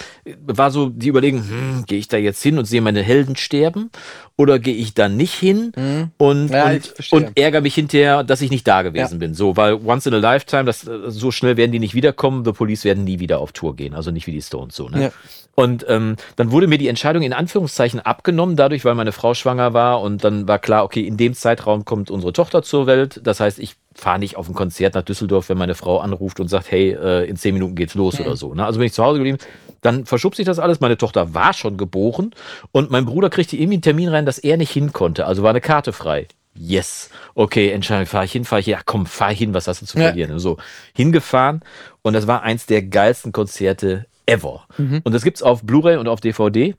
war 0.47 0.71
so 0.71 0.89
die 0.89 1.09
Überlegung, 1.09 1.41
hm, 1.41 1.85
gehe 1.87 1.99
ich 1.99 2.09
da 2.09 2.17
jetzt 2.17 2.43
hin 2.43 2.59
und 2.59 2.65
sehe 2.65 2.81
meine 2.81 3.03
Helden 3.03 3.37
sterben 3.37 3.91
oder 4.37 4.59
gehe 4.59 4.75
ich 4.75 4.95
da 4.95 5.09
nicht 5.09 5.35
hin 5.35 5.73
und, 6.19 6.45
Mhm. 6.45 6.53
Ja, 6.53 6.73
ich 6.73 7.13
und, 7.13 7.25
und 7.25 7.39
ärgere 7.39 7.61
mich 7.61 7.75
hinterher, 7.75 8.25
dass 8.25 8.41
ich 8.41 8.51
nicht 8.51 8.67
da 8.67 8.83
gewesen 8.83 9.19
bin. 9.19 9.35
So, 9.35 9.57
weil 9.57 9.75
once 9.85 10.07
in 10.07 10.15
a 10.15 10.19
lifetime, 10.19 10.65
das, 10.65 10.81
so 10.81 11.31
schnell 11.31 11.57
werden 11.57 11.73
die 11.73 11.79
nicht 11.79 11.95
wiederkommen. 11.95 12.45
The 12.45 12.53
Police 12.53 12.85
werden 12.85 13.05
nie 13.05 13.21
wieder 13.21 13.39
auf 13.39 13.53
Tour 13.53 13.77
gehen, 13.77 13.95
also 13.95 14.11
nicht 14.11 14.27
wie 14.27 14.33
die 14.33 14.43
Stones 14.43 14.77
so. 14.77 14.89
Ne? 14.89 15.05
Ja. 15.05 15.13
Und 15.55 15.87
ähm, 15.89 16.17
dann 16.37 16.51
wurde 16.51 16.67
mir 16.67 16.79
die 16.79 16.89
Entscheidung 16.89 17.23
in 17.23 17.33
Anführungszeichen 17.33 18.01
abgenommen, 18.01 18.57
dadurch, 18.57 18.85
weil 18.85 18.95
meine 18.95 19.13
Frau 19.13 19.35
schwanger 19.35 19.73
war 19.73 20.01
und 20.01 20.25
dann 20.25 20.49
war 20.49 20.59
klar, 20.59 20.85
okay, 20.85 21.03
in 21.07 21.17
dem 21.17 21.35
Zeitraum 21.35 21.85
kommt 21.85 22.11
unsere 22.11 22.33
Tochter 22.33 22.63
zur 22.63 22.87
Welt. 22.87 23.21
Das 23.23 23.39
heißt, 23.39 23.61
ich 23.61 23.77
fahre 23.95 24.19
nicht 24.19 24.37
auf 24.37 24.49
ein 24.49 24.55
Konzert 24.55 24.95
nach 24.95 25.03
Düsseldorf, 25.03 25.49
wenn 25.49 25.59
meine 25.59 25.75
Frau 25.75 25.99
anruft 25.99 26.41
und 26.41 26.49
sagt, 26.49 26.71
hey, 26.71 26.91
äh, 26.93 27.25
in 27.29 27.37
zehn 27.37 27.55
Minuten 27.55 27.75
geht's 27.75 27.95
los 27.95 28.19
oder 28.21 28.37
so. 28.37 28.55
Ne? 28.55 28.65
Also 28.65 28.79
bin 28.79 28.87
ich 28.87 28.93
zu 28.93 29.05
Hause 29.05 29.19
geblieben. 29.19 29.39
Dann 29.83 30.05
verschob 30.07 30.35
sich 30.35 30.47
das 30.47 30.59
alles. 30.59 30.81
Meine 30.81 30.97
Tochter 30.99 31.35
war 31.35 31.53
schon 31.53 31.77
geboren 31.77 32.31
und 32.73 32.91
mein 32.91 33.05
Bruder 33.05 33.31
kriegte 33.31 33.57
irgendwie 33.57 33.75
einen 33.75 33.83
Termin 33.83 34.09
rein, 34.09 34.27
dass 34.27 34.39
er 34.39 34.57
nicht 34.57 34.71
hin 34.71 34.93
konnte. 34.93 35.27
Also 35.27 35.43
war 35.43 35.51
eine 35.51 35.61
Karte 35.61 35.93
frei. 35.93 36.27
Yes. 36.57 37.11
Okay, 37.35 37.71
Entscheidung, 37.71 38.07
fahre 38.07 38.25
ich 38.25 38.33
hin, 38.33 38.45
fahre 38.45 38.61
ich 38.61 38.67
hin. 38.67 38.73
Ja, 38.73 38.81
komm, 38.85 39.07
fahr 39.07 39.33
hin, 39.35 39.55
was 39.55 39.67
hast 39.69 39.83
du 39.83 39.87
zu 39.87 39.99
Ja. 39.99 40.05
verlieren? 40.07 40.39
So, 40.39 40.57
hingefahren 40.95 41.61
und 42.03 42.13
das 42.15 42.27
war 42.27 42.43
eins 42.43 42.67
der 42.67 42.83
geilsten 42.83 43.33
Konzerte 43.33 44.07
ever. 44.27 44.65
Und 44.79 45.13
das 45.13 45.23
gibt's 45.23 45.43
auf 45.43 45.63
Blu-ray 45.65 45.97
und 45.99 46.09
auf 46.09 46.21
DVD. 46.21 46.75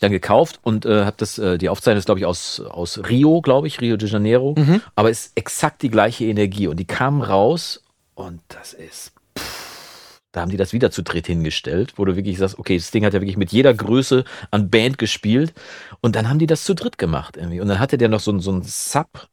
Ich 0.00 0.02
dann 0.02 0.12
gekauft 0.12 0.60
und 0.62 0.86
äh, 0.86 1.04
habe 1.04 1.16
das, 1.18 1.36
äh, 1.36 1.58
die 1.58 1.68
Aufzeichnung 1.68 1.98
ist, 1.98 2.06
glaube 2.06 2.20
ich, 2.20 2.24
aus, 2.24 2.58
aus 2.58 3.02
Rio, 3.06 3.42
glaube 3.42 3.66
ich, 3.66 3.82
Rio 3.82 3.98
de 3.98 4.08
Janeiro. 4.08 4.54
Aber 4.94 5.10
ist 5.10 5.32
exakt 5.34 5.82
die 5.82 5.90
gleiche 5.90 6.24
Energie. 6.24 6.68
Und 6.68 6.78
die 6.78 6.86
kamen 6.86 7.20
raus 7.20 7.82
und 8.14 8.40
das 8.48 8.72
ist. 8.72 9.12
pff, 9.38 10.22
Da 10.32 10.40
haben 10.40 10.50
die 10.50 10.56
das 10.56 10.72
wieder 10.72 10.90
zu 10.90 11.02
dritt 11.02 11.26
hingestellt, 11.26 11.92
wo 11.96 12.06
du 12.06 12.16
wirklich 12.16 12.38
sagst, 12.38 12.58
okay, 12.58 12.78
das 12.78 12.90
Ding 12.92 13.04
hat 13.04 13.12
ja 13.12 13.20
wirklich 13.20 13.36
mit 13.36 13.52
jeder 13.52 13.74
Größe 13.74 14.24
an 14.50 14.70
Band 14.70 14.96
gespielt. 14.96 15.52
Und 16.00 16.16
dann 16.16 16.30
haben 16.30 16.38
die 16.38 16.46
das 16.46 16.64
zu 16.64 16.74
dritt 16.74 16.96
gemacht 16.96 17.36
irgendwie. 17.36 17.60
Und 17.60 17.68
dann 17.68 17.78
hatte 17.78 17.98
der 17.98 18.08
noch 18.08 18.20
so, 18.20 18.38
so 18.38 18.52
ein 18.52 18.62
Sub, 18.62 19.28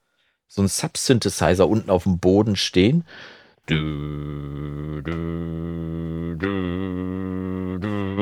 so 0.49 0.61
ein 0.61 0.67
Sub-Synthesizer 0.67 1.65
unten 1.69 1.89
auf 1.89 2.03
dem 2.03 2.19
Boden 2.19 2.57
stehen. 2.57 3.05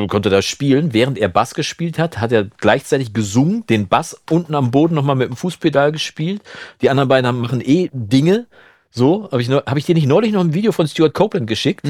Konnte 0.08 0.30
da 0.30 0.42
spielen. 0.42 0.94
Während 0.94 1.20
er 1.20 1.30
Bass 1.30 1.54
gespielt 1.54 2.00
hat, 2.00 2.20
hat 2.20 2.32
er 2.32 2.46
gleichzeitig 2.46 3.14
gesungen, 3.14 3.66
den 3.68 3.88
Bass 3.88 4.20
unten 4.30 4.56
am 4.56 4.72
Boden 4.72 4.96
nochmal 4.96 5.16
mit 5.16 5.30
dem 5.30 5.36
Fußpedal 5.36 5.92
gespielt. 5.92 6.42
Die 6.82 6.90
anderen 6.90 7.10
beiden 7.10 7.28
haben, 7.28 7.42
machen 7.42 7.62
eh 7.62 7.90
Dinge. 7.94 8.48
So, 8.90 9.30
habe 9.32 9.42
ich, 9.42 9.50
hab 9.50 9.78
ich 9.78 9.86
dir 9.86 9.94
nicht 9.94 10.08
neulich 10.08 10.32
noch 10.32 10.42
ein 10.42 10.54
Video 10.54 10.72
von 10.72 10.88
Stuart 10.88 11.14
Copeland 11.14 11.48
geschickt, 11.48 11.86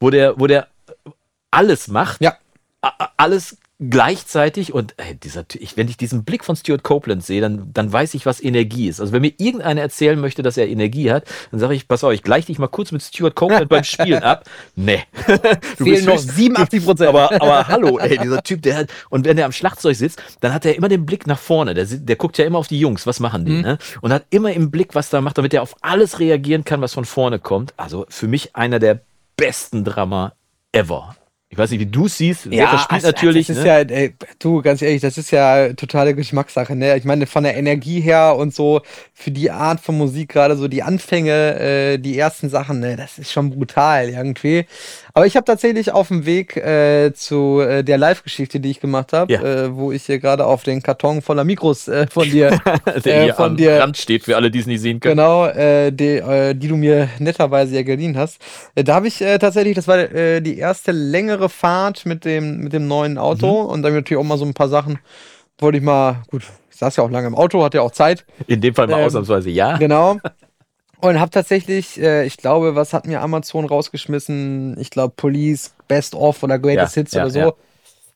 wo 0.00 0.10
der, 0.10 0.40
wo 0.40 0.48
der 0.48 0.66
alles 1.50 1.86
macht. 1.88 2.20
Ja. 2.20 2.36
Alles 3.16 3.58
gleichzeitig 3.90 4.72
und 4.72 4.94
ey, 4.96 5.14
dieser, 5.14 5.46
Ty- 5.46 5.58
ich, 5.58 5.76
wenn 5.76 5.88
ich 5.88 5.96
diesen 5.96 6.24
Blick 6.24 6.44
von 6.44 6.56
Stuart 6.56 6.82
Copeland 6.82 7.24
sehe, 7.24 7.40
dann, 7.40 7.70
dann 7.72 7.92
weiß 7.92 8.14
ich, 8.14 8.26
was 8.26 8.42
Energie 8.42 8.88
ist. 8.88 9.00
Also 9.00 9.12
wenn 9.12 9.22
mir 9.22 9.32
irgendeiner 9.38 9.80
erzählen 9.80 10.20
möchte, 10.20 10.42
dass 10.42 10.56
er 10.56 10.68
Energie 10.68 11.10
hat, 11.10 11.24
dann 11.50 11.60
sage 11.60 11.74
ich, 11.74 11.88
pass 11.88 12.04
auf, 12.04 12.12
ich 12.12 12.22
gleich 12.22 12.46
dich 12.46 12.58
mal 12.58 12.68
kurz 12.68 12.92
mit 12.92 13.02
Stuart 13.02 13.34
Copeland 13.34 13.68
beim 13.68 13.84
Spielen 13.84 14.22
ab. 14.22 14.44
Nee. 14.74 15.02
Du 15.78 15.84
Fehlen 15.84 16.04
noch 16.04 16.14
höchst- 16.14 16.30
87 16.36 16.84
Prozent. 16.84 17.08
aber, 17.08 17.30
aber 17.40 17.68
hallo, 17.68 17.98
ey, 17.98 18.16
dieser 18.18 18.42
Typ, 18.42 18.62
der 18.62 18.76
hat, 18.76 18.90
und 19.10 19.24
wenn 19.26 19.36
der 19.36 19.46
am 19.46 19.52
Schlagzeug 19.52 19.96
sitzt, 19.96 20.22
dann 20.40 20.54
hat 20.54 20.64
er 20.64 20.74
immer 20.76 20.88
den 20.88 21.04
Blick 21.06 21.26
nach 21.26 21.38
vorne. 21.38 21.74
Der, 21.74 21.84
der 21.84 22.16
guckt 22.16 22.38
ja 22.38 22.44
immer 22.44 22.58
auf 22.58 22.68
die 22.68 22.78
Jungs, 22.80 23.06
was 23.06 23.20
machen 23.20 23.44
die, 23.44 23.62
ne? 23.62 23.78
Und 24.00 24.12
hat 24.12 24.24
immer 24.30 24.52
im 24.52 24.70
Blick, 24.70 24.94
was 24.94 25.10
da 25.10 25.20
macht, 25.20 25.38
damit 25.38 25.52
er 25.54 25.62
auf 25.62 25.74
alles 25.82 26.20
reagieren 26.20 26.64
kann, 26.64 26.80
was 26.80 26.94
von 26.94 27.04
vorne 27.04 27.38
kommt. 27.38 27.74
Also 27.76 28.06
für 28.08 28.28
mich 28.28 28.54
einer 28.56 28.78
der 28.78 29.00
besten 29.36 29.84
Drama 29.84 30.32
ever. 30.72 31.16
Ich 31.52 31.58
weiß 31.58 31.70
nicht, 31.70 31.80
wie 31.80 31.86
du 31.86 32.08
siehst. 32.08 32.46
Ja, 32.46 32.66
verspielt 32.66 33.04
also, 33.04 33.08
natürlich. 33.08 33.48
Das 33.48 33.58
ist 33.58 33.64
ne? 33.64 33.68
ja, 33.68 33.78
ey, 33.80 34.14
du, 34.38 34.62
ganz 34.62 34.80
ehrlich, 34.80 35.02
das 35.02 35.18
ist 35.18 35.30
ja 35.32 35.74
totale 35.74 36.14
Geschmackssache, 36.14 36.74
ne? 36.74 36.96
Ich 36.96 37.04
meine, 37.04 37.26
von 37.26 37.44
der 37.44 37.58
Energie 37.58 38.00
her 38.00 38.36
und 38.38 38.54
so, 38.54 38.80
für 39.12 39.30
die 39.30 39.50
Art 39.50 39.78
von 39.78 39.98
Musik, 39.98 40.30
gerade 40.30 40.56
so 40.56 40.66
die 40.66 40.82
Anfänge, 40.82 41.60
äh, 41.60 41.98
die 41.98 42.16
ersten 42.16 42.48
Sachen, 42.48 42.80
ne, 42.80 42.96
das 42.96 43.18
ist 43.18 43.32
schon 43.32 43.50
brutal 43.50 44.08
irgendwie. 44.08 44.64
Aber 45.14 45.26
ich 45.26 45.36
habe 45.36 45.44
tatsächlich 45.44 45.92
auf 45.92 46.08
dem 46.08 46.24
Weg 46.24 46.56
äh, 46.56 47.12
zu 47.14 47.60
äh, 47.60 47.82
der 47.84 47.98
Live-Geschichte, 47.98 48.60
die 48.60 48.70
ich 48.70 48.80
gemacht 48.80 49.12
habe, 49.12 49.32
Ja. 49.32 49.42
äh, 49.42 49.74
wo 49.76 49.92
ich 49.92 50.04
hier 50.04 50.18
gerade 50.18 50.46
auf 50.46 50.62
den 50.62 50.82
Karton 50.82 51.20
voller 51.22 51.44
Mikros 51.44 51.86
äh, 51.88 52.06
von 52.10 52.24
dir, 52.30 52.58
der 53.04 53.16
äh, 53.20 53.24
hier 53.24 53.34
von 53.34 53.50
am 53.52 53.56
dir 53.56 53.80
Rand 53.80 53.96
steht, 53.98 54.24
für 54.24 54.36
alle, 54.36 54.50
die 54.50 54.60
es 54.60 54.66
nicht 54.66 54.80
sehen 54.80 55.00
können. 55.00 55.16
Genau, 55.16 55.46
äh, 55.46 55.90
die, 55.92 56.04
äh, 56.18 56.54
die 56.54 56.68
du 56.68 56.76
mir 56.76 57.08
netterweise 57.18 57.74
ja 57.74 57.82
geliehen 57.82 58.16
hast. 58.16 58.40
Äh, 58.74 58.84
da 58.84 58.94
habe 58.94 59.08
ich 59.08 59.20
äh, 59.20 59.38
tatsächlich, 59.38 59.74
das 59.74 59.86
war 59.88 59.98
äh, 59.98 60.40
die 60.40 60.56
erste 60.58 60.92
längere 60.92 61.48
Fahrt 61.48 62.06
mit 62.06 62.24
dem, 62.24 62.58
mit 62.58 62.72
dem 62.72 62.86
neuen 62.88 63.18
Auto 63.18 63.60
und 63.62 63.82
dann 63.82 63.92
natürlich 63.94 64.18
auch 64.20 64.26
mal 64.26 64.38
so 64.38 64.44
ein 64.46 64.54
paar 64.54 64.68
Sachen, 64.68 64.98
wollte 65.58 65.78
ich 65.78 65.84
mal, 65.84 66.22
gut, 66.30 66.42
ich 66.70 66.76
saß 66.78 66.96
ja 66.96 67.04
auch 67.04 67.10
lange 67.10 67.26
im 67.26 67.34
Auto, 67.34 67.62
hatte 67.62 67.76
ja 67.78 67.82
auch 67.82 67.92
Zeit, 67.92 68.24
In 68.46 68.60
dem 68.60 68.74
Fall 68.74 68.86
mal 68.86 69.00
Ähm, 69.00 69.06
ausnahmsweise 69.06 69.50
ja. 69.50 69.76
genau. 69.76 70.16
Und 71.02 71.18
habe 71.18 71.32
tatsächlich, 71.32 72.00
äh, 72.00 72.24
ich 72.24 72.36
glaube, 72.36 72.76
was 72.76 72.92
hat 72.92 73.08
mir 73.08 73.22
Amazon 73.22 73.64
rausgeschmissen? 73.64 74.76
Ich 74.78 74.88
glaube, 74.90 75.14
Police, 75.16 75.74
Best 75.88 76.14
of 76.14 76.44
oder 76.44 76.60
Greatest 76.60 76.94
Ja, 76.94 77.00
Hits 77.00 77.12
ja, 77.12 77.22
oder 77.22 77.30
so. 77.30 77.38
ja. 77.40 77.52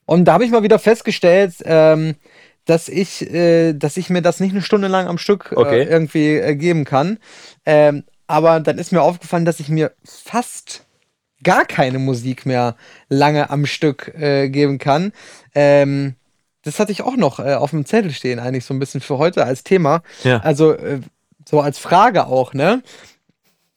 Und 0.05 0.23
da 0.23 0.33
habe 0.33 0.45
ich 0.45 0.51
mal 0.51 0.63
wieder 0.63 0.79
festgestellt, 0.79 1.55
ähm, 1.65 2.15
dass 2.63 2.87
ich, 2.87 3.29
äh, 3.29 3.73
dass 3.73 3.97
ich 3.97 4.09
mir 4.09 4.21
das 4.21 4.39
nicht 4.39 4.51
eine 4.53 4.61
Stunde 4.61 4.87
lang 4.87 5.07
am 5.07 5.17
Stück 5.17 5.51
Okay. 5.53 5.81
äh, 5.81 5.83
irgendwie 5.83 6.35
äh, 6.37 6.55
geben 6.55 6.85
kann. 6.85 7.19
Ähm, 7.65 8.05
aber 8.25 8.61
dann 8.61 8.77
ist 8.77 8.93
mir 8.93 9.01
aufgefallen, 9.01 9.43
dass 9.43 9.59
ich 9.59 9.67
mir 9.67 9.91
fast 10.05 10.85
gar 11.43 11.65
keine 11.65 11.99
Musik 11.99 12.45
mehr 12.45 12.77
lange 13.09 13.49
am 13.49 13.65
Stück 13.65 14.13
äh, 14.17 14.47
geben 14.47 14.77
kann. 14.77 15.11
Ähm, 15.53 16.15
das 16.63 16.79
hatte 16.79 16.93
ich 16.93 17.01
auch 17.01 17.17
noch 17.17 17.39
äh, 17.39 17.55
auf 17.55 17.71
dem 17.71 17.85
Zettel 17.85 18.11
stehen, 18.11 18.39
eigentlich 18.39 18.63
so 18.63 18.73
ein 18.73 18.79
bisschen 18.79 19.01
für 19.01 19.17
heute 19.17 19.43
als 19.43 19.65
Thema. 19.65 20.03
Ja. 20.23 20.37
Also 20.39 20.71
äh, 20.71 21.01
so 21.47 21.61
als 21.61 21.77
Frage 21.79 22.27
auch, 22.27 22.53
ne? 22.53 22.81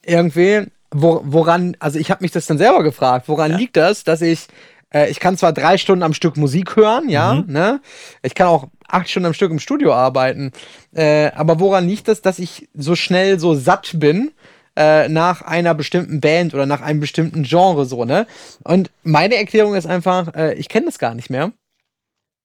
Irgendwie, 0.05 0.67
wo, 0.91 1.21
woran, 1.25 1.77
also 1.79 1.99
ich 1.99 2.11
habe 2.11 2.23
mich 2.25 2.33
das 2.33 2.47
dann 2.47 2.59
selber 2.59 2.83
gefragt, 2.83 3.29
woran 3.29 3.53
liegt 3.53 3.77
das, 3.77 4.03
dass 4.03 4.23
ich, 4.23 4.47
äh, 4.93 5.09
ich 5.11 5.21
kann 5.21 5.37
zwar 5.37 5.53
drei 5.53 5.79
Stunden 5.79 6.03
am 6.03 6.15
Stück 6.15 6.37
Musik 6.37 6.75
hören, 6.77 7.09
ja, 7.09 7.35
Mhm. 7.35 7.53
ne? 7.53 7.81
Ich 8.23 8.35
kann 8.35 8.49
auch 8.49 8.69
acht 8.89 9.09
Stunden 9.09 9.27
am 9.27 9.35
Stück 9.35 9.53
im 9.53 9.61
Studio 9.61 9.95
arbeiten, 9.95 10.51
äh, 10.95 11.31
aber 11.33 11.61
woran 11.61 11.87
liegt 11.87 12.09
das, 12.09 12.23
dass 12.23 12.39
ich 12.41 12.69
so 12.75 12.95
schnell 12.97 13.39
so 13.39 13.55
satt 13.55 13.93
bin? 13.95 14.33
äh, 14.77 15.09
nach 15.09 15.43
einer 15.43 15.75
bestimmten 15.75 16.21
Band 16.21 16.55
oder 16.55 16.65
nach 16.65 16.81
einem 16.81 17.01
bestimmten 17.01 17.43
Genre 17.43 17.87
so, 17.87 18.05
ne? 18.05 18.27
Und 18.63 18.93
meine 19.03 19.35
Erklärung 19.35 19.75
ist 19.75 19.85
einfach, 19.87 20.33
äh, 20.37 20.55
ich 20.55 20.69
kenne 20.69 20.87
das 20.87 21.01
gar 21.01 21.17
nicht 21.17 21.29
mehr, 21.29 21.51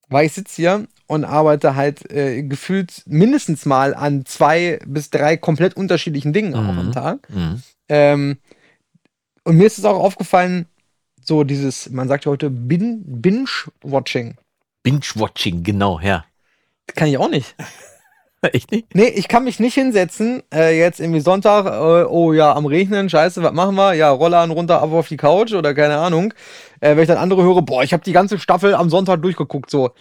weil 0.09 0.25
ich 0.25 0.33
sitze 0.33 0.55
hier 0.55 0.87
und 1.07 1.23
arbeite 1.25 1.75
halt 1.75 2.09
äh, 2.11 2.41
gefühlt 2.43 3.03
mindestens 3.05 3.65
mal 3.65 3.93
an 3.93 4.25
zwei 4.25 4.79
bis 4.87 5.09
drei 5.09 5.37
komplett 5.37 5.75
unterschiedlichen 5.77 6.33
Dingen 6.33 6.55
auch 6.55 6.61
Mhm. 6.73 6.79
am 6.79 6.91
Tag. 6.91 7.29
Mhm. 7.29 7.61
Ähm, 7.89 8.37
und 9.43 9.57
mir 9.57 9.67
ist 9.67 9.77
es 9.77 9.85
auch 9.85 9.99
aufgefallen, 9.99 10.65
so 11.23 11.43
dieses, 11.43 11.89
man 11.91 12.07
sagt 12.07 12.25
ja 12.25 12.31
heute 12.31 12.49
Bin- 12.49 13.03
Binge-Watching. 13.05 14.35
Binge-Watching, 14.83 15.63
genau, 15.63 15.99
ja. 15.99 16.25
Kann 16.95 17.07
ich 17.07 17.17
auch 17.17 17.29
nicht. 17.29 17.55
Echt 18.41 18.71
nicht? 18.71 18.93
Nee, 18.93 19.07
ich 19.07 19.27
kann 19.27 19.43
mich 19.43 19.59
nicht 19.59 19.73
hinsetzen, 19.73 20.43
äh, 20.53 20.77
jetzt 20.77 20.99
irgendwie 20.99 21.19
Sonntag, 21.21 21.65
äh, 21.65 22.05
oh 22.07 22.31
ja, 22.31 22.53
am 22.53 22.67
Regnen, 22.67 23.09
scheiße, 23.09 23.41
was 23.41 23.53
machen 23.53 23.73
wir? 23.75 23.93
Ja, 23.95 24.11
Rollern 24.11 24.51
runter, 24.51 24.83
ab 24.83 24.91
auf 24.91 25.07
die 25.07 25.17
Couch 25.17 25.53
oder 25.53 25.73
keine 25.73 25.97
Ahnung. 25.97 26.31
Äh, 26.79 26.95
wenn 26.95 26.99
ich 27.03 27.07
dann 27.07 27.17
andere 27.17 27.41
höre, 27.41 27.63
boah, 27.63 27.81
ich 27.83 27.91
habe 27.91 28.03
die 28.03 28.11
ganze 28.11 28.37
Staffel 28.37 28.75
am 28.75 28.89
Sonntag 28.91 29.21
durchgeguckt, 29.23 29.71
so. 29.71 29.91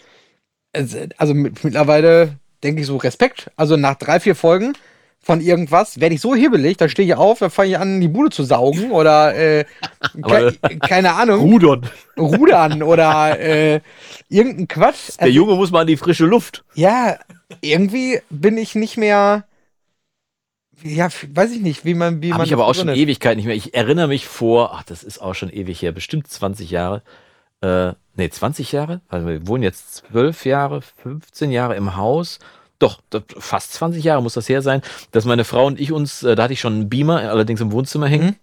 Also, 0.75 0.99
also 1.17 1.35
mit, 1.35 1.65
mittlerweile 1.65 2.37
denke 2.63 2.81
ich 2.81 2.87
so, 2.87 2.97
Respekt. 2.97 3.51
Also 3.57 3.77
nach 3.77 3.95
drei, 3.95 4.21
vier 4.21 4.35
Folgen 4.35 4.75
von 5.25 5.41
irgendwas 5.41 6.01
werde 6.01 6.15
ich 6.15 6.21
so 6.21 6.35
hibbelig, 6.35 6.77
da 6.77 6.89
stehe 6.89 7.09
ich 7.09 7.15
auf, 7.15 7.39
da 7.39 7.49
fange 7.49 7.71
ich 7.71 7.79
an, 7.79 8.01
die 8.01 8.09
Bude 8.09 8.29
zu 8.29 8.45
saugen 8.45 8.91
oder 8.91 9.35
äh, 9.35 9.65
ke 10.23 10.55
keine 10.81 11.15
Ahnung, 11.15 11.41
Rudern. 11.41 11.89
rudern 12.19 12.83
oder 12.83 13.41
äh, 13.41 13.81
irgendein 14.29 14.69
Quatsch. 14.69 15.19
Der 15.19 15.31
Junge 15.31 15.55
muss 15.55 15.71
mal 15.71 15.81
in 15.83 15.87
die 15.87 15.97
frische 15.97 16.27
Luft. 16.27 16.63
Ja, 16.75 17.19
irgendwie 17.63 18.21
bin 18.29 18.59
ich 18.59 18.75
nicht 18.75 18.99
mehr. 18.99 19.45
Ja, 20.83 21.09
weiß 21.29 21.53
ich 21.53 21.61
nicht, 21.63 21.87
wie 21.87 21.95
man, 21.95 22.21
wie 22.21 22.29
man. 22.29 22.35
Habe 22.39 22.47
ich 22.47 22.53
aber 22.53 22.67
auch 22.67 22.75
schon. 22.75 22.89
Ewigkeit 22.89 23.37
nicht 23.37 23.47
mehr. 23.47 23.57
Ich 23.57 23.73
erinnere 23.73 24.09
mich 24.09 24.27
vor, 24.27 24.75
ach, 24.75 24.83
das 24.83 25.03
ist 25.03 25.23
auch 25.23 25.35
schon 25.35 25.51
ewig 25.51 25.81
her, 25.81 25.93
bestimmt 25.93 26.29
20 26.29 26.71
Jahre. 26.71 27.03
Äh, 27.65 27.95
nee, 28.17 28.29
20 28.29 28.73
Jahre? 28.73 29.01
Also 29.09 29.27
wir 29.27 29.47
wohnen 29.47 29.63
jetzt 29.63 30.05
12 30.11 30.45
Jahre, 30.45 30.83
15 30.83 31.51
Jahre 31.51 31.77
im 31.77 31.97
Haus. 31.97 32.39
doch, 32.79 33.01
fast 33.39 33.73
20 33.73 34.05
Jahre 34.05 34.23
muss 34.23 34.35
das 34.35 34.49
her 34.49 34.61
sein, 34.61 34.83
dass 35.13 35.25
meine 35.25 35.45
Frau 35.45 35.67
und 35.67 35.81
ich 35.81 35.91
uns, 35.91 36.23
äh, 36.23 36.35
da 36.35 36.43
hatte 36.43 36.53
ich 36.53 36.61
schon 36.61 36.75
einen 36.75 36.89
Beamer, 36.91 37.31
allerdings 37.31 37.63
im 37.63 37.73
Wohnzimmer 37.73 38.07
hängen. 38.07 38.27
Mhm. 38.27 38.37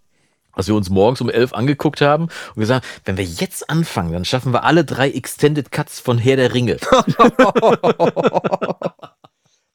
Als 0.53 0.67
wir 0.67 0.75
uns 0.75 0.89
morgens 0.89 1.21
um 1.21 1.29
elf 1.29 1.53
angeguckt 1.53 2.01
haben 2.01 2.27
und 2.55 2.59
gesagt, 2.59 2.85
wenn 3.05 3.15
wir 3.15 3.23
jetzt 3.23 3.69
anfangen, 3.69 4.11
dann 4.11 4.25
schaffen 4.25 4.53
wir 4.53 4.65
alle 4.65 4.83
drei 4.83 5.09
Extended 5.09 5.71
Cuts 5.71 6.01
von 6.01 6.17
Herr 6.17 6.35
der 6.35 6.53
Ringe. 6.53 6.77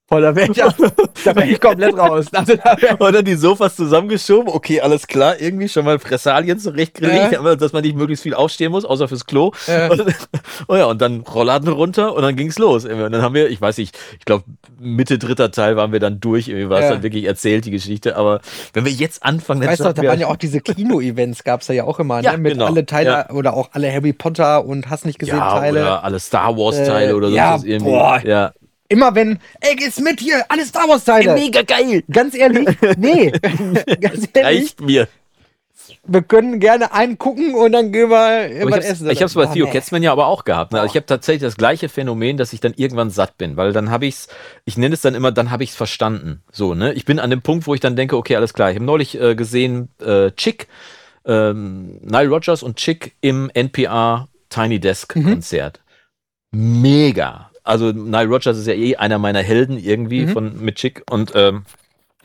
Boah, 0.09 0.21
da 0.21 0.37
wäre 0.37 0.53
ich, 0.53 0.57
ja- 0.57 0.73
da 1.25 1.35
wär 1.35 1.47
ich 1.47 1.61
komplett 1.61 1.99
raus. 1.99 2.27
Also, 2.33 2.55
da 2.55 3.11
dann 3.11 3.25
die 3.25 3.35
Sofas 3.35 3.75
zusammengeschoben. 3.75 4.49
Okay, 4.53 4.81
alles 4.81 5.09
klar, 5.09 5.41
irgendwie 5.41 5.69
schon 5.69 5.85
mal 5.85 5.99
Fressalien 5.99 6.61
zurechtgelegt, 6.61 7.33
Ja. 7.33 7.41
aber 7.41 7.57
dass 7.57 7.73
man 7.73 7.83
nicht 7.83 7.97
möglichst 7.97 8.23
viel 8.23 8.35
aufstehen 8.35 8.71
muss, 8.71 8.85
außer 8.85 9.09
fürs 9.09 9.27
Klo. 9.27 9.51
Ja. 9.67 9.91
Und, 9.91 10.05
oh 10.69 10.77
ja, 10.77 10.85
und 10.85 11.03
dann 11.03 11.23
Rollladen 11.23 11.69
runter 11.69 12.15
und 12.15 12.23
dann 12.23 12.37
ging's 12.37 12.57
los. 12.59 12.85
Und 12.85 12.97
dann 12.99 13.21
haben 13.21 13.35
wir, 13.35 13.49
ich 13.51 13.61
weiß 13.61 13.79
nicht, 13.79 13.99
ich 14.21 14.25
glaube 14.25 14.45
Mitte 14.79 15.19
dritter 15.19 15.51
Teil 15.51 15.77
waren 15.77 15.91
wir 15.91 15.99
dann 15.99 16.21
durch. 16.21 16.47
Irgendwie 16.49 16.71
war 16.71 16.79
es 16.79 16.85
Ja. 16.85 16.91
dann 16.93 17.03
wirklich 17.03 17.25
erzählt, 17.25 17.65
die 17.65 17.73
Geschichte. 17.73 18.17
Aber 18.17 18.41
wenn 18.75 18.85
wir 18.85 18.93
jetzt 18.93 19.25
anfangen, 19.25 19.61
dann 19.63 19.71
weißt 19.71 19.81
du, 19.81 19.93
da 19.93 20.03
waren 20.05 20.21
ja 20.21 20.29
auch 20.29 20.37
diese 20.37 20.61
Kino-Events, 20.61 21.43
gab 21.43 21.63
es 21.63 21.69
ja 21.69 21.83
auch 21.83 21.99
immer, 21.99 22.21
Ja, 22.23 22.33
ne? 22.33 22.39
Mit 22.39 22.53
genau. 22.53 22.67
alle 22.67 22.87
Teile 22.87 23.27
oder 23.33 23.55
auch 23.55 23.71
alle 23.73 23.93
Harry 23.93 24.13
Potter 24.13 24.65
und 24.65 24.89
hast 24.89 25.05
nicht 25.05 25.19
gesehen 25.19 25.39
ja, 25.39 25.59
Teile. 25.59 25.81
oder 25.83 26.05
alle 26.05 26.21
Star 26.21 26.57
Wars 26.57 26.77
Teile 26.77 27.11
Äh, 27.11 27.15
oder 27.15 27.29
so. 27.31 27.35
ja, 27.35 27.55
irgendwie. 27.65 27.91
boah. 27.91 28.21
Ja. 28.25 28.53
Immer 28.89 29.15
wenn, 29.15 29.39
ey, 29.61 29.75
geht's 29.77 30.01
mit 30.01 30.21
hier, 30.21 30.45
alle 30.49 30.65
Star 30.65 30.89
Wars-Teile. 30.89 31.35
Mega 31.35 31.63
geil. 31.63 32.03
Ganz 32.11 32.35
ehrlich, 32.35 32.69
nee. 32.97 33.31
Ganz 34.01 34.29
ehrlich, 34.33 34.45
Reicht 34.45 34.81
mir. 34.81 35.09
wir 36.05 36.23
können 36.23 36.61
gerne 36.61 36.93
einen 36.93 37.19
gucken 37.19 37.55
und 37.55 37.73
dann 37.73 37.91
gehen 37.93 38.11
wir 38.11 38.49
irgendwann 38.49 38.81
essen. 38.83 39.11
ich 39.11 39.23
hab's 39.23 39.35
bei 39.35 39.45
Ah, 39.45 39.53
Theo 39.53 39.67
nee. 39.67 39.73
Katzmann 39.73 40.03
ja 40.03 40.13
aber 40.13 40.27
auch 40.27 40.45
gehabt. 40.45 40.73
Ne? 40.73 40.81
Also 40.81 40.93
ich 40.93 40.97
habe 40.97 41.07
tatsächlich 41.07 41.43
das 41.43 41.57
gleiche 41.57 41.89
Phänomen, 41.89 42.37
dass 42.37 42.53
ich 42.53 42.61
dann 42.61 42.75
irgendwann 42.77 43.11
satt 43.11 43.37
bin, 43.39 43.57
weil 43.57 43.73
dann 43.73 43.91
habe 43.91 44.07
ich's, 44.07 44.29
ich 44.65 44.77
nenne 44.77 44.95
es 44.95 45.01
dann 45.01 45.15
immer, 45.17 45.33
dann 45.33 45.51
habe 45.51 45.65
ich's 45.65 45.75
verstanden. 45.77 46.43
So, 46.53 46.75
ne? 46.75 46.93
Ich 46.95 47.05
bin 47.05 47.19
an 47.19 47.31
dem 47.31 47.43
Punkt, 47.43 47.67
wo 47.67 47.75
ich 47.75 47.81
dann 47.81 47.97
denke, 47.97 48.17
okay, 48.17 48.37
alles 48.37 48.55
klar. 48.55 48.71
Ich 48.71 48.77
habe 48.77 48.85
neulich 48.85 49.21
äh, 49.21 49.35
gesehen, 49.35 49.89
äh, 50.01 50.31
Chick, 50.33 50.69
ähm, 51.25 51.99
Nile 52.03 52.29
Rogers 52.29 52.63
und 52.63 52.77
Chick 52.77 53.17
im 53.21 53.51
NPR 53.53 54.29
Tiny 54.49 54.79
Desk 54.79 55.15
Mhm. 55.17 55.25
Konzert. 55.25 55.81
Mega. 56.53 57.46
Also 57.67 57.93
Nile 57.93 58.27
Rogers 58.29 58.57
ist 58.59 58.67
ja 58.67 58.75
eh 58.75 58.97
einer 58.97 59.19
meiner 59.19 59.43
Helden 59.43 59.79
irgendwie 59.79 60.27
Mhm. 60.27 60.29
von 60.31 60.61
mit 60.65 60.77
Chick 60.77 61.03
und 61.11 61.33
ähm, 61.35 61.65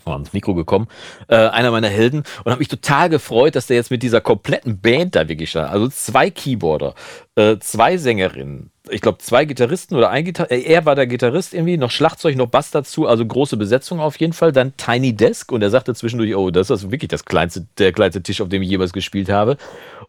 oh, 0.05 0.11
ans 0.11 0.33
Mikro 0.33 0.53
gekommen, 0.55 0.87
äh, 1.27 1.35
einer 1.35 1.71
meiner 1.71 1.89
Helden 1.89 2.23
und 2.43 2.51
habe 2.51 2.59
mich 2.59 2.67
total 2.67 3.09
gefreut, 3.09 3.55
dass 3.55 3.67
der 3.67 3.77
jetzt 3.77 3.91
mit 3.91 4.03
dieser 4.03 4.21
kompletten 4.21 4.79
Band 4.79 5.15
da 5.15 5.27
wirklich 5.27 5.49
stand. 5.49 5.69
Also 5.69 5.87
zwei 5.89 6.29
Keyboarder, 6.29 6.95
äh, 7.35 7.57
zwei 7.59 7.97
Sängerinnen, 7.97 8.71
ich 8.89 9.01
glaube 9.01 9.19
zwei 9.19 9.45
Gitarristen 9.45 9.95
oder 9.95 10.09
ein 10.09 10.25
Gitar 10.25 10.49
äh, 10.49 10.61
er 10.61 10.85
war 10.85 10.95
der 10.95 11.05
Gitarrist 11.05 11.53
irgendwie, 11.53 11.77
noch 11.77 11.91
Schlagzeug, 11.91 12.35
noch 12.35 12.47
Bass 12.47 12.71
dazu, 12.71 13.07
also 13.07 13.25
große 13.25 13.57
Besetzung 13.57 13.99
auf 13.99 14.19
jeden 14.19 14.33
Fall. 14.33 14.51
Dann 14.51 14.75
Tiny 14.75 15.13
Desk 15.15 15.51
und 15.51 15.61
er 15.61 15.69
sagte 15.69 15.93
zwischendurch, 15.93 16.35
oh, 16.35 16.49
das 16.49 16.69
ist 16.71 16.89
wirklich 16.91 17.09
das 17.09 17.25
kleinste, 17.25 17.67
der 17.77 17.93
kleinste 17.93 18.23
Tisch, 18.23 18.41
auf 18.41 18.49
dem 18.49 18.63
ich 18.63 18.69
jemals 18.69 18.93
gespielt 18.93 19.29
habe. 19.29 19.57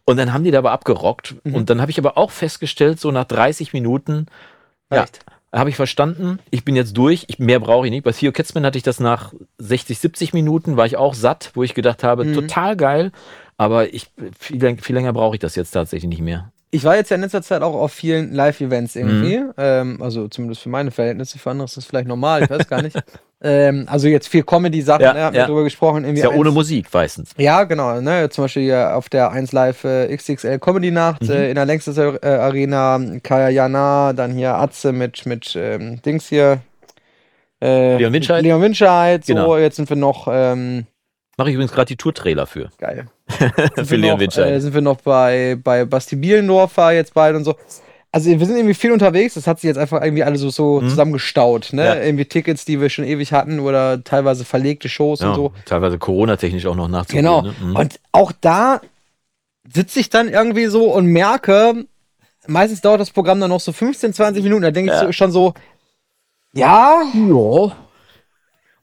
Und 0.05 0.17
dann 0.17 0.33
haben 0.33 0.43
die 0.43 0.51
da 0.51 0.57
aber 0.57 0.71
abgerockt 0.71 1.35
und 1.45 1.69
dann 1.69 1.79
habe 1.79 1.91
ich 1.91 1.97
aber 1.97 2.17
auch 2.17 2.31
festgestellt, 2.31 2.99
so 2.99 3.11
nach 3.11 3.23
30 3.25 3.71
Minuten, 3.71 4.25
ja, 4.95 5.05
habe 5.53 5.69
ich 5.69 5.75
verstanden. 5.75 6.39
Ich 6.49 6.65
bin 6.65 6.75
jetzt 6.75 6.97
durch. 6.97 7.25
Ich, 7.27 7.37
mehr 7.39 7.59
brauche 7.59 7.85
ich 7.85 7.91
nicht. 7.91 8.03
Bei 8.03 8.11
Theo 8.11 8.31
Katzmann 8.31 8.65
hatte 8.65 8.77
ich 8.77 8.83
das 8.83 8.99
nach 8.99 9.33
60, 9.59 9.99
70 9.99 10.33
Minuten, 10.33 10.77
war 10.77 10.85
ich 10.85 10.97
auch 10.97 11.13
satt, 11.13 11.51
wo 11.53 11.63
ich 11.63 11.73
gedacht 11.73 12.03
habe, 12.03 12.25
Mhm. 12.25 12.33
total 12.33 12.75
geil. 12.75 13.11
Aber 13.57 13.93
ich, 13.93 14.07
viel, 14.39 14.77
viel 14.77 14.95
länger 14.95 15.13
brauche 15.13 15.35
ich 15.35 15.39
das 15.39 15.55
jetzt 15.55 15.71
tatsächlich 15.71 16.09
nicht 16.09 16.21
mehr. 16.21 16.51
Ich 16.71 16.83
war 16.85 16.95
jetzt 16.95 17.11
ja 17.11 17.15
in 17.15 17.21
letzter 17.21 17.43
Zeit 17.43 17.61
auch 17.61 17.75
auf 17.75 17.93
vielen 17.93 18.33
Live-Events 18.33 18.95
irgendwie. 18.95 19.37
Mhm. 19.37 19.53
Ähm, 19.57 20.01
also 20.01 20.27
zumindest 20.27 20.61
für 20.61 20.69
meine 20.69 20.89
Verhältnisse, 20.89 21.37
für 21.37 21.51
andere 21.51 21.65
ist 21.65 21.77
das 21.77 21.85
vielleicht 21.85 22.07
normal, 22.07 22.43
ich 22.43 22.49
weiß 22.49 22.67
gar 22.67 22.81
nicht. 22.81 22.97
ähm, 23.43 23.85
also 23.89 24.07
jetzt 24.07 24.27
viel 24.29 24.43
Comedy-Sachen, 24.43 25.01
Ja, 25.03 25.13
ne, 25.13 25.21
haben 25.21 25.35
ja. 25.35 25.41
wir 25.43 25.47
drüber 25.47 25.63
gesprochen. 25.63 26.03
Irgendwie 26.05 26.21
Ist 26.21 26.31
ja 26.31 26.37
ohne 26.37 26.49
eins- 26.49 26.55
Musik 26.55 26.87
meistens. 26.93 27.31
Ja, 27.37 27.63
genau. 27.65 27.99
Ne? 28.01 28.29
Zum 28.29 28.45
Beispiel 28.45 28.63
hier 28.63 28.95
auf 28.95 29.09
der 29.09 29.31
1 29.31 29.51
Live 29.51 29.83
äh, 29.83 30.15
XXL 30.15 30.59
Comedy 30.59 30.91
Nacht 30.91 31.21
Mhm. 31.23 31.29
äh, 31.31 31.49
in 31.49 31.55
der 31.55 31.65
Längstes 31.65 31.97
äh, 31.97 32.17
Arena, 32.25 32.99
Kaya 33.21 33.49
Jana, 33.49 34.13
dann 34.13 34.31
hier 34.31 34.55
Atze 34.55 34.93
mit, 34.93 35.25
mit 35.25 35.55
ähm, 35.55 36.01
Dings 36.01 36.27
hier. 36.29 36.59
Äh, 37.61 37.97
Leon 37.97 38.13
Winscheid? 38.13 38.43
Leon 38.43 38.61
Winscheid, 38.61 39.25
so, 39.25 39.33
Genau. 39.33 39.57
jetzt 39.57 39.75
sind 39.77 39.89
wir 39.89 39.97
noch, 39.97 40.27
ähm, 40.31 40.85
Mache 41.37 41.49
ich 41.49 41.55
übrigens 41.55 41.71
gerade 41.73 41.87
die 41.87 41.95
Tour-Trailer 41.97 42.45
für. 42.45 42.69
geil. 42.77 43.07
für 43.85 43.95
Leon 43.95 44.13
noch, 44.15 44.19
Winscheid. 44.19 44.51
äh, 44.51 44.59
sind 44.59 44.73
wir 44.73 44.81
noch 44.81 45.01
bei, 45.01 45.57
bei 45.63 45.85
Basti 45.85 46.15
Bielendorfer 46.15 46.91
jetzt 46.91 47.13
beide 47.13 47.37
und 47.37 47.43
so. 47.45 47.55
Also 48.15 48.29
wir 48.29 48.45
sind 48.45 48.55
irgendwie 48.55 48.75
viel 48.75 48.91
unterwegs, 48.91 49.33
das 49.33 49.47
hat 49.47 49.59
sich 49.59 49.67
jetzt 49.67 49.77
einfach 49.77 50.01
irgendwie 50.03 50.23
alles 50.23 50.39
so, 50.41 50.51
so 50.51 50.79
Mhm. 50.81 50.89
zusammengestaut, 50.89 51.73
ne? 51.73 51.83
Ja. 51.83 51.95
Irgendwie 51.95 52.25
Tickets, 52.25 52.63
die 52.63 52.79
wir 52.79 52.89
schon 52.89 53.05
ewig 53.05 53.33
hatten 53.33 53.59
oder 53.59 54.03
teilweise 54.03 54.45
verlegte 54.45 54.87
Shows 54.87 55.21
ja, 55.21 55.29
und 55.29 55.35
so. 55.35 55.51
Teilweise 55.65 55.97
Corona-technisch 55.97 56.67
auch 56.67 56.75
noch 56.75 56.87
nachzuholen. 56.87 57.25
Genau. 57.25 57.41
Ne? 57.41 57.55
Mhm. 57.59 57.75
Und 57.75 57.99
auch 58.11 58.31
da 58.39 58.81
sitze 59.67 59.99
ich 59.99 60.11
dann 60.11 60.29
irgendwie 60.29 60.67
so 60.67 60.93
und 60.93 61.07
merke, 61.07 61.85
meistens 62.45 62.81
dauert 62.81 63.01
das 63.01 63.09
Programm 63.09 63.39
dann 63.39 63.49
noch 63.49 63.59
so 63.59 63.71
15, 63.71 64.13
20 64.13 64.43
Minuten, 64.43 64.61
da 64.61 64.69
denke 64.71 64.91
ich 64.91 64.95
Ja. 64.99 65.05
so, 65.07 65.11
schon 65.11 65.31
so, 65.31 65.53
ja, 66.53 67.01
ja, 67.15 67.71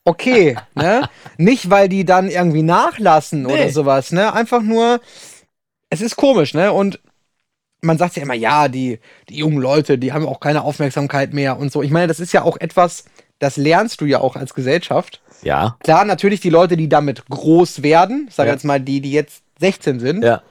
okay, 0.04 0.56
ne? 0.74 1.08
Nicht, 1.36 1.70
weil 1.70 1.88
die 1.88 2.04
dann 2.04 2.28
irgendwie 2.28 2.62
nachlassen 2.62 3.42
Nee. 3.44 3.52
oder 3.52 3.70
sowas, 3.70 4.10
ne? 4.10 4.32
Einfach 4.32 4.62
nur, 4.62 5.00
es 5.88 6.00
ist 6.00 6.16
komisch, 6.16 6.52
ne? 6.54 6.72
Und 6.72 6.98
man 7.82 7.98
sagt 7.98 8.16
ja 8.16 8.22
immer, 8.22 8.34
ja, 8.34 8.68
die, 8.68 8.98
die 9.28 9.36
jungen 9.36 9.58
Leute, 9.58 9.98
die 9.98 10.12
haben 10.12 10.26
auch 10.26 10.40
keine 10.40 10.62
Aufmerksamkeit 10.62 11.32
mehr 11.32 11.58
und 11.58 11.72
so. 11.72 11.82
Ich 11.82 11.90
meine, 11.90 12.06
das 12.06 12.20
ist 12.20 12.32
ja 12.32 12.42
auch 12.42 12.56
etwas, 12.58 13.04
das 13.38 13.56
lernst 13.56 14.00
du 14.00 14.04
ja 14.04 14.20
auch 14.20 14.36
als 14.36 14.54
Gesellschaft. 14.54 15.20
ja. 15.42 15.76
Klar, 15.82 16.04
natürlich 16.04 16.40
die 16.40 16.50
Leute, 16.50 16.76
die 16.76 16.88
damit 16.88 17.24
groß 17.30 17.82
werden, 17.82 18.26
ich 18.28 18.34
sag 18.34 18.46
Ja. 18.46 18.52
jetzt 18.52 18.64
mal 18.64 18.80
die, 18.80 19.00
die 19.00 19.12
jetzt 19.12 19.42
16 19.60 19.98
sind, 20.00 20.22
Ja. 20.24 20.42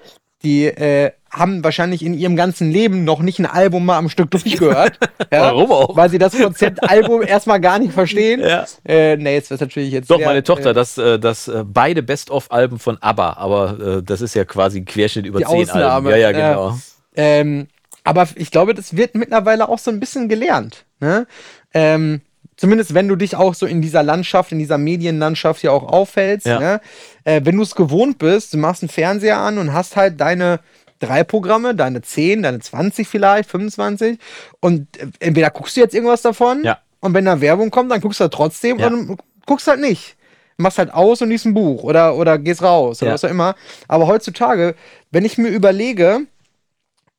die 0.44 0.66
äh, 0.66 1.12
haben 1.32 1.64
wahrscheinlich 1.64 2.04
in 2.04 2.16
ihrem 2.16 2.36
ganzen 2.36 2.72
Leben 2.72 3.04
noch 3.04 3.20
nicht 3.20 3.38
ein 3.38 3.46
Album 3.46 3.86
mal 3.86 3.98
am 4.00 4.10
Stück 4.10 4.32
durchgehört. 4.32 4.98
ja, 5.32 5.42
Warum 5.44 5.72
auch? 5.72 5.96
Weil 5.96 6.10
sie 6.10 6.18
das 6.18 6.36
Konzept 6.36 6.82
Album 6.90 7.22
erstmal 7.22 7.62
gar 7.62 7.78
nicht 7.78 7.94
verstehen. 7.94 8.40
Ja. 8.40 8.66
Äh, 8.84 9.16
nee, 9.18 9.36
jetzt 9.36 9.52
wird 9.52 9.62
natürlich 9.62 9.92
jetzt. 9.92 10.10
Doch, 10.10 10.18
sehr, 10.18 10.26
meine 10.26 10.42
Tochter, 10.42 10.72
äh, 10.72 10.74
das, 10.74 10.98
äh, 10.98 11.20
das 11.20 11.48
äh, 11.48 11.64
beide 11.64 12.02
Best-of-Alben 12.02 12.80
von 12.80 12.98
ABBA, 13.00 13.34
aber 13.34 13.98
äh, 13.98 14.04
das 14.04 14.22
ist 14.22 14.34
ja 14.34 14.44
quasi 14.44 14.80
ein 14.80 14.86
Querschnitt 14.86 15.28
über 15.28 15.38
Die 15.38 15.46
zehn 15.46 15.54
Alben. 15.56 15.70
Ausnahme, 15.70 16.10
Ja, 16.12 16.18
ja, 16.18 16.32
ja. 16.32 16.50
genau. 16.54 16.80
Ähm, 17.16 17.68
aber 18.04 18.28
ich 18.36 18.52
glaube, 18.52 18.74
das 18.74 18.96
wird 18.96 19.16
mittlerweile 19.16 19.70
auch 19.70 19.80
so 19.80 19.92
ein 19.92 20.00
bisschen 20.00 20.30
gelernt. 20.30 20.86
Ne? 21.00 21.28
Ähm, 21.74 22.22
zumindest 22.56 22.94
wenn 22.94 23.08
du 23.08 23.16
dich 23.16 23.36
auch 23.36 23.54
so 23.54 23.66
in 23.66 23.82
dieser 23.82 24.04
Landschaft, 24.04 24.52
in 24.52 24.60
dieser 24.60 24.78
Medienlandschaft 24.78 25.64
ja 25.64 25.72
auch 25.72 25.84
aufhältst. 25.84 26.48
Ja. 26.48 26.60
Ne? 26.60 26.82
Äh, 27.24 27.42
wenn 27.44 27.58
du 27.58 27.64
es 27.64 27.76
gewohnt 27.76 28.18
bist, 28.18 28.54
du 28.54 28.58
machst 28.58 28.84
einen 28.84 28.90
Fernseher 28.90 29.38
an 29.38 29.58
und 29.58 29.74
hast 29.74 29.96
halt 29.96 30.20
deine 30.20 30.60
drei 31.00 31.24
Programme, 31.24 31.76
deine 31.76 32.02
10, 32.02 32.44
deine 32.44 32.60
20 32.60 33.08
vielleicht, 33.08 33.50
25 33.50 34.18
und 34.60 34.88
äh, 35.00 35.08
entweder 35.20 35.50
guckst 35.50 35.78
du 35.78 35.82
jetzt 35.82 35.96
irgendwas 35.96 36.22
davon 36.22 36.64
Ja. 36.64 36.80
und 37.00 37.14
wenn 37.14 37.26
da 37.26 37.40
Werbung 37.42 37.70
kommt, 37.72 37.92
dann 37.92 38.02
guckst 38.02 38.20
du 38.20 38.24
halt 38.24 38.34
trotzdem 38.34 38.80
Ja. 38.80 38.88
und 38.88 39.18
guckst 39.46 39.68
halt 39.68 39.80
nicht. 39.80 40.16
Machst 40.58 40.78
halt 40.78 40.94
aus 40.94 41.22
und 41.22 41.30
liest 41.30 41.46
ein 41.46 41.54
Buch 41.54 41.84
oder, 41.84 42.16
oder 42.18 42.38
gehst 42.38 42.62
raus 42.62 43.02
oder 43.02 43.14
was 43.14 43.24
auch 43.24 43.30
immer. 43.30 43.56
Aber 43.88 44.08
heutzutage, 44.08 44.76
wenn 45.10 45.24
ich 45.24 45.38
mir 45.38 45.48
überlege, 45.48 46.26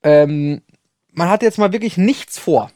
ähm, 0.03 0.63
man 1.13 1.29
hat 1.29 1.43
jetzt 1.43 1.59
mal 1.59 1.73
wirklich 1.73 1.97
nichts 1.97 2.39
vor. 2.39 2.71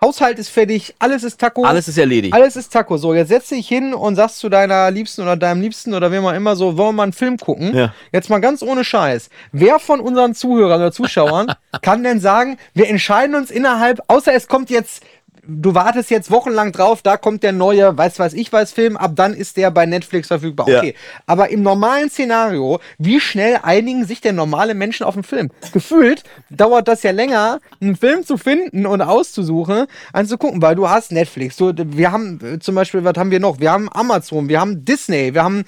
Haushalt 0.00 0.38
ist 0.38 0.48
fertig, 0.48 0.94
alles 1.00 1.24
ist 1.24 1.40
Taco. 1.40 1.64
Alles 1.64 1.88
ist 1.88 1.98
erledigt. 1.98 2.32
Alles 2.32 2.54
ist 2.54 2.72
Taco. 2.72 2.96
So, 2.98 3.14
jetzt 3.14 3.28
setz 3.28 3.48
dich 3.48 3.66
hin 3.66 3.94
und 3.94 4.14
sagst 4.14 4.38
zu 4.38 4.48
deiner 4.48 4.92
Liebsten 4.92 5.22
oder 5.22 5.36
deinem 5.36 5.60
Liebsten 5.60 5.92
oder 5.92 6.12
wem 6.12 6.24
auch 6.24 6.32
immer 6.32 6.54
so, 6.54 6.76
wollen 6.76 6.90
wir 6.90 6.92
mal 6.92 7.02
einen 7.04 7.12
Film 7.12 7.36
gucken? 7.36 7.74
Ja. 7.74 7.92
Jetzt 8.12 8.30
mal 8.30 8.38
ganz 8.38 8.62
ohne 8.62 8.84
Scheiß. 8.84 9.28
Wer 9.50 9.80
von 9.80 9.98
unseren 9.98 10.36
Zuhörern 10.36 10.80
oder 10.80 10.92
Zuschauern 10.92 11.52
kann 11.82 12.04
denn 12.04 12.20
sagen, 12.20 12.58
wir 12.74 12.88
entscheiden 12.88 13.34
uns 13.34 13.50
innerhalb, 13.50 14.00
außer 14.06 14.32
es 14.32 14.46
kommt 14.46 14.70
jetzt, 14.70 15.02
du 15.48 15.74
wartest 15.74 16.10
jetzt 16.10 16.30
wochenlang 16.30 16.72
drauf, 16.72 17.00
da 17.02 17.16
kommt 17.16 17.42
der 17.42 17.52
neue, 17.52 17.96
weiß 17.96 18.18
was 18.18 18.34
ich 18.34 18.52
weiß 18.52 18.72
Film, 18.72 18.96
ab 18.96 19.12
dann 19.14 19.34
ist 19.34 19.56
der 19.56 19.70
bei 19.70 19.86
Netflix 19.86 20.28
verfügbar. 20.28 20.68
Ja. 20.68 20.78
Okay. 20.78 20.94
Aber 21.26 21.50
im 21.50 21.62
normalen 21.62 22.10
Szenario, 22.10 22.80
wie 22.98 23.18
schnell 23.18 23.60
einigen 23.62 24.04
sich 24.04 24.20
denn 24.20 24.36
normale 24.36 24.74
Menschen 24.74 25.04
auf 25.04 25.14
einen 25.14 25.24
Film? 25.24 25.50
Gefühlt 25.72 26.22
dauert 26.50 26.86
das 26.86 27.02
ja 27.02 27.10
länger, 27.10 27.60
einen 27.80 27.96
Film 27.96 28.24
zu 28.24 28.36
finden 28.36 28.86
und 28.86 29.00
auszusuchen, 29.00 29.86
anzugucken, 30.12 30.60
weil 30.60 30.76
du 30.76 30.88
hast 30.88 31.12
Netflix. 31.12 31.56
Du, 31.56 31.72
wir 31.74 32.12
haben 32.12 32.38
äh, 32.42 32.58
zum 32.58 32.74
Beispiel, 32.74 33.02
was 33.04 33.14
haben 33.16 33.30
wir 33.30 33.40
noch? 33.40 33.58
Wir 33.58 33.72
haben 33.72 33.88
Amazon, 33.90 34.48
wir 34.48 34.60
haben 34.60 34.84
Disney, 34.84 35.32
wir 35.32 35.42
haben 35.42 35.64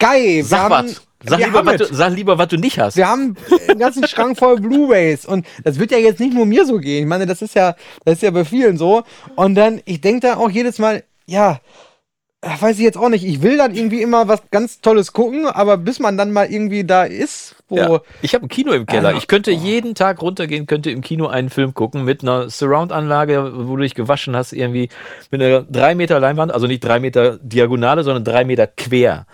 Sky, 0.00 0.38
wir 0.38 0.44
Sag 0.44 0.58
haben, 0.60 0.88
was. 0.88 1.02
Sag 1.24 1.38
lieber, 1.40 1.66
was 1.66 1.76
du, 1.76 1.84
sag 1.94 2.12
lieber, 2.14 2.38
was 2.38 2.48
du 2.48 2.56
nicht 2.56 2.78
hast. 2.78 2.96
Wir 2.96 3.08
haben 3.08 3.36
einen 3.68 3.78
ganzen 3.78 4.06
Schrank 4.06 4.38
voll 4.38 4.58
Blu-rays 4.60 5.26
und 5.26 5.46
das 5.64 5.78
wird 5.78 5.90
ja 5.90 5.98
jetzt 5.98 6.20
nicht 6.20 6.32
nur 6.34 6.46
mir 6.46 6.64
so 6.64 6.78
gehen. 6.78 7.02
Ich 7.02 7.08
meine, 7.08 7.26
das 7.26 7.42
ist 7.42 7.54
ja, 7.54 7.74
das 8.04 8.14
ist 8.16 8.22
ja 8.22 8.30
bei 8.30 8.44
vielen 8.44 8.78
so. 8.78 9.02
Und 9.36 9.54
dann, 9.54 9.82
ich 9.84 10.00
denke 10.00 10.26
da 10.26 10.36
auch 10.36 10.50
jedes 10.50 10.78
Mal, 10.78 11.04
ja, 11.26 11.60
weiß 12.42 12.78
ich 12.78 12.84
jetzt 12.84 12.96
auch 12.96 13.10
nicht. 13.10 13.24
Ich 13.24 13.42
will 13.42 13.58
dann 13.58 13.74
irgendwie 13.74 14.00
immer 14.00 14.26
was 14.28 14.40
ganz 14.50 14.80
Tolles 14.80 15.12
gucken, 15.12 15.46
aber 15.46 15.76
bis 15.76 15.98
man 15.98 16.16
dann 16.16 16.32
mal 16.32 16.50
irgendwie 16.50 16.84
da 16.84 17.04
ist, 17.04 17.54
wo. 17.68 17.76
Ja. 17.76 18.00
Ich 18.22 18.34
habe 18.34 18.46
ein 18.46 18.48
Kino 18.48 18.72
im 18.72 18.86
Keller. 18.86 19.10
Ah, 19.10 19.14
Ich 19.16 19.26
könnte 19.26 19.50
jeden 19.50 19.94
Tag 19.94 20.22
runtergehen, 20.22 20.66
könnte 20.66 20.90
im 20.90 21.02
Kino 21.02 21.26
einen 21.26 21.50
Film 21.50 21.74
gucken 21.74 22.04
mit 22.04 22.22
einer 22.22 22.48
Surround-Anlage, 22.48 23.52
wo 23.68 23.76
du 23.76 23.82
dich 23.82 23.94
gewaschen 23.94 24.34
hast, 24.34 24.54
irgendwie 24.54 24.88
mit 25.30 25.42
einer 25.42 25.62
drei 25.62 25.94
Meter 25.94 26.18
Leinwand, 26.18 26.50
also 26.50 26.66
nicht 26.66 26.80
drei 26.80 26.98
Meter 26.98 27.38
Diagonale, 27.42 28.04
sondern 28.04 28.24
drei 28.24 28.44
Meter 28.46 28.66
quer. 28.66 29.26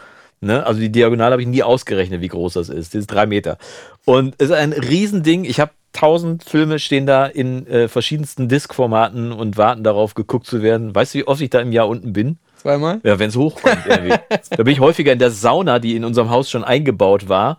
Ne? 0.46 0.64
Also 0.64 0.80
die 0.80 0.90
Diagonale 0.90 1.32
habe 1.32 1.42
ich 1.42 1.48
nie 1.48 1.62
ausgerechnet, 1.62 2.20
wie 2.20 2.28
groß 2.28 2.54
das 2.54 2.68
ist. 2.68 2.94
Das 2.94 3.00
ist 3.00 3.06
drei 3.08 3.26
Meter. 3.26 3.58
Und 4.04 4.34
es 4.38 4.46
ist 4.46 4.54
ein 4.54 4.72
Riesending. 4.72 5.44
Ich 5.44 5.60
habe 5.60 5.72
tausend 5.92 6.44
Filme 6.44 6.78
stehen 6.78 7.06
da 7.06 7.26
in 7.26 7.66
äh, 7.66 7.88
verschiedensten 7.88 8.48
Diskformaten 8.48 9.32
und 9.32 9.56
warten 9.56 9.82
darauf, 9.82 10.14
geguckt 10.14 10.46
zu 10.46 10.62
werden. 10.62 10.94
Weißt 10.94 11.14
du, 11.14 11.18
wie 11.18 11.26
oft 11.26 11.40
ich 11.40 11.50
da 11.50 11.60
im 11.60 11.72
Jahr 11.72 11.88
unten 11.88 12.12
bin? 12.12 12.38
Zweimal? 12.56 13.00
Ja, 13.02 13.18
wenn 13.18 13.30
es 13.30 13.36
hochkommt. 13.36 13.78
da 13.88 14.62
bin 14.62 14.72
ich 14.72 14.80
häufiger 14.80 15.12
in 15.12 15.18
der 15.18 15.30
Sauna, 15.30 15.78
die 15.78 15.96
in 15.96 16.04
unserem 16.04 16.30
Haus 16.30 16.50
schon 16.50 16.64
eingebaut 16.64 17.28
war, 17.28 17.58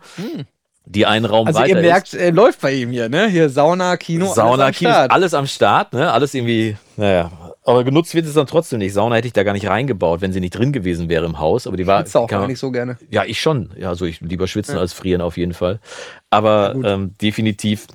die 0.94 1.06
einen 1.06 1.24
Raum 1.24 1.46
Also 1.46 1.58
weiter 1.60 1.68
ihr 1.70 1.76
ist. 1.76 1.82
merkt, 1.82 2.14
äh, 2.14 2.30
läuft 2.30 2.60
bei 2.60 2.72
ihm 2.72 2.90
hier, 2.90 3.08
ne? 3.08 3.28
Hier 3.28 3.48
Sauna, 3.50 3.96
Kino, 3.96 4.32
Sauna, 4.32 4.64
alles 4.64 4.66
am 4.66 4.72
Kino, 4.72 4.90
Start. 4.90 5.10
alles 5.12 5.34
am 5.34 5.46
Start, 5.46 5.92
ne? 5.92 6.12
Alles 6.12 6.34
irgendwie, 6.34 6.76
naja. 6.96 7.30
Aber 7.64 7.84
genutzt 7.84 8.14
wird 8.14 8.24
es 8.24 8.32
dann 8.32 8.46
trotzdem 8.46 8.78
nicht. 8.78 8.94
Sauna 8.94 9.16
hätte 9.16 9.26
ich 9.26 9.34
da 9.34 9.42
gar 9.42 9.52
nicht 9.52 9.68
reingebaut, 9.68 10.22
wenn 10.22 10.32
sie 10.32 10.40
nicht 10.40 10.52
drin 10.56 10.72
gewesen 10.72 11.10
wäre 11.10 11.26
im 11.26 11.38
Haus. 11.38 11.66
Aber 11.66 11.76
die 11.76 11.86
war. 11.86 12.00
Schwitzt 12.00 12.16
auch 12.16 12.26
gar 12.26 12.46
nicht 12.46 12.58
so 12.58 12.70
gerne. 12.70 12.96
Ja, 13.10 13.24
ich 13.24 13.40
schon. 13.40 13.70
Ja, 13.76 13.90
also 13.90 14.06
ich 14.06 14.22
lieber 14.22 14.48
schwitzen 14.48 14.78
als 14.78 14.94
frieren 14.94 15.20
auf 15.20 15.36
jeden 15.36 15.52
Fall. 15.52 15.78
Aber 16.30 16.74
ähm, 16.82 17.14
definitiv. 17.20 17.86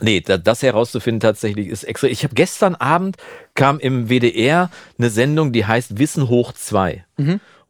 Nee, 0.00 0.20
da, 0.20 0.38
das 0.38 0.62
herauszufinden 0.62 1.18
tatsächlich 1.20 1.66
ist 1.66 1.82
extra. 1.82 2.06
Ich 2.06 2.22
habe 2.22 2.34
gestern 2.34 2.76
Abend 2.76 3.16
kam 3.56 3.80
im 3.80 4.08
WDR 4.08 4.70
eine 4.98 5.10
Sendung, 5.10 5.50
die 5.52 5.66
heißt 5.66 5.98
Wissen 5.98 6.28
hoch 6.28 6.52
2. 6.52 7.04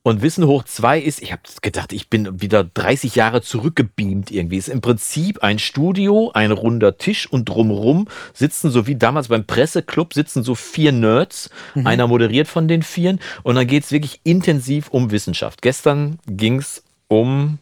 Und 0.03 0.23
Wissen 0.23 0.47
hoch 0.47 0.65
2 0.65 0.99
ist, 0.99 1.21
ich 1.21 1.31
habe 1.31 1.43
gedacht, 1.61 1.93
ich 1.93 2.09
bin 2.09 2.41
wieder 2.41 2.65
30 2.65 3.17
Jahre 3.17 3.43
zurückgebeamt 3.43 4.31
irgendwie. 4.31 4.57
Ist 4.57 4.69
im 4.69 4.81
Prinzip 4.81 5.43
ein 5.43 5.59
Studio, 5.59 6.31
ein 6.33 6.53
runder 6.53 6.97
Tisch 6.97 7.31
und 7.31 7.49
drumrum 7.51 8.09
sitzen, 8.33 8.71
so 8.71 8.87
wie 8.87 8.97
damals 8.97 9.29
beim 9.29 9.45
Presseclub, 9.45 10.15
sitzen 10.15 10.43
so 10.43 10.55
vier 10.55 10.93
Nerds. 10.93 11.51
Einer 11.85 12.07
moderiert 12.07 12.49
von 12.49 12.67
den 12.67 12.83
Vieren. 12.83 13.21
Und 13.43 13.57
dann 13.57 13.67
geht's 13.67 13.93
wirklich 13.93 14.21
intensiv 14.25 14.89
um 14.89 15.11
Wissenschaft. 15.11 15.61
Gestern 15.61 16.19
ging's 16.27 16.83
um 17.09 17.59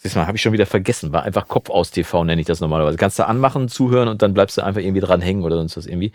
Siehst 0.00 0.14
mal, 0.14 0.28
habe 0.28 0.36
ich 0.36 0.42
schon 0.42 0.52
wieder 0.52 0.66
vergessen. 0.66 1.12
War 1.12 1.24
einfach 1.24 1.48
Kopf 1.48 1.70
aus 1.70 1.90
TV, 1.90 2.22
nenne 2.22 2.40
ich 2.40 2.46
das 2.46 2.60
normalerweise. 2.60 2.96
Kannst 2.96 3.18
du 3.18 3.26
anmachen, 3.26 3.68
zuhören 3.68 4.06
und 4.06 4.22
dann 4.22 4.32
bleibst 4.32 4.56
du 4.56 4.62
einfach 4.62 4.80
irgendwie 4.80 5.00
dran 5.00 5.20
hängen 5.20 5.42
oder 5.42 5.56
sonst 5.56 5.76
was 5.76 5.86
irgendwie. 5.86 6.12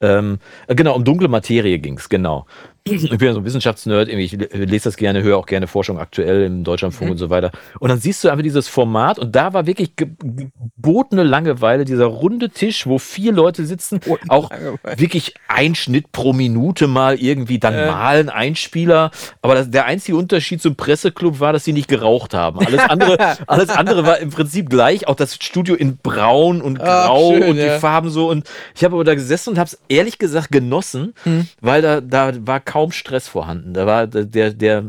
Ähm, 0.00 0.38
äh, 0.68 0.74
genau, 0.76 0.94
um 0.94 1.04
dunkle 1.04 1.26
Materie 1.26 1.80
ging's 1.80 2.08
genau. 2.08 2.46
Ich 2.86 3.08
bin 3.08 3.18
ja 3.28 3.32
so 3.32 3.38
ein 3.38 3.46
Wissenschaftsnerd, 3.46 4.10
ich 4.10 4.32
le- 4.32 4.44
lese 4.52 4.84
das 4.84 4.98
gerne, 4.98 5.22
höre 5.22 5.38
auch 5.38 5.46
gerne 5.46 5.66
Forschung 5.66 5.98
aktuell 5.98 6.42
im 6.44 6.64
Deutschlandfunk 6.64 7.12
und 7.12 7.16
so 7.16 7.30
weiter. 7.30 7.50
Und 7.80 7.88
dann 7.88 7.98
siehst 7.98 8.22
du 8.22 8.28
einfach 8.28 8.42
dieses 8.42 8.68
Format 8.68 9.18
und 9.18 9.34
da 9.34 9.54
war 9.54 9.64
wirklich 9.66 9.96
ge- 9.96 10.10
gebotene 10.22 11.22
Langeweile, 11.22 11.86
dieser 11.86 12.04
runde 12.04 12.50
Tisch, 12.50 12.86
wo 12.86 12.98
vier 12.98 13.32
Leute 13.32 13.64
sitzen, 13.64 14.00
auch 14.28 14.50
Langeweile. 14.50 14.98
wirklich 15.00 15.32
ein 15.48 15.74
Schnitt 15.74 16.12
pro 16.12 16.34
Minute 16.34 16.86
mal 16.86 17.14
irgendwie, 17.18 17.58
dann 17.58 17.74
mal 17.86 18.18
ein 18.18 18.28
Einspieler. 18.28 19.12
Aber 19.40 19.54
das, 19.54 19.70
der 19.70 19.86
einzige 19.86 20.18
Unterschied 20.18 20.60
zum 20.60 20.76
Presseclub 20.76 21.40
war, 21.40 21.54
dass 21.54 21.64
sie 21.64 21.72
nicht 21.72 21.88
geraucht 21.88 22.34
haben. 22.34 22.58
Alles 22.66 22.80
andere, 22.80 23.16
alles 23.46 23.70
andere 23.70 24.04
war 24.04 24.18
im 24.18 24.28
Prinzip 24.28 24.68
gleich. 24.68 25.08
Auch 25.08 25.16
das 25.16 25.36
Studio 25.36 25.74
in 25.74 25.96
Braun 25.96 26.60
und 26.60 26.78
Ach, 26.82 27.06
Grau 27.06 27.32
schön, 27.32 27.44
und 27.44 27.56
die 27.56 27.62
ja. 27.62 27.78
Farben 27.78 28.10
so. 28.10 28.28
Und 28.28 28.46
ich 28.76 28.84
habe 28.84 28.94
aber 28.94 29.04
da 29.04 29.14
gesessen 29.14 29.48
und 29.54 29.58
habe 29.58 29.68
es 29.68 29.78
ehrlich 29.88 30.18
gesagt 30.18 30.52
genossen, 30.52 31.14
Hm. 31.22 31.48
weil 31.62 31.80
da, 31.80 32.02
da 32.02 32.32
war 32.46 32.60
kaum 32.60 32.73
Stress 32.92 33.28
vorhanden. 33.28 33.74
Da 33.74 33.86
war 33.86 34.06
der, 34.06 34.52
der, 34.52 34.84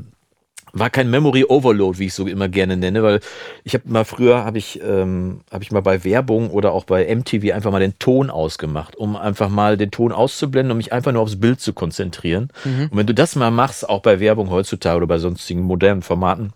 war 0.74 0.90
kein 0.90 1.10
Memory 1.10 1.46
Overload, 1.48 2.00
wie 2.00 2.08
ich 2.08 2.14
so 2.14 2.28
immer 2.28 2.50
gerne 2.50 2.76
nenne, 2.76 3.02
weil 3.02 3.22
ich 3.64 3.74
habe 3.74 3.86
mal 3.88 4.04
früher 4.04 4.44
habe 4.44 4.58
ich 4.58 4.82
ähm, 4.84 5.40
habe 5.50 5.64
ich 5.64 5.72
mal 5.72 5.82
bei 5.82 6.04
Werbung 6.04 6.50
oder 6.50 6.74
auch 6.74 6.84
bei 6.84 7.14
MTV 7.16 7.54
einfach 7.54 7.72
mal 7.72 7.80
den 7.80 7.98
Ton 7.98 8.30
ausgemacht, 8.30 8.96
um 8.98 9.16
einfach 9.16 9.50
mal 9.50 9.78
den 9.78 9.92
Ton 9.92 10.12
auszublenden, 10.12 10.72
um 10.72 10.78
mich 10.78 10.92
einfach 10.92 11.14
nur 11.14 11.22
aufs 11.22 11.40
Bild 11.40 11.62
zu 11.62 11.72
konzentrieren. 11.74 12.50
Und 12.92 12.98
wenn 12.98 13.08
du 13.08 13.14
das 13.14 13.36
mal 13.36 13.52
machst, 13.52 13.88
auch 13.88 14.02
bei 14.02 14.20
Werbung 14.20 14.50
heutzutage 14.50 14.98
oder 14.98 15.08
bei 15.08 15.18
sonstigen 15.18 15.62
modernen 15.62 16.02
Formaten, 16.02 16.52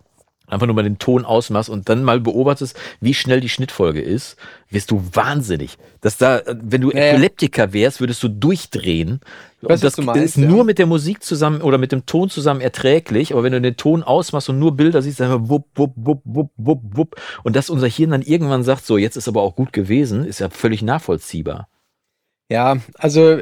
einfach 0.50 0.66
nur 0.66 0.74
mal 0.74 0.82
den 0.82 0.98
Ton 0.98 1.24
ausmachst 1.24 1.70
und 1.70 1.88
dann 1.88 2.04
mal 2.04 2.20
beobachtest, 2.20 2.78
wie 3.00 3.14
schnell 3.14 3.40
die 3.40 3.48
Schnittfolge 3.48 4.00
ist, 4.00 4.36
wirst 4.70 4.90
du 4.90 5.02
wahnsinnig. 5.12 5.78
Dass 6.00 6.16
da, 6.16 6.38
äh, 6.38 6.56
wenn 6.60 6.80
du 6.80 6.90
ja. 6.90 6.98
Epileptiker 6.98 7.72
wärst, 7.72 8.00
würdest 8.00 8.22
du 8.22 8.28
durchdrehen. 8.28 9.20
und 9.62 9.82
das 9.82 9.96
meinst, 9.98 10.22
ist 10.22 10.36
ja. 10.36 10.48
nur 10.48 10.64
mit 10.64 10.78
der 10.78 10.86
Musik 10.86 11.22
zusammen 11.22 11.62
oder 11.62 11.78
mit 11.78 11.92
dem 11.92 12.06
Ton 12.06 12.30
zusammen 12.30 12.60
erträglich, 12.60 13.32
aber 13.32 13.42
wenn 13.42 13.52
du 13.52 13.60
den 13.60 13.76
Ton 13.76 14.02
ausmachst 14.02 14.48
und 14.48 14.58
nur 14.58 14.76
Bilder 14.76 15.02
siehst, 15.02 15.20
dann 15.20 15.48
wupp, 15.48 15.66
wupp, 15.74 15.92
wupp, 15.96 16.22
wupp, 16.24 16.50
wupp, 16.56 16.80
wupp. 16.96 17.16
Und 17.42 17.56
dass 17.56 17.70
unser 17.70 17.88
Hirn 17.88 18.10
dann 18.10 18.22
irgendwann 18.22 18.64
sagt, 18.64 18.86
so, 18.86 18.98
jetzt 18.98 19.16
ist 19.16 19.28
aber 19.28 19.42
auch 19.42 19.56
gut 19.56 19.72
gewesen, 19.72 20.24
ist 20.24 20.40
ja 20.40 20.50
völlig 20.50 20.82
nachvollziehbar. 20.82 21.68
Ja, 22.50 22.78
also 22.94 23.40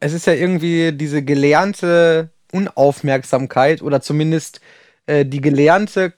es 0.00 0.12
ist 0.12 0.26
ja 0.26 0.34
irgendwie 0.34 0.92
diese 0.92 1.22
gelernte 1.22 2.30
Unaufmerksamkeit 2.52 3.82
oder 3.82 4.00
zumindest 4.00 4.60
äh, 5.06 5.24
die 5.24 5.40
gelernte 5.40 6.12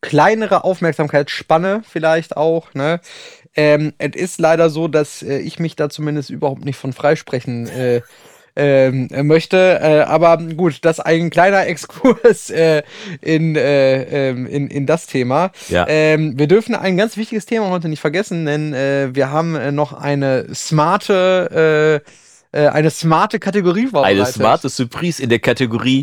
kleinere 0.00 0.64
Aufmerksamkeitsspanne 0.64 1.82
vielleicht 1.88 2.36
auch. 2.36 2.74
Ne? 2.74 3.00
Ähm, 3.56 3.92
es 3.98 4.14
ist 4.14 4.40
leider 4.40 4.70
so, 4.70 4.88
dass 4.88 5.22
äh, 5.22 5.38
ich 5.38 5.58
mich 5.58 5.76
da 5.76 5.88
zumindest 5.88 6.30
überhaupt 6.30 6.64
nicht 6.64 6.76
von 6.76 6.92
freisprechen 6.92 7.68
äh, 7.68 8.02
ähm, 8.56 9.08
äh, 9.10 9.22
möchte. 9.22 9.80
Äh, 9.82 10.00
aber 10.02 10.38
gut, 10.38 10.78
das 10.82 11.00
ein 11.00 11.30
kleiner 11.30 11.66
Exkurs 11.66 12.50
äh, 12.50 12.82
in, 13.20 13.56
äh, 13.56 14.30
ähm, 14.30 14.46
in, 14.46 14.68
in 14.68 14.86
das 14.86 15.06
Thema. 15.06 15.50
Ja. 15.68 15.86
Ähm, 15.88 16.38
wir 16.38 16.46
dürfen 16.46 16.74
ein 16.74 16.96
ganz 16.96 17.16
wichtiges 17.16 17.46
Thema 17.46 17.70
heute 17.70 17.88
nicht 17.88 18.00
vergessen, 18.00 18.46
denn 18.46 18.72
äh, 18.72 19.10
wir 19.12 19.30
haben 19.30 19.56
äh, 19.56 19.72
noch 19.72 19.92
eine 19.92 20.54
smarte, 20.54 22.02
äh, 22.52 22.68
eine 22.68 22.90
smarte 22.90 23.40
Kategorie 23.40 23.88
vorbereitet. 23.88 24.20
Eine 24.20 24.32
smarte 24.32 24.68
Surprise 24.68 25.20
in 25.20 25.28
der 25.28 25.40
Kategorie 25.40 26.02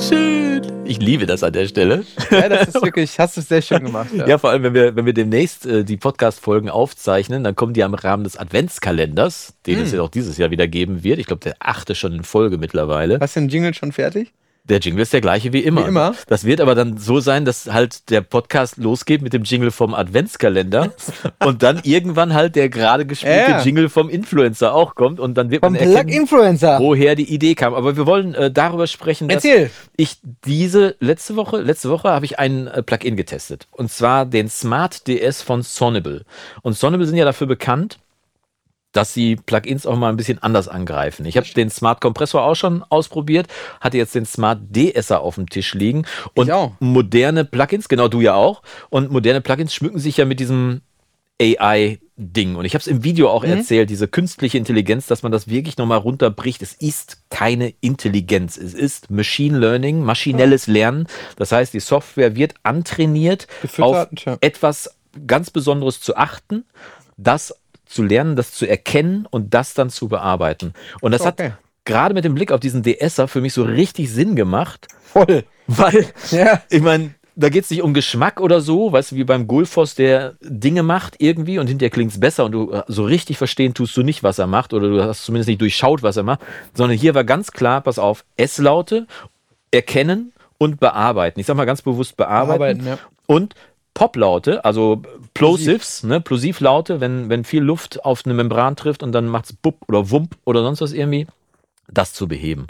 Schön. 0.00 0.62
Ich 0.84 0.98
liebe 1.00 1.26
das 1.26 1.42
an 1.42 1.52
der 1.52 1.66
Stelle. 1.66 2.04
Ja, 2.30 2.48
das 2.48 2.68
ist 2.68 2.82
wirklich, 2.82 3.18
hast 3.18 3.36
du 3.36 3.40
sehr 3.40 3.60
schön 3.62 3.84
gemacht. 3.84 4.08
Ja. 4.14 4.26
Ja, 4.26 4.38
vor 4.38 4.50
allem, 4.50 4.62
wenn 4.62 4.74
wir, 4.74 4.94
wenn 4.94 5.04
wir 5.06 5.12
demnächst 5.12 5.66
äh, 5.66 5.84
die 5.84 5.96
Podcast-Folgen 5.96 6.68
aufzeichnen, 6.70 7.42
dann 7.44 7.56
kommen 7.56 7.72
die 7.72 7.82
am 7.82 7.94
Rahmen 7.94 8.22
des 8.24 8.36
Adventskalenders, 8.36 9.54
den 9.66 9.78
Hm. 9.78 9.84
es 9.84 9.92
ja 9.92 10.02
auch 10.02 10.08
dieses 10.10 10.38
Jahr 10.38 10.50
wieder 10.50 10.68
geben 10.68 11.02
wird. 11.02 11.18
Ich 11.18 11.26
glaube, 11.26 11.40
der 11.42 11.56
achte 11.58 11.94
schon 11.94 12.12
in 12.12 12.22
Folge 12.24 12.58
mittlerweile. 12.58 13.18
Hast 13.20 13.36
du 13.36 13.40
den 13.40 13.48
Jingle 13.48 13.74
schon 13.74 13.92
fertig? 13.92 14.32
Der 14.68 14.80
Jingle 14.80 15.02
ist 15.02 15.12
der 15.12 15.20
gleiche 15.20 15.52
wie 15.52 15.60
immer. 15.60 15.84
Wie 15.84 15.88
immer? 15.88 16.14
Das 16.26 16.44
wird 16.44 16.60
aber 16.60 16.74
dann 16.74 16.98
so 16.98 17.20
sein, 17.20 17.44
dass 17.44 17.72
halt 17.72 18.10
der 18.10 18.20
Podcast 18.20 18.78
losgeht 18.78 19.22
mit 19.22 19.32
dem 19.32 19.44
Jingle 19.44 19.70
vom 19.70 19.94
Adventskalender 19.94 20.92
und 21.44 21.62
dann 21.62 21.80
irgendwann 21.84 22.34
halt 22.34 22.56
der 22.56 22.68
gerade 22.68 23.06
gespielte 23.06 23.50
Ja. 23.50 23.62
Jingle 23.62 23.88
vom 23.88 24.08
Influencer 24.08 24.74
auch 24.74 24.94
kommt 24.96 25.20
und 25.20 25.34
dann 25.34 25.50
wird 25.50 25.62
Vom 25.64 25.74
man 25.74 25.80
erkennen, 25.82 26.08
Influencer. 26.08 26.78
woher 26.80 27.14
die 27.14 27.32
Idee 27.32 27.54
kam. 27.54 27.74
Aber 27.74 27.96
wir 27.96 28.06
wollen 28.06 28.34
äh, 28.34 28.50
darüber 28.50 28.86
sprechen, 28.86 29.28
dass 29.28 29.44
Erzähl. 29.44 29.70
ich 29.96 30.16
diese 30.44 30.96
letzte 31.00 31.36
Woche, 31.36 31.60
letzte 31.60 31.88
Woche 31.90 32.08
habe 32.08 32.24
ich 32.24 32.38
ein 32.38 32.66
äh, 32.66 32.82
Plugin 32.82 33.16
getestet. 33.16 33.68
Und 33.70 33.90
zwar 33.92 34.26
den 34.26 34.48
Smart 34.48 35.06
DS 35.06 35.42
von 35.42 35.62
Sonnable. 35.62 36.24
Und 36.62 36.76
Sonnable 36.76 37.06
sind 37.06 37.16
ja 37.16 37.24
dafür 37.24 37.46
bekannt, 37.46 37.98
dass 38.96 39.12
sie 39.12 39.36
Plugins 39.36 39.86
auch 39.86 39.96
mal 39.96 40.08
ein 40.08 40.16
bisschen 40.16 40.42
anders 40.42 40.68
angreifen. 40.68 41.26
Ich 41.26 41.36
habe 41.36 41.46
den 41.46 41.70
Smart 41.70 42.00
Kompressor 42.00 42.42
auch 42.42 42.54
schon 42.54 42.82
ausprobiert, 42.88 43.46
hatte 43.80 43.98
jetzt 43.98 44.14
den 44.14 44.26
Smart 44.26 44.60
DSer 44.74 45.20
auf 45.20 45.34
dem 45.36 45.48
Tisch 45.48 45.74
liegen 45.74 46.06
und 46.34 46.50
moderne 46.80 47.44
Plugins, 47.44 47.88
genau 47.88 48.08
du 48.08 48.20
ja 48.20 48.34
auch, 48.34 48.62
und 48.90 49.10
moderne 49.10 49.40
Plugins 49.40 49.74
schmücken 49.74 49.98
sich 49.98 50.16
ja 50.16 50.24
mit 50.24 50.40
diesem 50.40 50.80
AI-Ding. 51.40 52.56
Und 52.56 52.64
ich 52.64 52.74
habe 52.74 52.80
es 52.80 52.86
im 52.86 53.04
Video 53.04 53.28
auch 53.28 53.44
erzählt, 53.44 53.90
diese 53.90 54.08
künstliche 54.08 54.56
Intelligenz, 54.56 55.06
dass 55.06 55.22
man 55.22 55.32
das 55.32 55.48
wirklich 55.48 55.76
nochmal 55.76 55.98
runterbricht. 55.98 56.62
Es 56.62 56.72
ist 56.72 57.28
keine 57.28 57.74
Intelligenz. 57.80 58.56
Es 58.56 58.72
ist 58.72 59.10
Machine 59.10 59.58
Learning, 59.58 60.00
maschinelles 60.00 60.66
Lernen. 60.66 61.06
Das 61.36 61.52
heißt, 61.52 61.74
die 61.74 61.80
Software 61.80 62.34
wird 62.34 62.54
antrainiert, 62.62 63.46
auf 63.78 64.08
etwas 64.40 64.96
ganz 65.26 65.50
Besonderes 65.50 66.00
zu 66.00 66.16
achten, 66.16 66.64
das 67.18 67.54
zu 67.86 68.02
lernen, 68.02 68.36
das 68.36 68.52
zu 68.52 68.66
erkennen 68.68 69.26
und 69.30 69.54
das 69.54 69.74
dann 69.74 69.90
zu 69.90 70.08
bearbeiten. 70.08 70.74
Und 71.00 71.12
das 71.12 71.22
Okay. 71.22 71.44
hat 71.50 71.52
gerade 71.84 72.14
mit 72.14 72.24
dem 72.24 72.34
Blick 72.34 72.52
auf 72.52 72.60
diesen 72.60 72.82
DSer 72.82 73.28
für 73.28 73.40
mich 73.40 73.52
so 73.52 73.62
richtig 73.62 74.10
Sinn 74.12 74.34
gemacht, 74.36 74.88
Voll. 75.04 75.44
weil 75.66 76.06
Ja. 76.30 76.60
ich 76.68 76.82
meine, 76.82 77.14
da 77.38 77.48
geht 77.50 77.64
es 77.64 77.70
nicht 77.70 77.82
um 77.82 77.92
Geschmack 77.94 78.40
oder 78.40 78.60
so, 78.60 78.92
weißt 78.92 79.12
du, 79.12 79.16
wie 79.16 79.24
beim 79.24 79.46
Gulfos, 79.46 79.94
der 79.94 80.34
Dinge 80.40 80.82
macht 80.82 81.16
irgendwie 81.18 81.58
und 81.58 81.66
hinterher 81.66 81.90
klingt 81.90 82.12
es 82.12 82.18
besser 82.18 82.44
und 82.46 82.52
du 82.52 82.72
äh, 82.72 82.82
so 82.88 83.04
richtig 83.04 83.36
verstehen 83.38 83.74
tust 83.74 83.96
du 83.96 84.02
nicht, 84.02 84.22
was 84.22 84.38
er 84.38 84.46
macht 84.46 84.72
oder 84.72 84.88
du 84.88 85.04
hast 85.04 85.24
zumindest 85.24 85.48
nicht 85.48 85.60
durchschaut, 85.60 86.02
was 86.02 86.16
er 86.16 86.22
macht, 86.22 86.40
sondern 86.74 86.96
hier 86.96 87.14
war 87.14 87.24
ganz 87.24 87.52
klar, 87.52 87.82
pass 87.82 87.98
auf, 87.98 88.24
S-Laute 88.38 89.06
erkennen 89.70 90.32
und 90.58 90.80
bearbeiten. 90.80 91.38
Ich 91.38 91.46
sag 91.46 91.56
mal 91.56 91.66
ganz 91.66 91.82
bewusst 91.82 92.16
bearbeiten. 92.16 92.78
Bearbeiten, 92.82 92.86
ja. 92.86 92.98
Und 93.26 93.54
Poplaute, 93.96 94.62
also 94.62 95.00
Plosives, 95.32 96.02
ne, 96.02 96.20
Plosivlaute, 96.20 97.00
wenn, 97.00 97.30
wenn 97.30 97.44
viel 97.44 97.62
Luft 97.62 98.04
auf 98.04 98.26
eine 98.26 98.34
Membran 98.34 98.76
trifft 98.76 99.02
und 99.02 99.12
dann 99.12 99.26
macht's 99.26 99.54
bupp 99.54 99.88
oder 99.88 100.10
wump 100.10 100.36
oder 100.44 100.60
sonst 100.60 100.82
was 100.82 100.92
irgendwie. 100.92 101.26
das 101.88 102.12
zu 102.12 102.28
beheben. 102.28 102.66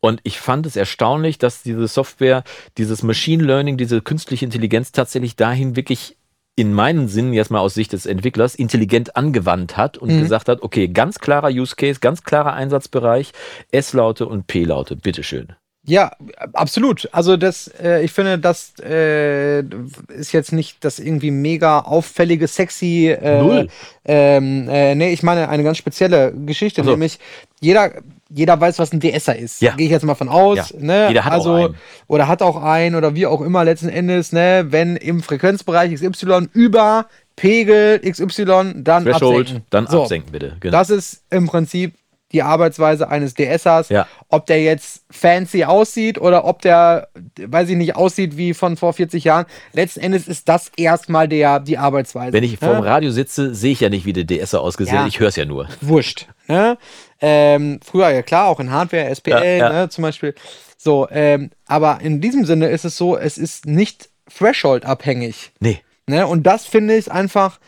Und 0.00 0.20
ich 0.22 0.40
fand 0.40 0.64
es 0.64 0.76
erstaunlich, 0.76 1.36
dass 1.36 1.62
diese 1.62 1.86
Software, 1.86 2.44
dieses 2.78 3.02
Machine 3.02 3.44
Learning, 3.44 3.76
diese 3.76 4.00
künstliche 4.00 4.46
Intelligenz 4.46 4.90
tatsächlich 4.90 5.36
dahin 5.36 5.76
wirklich 5.76 6.16
in 6.56 6.72
meinen 6.72 7.08
Sinn, 7.08 7.34
jetzt 7.34 7.50
mal 7.50 7.60
aus 7.60 7.74
Sicht 7.74 7.92
des 7.92 8.06
Entwicklers, 8.06 8.54
intelligent 8.54 9.16
angewandt 9.16 9.76
hat 9.76 9.98
und 9.98 10.10
mhm. 10.10 10.20
gesagt 10.22 10.48
hat, 10.48 10.62
okay, 10.62 10.88
ganz 10.88 11.18
klarer 11.18 11.50
Use 11.50 11.76
Case, 11.76 12.00
ganz 12.00 12.22
klarer 12.22 12.54
Einsatzbereich, 12.54 13.32
S-Laute 13.70 14.26
und 14.26 14.46
P-Laute, 14.46 14.96
bitteschön. 14.96 15.48
Ja, 15.90 16.12
absolut. 16.52 17.08
Also 17.10 17.36
das, 17.36 17.68
äh, 17.82 18.04
ich 18.04 18.12
finde, 18.12 18.38
das 18.38 18.74
äh, 18.78 19.60
ist 20.08 20.32
jetzt 20.32 20.52
nicht 20.52 20.84
das 20.84 21.00
irgendwie 21.00 21.32
mega 21.32 21.80
auffällige, 21.80 22.46
sexy. 22.46 23.08
Äh, 23.08 23.42
Null. 23.42 23.68
Ähm, 24.04 24.68
äh, 24.68 24.94
nee, 24.94 25.12
ich 25.12 25.24
meine 25.24 25.48
eine 25.48 25.64
ganz 25.64 25.78
spezielle 25.78 26.32
Geschichte, 26.32 26.82
also. 26.82 26.92
nämlich 26.92 27.18
jeder, 27.60 27.90
jeder 28.28 28.60
weiß, 28.60 28.78
was 28.78 28.92
ein 28.92 29.00
DSer 29.00 29.36
ist. 29.36 29.60
Ja. 29.60 29.74
Gehe 29.74 29.86
ich 29.86 29.92
jetzt 29.92 30.04
mal 30.04 30.14
von 30.14 30.28
aus. 30.28 30.70
Ja. 30.70 30.78
Ne? 30.78 31.08
Jeder 31.08 31.24
hat 31.24 31.32
also, 31.32 31.50
auch 31.50 31.64
einen. 31.64 31.74
Oder 32.06 32.28
hat 32.28 32.42
auch 32.42 32.62
einen 32.62 32.94
oder 32.94 33.16
wie 33.16 33.26
auch 33.26 33.40
immer 33.40 33.64
letzten 33.64 33.88
Endes, 33.88 34.30
ne, 34.30 34.66
wenn 34.70 34.94
im 34.94 35.24
Frequenzbereich 35.24 35.92
XY 35.92 36.50
über 36.52 37.06
Pegel 37.34 37.98
XY, 37.98 38.74
dann 38.76 39.04
Threshold, 39.04 39.40
absenken. 39.40 39.66
Dann 39.70 39.86
so, 39.88 40.02
absenken, 40.02 40.30
bitte. 40.30 40.56
Genau. 40.60 40.70
Das 40.70 40.90
ist 40.90 41.24
im 41.30 41.48
Prinzip 41.48 41.94
die 42.32 42.42
Arbeitsweise 42.42 43.08
eines 43.08 43.34
DSers. 43.34 43.88
Ja. 43.88 44.06
Ob 44.28 44.46
der 44.46 44.62
jetzt 44.62 45.04
fancy 45.10 45.64
aussieht 45.64 46.20
oder 46.20 46.44
ob 46.44 46.62
der, 46.62 47.08
weiß 47.36 47.68
ich 47.68 47.76
nicht, 47.76 47.96
aussieht 47.96 48.36
wie 48.36 48.54
von 48.54 48.76
vor 48.76 48.92
40 48.92 49.24
Jahren. 49.24 49.46
Letzten 49.72 50.00
Endes 50.00 50.28
ist 50.28 50.48
das 50.48 50.70
erstmal 50.76 51.28
der, 51.28 51.60
die 51.60 51.78
Arbeitsweise. 51.78 52.32
Wenn 52.32 52.44
ich 52.44 52.58
vorm 52.58 52.84
ja? 52.84 52.92
Radio 52.92 53.10
sitze, 53.10 53.54
sehe 53.54 53.72
ich 53.72 53.80
ja 53.80 53.88
nicht, 53.88 54.06
wie 54.06 54.12
der 54.12 54.26
DSer 54.26 54.60
ausgesehen 54.60 54.96
ja. 54.96 55.06
Ich 55.06 55.18
höre 55.18 55.28
es 55.28 55.36
ja 55.36 55.44
nur. 55.44 55.68
Wurscht. 55.80 56.28
Ne? 56.46 56.78
Ähm, 57.20 57.80
früher, 57.84 58.10
ja 58.10 58.22
klar, 58.22 58.48
auch 58.48 58.60
in 58.60 58.70
Hardware, 58.70 59.08
SPL 59.14 59.58
ne, 59.58 59.88
zum 59.90 60.02
Beispiel. 60.02 60.34
So, 60.76 61.08
ähm, 61.10 61.50
aber 61.66 62.00
in 62.00 62.20
diesem 62.20 62.44
Sinne 62.44 62.68
ist 62.68 62.84
es 62.84 62.96
so, 62.96 63.16
es 63.16 63.36
ist 63.36 63.66
nicht 63.66 64.08
Threshold-abhängig. 64.34 65.52
Nee. 65.60 65.80
Ne? 66.06 66.26
Und 66.26 66.44
das 66.44 66.64
finde 66.66 66.96
ich 66.96 67.10
einfach, 67.12 67.60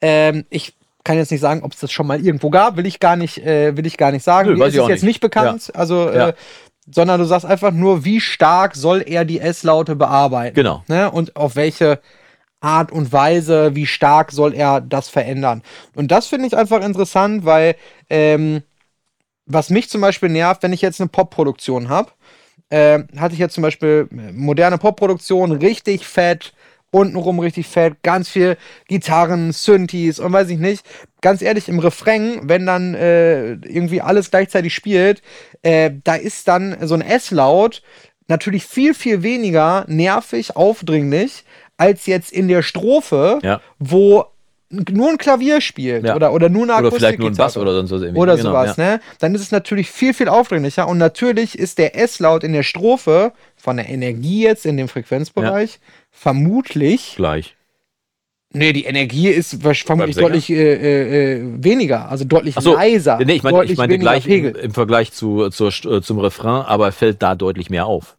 ähm, 0.00 0.44
ich 0.50 0.74
kann 1.06 1.16
jetzt 1.16 1.30
nicht 1.30 1.40
sagen, 1.40 1.62
ob 1.62 1.72
es 1.72 1.78
das 1.78 1.92
schon 1.92 2.06
mal 2.06 2.20
irgendwo 2.20 2.50
gab, 2.50 2.76
will 2.76 2.84
ich 2.84 2.98
gar 2.98 3.14
nicht, 3.16 3.38
äh, 3.38 3.76
will 3.76 3.86
ich 3.86 3.96
gar 3.96 4.10
nicht 4.10 4.24
sagen. 4.24 4.50
Nö, 4.50 4.56
Mir 4.56 4.66
ist 4.66 4.74
jetzt 4.74 4.88
nicht, 4.88 5.02
nicht 5.04 5.20
bekannt, 5.20 5.68
ja. 5.68 5.74
also 5.74 6.10
ja. 6.10 6.28
Äh, 6.30 6.34
sondern 6.92 7.20
du 7.20 7.26
sagst 7.26 7.46
einfach 7.46 7.70
nur, 7.70 8.04
wie 8.04 8.20
stark 8.20 8.76
soll 8.76 9.02
er 9.06 9.24
die 9.24 9.40
S-Laute 9.40 9.96
bearbeiten. 9.96 10.54
Genau. 10.54 10.84
Ne? 10.86 11.10
Und 11.10 11.34
auf 11.34 11.56
welche 11.56 12.00
Art 12.60 12.92
und 12.92 13.12
Weise, 13.12 13.74
wie 13.74 13.86
stark 13.86 14.32
soll 14.32 14.54
er 14.54 14.80
das 14.80 15.08
verändern. 15.08 15.62
Und 15.94 16.10
das 16.10 16.26
finde 16.26 16.46
ich 16.46 16.56
einfach 16.56 16.82
interessant, 16.82 17.44
weil 17.44 17.76
ähm, 18.08 18.62
was 19.46 19.70
mich 19.70 19.88
zum 19.88 20.00
Beispiel 20.00 20.28
nervt, 20.28 20.62
wenn 20.62 20.72
ich 20.72 20.82
jetzt 20.82 21.00
eine 21.00 21.08
Popproduktion 21.08 21.88
habe, 21.88 22.10
äh, 22.68 23.00
hatte 23.16 23.34
ich 23.34 23.40
jetzt 23.40 23.54
zum 23.54 23.62
Beispiel 23.62 24.08
äh, 24.10 24.32
moderne 24.32 24.78
Popproduktion, 24.78 25.52
richtig 25.52 26.06
fett, 26.06 26.52
untenrum 26.90 27.40
richtig 27.40 27.66
fett, 27.66 28.02
ganz 28.02 28.28
viel 28.28 28.56
Gitarren, 28.88 29.52
Synthes 29.52 30.18
und 30.18 30.32
weiß 30.32 30.48
ich 30.50 30.58
nicht. 30.58 30.84
Ganz 31.20 31.42
ehrlich, 31.42 31.68
im 31.68 31.78
Refrain, 31.78 32.40
wenn 32.44 32.66
dann 32.66 32.94
äh, 32.94 33.52
irgendwie 33.52 34.00
alles 34.00 34.30
gleichzeitig 34.30 34.74
spielt, 34.74 35.22
äh, 35.62 35.90
da 36.04 36.14
ist 36.14 36.48
dann 36.48 36.76
so 36.82 36.94
ein 36.94 37.02
S-Laut 37.02 37.82
natürlich 38.28 38.64
viel, 38.64 38.94
viel 38.94 39.22
weniger 39.22 39.84
nervig, 39.88 40.56
aufdringlich, 40.56 41.44
als 41.76 42.06
jetzt 42.06 42.32
in 42.32 42.48
der 42.48 42.62
Strophe, 42.62 43.38
ja. 43.42 43.60
wo 43.78 44.26
nur 44.68 45.10
ein 45.10 45.18
Klavier 45.18 45.60
spielt 45.60 46.04
ja. 46.04 46.16
oder, 46.16 46.32
oder 46.32 46.48
nur 46.48 46.64
eine 46.64 46.74
Akustik 46.74 46.92
Oder 46.92 46.98
vielleicht 46.98 47.18
nur 47.20 47.30
ein 47.30 47.36
Bass 47.36 47.56
oder 47.56 47.72
sonst 47.72 47.92
was. 47.92 48.02
Irgendwie. 48.02 48.20
Oder 48.20 48.36
genau, 48.36 48.50
sowas, 48.50 48.76
ja. 48.76 48.84
ne? 48.84 49.00
Dann 49.20 49.34
ist 49.34 49.40
es 49.40 49.52
natürlich 49.52 49.90
viel, 49.90 50.12
viel 50.12 50.28
aufdringlicher 50.28 50.88
und 50.88 50.98
natürlich 50.98 51.56
ist 51.58 51.78
der 51.78 51.96
S-Laut 51.96 52.42
in 52.42 52.52
der 52.52 52.64
Strophe 52.64 53.32
von 53.56 53.76
der 53.76 53.88
Energie 53.88 54.42
jetzt 54.42 54.66
in 54.66 54.76
dem 54.76 54.88
Frequenzbereich 54.88 55.74
ja. 55.74 55.78
Vermutlich 56.16 57.14
gleich. 57.16 57.54
Nee, 58.52 58.72
die 58.72 58.84
Energie 58.84 59.28
ist 59.28 59.58
vermutlich 59.62 60.16
deutlich 60.16 60.50
äh, 60.50 60.54
äh, 60.54 61.34
äh, 61.34 61.42
weniger, 61.62 62.08
also 62.08 62.24
deutlich 62.24 62.54
so, 62.54 62.74
leiser. 62.74 63.18
Nee, 63.24 63.34
ich 63.34 63.42
meine 63.42 63.64
ich 63.64 63.76
mein 63.76 63.90
gleich 63.98 64.26
im, 64.26 64.54
im, 64.54 64.72
Vergleich 64.72 65.12
zu, 65.12 65.50
zur, 65.50 65.68
äh, 65.68 66.00
zum 66.00 66.18
Refrain, 66.18 66.64
aber 66.64 66.90
fällt 66.92 67.22
da 67.22 67.34
deutlich 67.34 67.70
mehr 67.70 67.86
auf. 67.86 68.16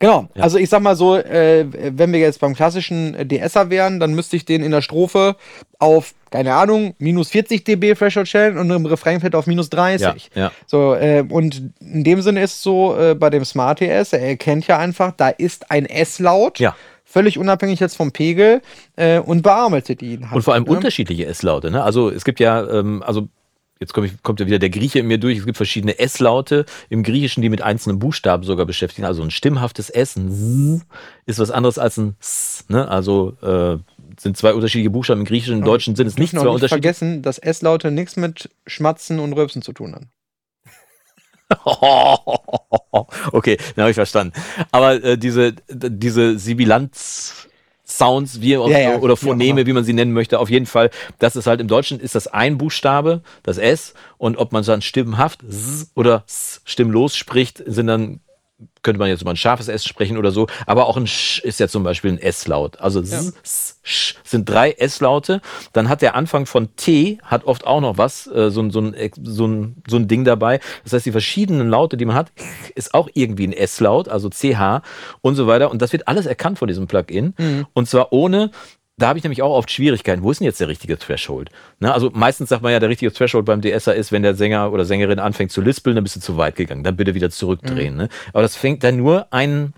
Genau, 0.00 0.28
ja. 0.36 0.44
also 0.44 0.58
ich 0.58 0.68
sag 0.68 0.80
mal 0.80 0.94
so, 0.94 1.16
äh, 1.16 1.66
wenn 1.70 2.12
wir 2.12 2.20
jetzt 2.20 2.40
beim 2.40 2.54
klassischen 2.54 3.16
DSer 3.28 3.68
wären, 3.68 3.98
dann 3.98 4.14
müsste 4.14 4.36
ich 4.36 4.44
den 4.44 4.62
in 4.62 4.70
der 4.70 4.80
Strophe 4.80 5.34
auf, 5.80 6.14
keine 6.30 6.54
Ahnung, 6.54 6.94
minus 6.98 7.30
40 7.30 7.64
dB 7.64 7.94
Threshold 7.94 8.28
stellen 8.28 8.58
und 8.58 8.70
im 8.70 8.86
Refrain 8.86 9.20
fällt 9.20 9.34
auf 9.34 9.48
minus 9.48 9.70
30. 9.70 10.30
Ja, 10.34 10.40
ja. 10.40 10.52
So, 10.66 10.94
äh, 10.94 11.24
und 11.28 11.72
in 11.80 12.04
dem 12.04 12.22
Sinne 12.22 12.42
ist 12.42 12.56
es 12.56 12.62
so, 12.62 12.96
äh, 12.96 13.16
bei 13.16 13.28
dem 13.28 13.44
Smart 13.44 13.80
DS, 13.80 14.12
er 14.12 14.20
erkennt 14.20 14.68
ja 14.68 14.78
einfach, 14.78 15.12
da 15.16 15.30
ist 15.30 15.70
ein 15.70 15.86
S-Laut. 15.86 16.60
Ja 16.60 16.76
völlig 17.08 17.38
unabhängig 17.38 17.80
jetzt 17.80 17.96
vom 17.96 18.12
Pegel 18.12 18.60
äh, 18.96 19.18
und 19.18 19.42
bearbeitet 19.42 20.02
ihn. 20.02 20.26
Halt, 20.26 20.36
und 20.36 20.42
vor 20.42 20.54
allem 20.54 20.64
ne? 20.64 20.70
unterschiedliche 20.70 21.26
S-Laute. 21.26 21.70
Ne? 21.70 21.82
Also 21.82 22.10
es 22.10 22.24
gibt 22.24 22.38
ja, 22.38 22.68
ähm, 22.68 23.02
also 23.02 23.28
jetzt 23.80 23.94
komm 23.94 24.04
ich, 24.04 24.22
kommt 24.22 24.40
ja 24.40 24.46
wieder 24.46 24.58
der 24.58 24.68
Grieche 24.68 24.98
in 24.98 25.06
mir 25.06 25.18
durch. 25.18 25.38
Es 25.38 25.46
gibt 25.46 25.56
verschiedene 25.56 25.98
S-Laute 25.98 26.66
im 26.90 27.02
Griechischen, 27.02 27.42
die 27.42 27.48
mit 27.48 27.62
einzelnen 27.62 27.98
Buchstaben 27.98 28.44
sogar 28.44 28.66
beschäftigen. 28.66 29.06
Also 29.06 29.22
ein 29.22 29.30
stimmhaftes 29.30 29.88
S, 29.88 30.16
ein 30.16 30.28
S, 30.28 30.86
ist 31.24 31.38
was 31.38 31.50
anderes 31.50 31.78
als 31.78 31.96
ein 31.96 32.14
S. 32.20 32.66
Ne? 32.68 32.86
Also 32.86 33.32
äh, 33.40 33.78
sind 34.20 34.36
zwei 34.36 34.52
unterschiedliche 34.52 34.90
Buchstaben 34.90 35.20
im 35.20 35.26
Griechischen. 35.26 35.58
Im 35.58 35.64
Deutschen 35.64 35.96
sind 35.96 36.08
es 36.08 36.18
nicht 36.18 36.32
zwei 36.32 36.40
unterschiedliche. 36.40 36.68
vergessen, 36.68 37.22
dass 37.22 37.38
S-Laute 37.38 37.90
nichts 37.90 38.16
mit 38.16 38.50
Schmatzen 38.66 39.18
und 39.18 39.32
Rülpsen 39.32 39.62
zu 39.62 39.72
tun 39.72 39.94
haben. 39.94 40.10
okay, 43.32 43.56
dann 43.74 43.82
habe 43.82 43.90
ich 43.90 43.94
verstanden. 43.94 44.32
Aber 44.70 45.02
äh, 45.02 45.18
diese, 45.18 45.54
diese 45.68 46.38
Sibilanz 46.38 47.48
Sounds, 47.90 48.42
wie 48.42 48.50
ja, 48.50 48.68
ja, 48.68 48.98
oder 48.98 49.16
Phoneme, 49.16 49.64
wie 49.64 49.72
man 49.72 49.82
sie 49.82 49.94
nennen 49.94 50.12
möchte. 50.12 50.38
Auf 50.38 50.50
jeden 50.50 50.66
Fall, 50.66 50.90
das 51.18 51.36
ist 51.36 51.46
halt 51.46 51.58
im 51.58 51.68
Deutschen 51.68 52.00
ist 52.00 52.14
das 52.14 52.26
ein 52.26 52.58
Buchstabe, 52.58 53.22
das 53.42 53.56
S, 53.56 53.94
und 54.18 54.36
ob 54.36 54.52
man 54.52 54.62
dann 54.62 54.82
stimmenhaft 54.82 55.42
S 55.42 55.90
oder 55.94 56.22
S 56.26 56.60
stimmlos 56.64 57.16
spricht, 57.16 57.62
sind 57.64 57.86
dann 57.86 58.20
könnte 58.82 58.98
man 58.98 59.08
jetzt 59.08 59.22
über 59.22 59.30
ein 59.30 59.36
scharfes 59.36 59.68
S 59.68 59.84
sprechen 59.84 60.16
oder 60.16 60.30
so, 60.30 60.46
aber 60.66 60.86
auch 60.86 60.96
ein 60.96 61.06
Sch 61.06 61.40
ist 61.40 61.60
ja 61.60 61.68
zum 61.68 61.82
Beispiel 61.82 62.12
ein 62.12 62.18
S-Laut. 62.18 62.80
Also 62.80 63.00
ja. 63.00 63.18
S, 63.42 63.78
Sch 63.82 64.14
sind 64.24 64.48
drei 64.48 64.72
S-Laute. 64.72 65.40
Dann 65.72 65.88
hat 65.88 66.02
der 66.02 66.14
Anfang 66.14 66.46
von 66.46 66.74
T 66.76 67.18
hat 67.22 67.44
oft 67.44 67.66
auch 67.66 67.80
noch 67.80 67.98
was, 67.98 68.26
äh, 68.26 68.50
so, 68.50 68.68
so, 68.70 68.80
ein, 68.80 68.94
so, 69.22 69.46
ein, 69.46 69.82
so 69.86 69.96
ein 69.96 70.08
Ding 70.08 70.24
dabei. 70.24 70.60
Das 70.84 70.92
heißt, 70.92 71.06
die 71.06 71.12
verschiedenen 71.12 71.68
Laute, 71.68 71.96
die 71.96 72.04
man 72.04 72.16
hat, 72.16 72.32
ist 72.74 72.94
auch 72.94 73.08
irgendwie 73.14 73.46
ein 73.46 73.52
S-Laut, 73.52 74.08
also 74.08 74.28
CH 74.28 74.82
und 75.20 75.34
so 75.34 75.46
weiter. 75.46 75.70
Und 75.70 75.82
das 75.82 75.92
wird 75.92 76.08
alles 76.08 76.26
erkannt 76.26 76.58
von 76.58 76.68
diesem 76.68 76.86
Plugin. 76.86 77.34
Mhm. 77.38 77.66
Und 77.72 77.88
zwar 77.88 78.12
ohne, 78.12 78.50
da 78.98 79.08
habe 79.08 79.18
ich 79.18 79.24
nämlich 79.24 79.42
auch 79.42 79.54
oft 79.54 79.70
Schwierigkeiten. 79.70 80.22
Wo 80.22 80.30
ist 80.30 80.40
denn 80.40 80.46
jetzt 80.46 80.60
der 80.60 80.68
richtige 80.68 80.98
Threshold? 80.98 81.50
Ne, 81.80 81.92
also 81.92 82.10
meistens 82.12 82.48
sagt 82.48 82.62
man 82.62 82.72
ja, 82.72 82.80
der 82.80 82.88
richtige 82.88 83.12
Threshold 83.12 83.46
beim 83.46 83.62
DSer 83.62 83.94
ist, 83.94 84.12
wenn 84.12 84.22
der 84.22 84.34
Sänger 84.34 84.72
oder 84.72 84.84
Sängerin 84.84 85.18
anfängt 85.18 85.52
zu 85.52 85.60
lispeln, 85.60 85.96
dann 85.96 86.04
bist 86.04 86.16
du 86.16 86.20
zu 86.20 86.36
weit 86.36 86.56
gegangen. 86.56 86.84
Dann 86.84 86.96
bitte 86.96 87.14
wieder 87.14 87.30
zurückdrehen. 87.30 87.94
Mhm. 87.94 88.00
Ne? 88.00 88.08
Aber 88.32 88.42
das 88.42 88.56
fängt 88.56 88.84
dann 88.84 88.96
nur 88.96 89.32
ein 89.32 89.72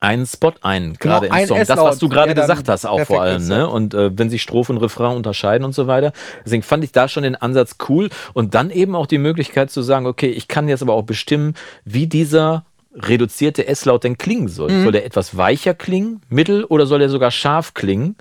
einen 0.00 0.26
Spot 0.26 0.52
ein, 0.60 0.94
gerade 0.94 1.28
genau, 1.28 1.40
im 1.40 1.46
Song. 1.46 1.58
Das, 1.66 1.78
was 1.78 1.98
du 1.98 2.10
gerade 2.10 2.34
gesagt 2.34 2.68
hast, 2.68 2.84
auch 2.84 3.00
vor 3.06 3.22
allem. 3.22 3.48
Ne? 3.48 3.66
Und 3.66 3.94
äh, 3.94 4.16
wenn 4.16 4.28
sich 4.28 4.42
Strophe 4.42 4.70
und 4.72 4.78
Refrain 4.78 5.16
unterscheiden 5.16 5.64
und 5.64 5.74
so 5.74 5.86
weiter. 5.86 6.12
Deswegen 6.44 6.62
fand 6.62 6.84
ich 6.84 6.92
da 6.92 7.08
schon 7.08 7.22
den 7.22 7.36
Ansatz 7.36 7.76
cool. 7.88 8.10
Und 8.34 8.54
dann 8.54 8.70
eben 8.70 8.94
auch 8.94 9.06
die 9.06 9.18
Möglichkeit 9.18 9.70
zu 9.70 9.80
sagen, 9.80 10.06
okay, 10.06 10.28
ich 10.28 10.46
kann 10.46 10.68
jetzt 10.68 10.82
aber 10.82 10.92
auch 10.92 11.04
bestimmen, 11.04 11.54
wie 11.84 12.06
dieser 12.06 12.66
reduzierte 12.94 13.66
S-Laut 13.66 14.04
denn 14.04 14.18
klingen 14.18 14.48
soll. 14.48 14.70
Mhm. 14.70 14.82
Soll 14.84 14.92
der 14.92 15.06
etwas 15.06 15.36
weicher 15.36 15.74
klingen, 15.74 16.20
mittel 16.28 16.64
oder 16.64 16.86
soll 16.86 17.02
er 17.02 17.08
sogar 17.08 17.30
scharf 17.30 17.74
klingen? 17.74 18.16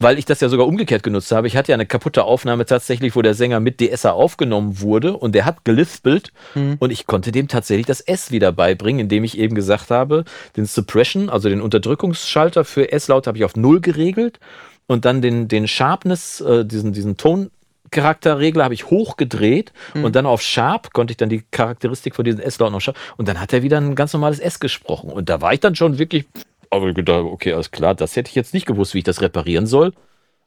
Weil 0.00 0.18
ich 0.18 0.24
das 0.24 0.40
ja 0.40 0.48
sogar 0.48 0.66
umgekehrt 0.66 1.02
genutzt 1.02 1.30
habe. 1.30 1.46
Ich 1.46 1.56
hatte 1.56 1.70
ja 1.70 1.76
eine 1.76 1.86
kaputte 1.86 2.24
Aufnahme 2.24 2.66
tatsächlich, 2.66 3.14
wo 3.14 3.22
der 3.22 3.34
Sänger 3.34 3.60
mit 3.60 3.80
DSer 3.80 4.12
aufgenommen 4.12 4.80
wurde 4.80 5.16
und 5.16 5.34
der 5.34 5.44
hat 5.44 5.64
gelispelt 5.64 6.32
mhm. 6.54 6.76
und 6.80 6.90
ich 6.90 7.06
konnte 7.06 7.32
dem 7.32 7.48
tatsächlich 7.48 7.86
das 7.86 8.00
S 8.00 8.30
wieder 8.30 8.52
beibringen, 8.52 9.00
indem 9.00 9.24
ich 9.24 9.38
eben 9.38 9.54
gesagt 9.54 9.90
habe, 9.90 10.24
den 10.56 10.66
Suppression, 10.66 11.30
also 11.30 11.48
den 11.48 11.60
Unterdrückungsschalter 11.60 12.64
für 12.64 12.92
S-Laut 12.92 13.26
habe 13.26 13.38
ich 13.38 13.44
auf 13.44 13.56
Null 13.56 13.80
geregelt 13.80 14.40
und 14.86 15.04
dann 15.04 15.22
den, 15.22 15.48
den 15.48 15.68
Sharpness, 15.68 16.40
äh, 16.40 16.64
diesen, 16.64 16.92
diesen 16.92 17.16
Ton, 17.16 17.50
Charakterregler 17.94 18.64
habe 18.64 18.74
ich 18.74 18.90
hochgedreht 18.90 19.72
mhm. 19.94 20.04
und 20.04 20.16
dann 20.16 20.26
auf 20.26 20.42
Sharp 20.42 20.92
konnte 20.92 21.12
ich 21.12 21.16
dann 21.16 21.28
die 21.28 21.42
Charakteristik 21.50 22.14
von 22.14 22.24
diesem 22.24 22.40
S-Laut 22.40 22.72
noch 22.72 22.80
schauen 22.80 22.96
und 23.16 23.28
dann 23.28 23.40
hat 23.40 23.52
er 23.52 23.62
wieder 23.62 23.78
ein 23.78 23.94
ganz 23.94 24.12
normales 24.12 24.40
S 24.40 24.60
gesprochen 24.60 25.10
und 25.10 25.28
da 25.28 25.40
war 25.40 25.54
ich 25.54 25.60
dann 25.60 25.76
schon 25.76 25.98
wirklich, 25.98 26.26
aber 26.70 26.92
gedacht, 26.92 27.24
okay, 27.24 27.52
alles 27.52 27.70
klar, 27.70 27.94
das 27.94 28.16
hätte 28.16 28.28
ich 28.28 28.34
jetzt 28.34 28.52
nicht 28.52 28.66
gewusst, 28.66 28.94
wie 28.94 28.98
ich 28.98 29.04
das 29.04 29.22
reparieren 29.22 29.66
soll. 29.66 29.92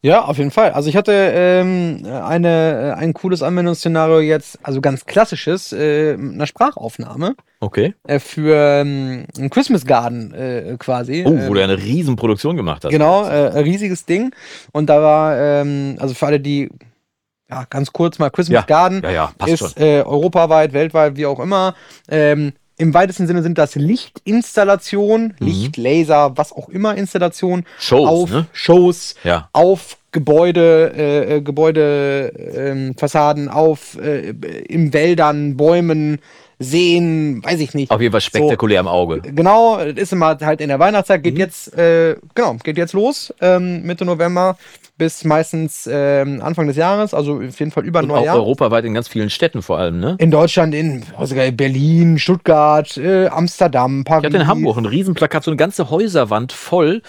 Ja, 0.04 0.26
auf 0.26 0.38
jeden 0.38 0.52
Fall. 0.52 0.72
Also 0.72 0.90
ich 0.90 0.96
hatte 0.96 1.12
ähm, 1.12 2.04
eine, 2.06 2.94
äh, 2.96 3.02
ein 3.02 3.14
cooles 3.14 3.42
Anwendungsszenario 3.42 4.20
jetzt, 4.20 4.60
also 4.62 4.80
ganz 4.80 5.06
klassisches, 5.06 5.74
äh, 5.74 6.14
einer 6.14 6.46
Sprachaufnahme. 6.46 7.36
Okay. 7.62 7.96
Äh, 8.08 8.20
für 8.20 8.56
ähm, 8.56 9.26
ein 9.40 9.50
Christmas 9.50 9.86
Garden 9.86 10.34
äh, 10.34 10.76
quasi. 10.78 11.24
Oh, 11.26 11.32
wo 11.32 11.36
ähm, 11.36 11.54
du 11.54 11.64
eine 11.64 11.78
riesen 11.80 12.16
Produktion 12.16 12.56
gemacht 12.56 12.86
hast. 12.86 12.92
Genau, 12.92 13.24
äh, 13.26 13.50
ein 13.50 13.64
riesiges 13.64 14.06
Ding. 14.06 14.36
Und 14.72 14.88
da 14.88 15.02
war, 15.02 15.36
ähm, 15.36 15.96
also 16.00 16.14
für 16.14 16.28
alle, 16.28 16.40
die 16.40 16.70
ja, 17.50 17.66
ganz 17.70 17.92
kurz 17.94 18.20
mal 18.20 18.30
Christmas 18.30 18.62
Ja, 18.62 18.66
Garden 18.66 19.02
ja, 19.04 19.12
ja, 19.12 19.32
passt 19.38 19.54
ist 19.62 19.80
äh, 19.80 20.02
europaweit, 20.02 20.74
weltweit, 20.74 21.16
wie 21.16 21.26
auch 21.26 21.40
immer. 21.40 21.76
Ähm, 22.10 22.54
Im 22.78 22.94
weitesten 22.94 23.26
Sinne 23.26 23.42
sind 23.42 23.58
das 23.58 23.76
Lichtinstallationen, 23.76 25.34
Licht, 25.40 25.78
Laser, 25.78 26.38
was 26.38 26.52
auch 26.54 26.70
immer 26.70 26.96
Installationen 26.96 27.62
Mhm. 27.62 27.66
Shows, 27.80 28.08
auf 28.08 28.30
ne? 28.30 28.48
Shows, 28.54 29.16
auf 29.54 29.98
Gebäude, 30.12 30.94
äh, 30.96 31.36
äh, 31.38 31.42
Gebäude, 31.42 32.32
ähm, 32.56 32.96
auf 33.50 33.98
äh, 34.02 34.30
in 34.68 34.94
Wäldern, 34.94 35.58
Bäumen, 35.58 36.20
Seen, 36.60 37.44
weiß 37.44 37.60
ich 37.60 37.76
nicht. 37.76 37.92
Auf 37.92 38.02
jeden 38.02 38.12
Fall 38.12 38.22
spektakulär 38.22 38.80
im 38.80 38.88
Auge. 38.88 39.22
Genau, 39.22 39.78
das 39.78 39.94
ist 39.96 40.14
immer 40.14 40.38
halt 40.42 40.60
in 40.60 40.70
der 40.70 40.80
Weihnachtszeit, 40.80 41.20
Mhm. 41.20 41.24
geht 41.24 41.38
jetzt, 41.38 41.78
äh, 41.78 42.16
genau, 42.34 42.56
geht 42.64 42.78
jetzt 42.78 42.94
los, 42.94 43.32
ähm, 43.42 43.84
Mitte 43.84 44.06
November 44.06 44.58
bis 44.98 45.24
meistens 45.24 45.88
ähm, 45.92 46.42
Anfang 46.42 46.68
des 46.68 46.76
Jahres, 46.76 47.14
also 47.14 47.36
auf 47.42 47.60
jeden 47.60 47.72
Fall 47.72 47.86
über 47.86 48.00
ein 48.00 48.06
Und 48.06 48.12
auch 48.12 48.16
Neujahr. 48.18 48.36
europaweit 48.38 48.84
in 48.86 48.94
ganz 48.94 49.08
vielen 49.08 49.30
Städten 49.30 49.62
vor 49.62 49.78
allem, 49.78 50.00
ne? 50.00 50.16
In 50.20 50.32
Deutschland, 50.32 50.74
in 50.74 51.04
also 51.18 51.36
Berlin, 51.36 52.18
Stuttgart, 52.18 52.98
äh, 52.98 53.28
Amsterdam, 53.28 54.04
Paris. 54.04 54.24
Ich 54.24 54.34
hatte 54.34 54.44
in 54.44 54.48
Hamburg 54.48 54.78
ein 54.78 54.86
Riesenplakat, 54.86 55.44
so 55.44 55.52
eine 55.52 55.58
ganze 55.58 55.90
Häuserwand 55.90 56.52
voll, 56.52 57.02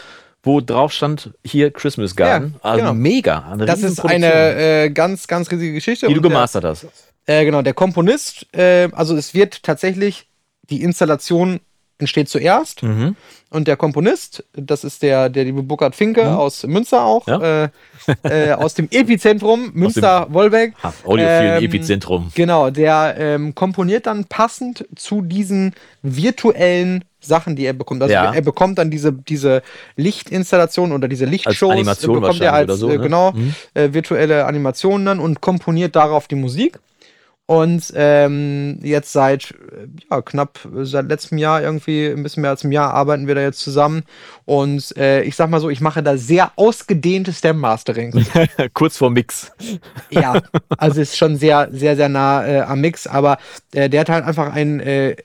wo 0.42 0.60
drauf 0.60 0.92
stand, 0.92 1.30
hier 1.44 1.70
Christmas 1.72 2.14
Garden. 2.14 2.54
Ja, 2.62 2.70
also 2.70 2.80
genau. 2.80 2.94
mega. 2.94 3.48
Eine 3.50 3.64
Das 3.64 3.82
ist 3.82 4.04
eine 4.04 4.54
äh, 4.84 4.90
ganz, 4.90 5.26
ganz 5.26 5.50
riesige 5.50 5.72
Geschichte. 5.72 6.06
die 6.06 6.12
du 6.14 6.18
Und 6.18 6.22
der- 6.24 6.30
gemastert 6.30 6.64
hast. 6.64 6.86
Äh, 7.26 7.44
genau, 7.44 7.62
der 7.62 7.74
Komponist, 7.74 8.46
äh, 8.54 8.88
also 8.92 9.16
es 9.16 9.34
wird 9.34 9.62
tatsächlich, 9.62 10.28
die 10.70 10.82
Installation 10.82 11.60
entsteht 11.98 12.28
zuerst 12.28 12.82
Mhm. 12.82 13.16
und 13.50 13.66
der 13.68 13.76
Komponist, 13.76 14.44
das 14.54 14.84
ist 14.84 15.02
der, 15.02 15.28
der 15.28 15.44
liebe 15.44 15.62
Burkhard 15.62 15.96
Finke 15.96 16.36
aus 16.36 16.64
Münster 16.64 17.02
auch, 17.04 17.26
Mhm. 17.26 17.32
Ja. 17.32 17.64
äh, 17.64 17.68
äh, 18.50 18.52
aus 18.52 18.74
dem 18.74 18.88
Epizentrum 18.90 19.70
Münster-Wolbeck. 19.74 20.74
Audiophilen 21.04 21.58
Ähm, 21.58 21.64
Epizentrum. 21.64 22.30
Genau, 22.34 22.70
der 22.70 23.16
ähm, 23.18 23.54
komponiert 23.54 24.06
dann 24.06 24.24
passend 24.26 24.86
zu 24.94 25.22
diesen 25.22 25.74
virtuellen 26.02 27.04
Sachen, 27.20 27.56
die 27.56 27.64
er 27.66 27.72
bekommt. 27.72 28.00
Also 28.00 28.14
Ja. 28.14 28.32
er 28.32 28.42
bekommt 28.42 28.78
dann 28.78 28.90
diese, 28.92 29.12
diese 29.12 29.62
Lichtinstallation 29.96 30.92
oder 30.92 31.08
diese 31.08 31.24
Lichtshows. 31.24 31.72
Animation 31.72 32.16
äh, 32.16 32.20
bekommt 32.20 32.40
er 32.40 32.52
als 32.54 32.74
so, 32.78 32.88
äh, 32.88 32.96
ne? 32.96 33.02
genau 33.02 33.32
Mhm. 33.32 33.54
äh, 33.74 33.92
virtuelle 33.92 34.46
Animationen 34.46 35.04
dann 35.06 35.18
und 35.20 35.40
komponiert 35.40 35.96
darauf 35.96 36.28
die 36.28 36.36
Musik. 36.36 36.78
Und 37.50 37.94
ähm, 37.94 38.78
jetzt 38.82 39.10
seit 39.10 39.54
ja, 40.10 40.20
knapp 40.20 40.58
seit 40.82 41.08
letztem 41.08 41.38
Jahr 41.38 41.62
irgendwie 41.62 42.04
ein 42.04 42.22
bisschen 42.22 42.42
mehr 42.42 42.50
als 42.50 42.62
einem 42.62 42.72
Jahr 42.72 42.92
arbeiten 42.92 43.26
wir 43.26 43.34
da 43.34 43.40
jetzt 43.40 43.60
zusammen. 43.60 44.02
Und 44.44 44.94
äh, 44.98 45.22
ich 45.22 45.34
sag 45.34 45.48
mal 45.48 45.58
so, 45.58 45.70
ich 45.70 45.80
mache 45.80 46.02
da 46.02 46.18
sehr 46.18 46.52
ausgedehntes 46.56 47.38
Stem 47.38 47.56
Mastering. 47.56 48.12
Kurz 48.74 48.98
vor 48.98 49.08
Mix. 49.08 49.50
Ja, 50.10 50.42
also 50.76 51.00
ist 51.00 51.16
schon 51.16 51.36
sehr, 51.36 51.70
sehr, 51.72 51.96
sehr 51.96 52.10
nah 52.10 52.46
äh, 52.46 52.60
am 52.60 52.82
Mix, 52.82 53.06
aber 53.06 53.38
äh, 53.72 53.88
der 53.88 54.02
hat 54.02 54.10
halt 54.10 54.26
einfach 54.26 54.52
ein 54.52 54.80
äh, 54.80 55.16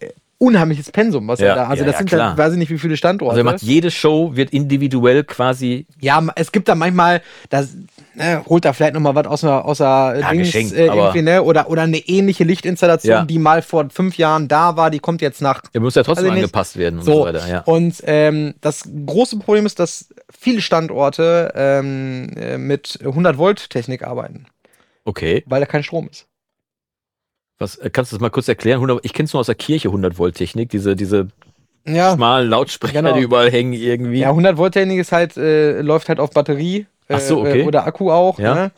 unheimliches 0.44 0.92
Pensum, 0.92 1.28
was 1.28 1.40
Ja, 1.40 1.48
er 1.48 1.56
da. 1.56 1.68
Also 1.68 1.84
ja, 1.84 1.86
das 1.88 1.94
ja, 1.94 1.98
sind 2.00 2.08
klar. 2.10 2.30
halt, 2.30 2.38
weiß 2.38 2.54
ich 2.54 2.60
nicht, 2.60 2.70
wie 2.70 2.78
viele 2.78 2.98
Standorte. 2.98 3.32
Also 3.32 3.42
er 3.42 3.52
macht 3.52 3.62
jede 3.64 3.90
Show, 3.92 4.36
wird 4.36 4.52
individuell 4.52 5.24
quasi 5.24 5.88
ja, 6.02 6.22
es 6.36 6.52
gibt 6.52 6.68
da 6.68 6.76
manchmal, 6.76 7.22
das 7.50 7.76
ne, 8.16 8.44
holt 8.48 8.66
da 8.66 8.74
vielleicht 8.74 8.94
noch 8.94 9.02
mal 9.02 9.16
was 9.16 9.26
aus 9.28 9.44
einer, 9.44 9.64
aus 9.66 9.80
einer 9.82 10.20
Ja, 10.20 10.32
Dings, 10.32 10.72
äh, 10.74 10.86
irgendwie, 10.88 11.22
ne? 11.22 11.42
Oder, 11.44 11.70
oder 11.70 11.84
eine 11.84 11.98
ähnliche 11.98 12.44
Lichtinstallation, 12.44 13.12
Ja. 13.12 13.26
die 13.26 13.40
mal 13.40 13.62
vor 13.62 13.90
fünf 13.90 14.18
Jahren 14.18 14.48
da 14.48 14.76
war, 14.76 14.92
die 14.92 15.00
kommt 15.00 15.22
jetzt 15.22 15.42
nach 15.42 15.62
Er 15.72 15.80
muss 15.80 15.96
ja 15.96 16.04
trotzdem 16.04 16.26
Also 16.26 16.36
angepasst 16.36 16.78
werden 16.78 17.00
und 17.00 17.06
so, 17.06 17.14
so, 17.20 17.26
weiter. 17.26 17.48
Ja. 17.48 17.60
und 17.62 17.96
ähm, 18.06 18.54
das 18.62 18.84
große 19.06 19.40
Problem 19.40 19.66
ist, 19.66 19.80
dass 19.80 20.10
viele 20.30 20.62
Standorte 20.62 21.54
ähm, 21.56 22.30
äh, 22.36 22.58
mit 22.58 23.00
100 23.04 23.38
Volt 23.38 23.70
Technik 23.70 24.04
arbeiten, 24.04 24.46
Okay. 25.06 25.44
weil 25.48 25.60
da 25.62 25.66
kein 25.66 25.84
Strom 25.84 26.10
ist. 26.12 26.28
Was, 27.64 27.78
äh, 27.78 27.90
kannst 27.90 28.12
du 28.12 28.16
das 28.18 28.22
mal 28.22 28.30
kurz 28.30 28.48
erklären? 28.48 28.78
100, 28.78 29.04
ich 29.04 29.14
kenne 29.14 29.26
es 29.26 29.34
nur 29.34 29.40
aus 29.40 29.46
der 29.48 29.56
Kirche 29.56 29.88
100 29.88 30.18
Volt 30.18 30.36
Technik, 30.36 30.70
diese, 30.70 30.96
diese 30.96 31.28
Ja, 31.86 32.14
schmalen 32.14 32.50
Lautsprecher, 32.50 33.02
Genau. 33.02 33.16
die 33.16 33.22
überall 33.22 33.50
hängen 33.50 33.74
irgendwie. 33.74 34.20
Ja, 34.20 34.30
100 34.30 34.58
Volt 34.58 34.74
Technik 34.74 35.00
ist 35.00 35.12
halt, 35.12 35.38
äh, 35.38 35.82
läuft 35.82 36.10
halt 36.10 36.20
auf 36.20 36.32
Batterie. 36.32 36.86
Äh, 37.08 37.20
so, 37.20 37.40
okay. 37.42 37.64
Oder 37.64 37.86
Akku 37.86 38.12
auch. 38.12 38.38
Ja. 38.40 38.54
Ne? 38.56 38.72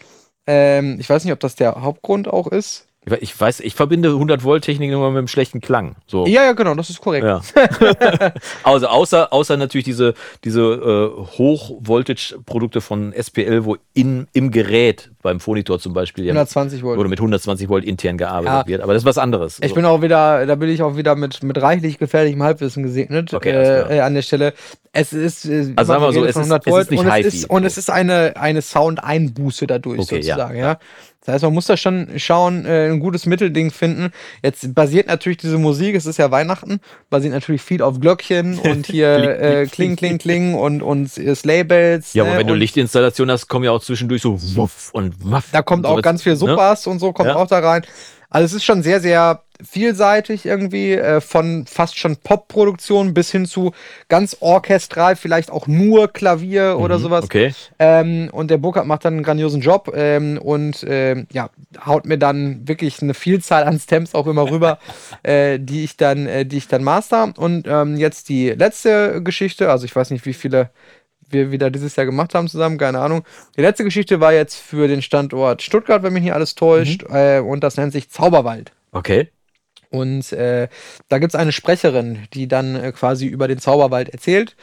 Ähm, 0.48 0.98
ich 1.00 1.10
weiß 1.10 1.24
nicht, 1.24 1.34
ob 1.34 1.40
das 1.40 1.56
der 1.56 1.82
Hauptgrund 1.82 2.28
auch 2.28 2.48
ist. 2.48 2.86
Ich 3.06 3.12
we- 3.12 3.18
Ich 3.22 3.39
weiß, 3.39 3.60
ich 3.60 3.76
verbinde 3.76 4.10
100 4.10 4.43
Volt 4.43 4.64
Technik 4.64 4.91
nur 4.91 5.10
mit 5.12 5.18
einem 5.20 5.28
schlechten 5.28 5.62
Klang. 5.62 5.95
So. 6.08 6.26
Ja, 6.26 6.43
ja, 6.43 6.53
genau, 6.53 6.74
das 6.76 6.89
ist 6.89 7.01
korrekt. 7.01 7.26
Ja. 7.26 7.41
also 8.64 8.88
außer, 8.88 9.32
außer 9.32 9.58
natürlich 9.58 9.86
diese, 9.86 10.14
diese 10.43 10.62
äh, 10.62 11.38
Hochvoltage-Produkte 11.38 12.82
von 12.82 13.14
SPL, 13.14 13.66
wo 13.66 13.78
in, 13.93 14.28
im 14.34 14.51
Gerät, 14.51 15.12
beim 15.22 15.39
Phonitor 15.39 15.80
zum 15.80 15.93
Beispiel, 15.93 16.26
ja, 16.26 16.32
120 16.34 16.84
Volt. 16.84 16.97
oder 16.99 17.10
mit 17.10 17.20
120 17.20 17.70
Volt 17.70 17.84
intern 17.86 18.18
gearbeitet 18.18 18.53
Ja. 18.53 18.68
wird. 18.68 18.82
Aber 18.82 18.93
das 18.93 19.03
ist 19.03 19.08
was 19.08 19.18
anderes. 19.18 19.60
Ich 19.62 19.70
So. 19.70 19.76
bin 19.76 19.86
auch 19.86 20.01
wieder, 20.01 20.45
da 20.45 20.56
bin 20.56 20.70
ich 20.70 20.82
auch 20.82 20.97
wieder 20.97 21.16
mit, 21.16 21.43
mit 21.43 21.62
reichlich 21.62 21.97
gefährlichem 21.97 22.43
Halbwissen 22.43 22.84
gesegnet 22.84 23.34
Okay, 23.34 23.51
äh, 23.51 23.97
äh, 23.97 23.99
an 24.01 24.14
der 24.14 24.22
Stelle. 24.22 24.53
Es 24.91 25.14
ist, 25.14 25.45
äh, 25.45 25.74
Also 25.76 25.93
sagen 25.93 26.03
wir 26.03 26.14
so, 26.14 26.24
es 26.24 26.30
ist- 26.32 26.38
100 26.38 26.66
es 26.68 26.76
ist 26.78 26.91
nicht 26.91 26.99
und, 27.01 27.08
es 27.08 27.26
ist, 27.34 27.49
und 27.49 27.66
es 27.66 27.78
ist 27.78 27.89
eine, 27.89 28.34
eine 28.38 28.62
Sound-Einbuße 28.62 29.68
dadurch 29.68 29.99
Okay, 29.99 30.18
ja. 30.22 30.36
sozusagen, 30.36 30.58
ja. 30.58 30.78
Das 31.26 31.34
heißt, 31.34 31.43
man 31.43 31.53
muss 31.53 31.65
da 31.65 31.76
schon 31.76 32.07
schauen, 32.17 32.65
äh, 32.65 32.88
ein 32.89 32.99
gutes 32.99 33.26
Mittelding 33.26 33.71
finden. 33.71 34.11
Jetzt 34.43 34.76
basiert 34.76 35.07
natürlich 35.07 35.38
diese 35.39 35.57
Musik, 35.57 35.95
es 35.95 36.05
ist 36.05 36.17
ja 36.17 36.30
Weihnachten, 36.30 36.80
basiert 37.09 37.34
natürlich 37.34 37.63
viel 37.63 37.82
auf 37.82 37.99
Glöckchen 37.99 38.59
und 38.63 38.86
hier 38.86 39.15
Kling, 39.17 39.30
äh, 39.30 39.65
Kling, 39.65 39.95
Kling, 39.95 40.17
Kling 40.19 40.53
und, 40.53 40.84
und 40.84 41.09
Sleighbells. 41.09 42.13
ja, 42.13 42.23
aber 42.23 42.34
ne? 42.34 42.39
wenn 42.39 42.47
du 42.47 42.53
Lichtinstallation 42.53 43.32
hast, 43.32 43.47
kommen 43.47 43.65
ja 43.65 43.71
auch 43.71 43.82
zwischendurch 43.82 44.21
so 44.21 44.38
Wuff 44.55 44.89
und 44.93 45.15
Waff. 45.19 45.45
Da 45.51 45.63
kommt 45.63 45.86
auch 45.88 45.95
so 45.95 46.01
ganz 46.01 46.21
viel 46.21 46.34
ne? 46.34 46.38
Supers 46.38 46.86
und 46.86 46.99
so 46.99 47.11
kommt 47.11 47.30
Ja. 47.30 47.36
auch 47.36 47.47
da 47.47 47.59
rein. 47.59 47.84
Also 48.30 48.45
es 48.45 48.53
ist 48.53 48.65
schon 48.65 48.84
sehr, 48.84 48.99
sehr 48.99 49.45
vielseitig 49.64 50.45
irgendwie, 50.45 50.93
äh, 50.93 51.22
von 51.22 51.66
fast 51.66 51.97
schon 51.97 52.18
Pop-Produktion 52.18 53.14
bis 53.14 53.32
hin 53.32 53.45
zu 53.45 53.72
ganz 54.10 54.38
orchestral, 54.39 55.16
vielleicht 55.16 55.51
auch 55.51 55.68
nur 55.68 56.08
Klavier 56.12 56.78
oder 56.80 56.97
Mhm, 56.97 57.01
sowas. 57.01 57.26
Okay. 57.26 57.53
Ähm, 57.80 58.30
und 58.32 58.51
der 58.51 58.58
Burkhardt 58.58 58.88
macht 58.88 59.06
dann 59.06 59.16
einen 59.16 59.24
grandiosen 59.24 59.62
Job 59.62 59.91
ähm, 59.95 60.38
und 60.38 60.86
ähm, 60.88 61.28
ja, 61.32 61.49
haut 61.86 62.06
mir 62.06 62.18
dann 62.18 62.68
wirklich 62.68 63.01
eine 63.01 63.14
Vielzahl 63.14 63.64
an 63.64 63.80
Stems 63.80 64.16
auch 64.16 64.28
immer 64.28 64.49
rüber, 64.49 64.80
äh, 65.24 65.60
die 65.60 65.84
ich 65.84 65.97
dann, 65.97 66.28
äh, 66.28 66.45
die 66.45 66.58
ich 66.58 66.68
dann 66.68 66.84
master. 66.84 67.34
Und 67.38 67.68
ähm, 67.68 67.97
jetzt 67.97 68.30
die 68.30 68.49
letzte 68.49 69.22
Geschichte, 69.24 69.70
also 69.70 69.86
ich 69.86 69.95
weiß 69.95 70.12
nicht, 70.12 70.26
wie 70.26 70.34
viele 70.34 70.70
wir 71.30 71.51
wieder 71.51 71.72
dieses 71.72 71.95
Jahr 71.95 72.06
gemacht 72.06 72.36
haben 72.36 72.47
zusammen, 72.47 72.78
keine 72.78 72.99
Ahnung. 72.99 73.24
Die 73.58 73.62
letzte 73.62 73.84
Geschichte 73.84 74.20
war 74.20 74.34
jetzt 74.34 74.56
für 74.56 74.88
den 74.88 75.01
Standort 75.01 75.62
Stuttgart, 75.64 76.03
wenn 76.03 76.14
mich 76.14 76.24
nicht 76.24 76.34
alles 76.34 76.56
täuscht, 76.56 77.03
äh, 77.10 77.39
und 77.39 77.64
das 77.64 77.78
nennt 77.78 77.93
sich 77.93 78.10
Zauberwald. 78.10 78.72
Okay. 78.91 79.30
Und 79.96 80.32
äh, 80.34 80.68
da 81.10 81.18
gibt 81.20 81.34
es 81.34 81.39
eine 81.39 81.52
Sprecherin, 81.52 82.20
die 82.34 82.48
dann 82.48 82.76
äh, 82.76 82.91
quasi 82.91 83.26
über 83.26 83.48
den 83.48 83.60
Zauberwald 83.60 84.10
erzählt. 84.10 84.56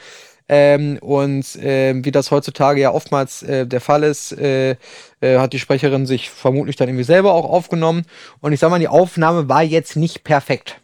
Ähm, 0.49 0.97
und 0.99 1.45
ähm, 1.61 2.03
wie 2.03 2.11
das 2.11 2.29
heutzutage 2.29 2.81
ja 2.81 2.91
oftmals 2.93 3.43
äh, 3.43 3.65
der 3.65 3.79
Fall 3.79 4.03
ist, 4.03 4.33
äh, 4.37 4.75
äh, 5.21 5.37
hat 5.39 5.53
die 5.53 5.59
Sprecherin 5.59 6.05
sich 6.05 6.29
vermutlich 6.29 6.75
dann 6.75 6.89
irgendwie 6.89 7.05
selber 7.05 7.33
auch 7.33 7.49
aufgenommen. 7.49 8.03
Und 8.41 8.51
ich 8.51 8.59
sag 8.59 8.69
mal, 8.69 8.79
die 8.79 8.89
Aufnahme 8.89 9.47
war 9.47 9.63
jetzt 9.63 9.95
nicht 9.95 10.23
perfekt. 10.25 10.81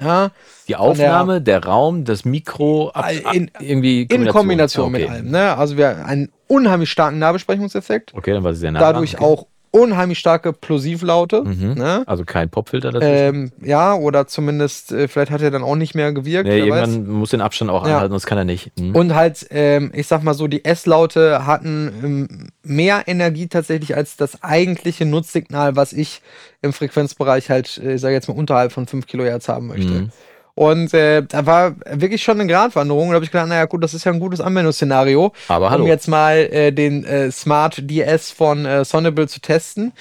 Ja, 0.00 0.30
Die 0.66 0.72
der- 0.72 0.80
Aufnahme, 0.80 1.42
der, 1.42 1.64
Raum, 1.64 2.04
das 2.04 2.24
Mikro, 2.24 2.90
ab, 2.90 3.04
ab, 3.24 3.34
in- 3.34 3.50
irgendwie 3.60 4.02
in 4.02 4.26
Kombination 4.28 4.94
okay. 4.94 5.02
mit 5.02 5.10
allem. 5.10 5.30
Ne? 5.30 5.54
Also 5.58 5.76
wir 5.76 5.88
haben 5.88 6.02
einen 6.04 6.32
unheimlich 6.46 6.90
starken 6.90 7.18
Nahbesprechungseffekt, 7.18 8.14
Okay, 8.14 8.32
dann 8.32 8.42
war 8.44 8.54
sie 8.54 8.60
sehr 8.60 8.70
nah. 8.72 8.78
dadurch 8.80 9.16
dran. 9.16 9.24
auch 9.24 9.46
unheimlich 9.72 10.18
starke 10.18 10.52
Plosivlaute. 10.52 11.42
Mhm. 11.42 11.74
Ne? 11.74 12.04
Also 12.06 12.24
kein 12.24 12.50
Popfilter 12.50 12.92
dazwischen. 12.92 13.34
Ähm, 13.34 13.52
ja, 13.62 13.94
oder 13.94 14.26
zumindest, 14.28 14.92
äh, 14.92 15.08
vielleicht 15.08 15.32
hat 15.32 15.42
er 15.42 15.50
dann 15.50 15.62
auch 15.64 15.74
nicht 15.76 15.94
mehr 15.94 16.12
gewirkt. 16.12 16.48
nee, 16.48 16.62
wer 16.64 16.70
weiß. 16.70 16.88
irgendwann 16.90 17.14
muss 17.14 17.30
den 17.30 17.40
Abstand 17.40 17.70
auch 17.70 17.86
Ja. 17.86 17.94
anhalten, 17.94 18.12
sonst 18.12 18.26
kann 18.26 18.38
er 18.38 18.44
nicht. 18.44 18.70
Mhm. 18.78 18.94
Und 18.94 19.14
halt, 19.14 19.46
ähm, 19.50 19.90
ich 19.94 20.06
sag 20.06 20.22
mal 20.22 20.34
so, 20.34 20.46
die 20.46 20.64
S-Laute 20.64 21.46
hatten 21.46 21.90
ähm, 22.04 22.48
mehr 22.62 23.04
Energie 23.06 23.48
tatsächlich 23.48 23.96
als 23.96 24.16
das 24.16 24.42
eigentliche 24.42 25.06
Nutzsignal, 25.06 25.74
was 25.74 25.92
ich 25.92 26.22
im 26.60 26.72
Frequenzbereich 26.72 27.50
halt, 27.50 27.78
äh, 27.82 27.94
ich 27.94 28.00
sage 28.00 28.14
jetzt 28.14 28.28
mal, 28.28 28.36
unterhalb 28.36 28.72
von 28.72 28.86
5 28.86 29.06
Kilohertz 29.06 29.48
haben 29.48 29.66
möchte. 29.68 29.92
Mhm. 29.92 30.10
Und 30.54 30.92
äh, 30.92 31.22
da 31.22 31.46
war 31.46 31.76
wirklich 31.90 32.22
schon 32.22 32.38
eine 32.40 32.50
Gratwanderung. 32.50 33.04
Und 33.04 33.12
da 33.12 33.14
habe 33.16 33.24
ich 33.24 33.30
gedacht, 33.30 33.48
naja 33.48 33.64
gut, 33.64 33.82
das 33.82 33.94
ist 33.94 34.04
ja 34.04 34.12
ein 34.12 34.20
gutes 34.20 34.40
Anwendungsszenario, 34.40 35.32
Aber 35.48 35.70
hallo. 35.70 35.84
um 35.84 35.88
jetzt 35.88 36.08
mal 36.08 36.36
äh, 36.36 36.72
den 36.72 37.04
äh, 37.04 37.30
Smart 37.30 37.78
DS 37.90 38.30
von 38.30 38.66
äh, 38.66 38.84
Sonable 38.84 39.28
zu 39.28 39.40
testen. 39.40 39.92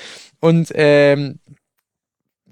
Und 0.42 0.70
ähm, 0.76 1.40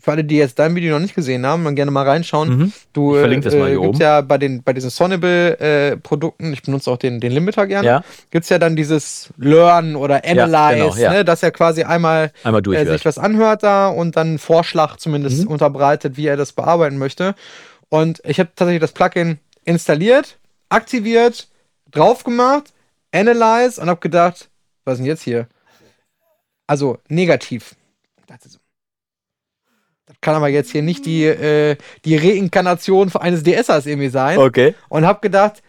für 0.02 0.12
alle, 0.12 0.24
die 0.24 0.38
jetzt 0.38 0.58
dein 0.60 0.76
Video 0.76 0.94
noch 0.94 1.02
nicht 1.02 1.14
gesehen 1.14 1.46
haben, 1.46 1.62
man 1.64 1.76
gerne 1.76 1.92
mal 1.92 2.08
reinschauen. 2.08 2.50
Mhm. 2.58 2.74
Du 2.94 3.16
Ich 3.16 3.20
verlinke 3.20 3.44
das 3.50 3.54
mal 3.56 3.68
äh, 3.68 3.72
hier 3.72 3.82
gibt's 3.82 3.90
oben. 3.98 4.02
ja 4.02 4.22
bei 4.22 4.38
den 4.38 4.64
bei 4.64 4.72
diesen 4.72 4.90
Sonable-Produkten, 4.92 6.54
ich 6.54 6.62
benutze 6.64 6.90
auch 6.90 6.98
den, 6.98 7.20
den 7.20 7.34
Limiter 7.34 7.68
gerne, 7.68 7.86
Ja, 7.86 8.04
gibt's 8.32 8.48
ja 8.48 8.60
dann 8.60 8.78
dieses 8.78 9.30
Learn 9.38 9.98
oder 9.98 10.24
Analyze, 10.26 10.76
genau, 10.76 10.96
ja. 10.96 11.12
ne, 11.12 11.26
dass 11.26 11.44
er 11.44 11.52
quasi 11.52 11.84
einmal 11.84 12.32
einmal 12.46 12.62
äh, 12.74 12.86
sich 12.86 13.04
was 13.04 13.18
anhört 13.18 13.64
da 13.64 13.90
und 13.90 14.16
dann 14.16 14.28
einen 14.28 14.40
Vorschlag 14.40 14.96
zumindest 14.98 15.44
Mhm. 15.44 15.48
unterbreitet, 15.52 16.16
wie 16.16 16.28
er 16.28 16.38
das 16.38 16.54
bearbeiten 16.54 16.98
möchte. 16.98 17.36
Und 17.90 18.22
ich 18.24 18.40
habe 18.40 18.52
tatsächlich 18.56 18.82
das 18.82 18.92
Plugin 18.92 19.40
installiert, 19.66 20.38
aktiviert, 20.70 21.48
drauf 21.92 22.24
gemacht, 22.24 22.74
Analyze 23.12 23.82
und 23.82 23.90
habe 23.90 24.00
gedacht, 24.00 24.50
was 24.86 24.94
ist 24.94 25.00
denn 25.00 25.08
jetzt 25.08 25.24
hier? 25.24 25.48
Also 26.68 27.00
negativ. 27.08 27.76
Das 30.06 30.18
kann 30.22 30.36
aber 30.36 30.50
jetzt 30.50 30.72
hier 30.72 30.82
nicht 30.82 31.06
die, 31.06 31.24
äh, 31.24 31.78
die 32.06 32.16
Reinkarnation 32.16 33.12
eines 33.16 33.44
DSers 33.44 33.86
irgendwie 33.86 34.10
sein. 34.10 34.38
Okay. 34.38 34.76
Und 34.90 35.06
hab 35.06 35.22
gedacht, 35.22 35.64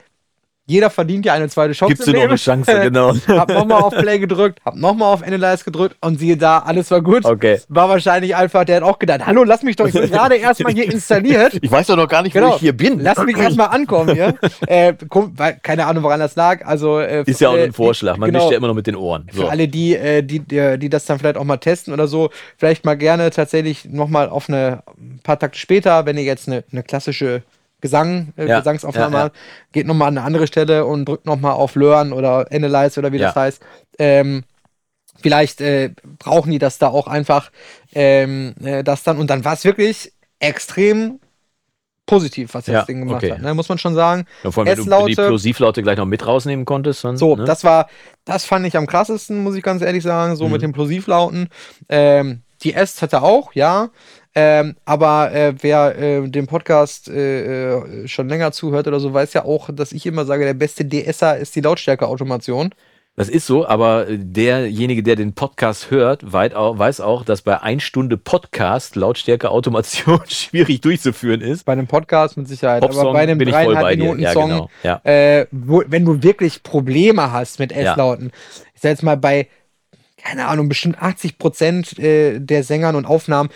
jeder 0.70 0.88
verdient 0.88 1.26
ja 1.26 1.34
eine 1.34 1.48
zweite 1.48 1.72
Chance. 1.72 1.94
Gibt's 1.94 2.04
dir 2.04 2.14
noch 2.14 2.22
eine 2.22 2.36
Chance, 2.36 2.80
genau. 2.82 3.14
hab 3.26 3.48
nochmal 3.48 3.82
auf 3.82 3.94
Play 3.94 4.18
gedrückt, 4.18 4.60
hab 4.64 4.76
nochmal 4.76 5.12
auf 5.12 5.22
Analyze 5.22 5.64
gedrückt 5.64 5.96
und 6.00 6.18
siehe 6.18 6.36
da, 6.36 6.60
alles 6.60 6.90
war 6.90 7.00
gut. 7.00 7.24
Okay. 7.24 7.60
War 7.68 7.88
wahrscheinlich 7.88 8.36
einfach, 8.36 8.64
der 8.64 8.76
hat 8.76 8.82
auch 8.84 8.98
gedacht, 8.98 9.26
hallo, 9.26 9.42
lass 9.42 9.62
mich 9.62 9.76
doch, 9.76 9.86
ich 9.86 9.94
bin 9.94 10.10
gerade 10.10 10.36
erstmal 10.36 10.72
hier 10.72 10.90
installiert. 10.90 11.58
Ich 11.60 11.70
weiß 11.70 11.88
doch 11.88 11.96
noch 11.96 12.08
gar 12.08 12.22
nicht, 12.22 12.32
Genau. 12.32 12.52
wo 12.52 12.54
ich 12.54 12.60
hier 12.60 12.72
bin. 12.72 13.00
Lass 13.00 13.18
mich 13.18 13.36
erstmal 13.36 13.68
ankommen 13.68 14.14
hier. 14.14 14.34
äh, 14.66 14.94
komm, 15.08 15.32
weil, 15.36 15.58
keine 15.60 15.86
Ahnung, 15.86 16.04
woran 16.04 16.20
das 16.20 16.36
lag. 16.36 16.64
Also, 16.64 17.00
äh, 17.00 17.24
Ist 17.26 17.40
ja 17.40 17.48
auch 17.48 17.56
äh, 17.56 17.64
ein 17.64 17.72
Vorschlag. 17.72 18.16
Man 18.16 18.28
genau. 18.28 18.44
mischt 18.44 18.52
ja 18.52 18.58
immer 18.58 18.68
noch 18.68 18.74
mit 18.74 18.86
den 18.86 18.96
Ohren. 18.96 19.26
So. 19.32 19.42
Für 19.42 19.50
alle, 19.50 19.66
die, 19.66 19.96
äh, 19.96 20.22
die, 20.22 20.38
die, 20.38 20.78
die 20.78 20.88
das 20.88 21.04
dann 21.04 21.18
vielleicht 21.18 21.36
auch 21.36 21.44
mal 21.44 21.56
testen 21.56 21.92
oder 21.92 22.06
so, 22.06 22.30
vielleicht 22.56 22.84
mal 22.84 22.96
gerne 22.96 23.30
tatsächlich 23.30 23.86
nochmal 23.86 24.28
auf 24.28 24.48
eine 24.48 24.82
ein 24.98 25.20
paar 25.22 25.38
Takte 25.38 25.58
später, 25.58 26.06
wenn 26.06 26.16
ihr 26.16 26.24
jetzt 26.24 26.48
eine, 26.48 26.64
eine 26.70 26.82
klassische 26.82 27.42
Gesang, 27.80 28.32
äh, 28.36 28.46
Ja, 28.46 28.58
Gesangsaufnahme 28.58 29.16
ja, 29.16 29.24
ja. 29.26 29.32
geht 29.72 29.86
nochmal 29.86 30.08
an 30.08 30.18
eine 30.18 30.26
andere 30.26 30.46
Stelle 30.46 30.84
und 30.86 31.06
drückt 31.06 31.26
nochmal 31.26 31.52
auf 31.52 31.74
Learn 31.76 32.12
oder 32.12 32.46
Analyze 32.52 32.98
oder 32.98 33.12
wie 33.12 33.18
das 33.18 33.34
heißt. 33.34 33.62
Ähm, 33.98 34.44
vielleicht 35.20 35.60
äh, 35.60 35.90
brauchen 36.18 36.50
die 36.50 36.58
das 36.58 36.78
da 36.78 36.88
auch 36.88 37.06
einfach, 37.06 37.50
ähm, 37.94 38.54
äh, 38.62 38.82
das 38.84 39.02
dann. 39.02 39.18
Und 39.18 39.28
dann 39.30 39.44
war 39.44 39.54
es 39.54 39.64
wirklich 39.64 40.12
extrem 40.38 41.20
positiv, 42.06 42.54
was 42.54 42.64
das 42.64 42.86
Ding 42.86 43.00
gemacht 43.00 43.22
okay. 43.22 43.32
hat. 43.32 43.42
Ne? 43.42 43.54
Muss 43.54 43.68
man 43.68 43.78
schon 43.78 43.94
sagen. 43.94 44.24
Ja, 44.42 44.50
vor 44.50 44.66
allem, 44.66 44.76
wenn 44.76 44.84
du 44.84 45.06
die 45.06 45.14
Plosivlaute 45.14 45.82
gleich 45.82 45.96
noch 45.96 46.06
mit 46.06 46.26
rausnehmen 46.26 46.64
konntest. 46.64 47.04
Dann, 47.04 47.16
So, 47.16 47.36
ne? 47.36 47.44
das 47.44 47.62
war, 47.62 47.88
das 48.24 48.44
fand 48.44 48.66
ich 48.66 48.76
am 48.76 48.86
krassesten, 48.88 49.42
muss 49.42 49.54
ich 49.54 49.62
ganz 49.62 49.80
ehrlich 49.80 50.02
sagen, 50.02 50.34
so 50.34 50.46
Mhm. 50.46 50.52
mit 50.52 50.62
den 50.62 50.72
Plosivlauten. 50.72 51.48
Ähm, 51.88 52.42
die 52.62 52.74
S 52.74 53.00
hatte 53.00 53.22
auch, 53.22 53.54
ja. 53.54 53.90
Ähm, 54.34 54.76
aber 54.84 55.32
äh, 55.32 55.54
wer 55.60 55.98
äh, 55.98 56.28
dem 56.28 56.46
Podcast 56.46 57.08
äh, 57.08 57.74
äh, 57.74 58.08
schon 58.08 58.28
länger 58.28 58.52
zuhört 58.52 58.86
oder 58.86 59.00
so, 59.00 59.12
weiß 59.12 59.32
ja 59.32 59.44
auch, 59.44 59.70
dass 59.72 59.92
ich 59.92 60.06
immer 60.06 60.24
sage, 60.24 60.44
der 60.44 60.54
beste 60.54 60.84
DSer 60.84 61.36
ist 61.38 61.56
die 61.56 61.60
Lautstärke-Automation. 61.60 62.72
Das 63.16 63.28
ist 63.28 63.44
so, 63.44 63.66
aber 63.66 64.06
derjenige, 64.08 65.02
der 65.02 65.16
den 65.16 65.34
Podcast 65.34 65.90
hört, 65.90 66.22
auch, 66.32 66.78
weiß 66.78 67.00
auch, 67.00 67.24
dass 67.24 67.42
bei 67.42 67.60
1 67.60 67.82
Stunde 67.82 68.16
Podcast 68.16 68.94
Lautstärke 68.94 69.50
Automation 69.50 70.20
schwierig 70.28 70.80
durchzuführen 70.80 71.40
ist. 71.40 71.64
Bei 71.64 71.72
einem 71.72 71.88
Podcast 71.88 72.36
mit 72.36 72.46
Sicherheit. 72.46 72.82
Popsong 72.82 73.00
aber 73.00 73.12
bei 73.14 73.20
einem 73.22 73.36
bin 73.36 73.48
ich 73.48 73.54
voll 73.54 73.74
dreieinhalb 73.74 73.86
bei 73.86 73.96
dir. 73.96 74.02
Minuten 74.04 74.22
Ja, 74.22 74.32
Song, 74.32 74.48
genau. 74.48 74.70
Ja. 74.84 75.00
äh, 75.04 75.46
wo, 75.50 75.82
wenn 75.86 76.04
du 76.04 76.22
wirklich 76.22 76.62
Probleme 76.62 77.32
hast 77.32 77.58
mit 77.58 77.72
Ja. 77.72 77.92
S-Lauten, 77.92 78.30
ich 78.74 78.80
sag 78.80 78.90
jetzt 78.90 79.02
mal 79.02 79.16
bei, 79.16 79.48
keine 80.16 80.46
Ahnung, 80.46 80.68
bestimmt 80.68 81.02
80 81.02 81.36
Prozent 81.36 81.98
äh, 81.98 82.38
der 82.38 82.62
Sängern 82.62 82.94
und 82.94 83.06
Aufnahmen, 83.06 83.50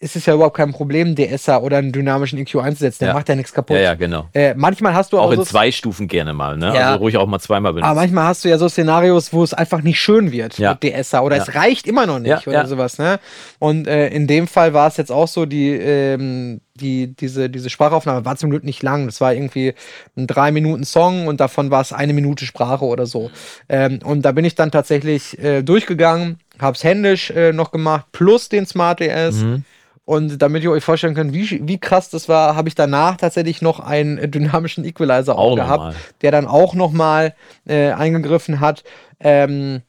ist 0.00 0.14
es 0.14 0.26
ja 0.26 0.34
überhaupt 0.34 0.56
kein 0.56 0.70
Problem, 0.72 1.16
DSer 1.16 1.60
oder 1.60 1.78
einen 1.78 1.90
dynamischen 1.90 2.38
EQ 2.38 2.56
einzusetzen. 2.60 3.00
Der 3.00 3.08
Ja. 3.08 3.14
macht 3.14 3.28
ja 3.28 3.34
nichts 3.34 3.52
kaputt. 3.52 3.74
ja, 3.76 3.82
ja, 3.82 3.94
genau. 3.94 4.28
Äh, 4.32 4.54
manchmal 4.54 4.94
hast 4.94 5.12
du 5.12 5.18
auch, 5.18 5.24
Auch 5.24 5.30
in 5.32 5.38
so, 5.38 5.44
zwei 5.44 5.72
Stufen 5.72 6.06
gerne 6.06 6.34
mal, 6.34 6.56
ne? 6.56 6.72
Ja. 6.72 6.90
Also 6.92 6.98
ruhig 7.00 7.16
auch 7.16 7.26
mal 7.26 7.40
zweimal 7.40 7.72
benutzen. 7.72 7.90
aber 7.90 8.00
manchmal 8.02 8.24
hast 8.26 8.44
du 8.44 8.48
ja 8.48 8.58
so 8.58 8.68
Szenarios, 8.68 9.32
wo 9.32 9.42
es 9.42 9.54
einfach 9.54 9.82
nicht 9.82 9.98
schön 10.00 10.30
wird 10.30 10.56
Ja. 10.56 10.78
mit 10.80 10.84
DSer 10.84 11.24
oder 11.24 11.36
es 11.36 11.52
reicht 11.56 11.88
immer 11.88 12.06
noch 12.06 12.20
nicht 12.20 12.46
oder 12.46 12.66
sowas, 12.68 12.98
ne? 12.98 13.18
Und 13.58 13.88
äh, 13.88 14.06
in 14.10 14.28
dem 14.28 14.46
Fall 14.46 14.72
war 14.72 14.86
es 14.86 14.96
jetzt 14.98 15.10
auch 15.10 15.26
so, 15.26 15.46
die, 15.46 15.70
ähm, 15.72 16.60
die, 16.76 17.08
diese, 17.16 17.50
diese 17.50 17.68
Sprachaufnahme 17.68 18.24
war 18.24 18.36
zum 18.36 18.50
Glück 18.50 18.62
nicht 18.62 18.84
lang. 18.84 19.06
Das 19.06 19.20
war 19.20 19.34
irgendwie 19.34 19.74
ein 20.16 20.28
drei 20.28 20.52
Minuten 20.52 20.84
Song 20.84 21.26
und 21.26 21.40
davon 21.40 21.72
war 21.72 21.80
es 21.80 21.92
eine 21.92 22.12
Minute 22.12 22.46
Sprache 22.46 22.84
oder 22.84 23.04
so. 23.06 23.32
Ähm, 23.68 23.98
und 24.04 24.22
da 24.22 24.30
bin 24.30 24.44
ich 24.44 24.54
dann 24.54 24.70
tatsächlich 24.70 25.36
äh, 25.42 25.62
durchgegangen, 25.62 26.38
hab's 26.60 26.84
händisch 26.84 27.30
äh, 27.30 27.52
noch 27.52 27.72
gemacht, 27.72 28.06
plus 28.12 28.48
den 28.48 28.64
Smart 28.64 29.00
DS. 29.00 29.34
Mhm. 29.42 29.64
Und 30.08 30.40
damit 30.40 30.62
ihr 30.62 30.70
euch 30.70 30.82
vorstellen 30.82 31.14
könnt, 31.14 31.34
wie, 31.34 31.60
wie 31.68 31.76
krass 31.76 32.08
das 32.08 32.30
war, 32.30 32.56
habe 32.56 32.66
ich 32.66 32.74
danach 32.74 33.18
tatsächlich 33.18 33.60
noch 33.60 33.78
einen 33.78 34.16
äh, 34.16 34.26
dynamischen 34.26 34.86
Equalizer 34.86 35.36
auch, 35.36 35.52
Auch 35.52 35.56
gehabt, 35.56 35.96
der 36.22 36.32
dann 36.32 36.46
auch 36.46 36.72
nochmal 36.72 37.34
äh, 37.66 37.90
eingegriffen 37.90 38.58
hat. 38.58 38.84
Ähm, 39.20 39.82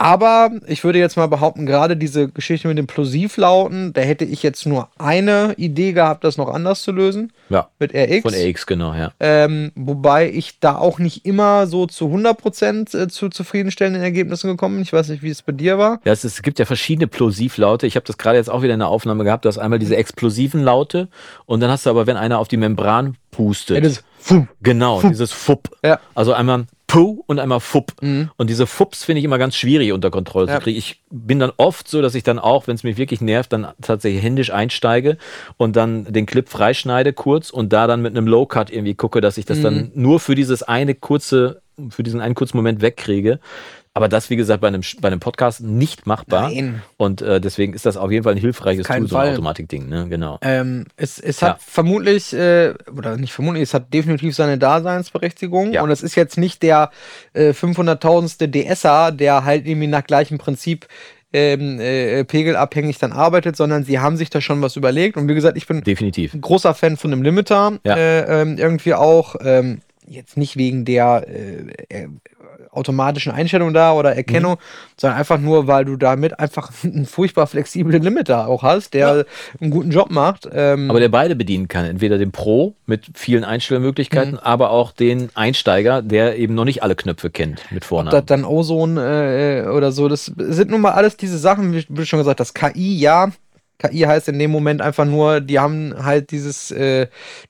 aber 0.00 0.50
ich 0.66 0.82
würde 0.82 0.98
jetzt 0.98 1.18
mal 1.18 1.26
behaupten, 1.26 1.66
gerade 1.66 1.94
diese 1.94 2.28
Geschichte 2.28 2.66
mit 2.68 2.78
den 2.78 2.86
Plosivlauten, 2.86 3.92
da 3.92 4.00
hätte 4.00 4.24
ich 4.24 4.42
jetzt 4.42 4.64
nur 4.64 4.88
eine 4.96 5.52
Idee 5.58 5.92
gehabt, 5.92 6.24
das 6.24 6.38
noch 6.38 6.48
anders 6.48 6.80
zu 6.80 6.90
lösen 6.90 7.34
Ja, 7.50 7.68
mit 7.78 7.94
RX. 7.94 8.22
von 8.22 8.32
RX, 8.32 8.64
genau, 8.64 8.94
ja. 8.94 9.12
Ähm, 9.20 9.72
wobei 9.74 10.30
ich 10.30 10.58
da 10.58 10.76
auch 10.76 10.98
nicht 11.00 11.26
immer 11.26 11.66
so 11.66 11.84
zu 11.84 12.06
100% 12.06 12.98
äh, 12.98 13.08
zu 13.08 13.28
zufriedenstellenden 13.28 14.02
Ergebnissen 14.02 14.48
gekommen 14.48 14.76
bin. 14.76 14.84
Ich 14.84 14.92
weiß 14.94 15.10
nicht, 15.10 15.22
wie 15.22 15.28
es 15.28 15.42
bei 15.42 15.52
dir 15.52 15.76
war. 15.76 16.00
Ja, 16.06 16.12
es, 16.12 16.24
es 16.24 16.40
gibt 16.40 16.58
ja 16.58 16.64
verschiedene 16.64 17.06
Plosivlaute. 17.06 17.86
Ich 17.86 17.94
habe 17.94 18.06
das 18.06 18.16
gerade 18.16 18.38
jetzt 18.38 18.48
auch 18.48 18.62
wieder 18.62 18.72
in 18.72 18.80
der 18.80 18.88
Aufnahme 18.88 19.24
gehabt. 19.24 19.44
Du 19.44 19.50
hast 19.50 19.58
einmal 19.58 19.78
diese 19.78 19.96
explosiven 19.96 20.62
Laute 20.62 21.08
und 21.44 21.60
dann 21.60 21.70
hast 21.70 21.84
du 21.84 21.90
aber, 21.90 22.06
wenn 22.06 22.16
einer 22.16 22.38
auf 22.38 22.48
die 22.48 22.56
Membran 22.56 23.18
pustet. 23.30 24.02
Ja, 24.30 24.46
genau, 24.62 25.02
dieses 25.02 25.30
Fupp. 25.30 25.68
Ja. 25.84 26.00
Also 26.14 26.32
einmal 26.32 26.64
Puh 26.90 27.22
und 27.26 27.38
einmal 27.38 27.60
Fupp. 27.60 27.92
Mhm. 28.02 28.30
Und 28.36 28.50
diese 28.50 28.66
Fupps 28.66 29.04
finde 29.04 29.20
ich 29.20 29.24
immer 29.24 29.38
ganz 29.38 29.54
schwierig 29.54 29.92
unter 29.92 30.10
Kontrolle 30.10 30.48
Ja. 30.48 30.56
zu 30.56 30.64
kriegen. 30.64 30.76
Ich 30.78 31.00
bin 31.10 31.38
dann 31.38 31.52
oft 31.56 31.86
so, 31.86 32.02
dass 32.02 32.16
ich 32.16 32.24
dann 32.24 32.40
auch, 32.40 32.66
wenn 32.66 32.74
es 32.74 32.82
mich 32.82 32.96
wirklich 32.96 33.20
nervt, 33.20 33.52
dann 33.52 33.68
tatsächlich 33.80 34.22
händisch 34.22 34.52
einsteige 34.52 35.16
und 35.56 35.76
dann 35.76 36.12
den 36.12 36.26
Clip 36.26 36.48
freischneide 36.48 37.12
kurz 37.12 37.50
und 37.50 37.72
da 37.72 37.86
dann 37.86 38.02
mit 38.02 38.16
einem 38.16 38.26
Low 38.26 38.44
Cut 38.46 38.70
irgendwie 38.70 38.94
gucke, 38.94 39.20
dass 39.20 39.38
ich 39.38 39.44
das 39.44 39.58
Mhm. 39.58 39.62
dann 39.62 39.90
nur 39.94 40.18
für 40.18 40.34
dieses 40.34 40.64
eine 40.64 40.96
kurze, 40.96 41.62
für 41.90 42.02
diesen 42.02 42.20
einen 42.20 42.34
kurzen 42.34 42.56
Moment 42.56 42.82
wegkriege. 42.82 43.38
Aber 43.92 44.08
das, 44.08 44.30
wie 44.30 44.36
gesagt, 44.36 44.60
bei 44.60 44.68
einem, 44.68 44.82
bei 45.00 45.08
einem 45.08 45.18
Podcast 45.18 45.60
nicht 45.62 46.06
machbar. 46.06 46.48
Nein. 46.48 46.80
Und 46.96 47.22
äh, 47.22 47.40
deswegen 47.40 47.74
ist 47.74 47.86
das 47.86 47.96
auf 47.96 48.12
jeden 48.12 48.22
Fall 48.22 48.34
ein 48.34 48.38
hilfreiches 48.40 48.86
Tool, 48.86 48.96
so 48.98 49.02
ein 49.02 49.08
Fall. 49.08 49.32
Automatikding, 49.32 49.88
ne? 49.88 50.06
Genau. 50.08 50.38
Ähm, 50.42 50.86
es, 50.96 51.18
es 51.18 51.42
hat 51.42 51.56
Ja. 51.58 51.64
vermutlich, 51.66 52.32
äh, 52.32 52.74
oder 52.96 53.16
nicht 53.16 53.32
vermutlich, 53.32 53.64
es 53.64 53.74
hat 53.74 53.92
definitiv 53.92 54.36
seine 54.36 54.58
Daseinsberechtigung. 54.58 55.72
Ja. 55.72 55.82
Und 55.82 55.90
es 55.90 56.02
ist 56.02 56.14
jetzt 56.14 56.38
nicht 56.38 56.62
der 56.62 56.90
äh, 57.32 57.50
500.000ste 57.50 58.46
DSer, 58.74 59.10
der 59.12 59.44
halt 59.44 59.66
irgendwie 59.66 59.88
nach 59.88 60.04
gleichem 60.04 60.38
Prinzip 60.38 60.86
ähm, 61.32 61.80
äh, 61.80 62.24
pegelabhängig 62.24 62.98
dann 62.98 63.12
arbeitet, 63.12 63.56
sondern 63.56 63.84
sie 63.84 63.98
haben 63.98 64.16
sich 64.16 64.30
da 64.30 64.40
schon 64.40 64.62
was 64.62 64.76
überlegt. 64.76 65.16
Und 65.16 65.28
wie 65.28 65.34
gesagt, 65.34 65.56
ich 65.56 65.66
bin 65.66 65.82
Definitiv. 65.82 66.34
ein 66.34 66.40
großer 66.40 66.74
Fan 66.74 66.96
von 66.96 67.10
dem 67.10 67.22
Limiter. 67.22 67.78
Ja. 67.84 67.96
Äh, 67.96 68.42
ähm, 68.42 68.56
irgendwie 68.56 68.94
auch, 68.94 69.36
ähm, 69.44 69.80
jetzt 70.06 70.36
nicht 70.36 70.56
wegen 70.56 70.84
der 70.84 71.24
äh, 71.28 71.66
äh, 71.88 72.08
automatischen 72.72 73.32
Einstellung 73.32 73.72
da 73.74 73.92
oder 73.92 74.14
Erkennung, 74.14 74.52
Mhm. 74.52 74.58
sondern 74.96 75.18
einfach 75.18 75.38
nur, 75.38 75.66
weil 75.66 75.84
du 75.84 75.96
damit 75.96 76.38
einfach 76.38 76.70
einen 76.84 77.06
furchtbar 77.06 77.46
flexiblen 77.46 78.02
Limiter 78.02 78.46
auch 78.48 78.62
hast, 78.62 78.94
der 78.94 79.26
einen 79.60 79.70
guten 79.70 79.90
Job 79.90 80.10
macht. 80.10 80.48
Ähm, 80.52 80.90
Aber 80.90 81.00
der 81.00 81.08
beide 81.08 81.34
bedienen 81.36 81.68
kann. 81.68 81.84
Entweder 81.84 82.18
den 82.18 82.32
Pro 82.32 82.74
mit 82.86 83.06
vielen 83.14 83.44
Einstellmöglichkeiten, 83.44 84.32
Mhm. 84.34 84.38
aber 84.38 84.70
auch 84.70 84.92
den 84.92 85.30
Einsteiger, 85.34 86.02
der 86.02 86.36
eben 86.38 86.54
noch 86.54 86.64
nicht 86.64 86.82
alle 86.82 86.94
Knöpfe 86.94 87.30
kennt 87.30 87.60
mit 87.70 87.82
das 87.82 87.88
Vornamen. 87.88 88.26
dann 88.26 88.44
Ozone 88.44 89.64
äh, 89.64 89.68
oder 89.68 89.92
so, 89.92 90.08
das 90.08 90.26
sind 90.36 90.70
nun 90.70 90.80
mal 90.80 90.92
alles 90.92 91.16
diese 91.16 91.38
Sachen, 91.38 91.72
wie 91.72 91.84
wie 91.88 92.06
schon 92.06 92.18
gesagt, 92.18 92.40
das 92.40 92.54
KI, 92.54 92.98
ja. 92.98 93.30
KI 93.80 94.00
heißt 94.00 94.28
in 94.28 94.38
dem 94.38 94.50
Moment 94.50 94.82
einfach 94.82 95.04
nur, 95.06 95.40
die 95.40 95.58
haben 95.58 95.94
halt 96.02 96.30
dieses, 96.30 96.70
äh, 96.70 97.06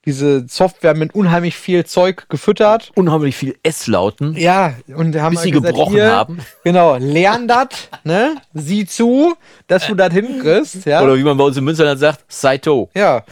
diese 0.07 0.47
Software 0.49 0.97
mit 0.97 1.15
unheimlich 1.15 1.57
viel 1.57 1.85
Zeug 1.85 2.29
gefüttert. 2.29 2.93
Unheimlich 2.95 3.37
viel 3.37 3.57
S-Lauten, 3.63 4.37
Ja, 4.37 4.75
und 4.95 5.17
haben 5.17 5.31
bis 5.31 5.41
halt 5.41 5.45
sie 5.45 5.51
gesagt, 5.51 5.75
gebrochen 5.75 5.95
hier, 5.95 6.11
haben. 6.13 6.39
Genau, 6.65 6.97
lern 6.97 7.49
das, 7.49 7.69
ne? 8.05 8.37
Sieh 8.55 8.87
zu, 8.87 9.35
dass 9.67 9.87
du 9.87 9.95
das 9.95 10.13
hinkriegst, 10.15 10.87
ja. 10.87 11.03
Oder 11.03 11.17
wie 11.17 11.25
man 11.25 11.37
bei 11.37 11.45
uns 11.45 11.57
in 11.57 11.65
Münsterland 11.65 11.99
sagt, 11.99 12.25
Saito. 12.29 12.89
ja. 12.95 13.25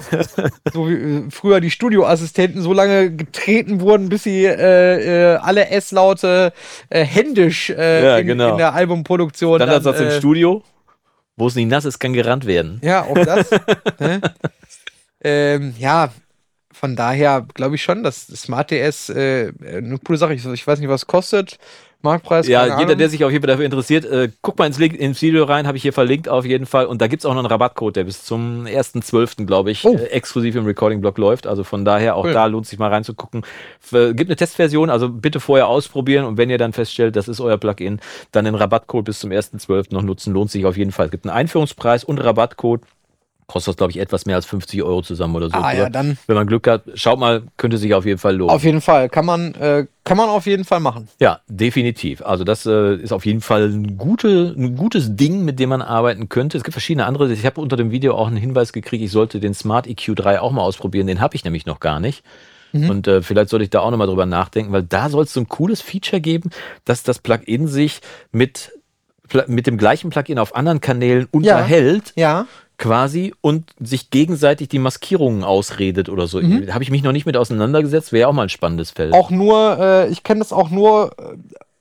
so 0.72 0.88
wie 0.88 0.94
äh, 0.94 1.22
früher 1.30 1.60
die 1.60 1.70
Studioassistenten 1.70 2.62
so 2.62 2.72
lange 2.72 3.10
getreten 3.14 3.80
wurden, 3.80 4.08
bis 4.08 4.24
sie 4.24 4.44
äh, 4.44 5.34
äh, 5.34 5.36
alle 5.36 5.68
S-Laute 5.68 6.52
äh, 6.90 7.04
händisch 7.04 7.70
äh, 7.70 8.04
Ja, 8.04 8.18
in, 8.18 8.26
genau. 8.26 8.50
in 8.52 8.58
der 8.58 8.74
Albumproduktion. 8.74 9.58
Dann, 9.58 9.68
Standardsatz 9.68 10.00
äh, 10.00 10.04
im 10.14 10.18
Studio, 10.18 10.62
wo 11.38 11.46
es 11.46 11.54
nicht 11.54 11.68
nass 11.68 11.84
ist, 11.84 11.98
kann 11.98 12.12
gerannt 12.12 12.46
werden. 12.46 12.80
Ja, 12.82 13.04
auch 13.04 13.14
das. 13.14 13.50
ne? 13.98 14.20
ähm, 15.22 15.74
ja, 15.78 16.12
von 16.72 16.96
daher 16.96 17.46
glaube 17.54 17.76
ich 17.76 17.82
schon, 17.82 18.02
dass 18.02 18.26
Smart 18.26 18.70
DS 18.70 19.08
äh, 19.08 19.52
eine 19.60 19.98
coole 19.98 20.18
Sache 20.18 20.34
ist. 20.34 20.44
Ich 20.46 20.66
weiß 20.66 20.78
nicht, 20.78 20.88
was 20.88 21.02
es 21.02 21.06
kostet. 21.06 21.58
Marktpreis. 22.02 22.46
Ja, 22.46 22.64
jeder, 22.64 22.76
Ahnung. 22.78 22.98
der 22.98 23.08
sich 23.08 23.24
auf 23.24 23.32
jeden 23.32 23.42
Fall 23.42 23.48
dafür 23.52 23.64
interessiert, 23.64 24.04
äh, 24.04 24.28
guck 24.40 24.56
mal 24.58 24.66
ins, 24.66 24.78
Link, 24.78 24.94
ins 24.94 25.20
Video 25.20 25.44
rein, 25.44 25.66
habe 25.66 25.76
ich 25.76 25.82
hier 25.82 25.92
verlinkt 25.92 26.28
auf 26.28 26.44
jeden 26.44 26.64
Fall. 26.66 26.86
Und 26.86 27.02
da 27.02 27.08
gibt 27.08 27.22
es 27.22 27.26
auch 27.26 27.32
noch 27.34 27.40
einen 27.40 27.46
Rabattcode, 27.48 27.96
der 27.96 28.04
bis 28.04 28.24
zum 28.24 28.66
1.12., 28.66 29.46
glaube 29.46 29.72
ich, 29.72 29.84
Oh. 29.84 29.94
äh, 29.94 30.04
exklusiv 30.06 30.54
im 30.54 30.64
Recording-Blog 30.64 31.18
läuft. 31.18 31.46
Also 31.48 31.64
von 31.64 31.84
daher 31.84 32.14
auch 32.14 32.24
Cool. 32.24 32.32
da 32.32 32.46
lohnt 32.46 32.66
sich 32.66 32.78
mal 32.78 32.88
reinzugucken. 32.88 33.42
F- 33.82 34.14
gibt 34.14 34.30
eine 34.30 34.36
Testversion, 34.36 34.90
also 34.90 35.08
bitte 35.08 35.40
vorher 35.40 35.66
ausprobieren 35.66 36.24
und 36.24 36.36
wenn 36.36 36.50
ihr 36.50 36.58
dann 36.58 36.72
feststellt, 36.72 37.16
das 37.16 37.26
ist 37.26 37.40
euer 37.40 37.58
Plugin, 37.58 38.00
dann 38.30 38.44
den 38.44 38.54
Rabattcode 38.54 39.04
bis 39.06 39.18
zum 39.18 39.30
1.12. 39.32 39.86
noch 39.92 40.02
nutzen. 40.02 40.32
Lohnt 40.32 40.50
sich 40.52 40.64
auf 40.66 40.76
jeden 40.76 40.92
Fall. 40.92 41.06
Es 41.06 41.10
gibt 41.10 41.26
einen 41.26 41.34
Einführungspreis 41.36 42.04
und 42.04 42.18
Rabattcode. 42.18 42.82
Kostet 43.48 43.72
das, 43.72 43.76
glaube 43.78 43.90
ich, 43.90 43.98
etwas 43.98 44.26
mehr 44.26 44.36
als 44.36 44.44
50 44.44 44.82
Euro 44.82 45.00
zusammen 45.00 45.34
oder 45.34 45.48
so. 45.48 45.56
Ah, 45.56 45.72
ja, 45.72 45.88
dann. 45.88 46.18
Wenn 46.26 46.36
man 46.36 46.46
Glück 46.46 46.68
hat, 46.68 46.82
schaut 46.94 47.18
mal, 47.18 47.42
könnte 47.56 47.78
sich 47.78 47.94
auf 47.94 48.04
jeden 48.04 48.18
Fall 48.18 48.36
lohnen. 48.36 48.54
Auf 48.54 48.62
jeden 48.62 48.82
Fall. 48.82 49.08
Kann 49.08 49.24
man, 49.24 49.54
äh, 49.54 49.86
kann 50.04 50.18
man 50.18 50.28
auf 50.28 50.44
jeden 50.44 50.66
Fall 50.66 50.80
machen. 50.80 51.08
Ja, 51.18 51.40
definitiv. 51.48 52.20
Also 52.20 52.44
das 52.44 52.66
äh, 52.66 52.96
ist 52.96 53.10
auf 53.10 53.24
jeden 53.24 53.40
Fall 53.40 53.70
ein, 53.70 53.96
gute, 53.96 54.54
ein 54.54 54.76
gutes 54.76 55.16
Ding, 55.16 55.46
mit 55.46 55.58
dem 55.58 55.70
man 55.70 55.80
arbeiten 55.80 56.28
könnte. 56.28 56.58
Es 56.58 56.62
gibt 56.62 56.74
verschiedene 56.74 57.06
andere. 57.06 57.32
Ich 57.32 57.46
habe 57.46 57.58
unter 57.60 57.78
dem 57.78 57.90
Video 57.90 58.14
auch 58.14 58.26
einen 58.26 58.36
Hinweis 58.36 58.74
gekriegt, 58.74 59.02
ich 59.02 59.10
sollte 59.10 59.40
den 59.40 59.54
Smart 59.54 59.86
EQ3 59.86 60.40
auch 60.40 60.52
mal 60.52 60.62
ausprobieren. 60.62 61.06
Den 61.06 61.22
habe 61.22 61.34
ich 61.34 61.42
nämlich 61.42 61.64
noch 61.64 61.80
gar 61.80 62.00
nicht. 62.00 62.22
Mhm. 62.72 62.90
Und 62.90 63.08
äh, 63.08 63.22
vielleicht 63.22 63.48
sollte 63.48 63.64
ich 63.64 63.70
da 63.70 63.80
auch 63.80 63.90
nochmal 63.90 64.08
drüber 64.08 64.26
nachdenken, 64.26 64.72
weil 64.72 64.82
da 64.82 65.08
soll 65.08 65.24
es 65.24 65.32
so 65.32 65.40
ein 65.40 65.48
cooles 65.48 65.80
Feature 65.80 66.20
geben, 66.20 66.50
dass 66.84 67.02
das 67.02 67.18
Plugin 67.18 67.66
sich 67.66 68.00
mit, 68.30 68.72
mit 69.46 69.66
dem 69.66 69.78
gleichen 69.78 70.10
Plugin 70.10 70.38
auf 70.38 70.54
anderen 70.54 70.82
Kanälen 70.82 71.28
unterhält. 71.30 72.12
Ja. 72.14 72.46
Quasi 72.78 73.34
und 73.40 73.72
sich 73.80 74.10
gegenseitig 74.10 74.68
die 74.68 74.78
Maskierungen 74.78 75.42
ausredet 75.44 76.08
oder 76.08 76.26
so. 76.28 76.40
Mhm. 76.40 76.72
Habe 76.72 76.84
ich 76.84 76.90
mich 76.90 77.02
noch 77.02 77.12
nicht 77.12 77.26
mit 77.26 77.36
auseinandergesetzt, 77.36 78.12
wäre 78.12 78.28
auch 78.28 78.32
mal 78.32 78.44
ein 78.44 78.48
spannendes 78.48 78.92
Feld. 78.92 79.12
Auch 79.14 79.30
nur, 79.30 79.78
äh, 79.80 80.08
ich 80.10 80.22
kenne 80.22 80.38
das 80.38 80.52
auch 80.52 80.70
nur 80.70 81.10
äh, 81.18 81.36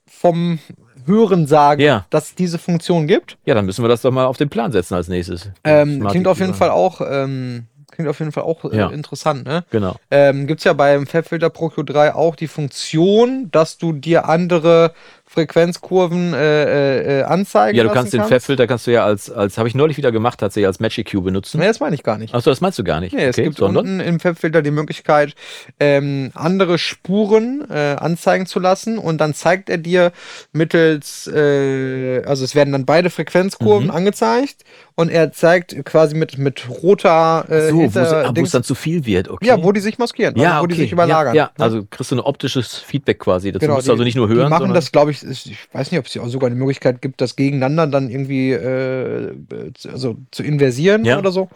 vom 0.06 0.58
Hören 1.06 1.46
sagen, 1.46 1.80
Ja. 1.80 2.04
dass 2.10 2.26
es 2.30 2.34
diese 2.34 2.58
Funktion 2.58 3.06
gibt. 3.06 3.38
ja, 3.46 3.54
dann 3.54 3.64
müssen 3.64 3.82
wir 3.84 3.88
das 3.88 4.02
doch 4.02 4.10
mal 4.10 4.26
auf 4.26 4.36
den 4.36 4.48
Plan 4.50 4.72
setzen 4.72 4.94
als 4.94 5.08
nächstes. 5.08 5.48
Ähm, 5.64 6.04
klingt 6.08 6.26
auf 6.26 6.40
jeden. 6.40 6.52
Fall 6.54 6.70
auch, 6.70 7.00
ähm, 7.00 7.66
klingt 7.90 8.10
auf 8.10 8.18
jeden 8.18 8.32
Fall 8.32 8.42
auch 8.42 8.64
äh, 8.64 8.76
Ja. 8.76 8.88
interessant, 8.90 9.46
ne? 9.46 9.64
Genau. 9.70 9.94
Ähm, 10.10 10.46
Gibt 10.46 10.60
es 10.60 10.64
ja 10.64 10.72
beim 10.74 11.06
Fabfilter 11.06 11.48
Pro 11.48 11.68
Q3 11.68 12.12
auch 12.12 12.36
die 12.36 12.48
Funktion, 12.48 13.48
dass 13.52 13.78
du 13.78 13.92
dir 13.92 14.28
andere 14.28 14.92
Frequenzkurven 15.38 16.34
äh, 16.34 16.64
äh, 16.64 17.20
äh, 17.20 17.22
anzeigen 17.22 17.76
Ja, 17.78 17.84
du 17.84 17.90
kannst 17.90 18.12
den 18.12 18.24
Fab-Filter 18.24 18.66
kannst 18.66 18.88
du 18.88 18.90
ja 18.90 19.04
als, 19.04 19.30
als 19.30 19.56
habe 19.56 19.68
ich 19.68 19.74
neulich 19.76 19.96
wieder 19.96 20.10
gemacht, 20.10 20.40
tatsächlich 20.40 20.66
als 20.66 20.80
Magic 20.80 21.12
Cube 21.12 21.26
benutzen. 21.26 21.60
Nee, 21.60 21.66
das 21.68 21.78
meine 21.78 21.94
ich 21.94 22.02
gar 22.02 22.18
nicht. 22.18 22.34
Achso, 22.34 22.50
das 22.50 22.60
meinst 22.60 22.76
du 22.78 22.82
gar 22.84 22.98
nicht. 23.00 23.14
Nee, 23.14 23.26
es 23.26 23.36
okay, 23.36 23.44
gibt 23.44 23.58
sondern? 23.58 23.84
unten 23.84 24.00
im 24.00 24.18
Fabfilter 24.18 24.62
die 24.62 24.72
Möglichkeit, 24.72 25.34
ähm, 25.78 26.32
andere 26.34 26.78
Spuren 26.78 27.64
äh, 27.70 27.96
anzeigen 28.00 28.46
zu 28.46 28.58
lassen 28.58 28.98
und 28.98 29.18
dann 29.18 29.32
zeigt 29.32 29.70
er 29.70 29.78
dir 29.78 30.10
mittels, 30.52 31.28
äh, 31.32 32.22
also 32.24 32.44
es 32.44 32.54
werden 32.56 32.72
dann 32.72 32.84
beide 32.84 33.10
Frequenzkurven 33.10 33.88
Mhm. 33.88 33.94
angezeigt 33.94 34.64
und 34.98 35.10
er 35.10 35.30
zeigt 35.30 35.84
quasi 35.84 36.16
mit, 36.16 36.38
mit 36.38 36.68
roter 36.82 37.44
äh, 37.48 37.68
so, 37.68 37.76
wo 37.76 37.84
es 37.84 37.96
ah, 37.96 38.32
es 38.34 38.50
dann 38.50 38.64
zu 38.64 38.74
viel 38.74 39.06
wird, 39.06 39.28
okay. 39.28 39.46
ja, 39.46 39.62
wo 39.62 39.70
die 39.70 39.78
sich 39.78 39.96
maskieren, 39.96 40.34
ja, 40.36 40.48
also 40.48 40.58
wo 40.58 40.64
okay. 40.64 40.74
die 40.74 40.80
sich 40.80 40.90
überlagern. 40.92 41.36
Ja, 41.36 41.44
ja. 41.44 41.50
ne? 41.56 41.64
also 41.64 41.86
kriegst 41.88 42.10
du 42.10 42.16
ein 42.16 42.20
optisches 42.20 42.78
Feedback 42.78 43.20
quasi. 43.20 43.52
Das 43.52 43.60
Genau, 43.60 43.74
musst 43.74 43.86
du 43.86 43.92
also 43.92 44.02
nicht 44.02 44.16
nur 44.16 44.26
Die 44.26 44.34
hören, 44.34 44.50
machen 44.50 44.62
sondern 44.62 44.74
das, 44.74 44.90
glaube 44.90 45.12
ich, 45.12 45.22
ich 45.22 45.56
weiß 45.72 45.92
nicht, 45.92 46.00
ob 46.00 46.06
es 46.06 46.18
auch 46.18 46.26
sogar 46.26 46.50
die 46.50 46.56
Möglichkeit 46.56 47.00
gibt, 47.00 47.20
das 47.20 47.36
gegeneinander 47.36 47.86
dann 47.86 48.10
irgendwie 48.10 48.50
äh, 48.50 49.34
zu- 49.74 49.90
also 49.90 50.16
zu 50.32 50.42
inversieren 50.42 51.04
Ja. 51.04 51.20
oder 51.20 51.30
so. 51.30 51.48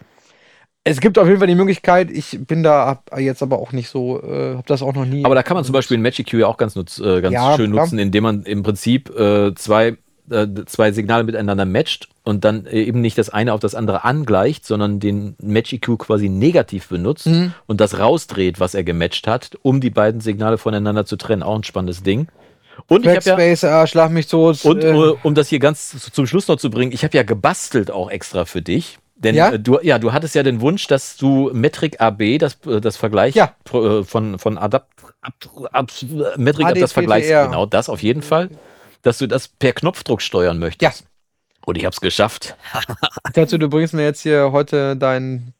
Es 0.85 1.01
gibt 1.01 1.17
auf 1.19 1.27
jeden 1.27 1.39
Fall 1.39 1.47
die 1.47 1.55
Möglichkeit, 1.55 2.11
ich 2.11 2.39
bin 2.47 2.63
da 2.63 2.85
hab 2.85 3.19
jetzt 3.19 3.43
aber 3.43 3.59
auch 3.59 3.73
nicht 3.73 3.89
so, 3.89 4.21
äh, 4.23 4.53
habe 4.55 4.63
das 4.67 4.81
auch 4.81 4.93
noch 4.93 5.05
nie. 5.05 5.25
Aber 5.25 5.35
da 5.35 5.43
kann 5.43 5.55
man 5.55 5.65
zum 5.65 5.73
Beispiel 5.73 5.97
ein 5.97 6.01
Magic 6.01 6.29
Cue 6.29 6.39
ja 6.41 6.47
auch 6.47 6.57
ganz, 6.57 6.75
nutz, 6.75 6.97
äh, 6.99 7.19
ganz 7.21 7.33
Ja, 7.33 7.57
schön 7.57 7.71
klar. 7.71 7.83
nutzen, 7.85 7.99
indem 7.99 8.23
man 8.23 8.43
im 8.43 8.63
Prinzip 8.63 9.09
äh, 9.17 9.53
zwei, 9.55 9.97
äh, 10.29 10.47
zwei 10.65 10.91
Signale 10.91 11.23
miteinander 11.23 11.65
matcht 11.65 12.07
und 12.23 12.43
dann 12.45 12.65
äh, 12.65 12.81
eben 12.83 13.01
nicht 13.01 13.17
das 13.17 13.29
eine 13.29 13.53
auf 13.53 13.59
das 13.59 13.75
andere 13.75 14.03
angleicht, 14.05 14.65
sondern 14.65 14.99
den 14.99 15.35
Cue 15.81 15.97
quasi 15.97 16.29
negativ 16.29 16.87
benutzt 16.87 17.27
Mhm. 17.27 17.53
und 17.67 17.81
das 17.81 17.99
rausdreht, 17.99 18.59
was 18.59 18.73
er 18.73 18.83
gematcht 18.83 19.27
hat, 19.27 19.51
um 19.61 19.81
die 19.81 19.89
beiden 19.89 20.21
Signale 20.21 20.57
voneinander 20.57 21.05
zu 21.05 21.15
trennen. 21.17 21.43
Auch 21.43 21.55
ein 21.57 21.63
spannendes 21.63 22.03
Ding. 22.03 22.27
Und 22.87 23.05
ich 23.05 23.09
habe 23.15 23.19
ja, 23.23 23.35
Backspace, 23.35 23.63
ah, 23.65 23.85
schlag 23.85 24.11
mich 24.11 24.27
tot. 24.27 24.63
und 24.65 24.83
äh, 24.83 24.89
äh, 24.91 25.15
um 25.23 25.35
das 25.35 25.47
hier 25.49 25.59
ganz 25.59 25.89
zu- 25.89 26.11
zum 26.11 26.25
Schluss 26.25 26.47
noch 26.47 26.55
zu 26.57 26.69
bringen, 26.71 26.91
ich 26.91 27.03
habe 27.03 27.15
ja 27.15 27.23
gebastelt 27.23 27.91
auch 27.91 28.09
extra 28.09 28.45
für 28.45 28.61
dich. 28.61 28.97
Denn 29.15 29.35
Ja? 29.35 29.51
äh, 29.51 29.59
du, 29.59 29.77
ja, 29.81 29.99
du 29.99 30.11
hattest 30.11 30.33
ja 30.35 30.41
den 30.43 30.59
Wunsch, 30.59 30.87
dass 30.87 31.15
du 31.15 31.51
Metric 31.53 32.01
AB, 32.01 32.39
das, 32.39 32.57
das 32.61 32.97
Vergleich 32.97 33.35
Ja. 33.35 33.53
pro- 33.63 33.99
äh, 33.99 34.03
von, 34.03 34.39
von 34.39 34.57
Adapt, 34.57 34.87
ab, 35.21 35.33
ab, 35.71 35.91
Metric, 36.37 36.65
das 36.67 36.71
ADPTR. 36.71 36.87
Vergleichs, 36.89 37.27
genau 37.27 37.65
das 37.67 37.89
auf 37.89 38.01
jeden 38.01 38.21
Fall, 38.23 38.49
dass 39.03 39.19
du 39.19 39.27
das 39.27 39.47
per 39.47 39.73
Knopfdruck 39.73 40.21
steuern 40.21 40.57
möchtest. 40.57 41.01
Ja. 41.01 41.07
Und 41.65 41.77
ich 41.77 41.85
habe 41.85 41.93
es 41.93 42.01
geschafft. 42.01 42.55
dazu, 43.33 43.57
du 43.57 43.69
bringst 43.69 43.93
mir 43.93 44.03
jetzt 44.03 44.21
hier 44.21 44.51
heute 44.51 44.97
dein 44.97 45.53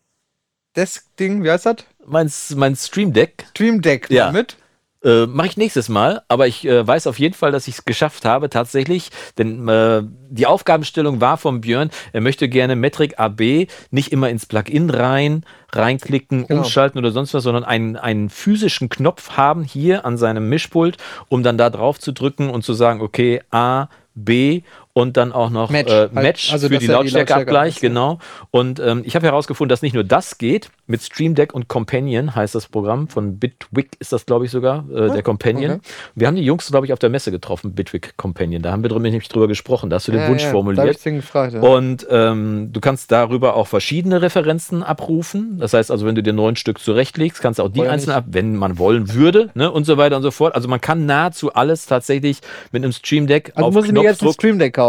Desk-Ding, 0.76 1.44
wie 1.44 1.52
heißt 1.52 1.68
das? 1.68 1.76
Mein, 2.06 2.32
mein 2.56 2.76
Stream 2.76 3.14
Deck 3.14 3.46
Stream 3.52 3.82
Deck 3.82 4.10
Ja. 4.10 4.32
mit. 4.32 4.58
Äh, 5.04 5.26
Mache 5.28 5.47
ich 5.47 5.58
nächstes 5.58 5.89
Mal, 5.89 6.22
aber 6.28 6.47
ich 6.47 6.66
äh, 6.66 6.86
weiß 6.88 7.08
auf 7.08 7.20
jeden 7.20 7.34
Fall, 7.34 7.51
dass 7.51 7.68
ich 7.68 7.76
es 7.76 7.86
geschafft 7.86 8.26
habe, 8.26 8.49
tatsächlich. 8.49 9.10
Denn 9.38 9.68
äh, 9.68 10.04
die 10.30 10.45
Aufgabenstellung 10.47 11.20
war 11.20 11.38
von 11.38 11.62
Björn, 11.62 11.89
er 12.14 12.22
möchte 12.22 12.47
gerne 12.47 12.76
Metric 12.76 13.20
AB 13.20 13.68
nicht 13.91 14.12
immer 14.12 14.30
ins 14.30 14.45
Plugin 14.45 14.89
rein, 14.89 15.45
reinklicken, 15.74 16.47
Genau. 16.47 16.62
umschalten 16.62 16.99
oder 16.99 17.12
sonst 17.12 17.34
was, 17.34 17.43
sondern 17.43 17.64
einen, 17.64 17.97
einen 17.97 18.30
physischen 18.30 18.89
Knopf 18.89 19.32
haben 19.32 19.64
hier 19.64 20.06
an 20.06 20.18
seinem 20.18 20.47
Mischpult, 20.49 20.97
um 21.30 21.43
dann 21.43 21.58
da 21.58 21.70
drauf 21.70 21.99
zu 21.99 22.12
drücken 22.14 22.49
und 22.49 22.64
zu 22.64 22.74
sagen, 22.74 23.01
okay, 23.01 23.41
A, 23.51 23.88
B 24.16 24.62
und 24.94 25.18
dann 25.18 25.32
auch 25.32 25.50
noch 25.50 25.70
Match. 25.72 25.91
äh, 25.91 25.96
Halt, 26.02 26.14
Match 26.14 26.52
also, 26.54 26.70
für 26.70 26.78
die 26.78 26.88
Lautstärkeabgleich, 26.88 27.74
Lautstärke 27.76 27.88
genau. 27.94 28.20
Und 28.52 28.80
ähm, 28.80 29.02
ich 29.06 29.16
habe 29.16 29.26
herausgefunden, 29.26 29.70
dass 29.70 29.82
nicht 29.82 29.94
nur 29.94 30.04
das 30.04 30.38
geht, 30.38 30.70
mit 30.86 31.02
Stream 31.02 31.34
Deck 31.34 31.54
und 31.54 31.68
Companion 31.68 32.36
heißt 32.36 32.54
das 32.54 32.68
Programm, 32.68 33.08
von 33.08 33.39
Bitwig 33.39 33.91
ist 34.00 34.14
das, 34.14 34.26
glaube 34.26 34.46
ich, 34.46 34.52
sogar, 34.52 34.86
äh, 34.91 35.10
der 35.12 35.24
Companion. 35.24 35.72
okay. 35.74 35.82
Wir 36.16 36.28
haben 36.28 36.36
die 36.36 36.44
Jungs, 36.44 36.68
glaube 36.70 36.86
ich, 36.86 36.94
auf 36.94 37.00
der 37.00 37.10
Messe 37.10 37.32
getroffen, 37.32 37.74
Bitwig 37.74 38.16
Companion. 38.18 38.62
Da 38.62 38.72
haben 38.72 38.84
wir 38.84 38.89
drüber, 38.89 39.02
nämlich 39.02 39.28
drüber 39.30 39.48
gesprochen, 39.48 39.89
da 39.89 39.96
hast 39.96 40.08
du 40.08 40.12
den 40.12 40.22
Ja, 40.22 40.30
Wunsch 40.30 40.44
ja, 40.44 40.52
formuliert. 40.52 41.04
gefragt, 41.04 41.54
ja. 41.54 41.62
Und 41.62 42.06
ähm, 42.10 42.70
du 42.72 42.80
kannst 42.80 43.12
darüber 43.12 43.56
auch 43.56 43.68
verschiedene 43.68 44.22
Referenzen 44.22 44.84
abrufen. 44.84 45.58
Das 45.60 45.74
heißt 45.74 45.89
also, 45.89 46.06
wenn 46.06 46.16
du 46.16 46.22
dir 46.22 46.34
neun 46.34 46.56
Stück 46.56 46.80
zurechtlegst, 46.80 47.41
kannst 47.41 47.58
du 47.60 47.64
auch 47.64 47.70
die 47.70 47.80
Wollen 47.80 47.89
einzeln 47.89 48.14
ab, 48.14 48.26
wenn 48.28 48.56
man 48.56 48.78
wollen 48.78 49.14
würde, 49.14 49.50
ne, 49.56 49.72
und 49.72 49.86
so 49.86 49.98
weiter 49.98 50.18
und 50.18 50.24
so 50.24 50.32
fort. 50.32 50.54
Also 50.54 50.68
man 50.68 50.82
kann 50.82 51.06
nahezu 51.06 51.54
alles 51.54 51.86
tatsächlich 51.88 52.41
mit 52.72 52.84
einem 52.84 52.91
Stream 52.91 53.26
Deck 53.26 53.54
also 53.56 53.80
auf 53.80 53.86
Knopfdruck 53.88 54.34
Stream 54.34 54.60
Deck 54.60 54.74
kaufen. 54.74 54.83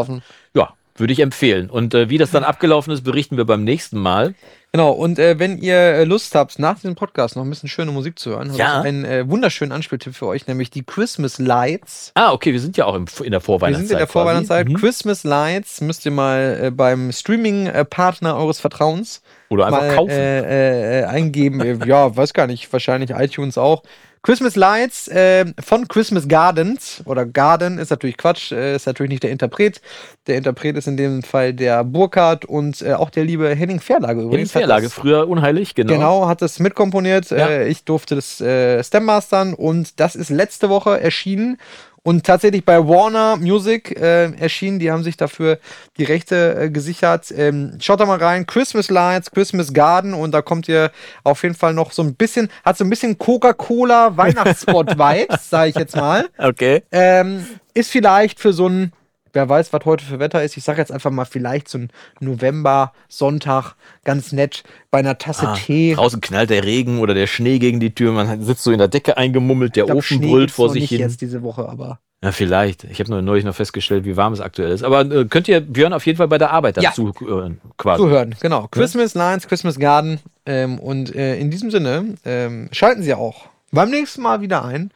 Ja, 0.54 0.72
würde 0.96 1.12
ich 1.12 1.20
empfehlen. 1.20 1.70
Und 1.70 1.94
äh, 1.94 2.08
wie 2.10 2.18
das 2.18 2.30
dann 2.30 2.44
abgelaufen 2.44 2.92
ist, 2.92 3.02
berichten 3.04 3.36
wir 3.36 3.44
beim 3.44 3.64
nächsten 3.64 3.98
Mal. 3.98 4.34
Genau, 4.72 4.90
und 4.90 5.20
äh, 5.20 5.38
wenn 5.38 5.58
ihr 5.58 5.76
äh, 5.76 6.04
Lust 6.04 6.34
habt, 6.34 6.58
nach 6.58 6.74
diesem 6.74 6.96
Podcast 6.96 7.36
noch 7.36 7.44
ein 7.44 7.50
bisschen 7.50 7.68
schöne 7.68 7.92
Musik 7.92 8.18
zu 8.18 8.30
hören, 8.30 8.48
habe 8.48 8.58
Ja. 8.58 8.80
ich 8.80 8.86
einen 8.86 9.04
äh, 9.04 9.28
wunderschönen 9.28 9.70
Anspieltipp 9.70 10.16
für 10.16 10.26
euch, 10.26 10.48
nämlich 10.48 10.70
die 10.70 10.82
Christmas 10.82 11.38
Lights. 11.38 12.10
Ah, 12.14 12.32
okay, 12.32 12.52
wir 12.52 12.58
sind 12.60 12.76
ja 12.76 12.84
auch 12.86 12.96
im, 12.96 13.04
in 13.22 13.30
der 13.30 13.38
Wir 13.38 13.40
Vorweihnachtszeit. 13.40 13.86
sind 13.88 13.94
in 13.94 13.98
der 13.98 14.06
Vorweihnachtszeit. 14.08 14.68
Mhm. 14.68 14.74
Christmas 14.74 15.22
Lights 15.22 15.80
müsst 15.80 16.04
ihr 16.06 16.10
mal 16.10 16.58
äh, 16.60 16.70
beim 16.72 17.12
Streaming-Partner 17.12 18.36
eures 18.36 18.58
Vertrauens 18.60 19.22
Oder 19.48 19.66
einfach 19.66 19.80
mal 19.82 19.94
kaufen. 19.94 20.10
äh, 20.10 21.00
äh, 21.00 21.04
eingeben. 21.04 21.60
Ja, 21.86 22.16
weiß 22.16 22.34
gar 22.34 22.46
nicht, 22.48 22.72
wahrscheinlich 22.72 23.10
iTunes 23.10 23.58
auch. 23.58 23.82
Christmas 24.24 24.56
Lights 24.56 25.06
äh, 25.08 25.44
von 25.62 25.86
Christmas 25.86 26.26
Gardens 26.28 27.02
oder 27.04 27.26
Garden 27.26 27.76
ist 27.76 27.90
natürlich 27.90 28.16
Quatsch, 28.16 28.52
äh, 28.52 28.74
ist 28.74 28.86
natürlich 28.86 29.10
nicht 29.10 29.22
der 29.22 29.30
Interpret. 29.30 29.82
Der 30.26 30.38
Interpret 30.38 30.78
ist 30.78 30.88
in 30.88 30.96
dem 30.96 31.22
Fall 31.22 31.52
der 31.52 31.84
Burkhardt 31.84 32.46
und 32.46 32.80
äh, 32.80 32.94
auch 32.94 33.10
der 33.10 33.24
liebe 33.26 33.54
Henning 33.54 33.80
Verlage 33.80 34.22
übrigens. 34.22 34.54
hat 34.54 34.62
Verlage, 34.62 34.84
das- 34.86 34.94
früher 34.94 35.28
unheilig, 35.28 35.74
genau. 35.74 35.92
Genau, 35.92 36.26
hat 36.26 36.40
das 36.40 36.58
mitkomponiert. 36.58 37.28
Ja. 37.30 37.48
Äh, 37.48 37.68
ich 37.68 37.84
durfte 37.84 38.14
das 38.14 38.40
äh, 38.40 38.82
Stem 38.82 39.04
mastern 39.04 39.52
und 39.52 40.00
das 40.00 40.16
ist 40.16 40.30
letzte 40.30 40.70
Woche 40.70 40.98
erschienen 40.98 41.58
und 42.04 42.24
tatsächlich 42.24 42.64
bei 42.64 42.86
Warner 42.86 43.36
Music 43.36 43.98
äh, 43.98 44.30
erschienen. 44.34 44.78
Die 44.78 44.92
haben 44.92 45.02
sich 45.02 45.16
dafür 45.16 45.58
die 45.96 46.04
Rechte 46.04 46.54
äh, 46.54 46.70
gesichert. 46.70 47.32
Ähm, 47.34 47.78
schaut 47.80 47.98
da 47.98 48.06
mal 48.06 48.18
rein. 48.18 48.46
Christmas 48.46 48.90
Lights, 48.90 49.30
Christmas 49.30 49.72
Garden 49.72 50.12
und 50.12 50.32
da 50.32 50.42
kommt 50.42 50.68
ihr 50.68 50.92
auf 51.24 51.42
jeden 51.42 51.54
Fall 51.54 51.72
noch 51.72 51.92
so 51.92 52.02
ein 52.02 52.14
bisschen, 52.14 52.50
hat 52.62 52.76
so 52.76 52.84
ein 52.84 52.90
bisschen 52.90 53.18
Coca-Cola 53.18 54.16
Weihnachtsspot-Vibes, 54.16 55.38
sage 55.50 55.70
ich 55.70 55.76
jetzt 55.76 55.96
mal. 55.96 56.28
Okay. 56.36 56.82
Ähm, 56.92 57.46
ist 57.72 57.90
vielleicht 57.90 58.38
für 58.38 58.52
so 58.52 58.68
ein, 58.68 58.92
wer 59.34 59.48
weiß, 59.48 59.72
was 59.72 59.84
heute 59.84 60.04
für 60.04 60.18
Wetter 60.18 60.42
ist. 60.42 60.56
Ich 60.56 60.64
sage 60.64 60.78
jetzt 60.80 60.90
einfach 60.92 61.10
mal 61.10 61.24
vielleicht 61.26 61.68
so 61.68 61.78
ein 61.78 61.90
November, 62.20 62.92
Sonntag, 63.08 63.74
ganz 64.04 64.32
nett 64.32 64.64
bei 64.90 64.98
einer 65.00 65.18
Tasse 65.18 65.48
Ah, 65.48 65.54
Tee. 65.56 65.94
draußen 65.94 66.20
knallt 66.20 66.50
der 66.50 66.64
Regen 66.64 67.00
oder 67.00 67.14
der 67.14 67.26
Schnee 67.26 67.58
gegen 67.58 67.80
die 67.80 67.94
Tür, 67.94 68.12
man 68.12 68.42
sitzt 68.42 68.62
so 68.64 68.72
in 68.72 68.78
der 68.78 68.88
Decke 68.88 69.16
eingemummelt, 69.16 69.76
der 69.76 69.84
glaub, 69.84 69.98
Ofen 69.98 70.18
Schnee 70.18 70.30
brüllt 70.30 70.50
vor 70.50 70.70
sich 70.70 70.82
nicht 70.82 70.90
hin. 70.90 71.00
jetzt 71.00 71.20
diese 71.20 71.42
Woche, 71.42 71.68
aber 71.68 72.00
Ja, 72.22 72.32
vielleicht. 72.32 72.84
Ich 72.84 73.00
habe 73.00 73.10
nur 73.10 73.20
neulich 73.22 73.44
noch 73.44 73.54
festgestellt, 73.54 74.04
wie 74.06 74.16
warm 74.16 74.32
es 74.32 74.40
aktuell 74.40 74.70
ist. 74.72 74.82
Aber 74.82 75.02
äh, 75.02 75.24
könnt 75.26 75.46
ihr 75.48 75.60
Björn 75.60 75.92
auf 75.92 76.06
jeden 76.06 76.16
Fall 76.16 76.28
bei 76.28 76.38
der 76.38 76.52
Arbeit 76.52 76.76
Ja. 76.78 76.90
dazu 76.90 77.12
hören, 77.20 77.60
quasi. 77.76 78.02
zuhören. 78.02 78.34
Genau. 78.40 78.66
Christmas 78.70 79.14
Lions, 79.14 79.46
Christmas 79.46 79.78
Garden. 79.78 80.20
Ähm, 80.46 80.78
und 80.78 81.14
äh, 81.14 81.36
in 81.38 81.50
diesem 81.50 81.70
Sinne 81.70 82.14
ähm, 82.24 82.68
schalten 82.72 83.02
Sie 83.02 83.12
auch 83.14 83.46
beim 83.72 83.90
nächsten 83.90 84.22
Mal 84.22 84.40
wieder 84.40 84.64
ein, 84.64 84.90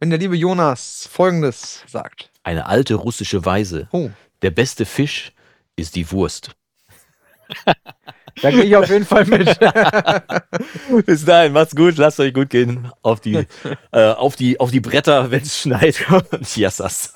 wenn 0.00 0.10
der 0.10 0.18
liebe 0.18 0.34
Jonas 0.36 1.08
Folgendes 1.12 1.84
sagt. 1.86 2.30
Eine 2.44 2.66
alte 2.66 2.94
russische 2.94 3.44
Weise. 3.44 3.88
Oh, 3.92 4.10
Der 4.42 4.50
beste 4.50 4.84
Fisch 4.84 5.32
ist 5.76 5.94
die 5.96 6.10
Wurst. 6.10 6.50
da 8.40 8.50
gehe 8.50 8.64
ich 8.64 8.76
auf 8.76 8.88
jeden 8.88 9.04
Fall 9.04 9.26
mit. 9.26 9.58
Bis 11.06 11.24
dahin, 11.24 11.52
macht's 11.52 11.76
gut, 11.76 11.96
lasst 11.98 12.18
euch 12.18 12.32
gut 12.34 12.50
gehen. 12.50 12.90
Auf 13.02 13.20
die, 13.20 13.46
äh, 13.92 14.10
auf 14.12 14.36
die, 14.36 14.58
auf 14.58 14.70
die 14.70 14.80
Bretter, 14.80 15.30
wenn 15.30 15.42
es 15.42 15.60
schneit. 15.60 16.04
Jassas. 16.56 17.12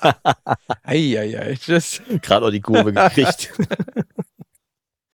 Eieiei, 0.83 1.57
tschüss. 1.59 2.01
Gerade 2.21 2.45
noch 2.45 2.51
die 2.51 2.61
Kurve 2.61 2.93
gekriegt. 2.93 3.51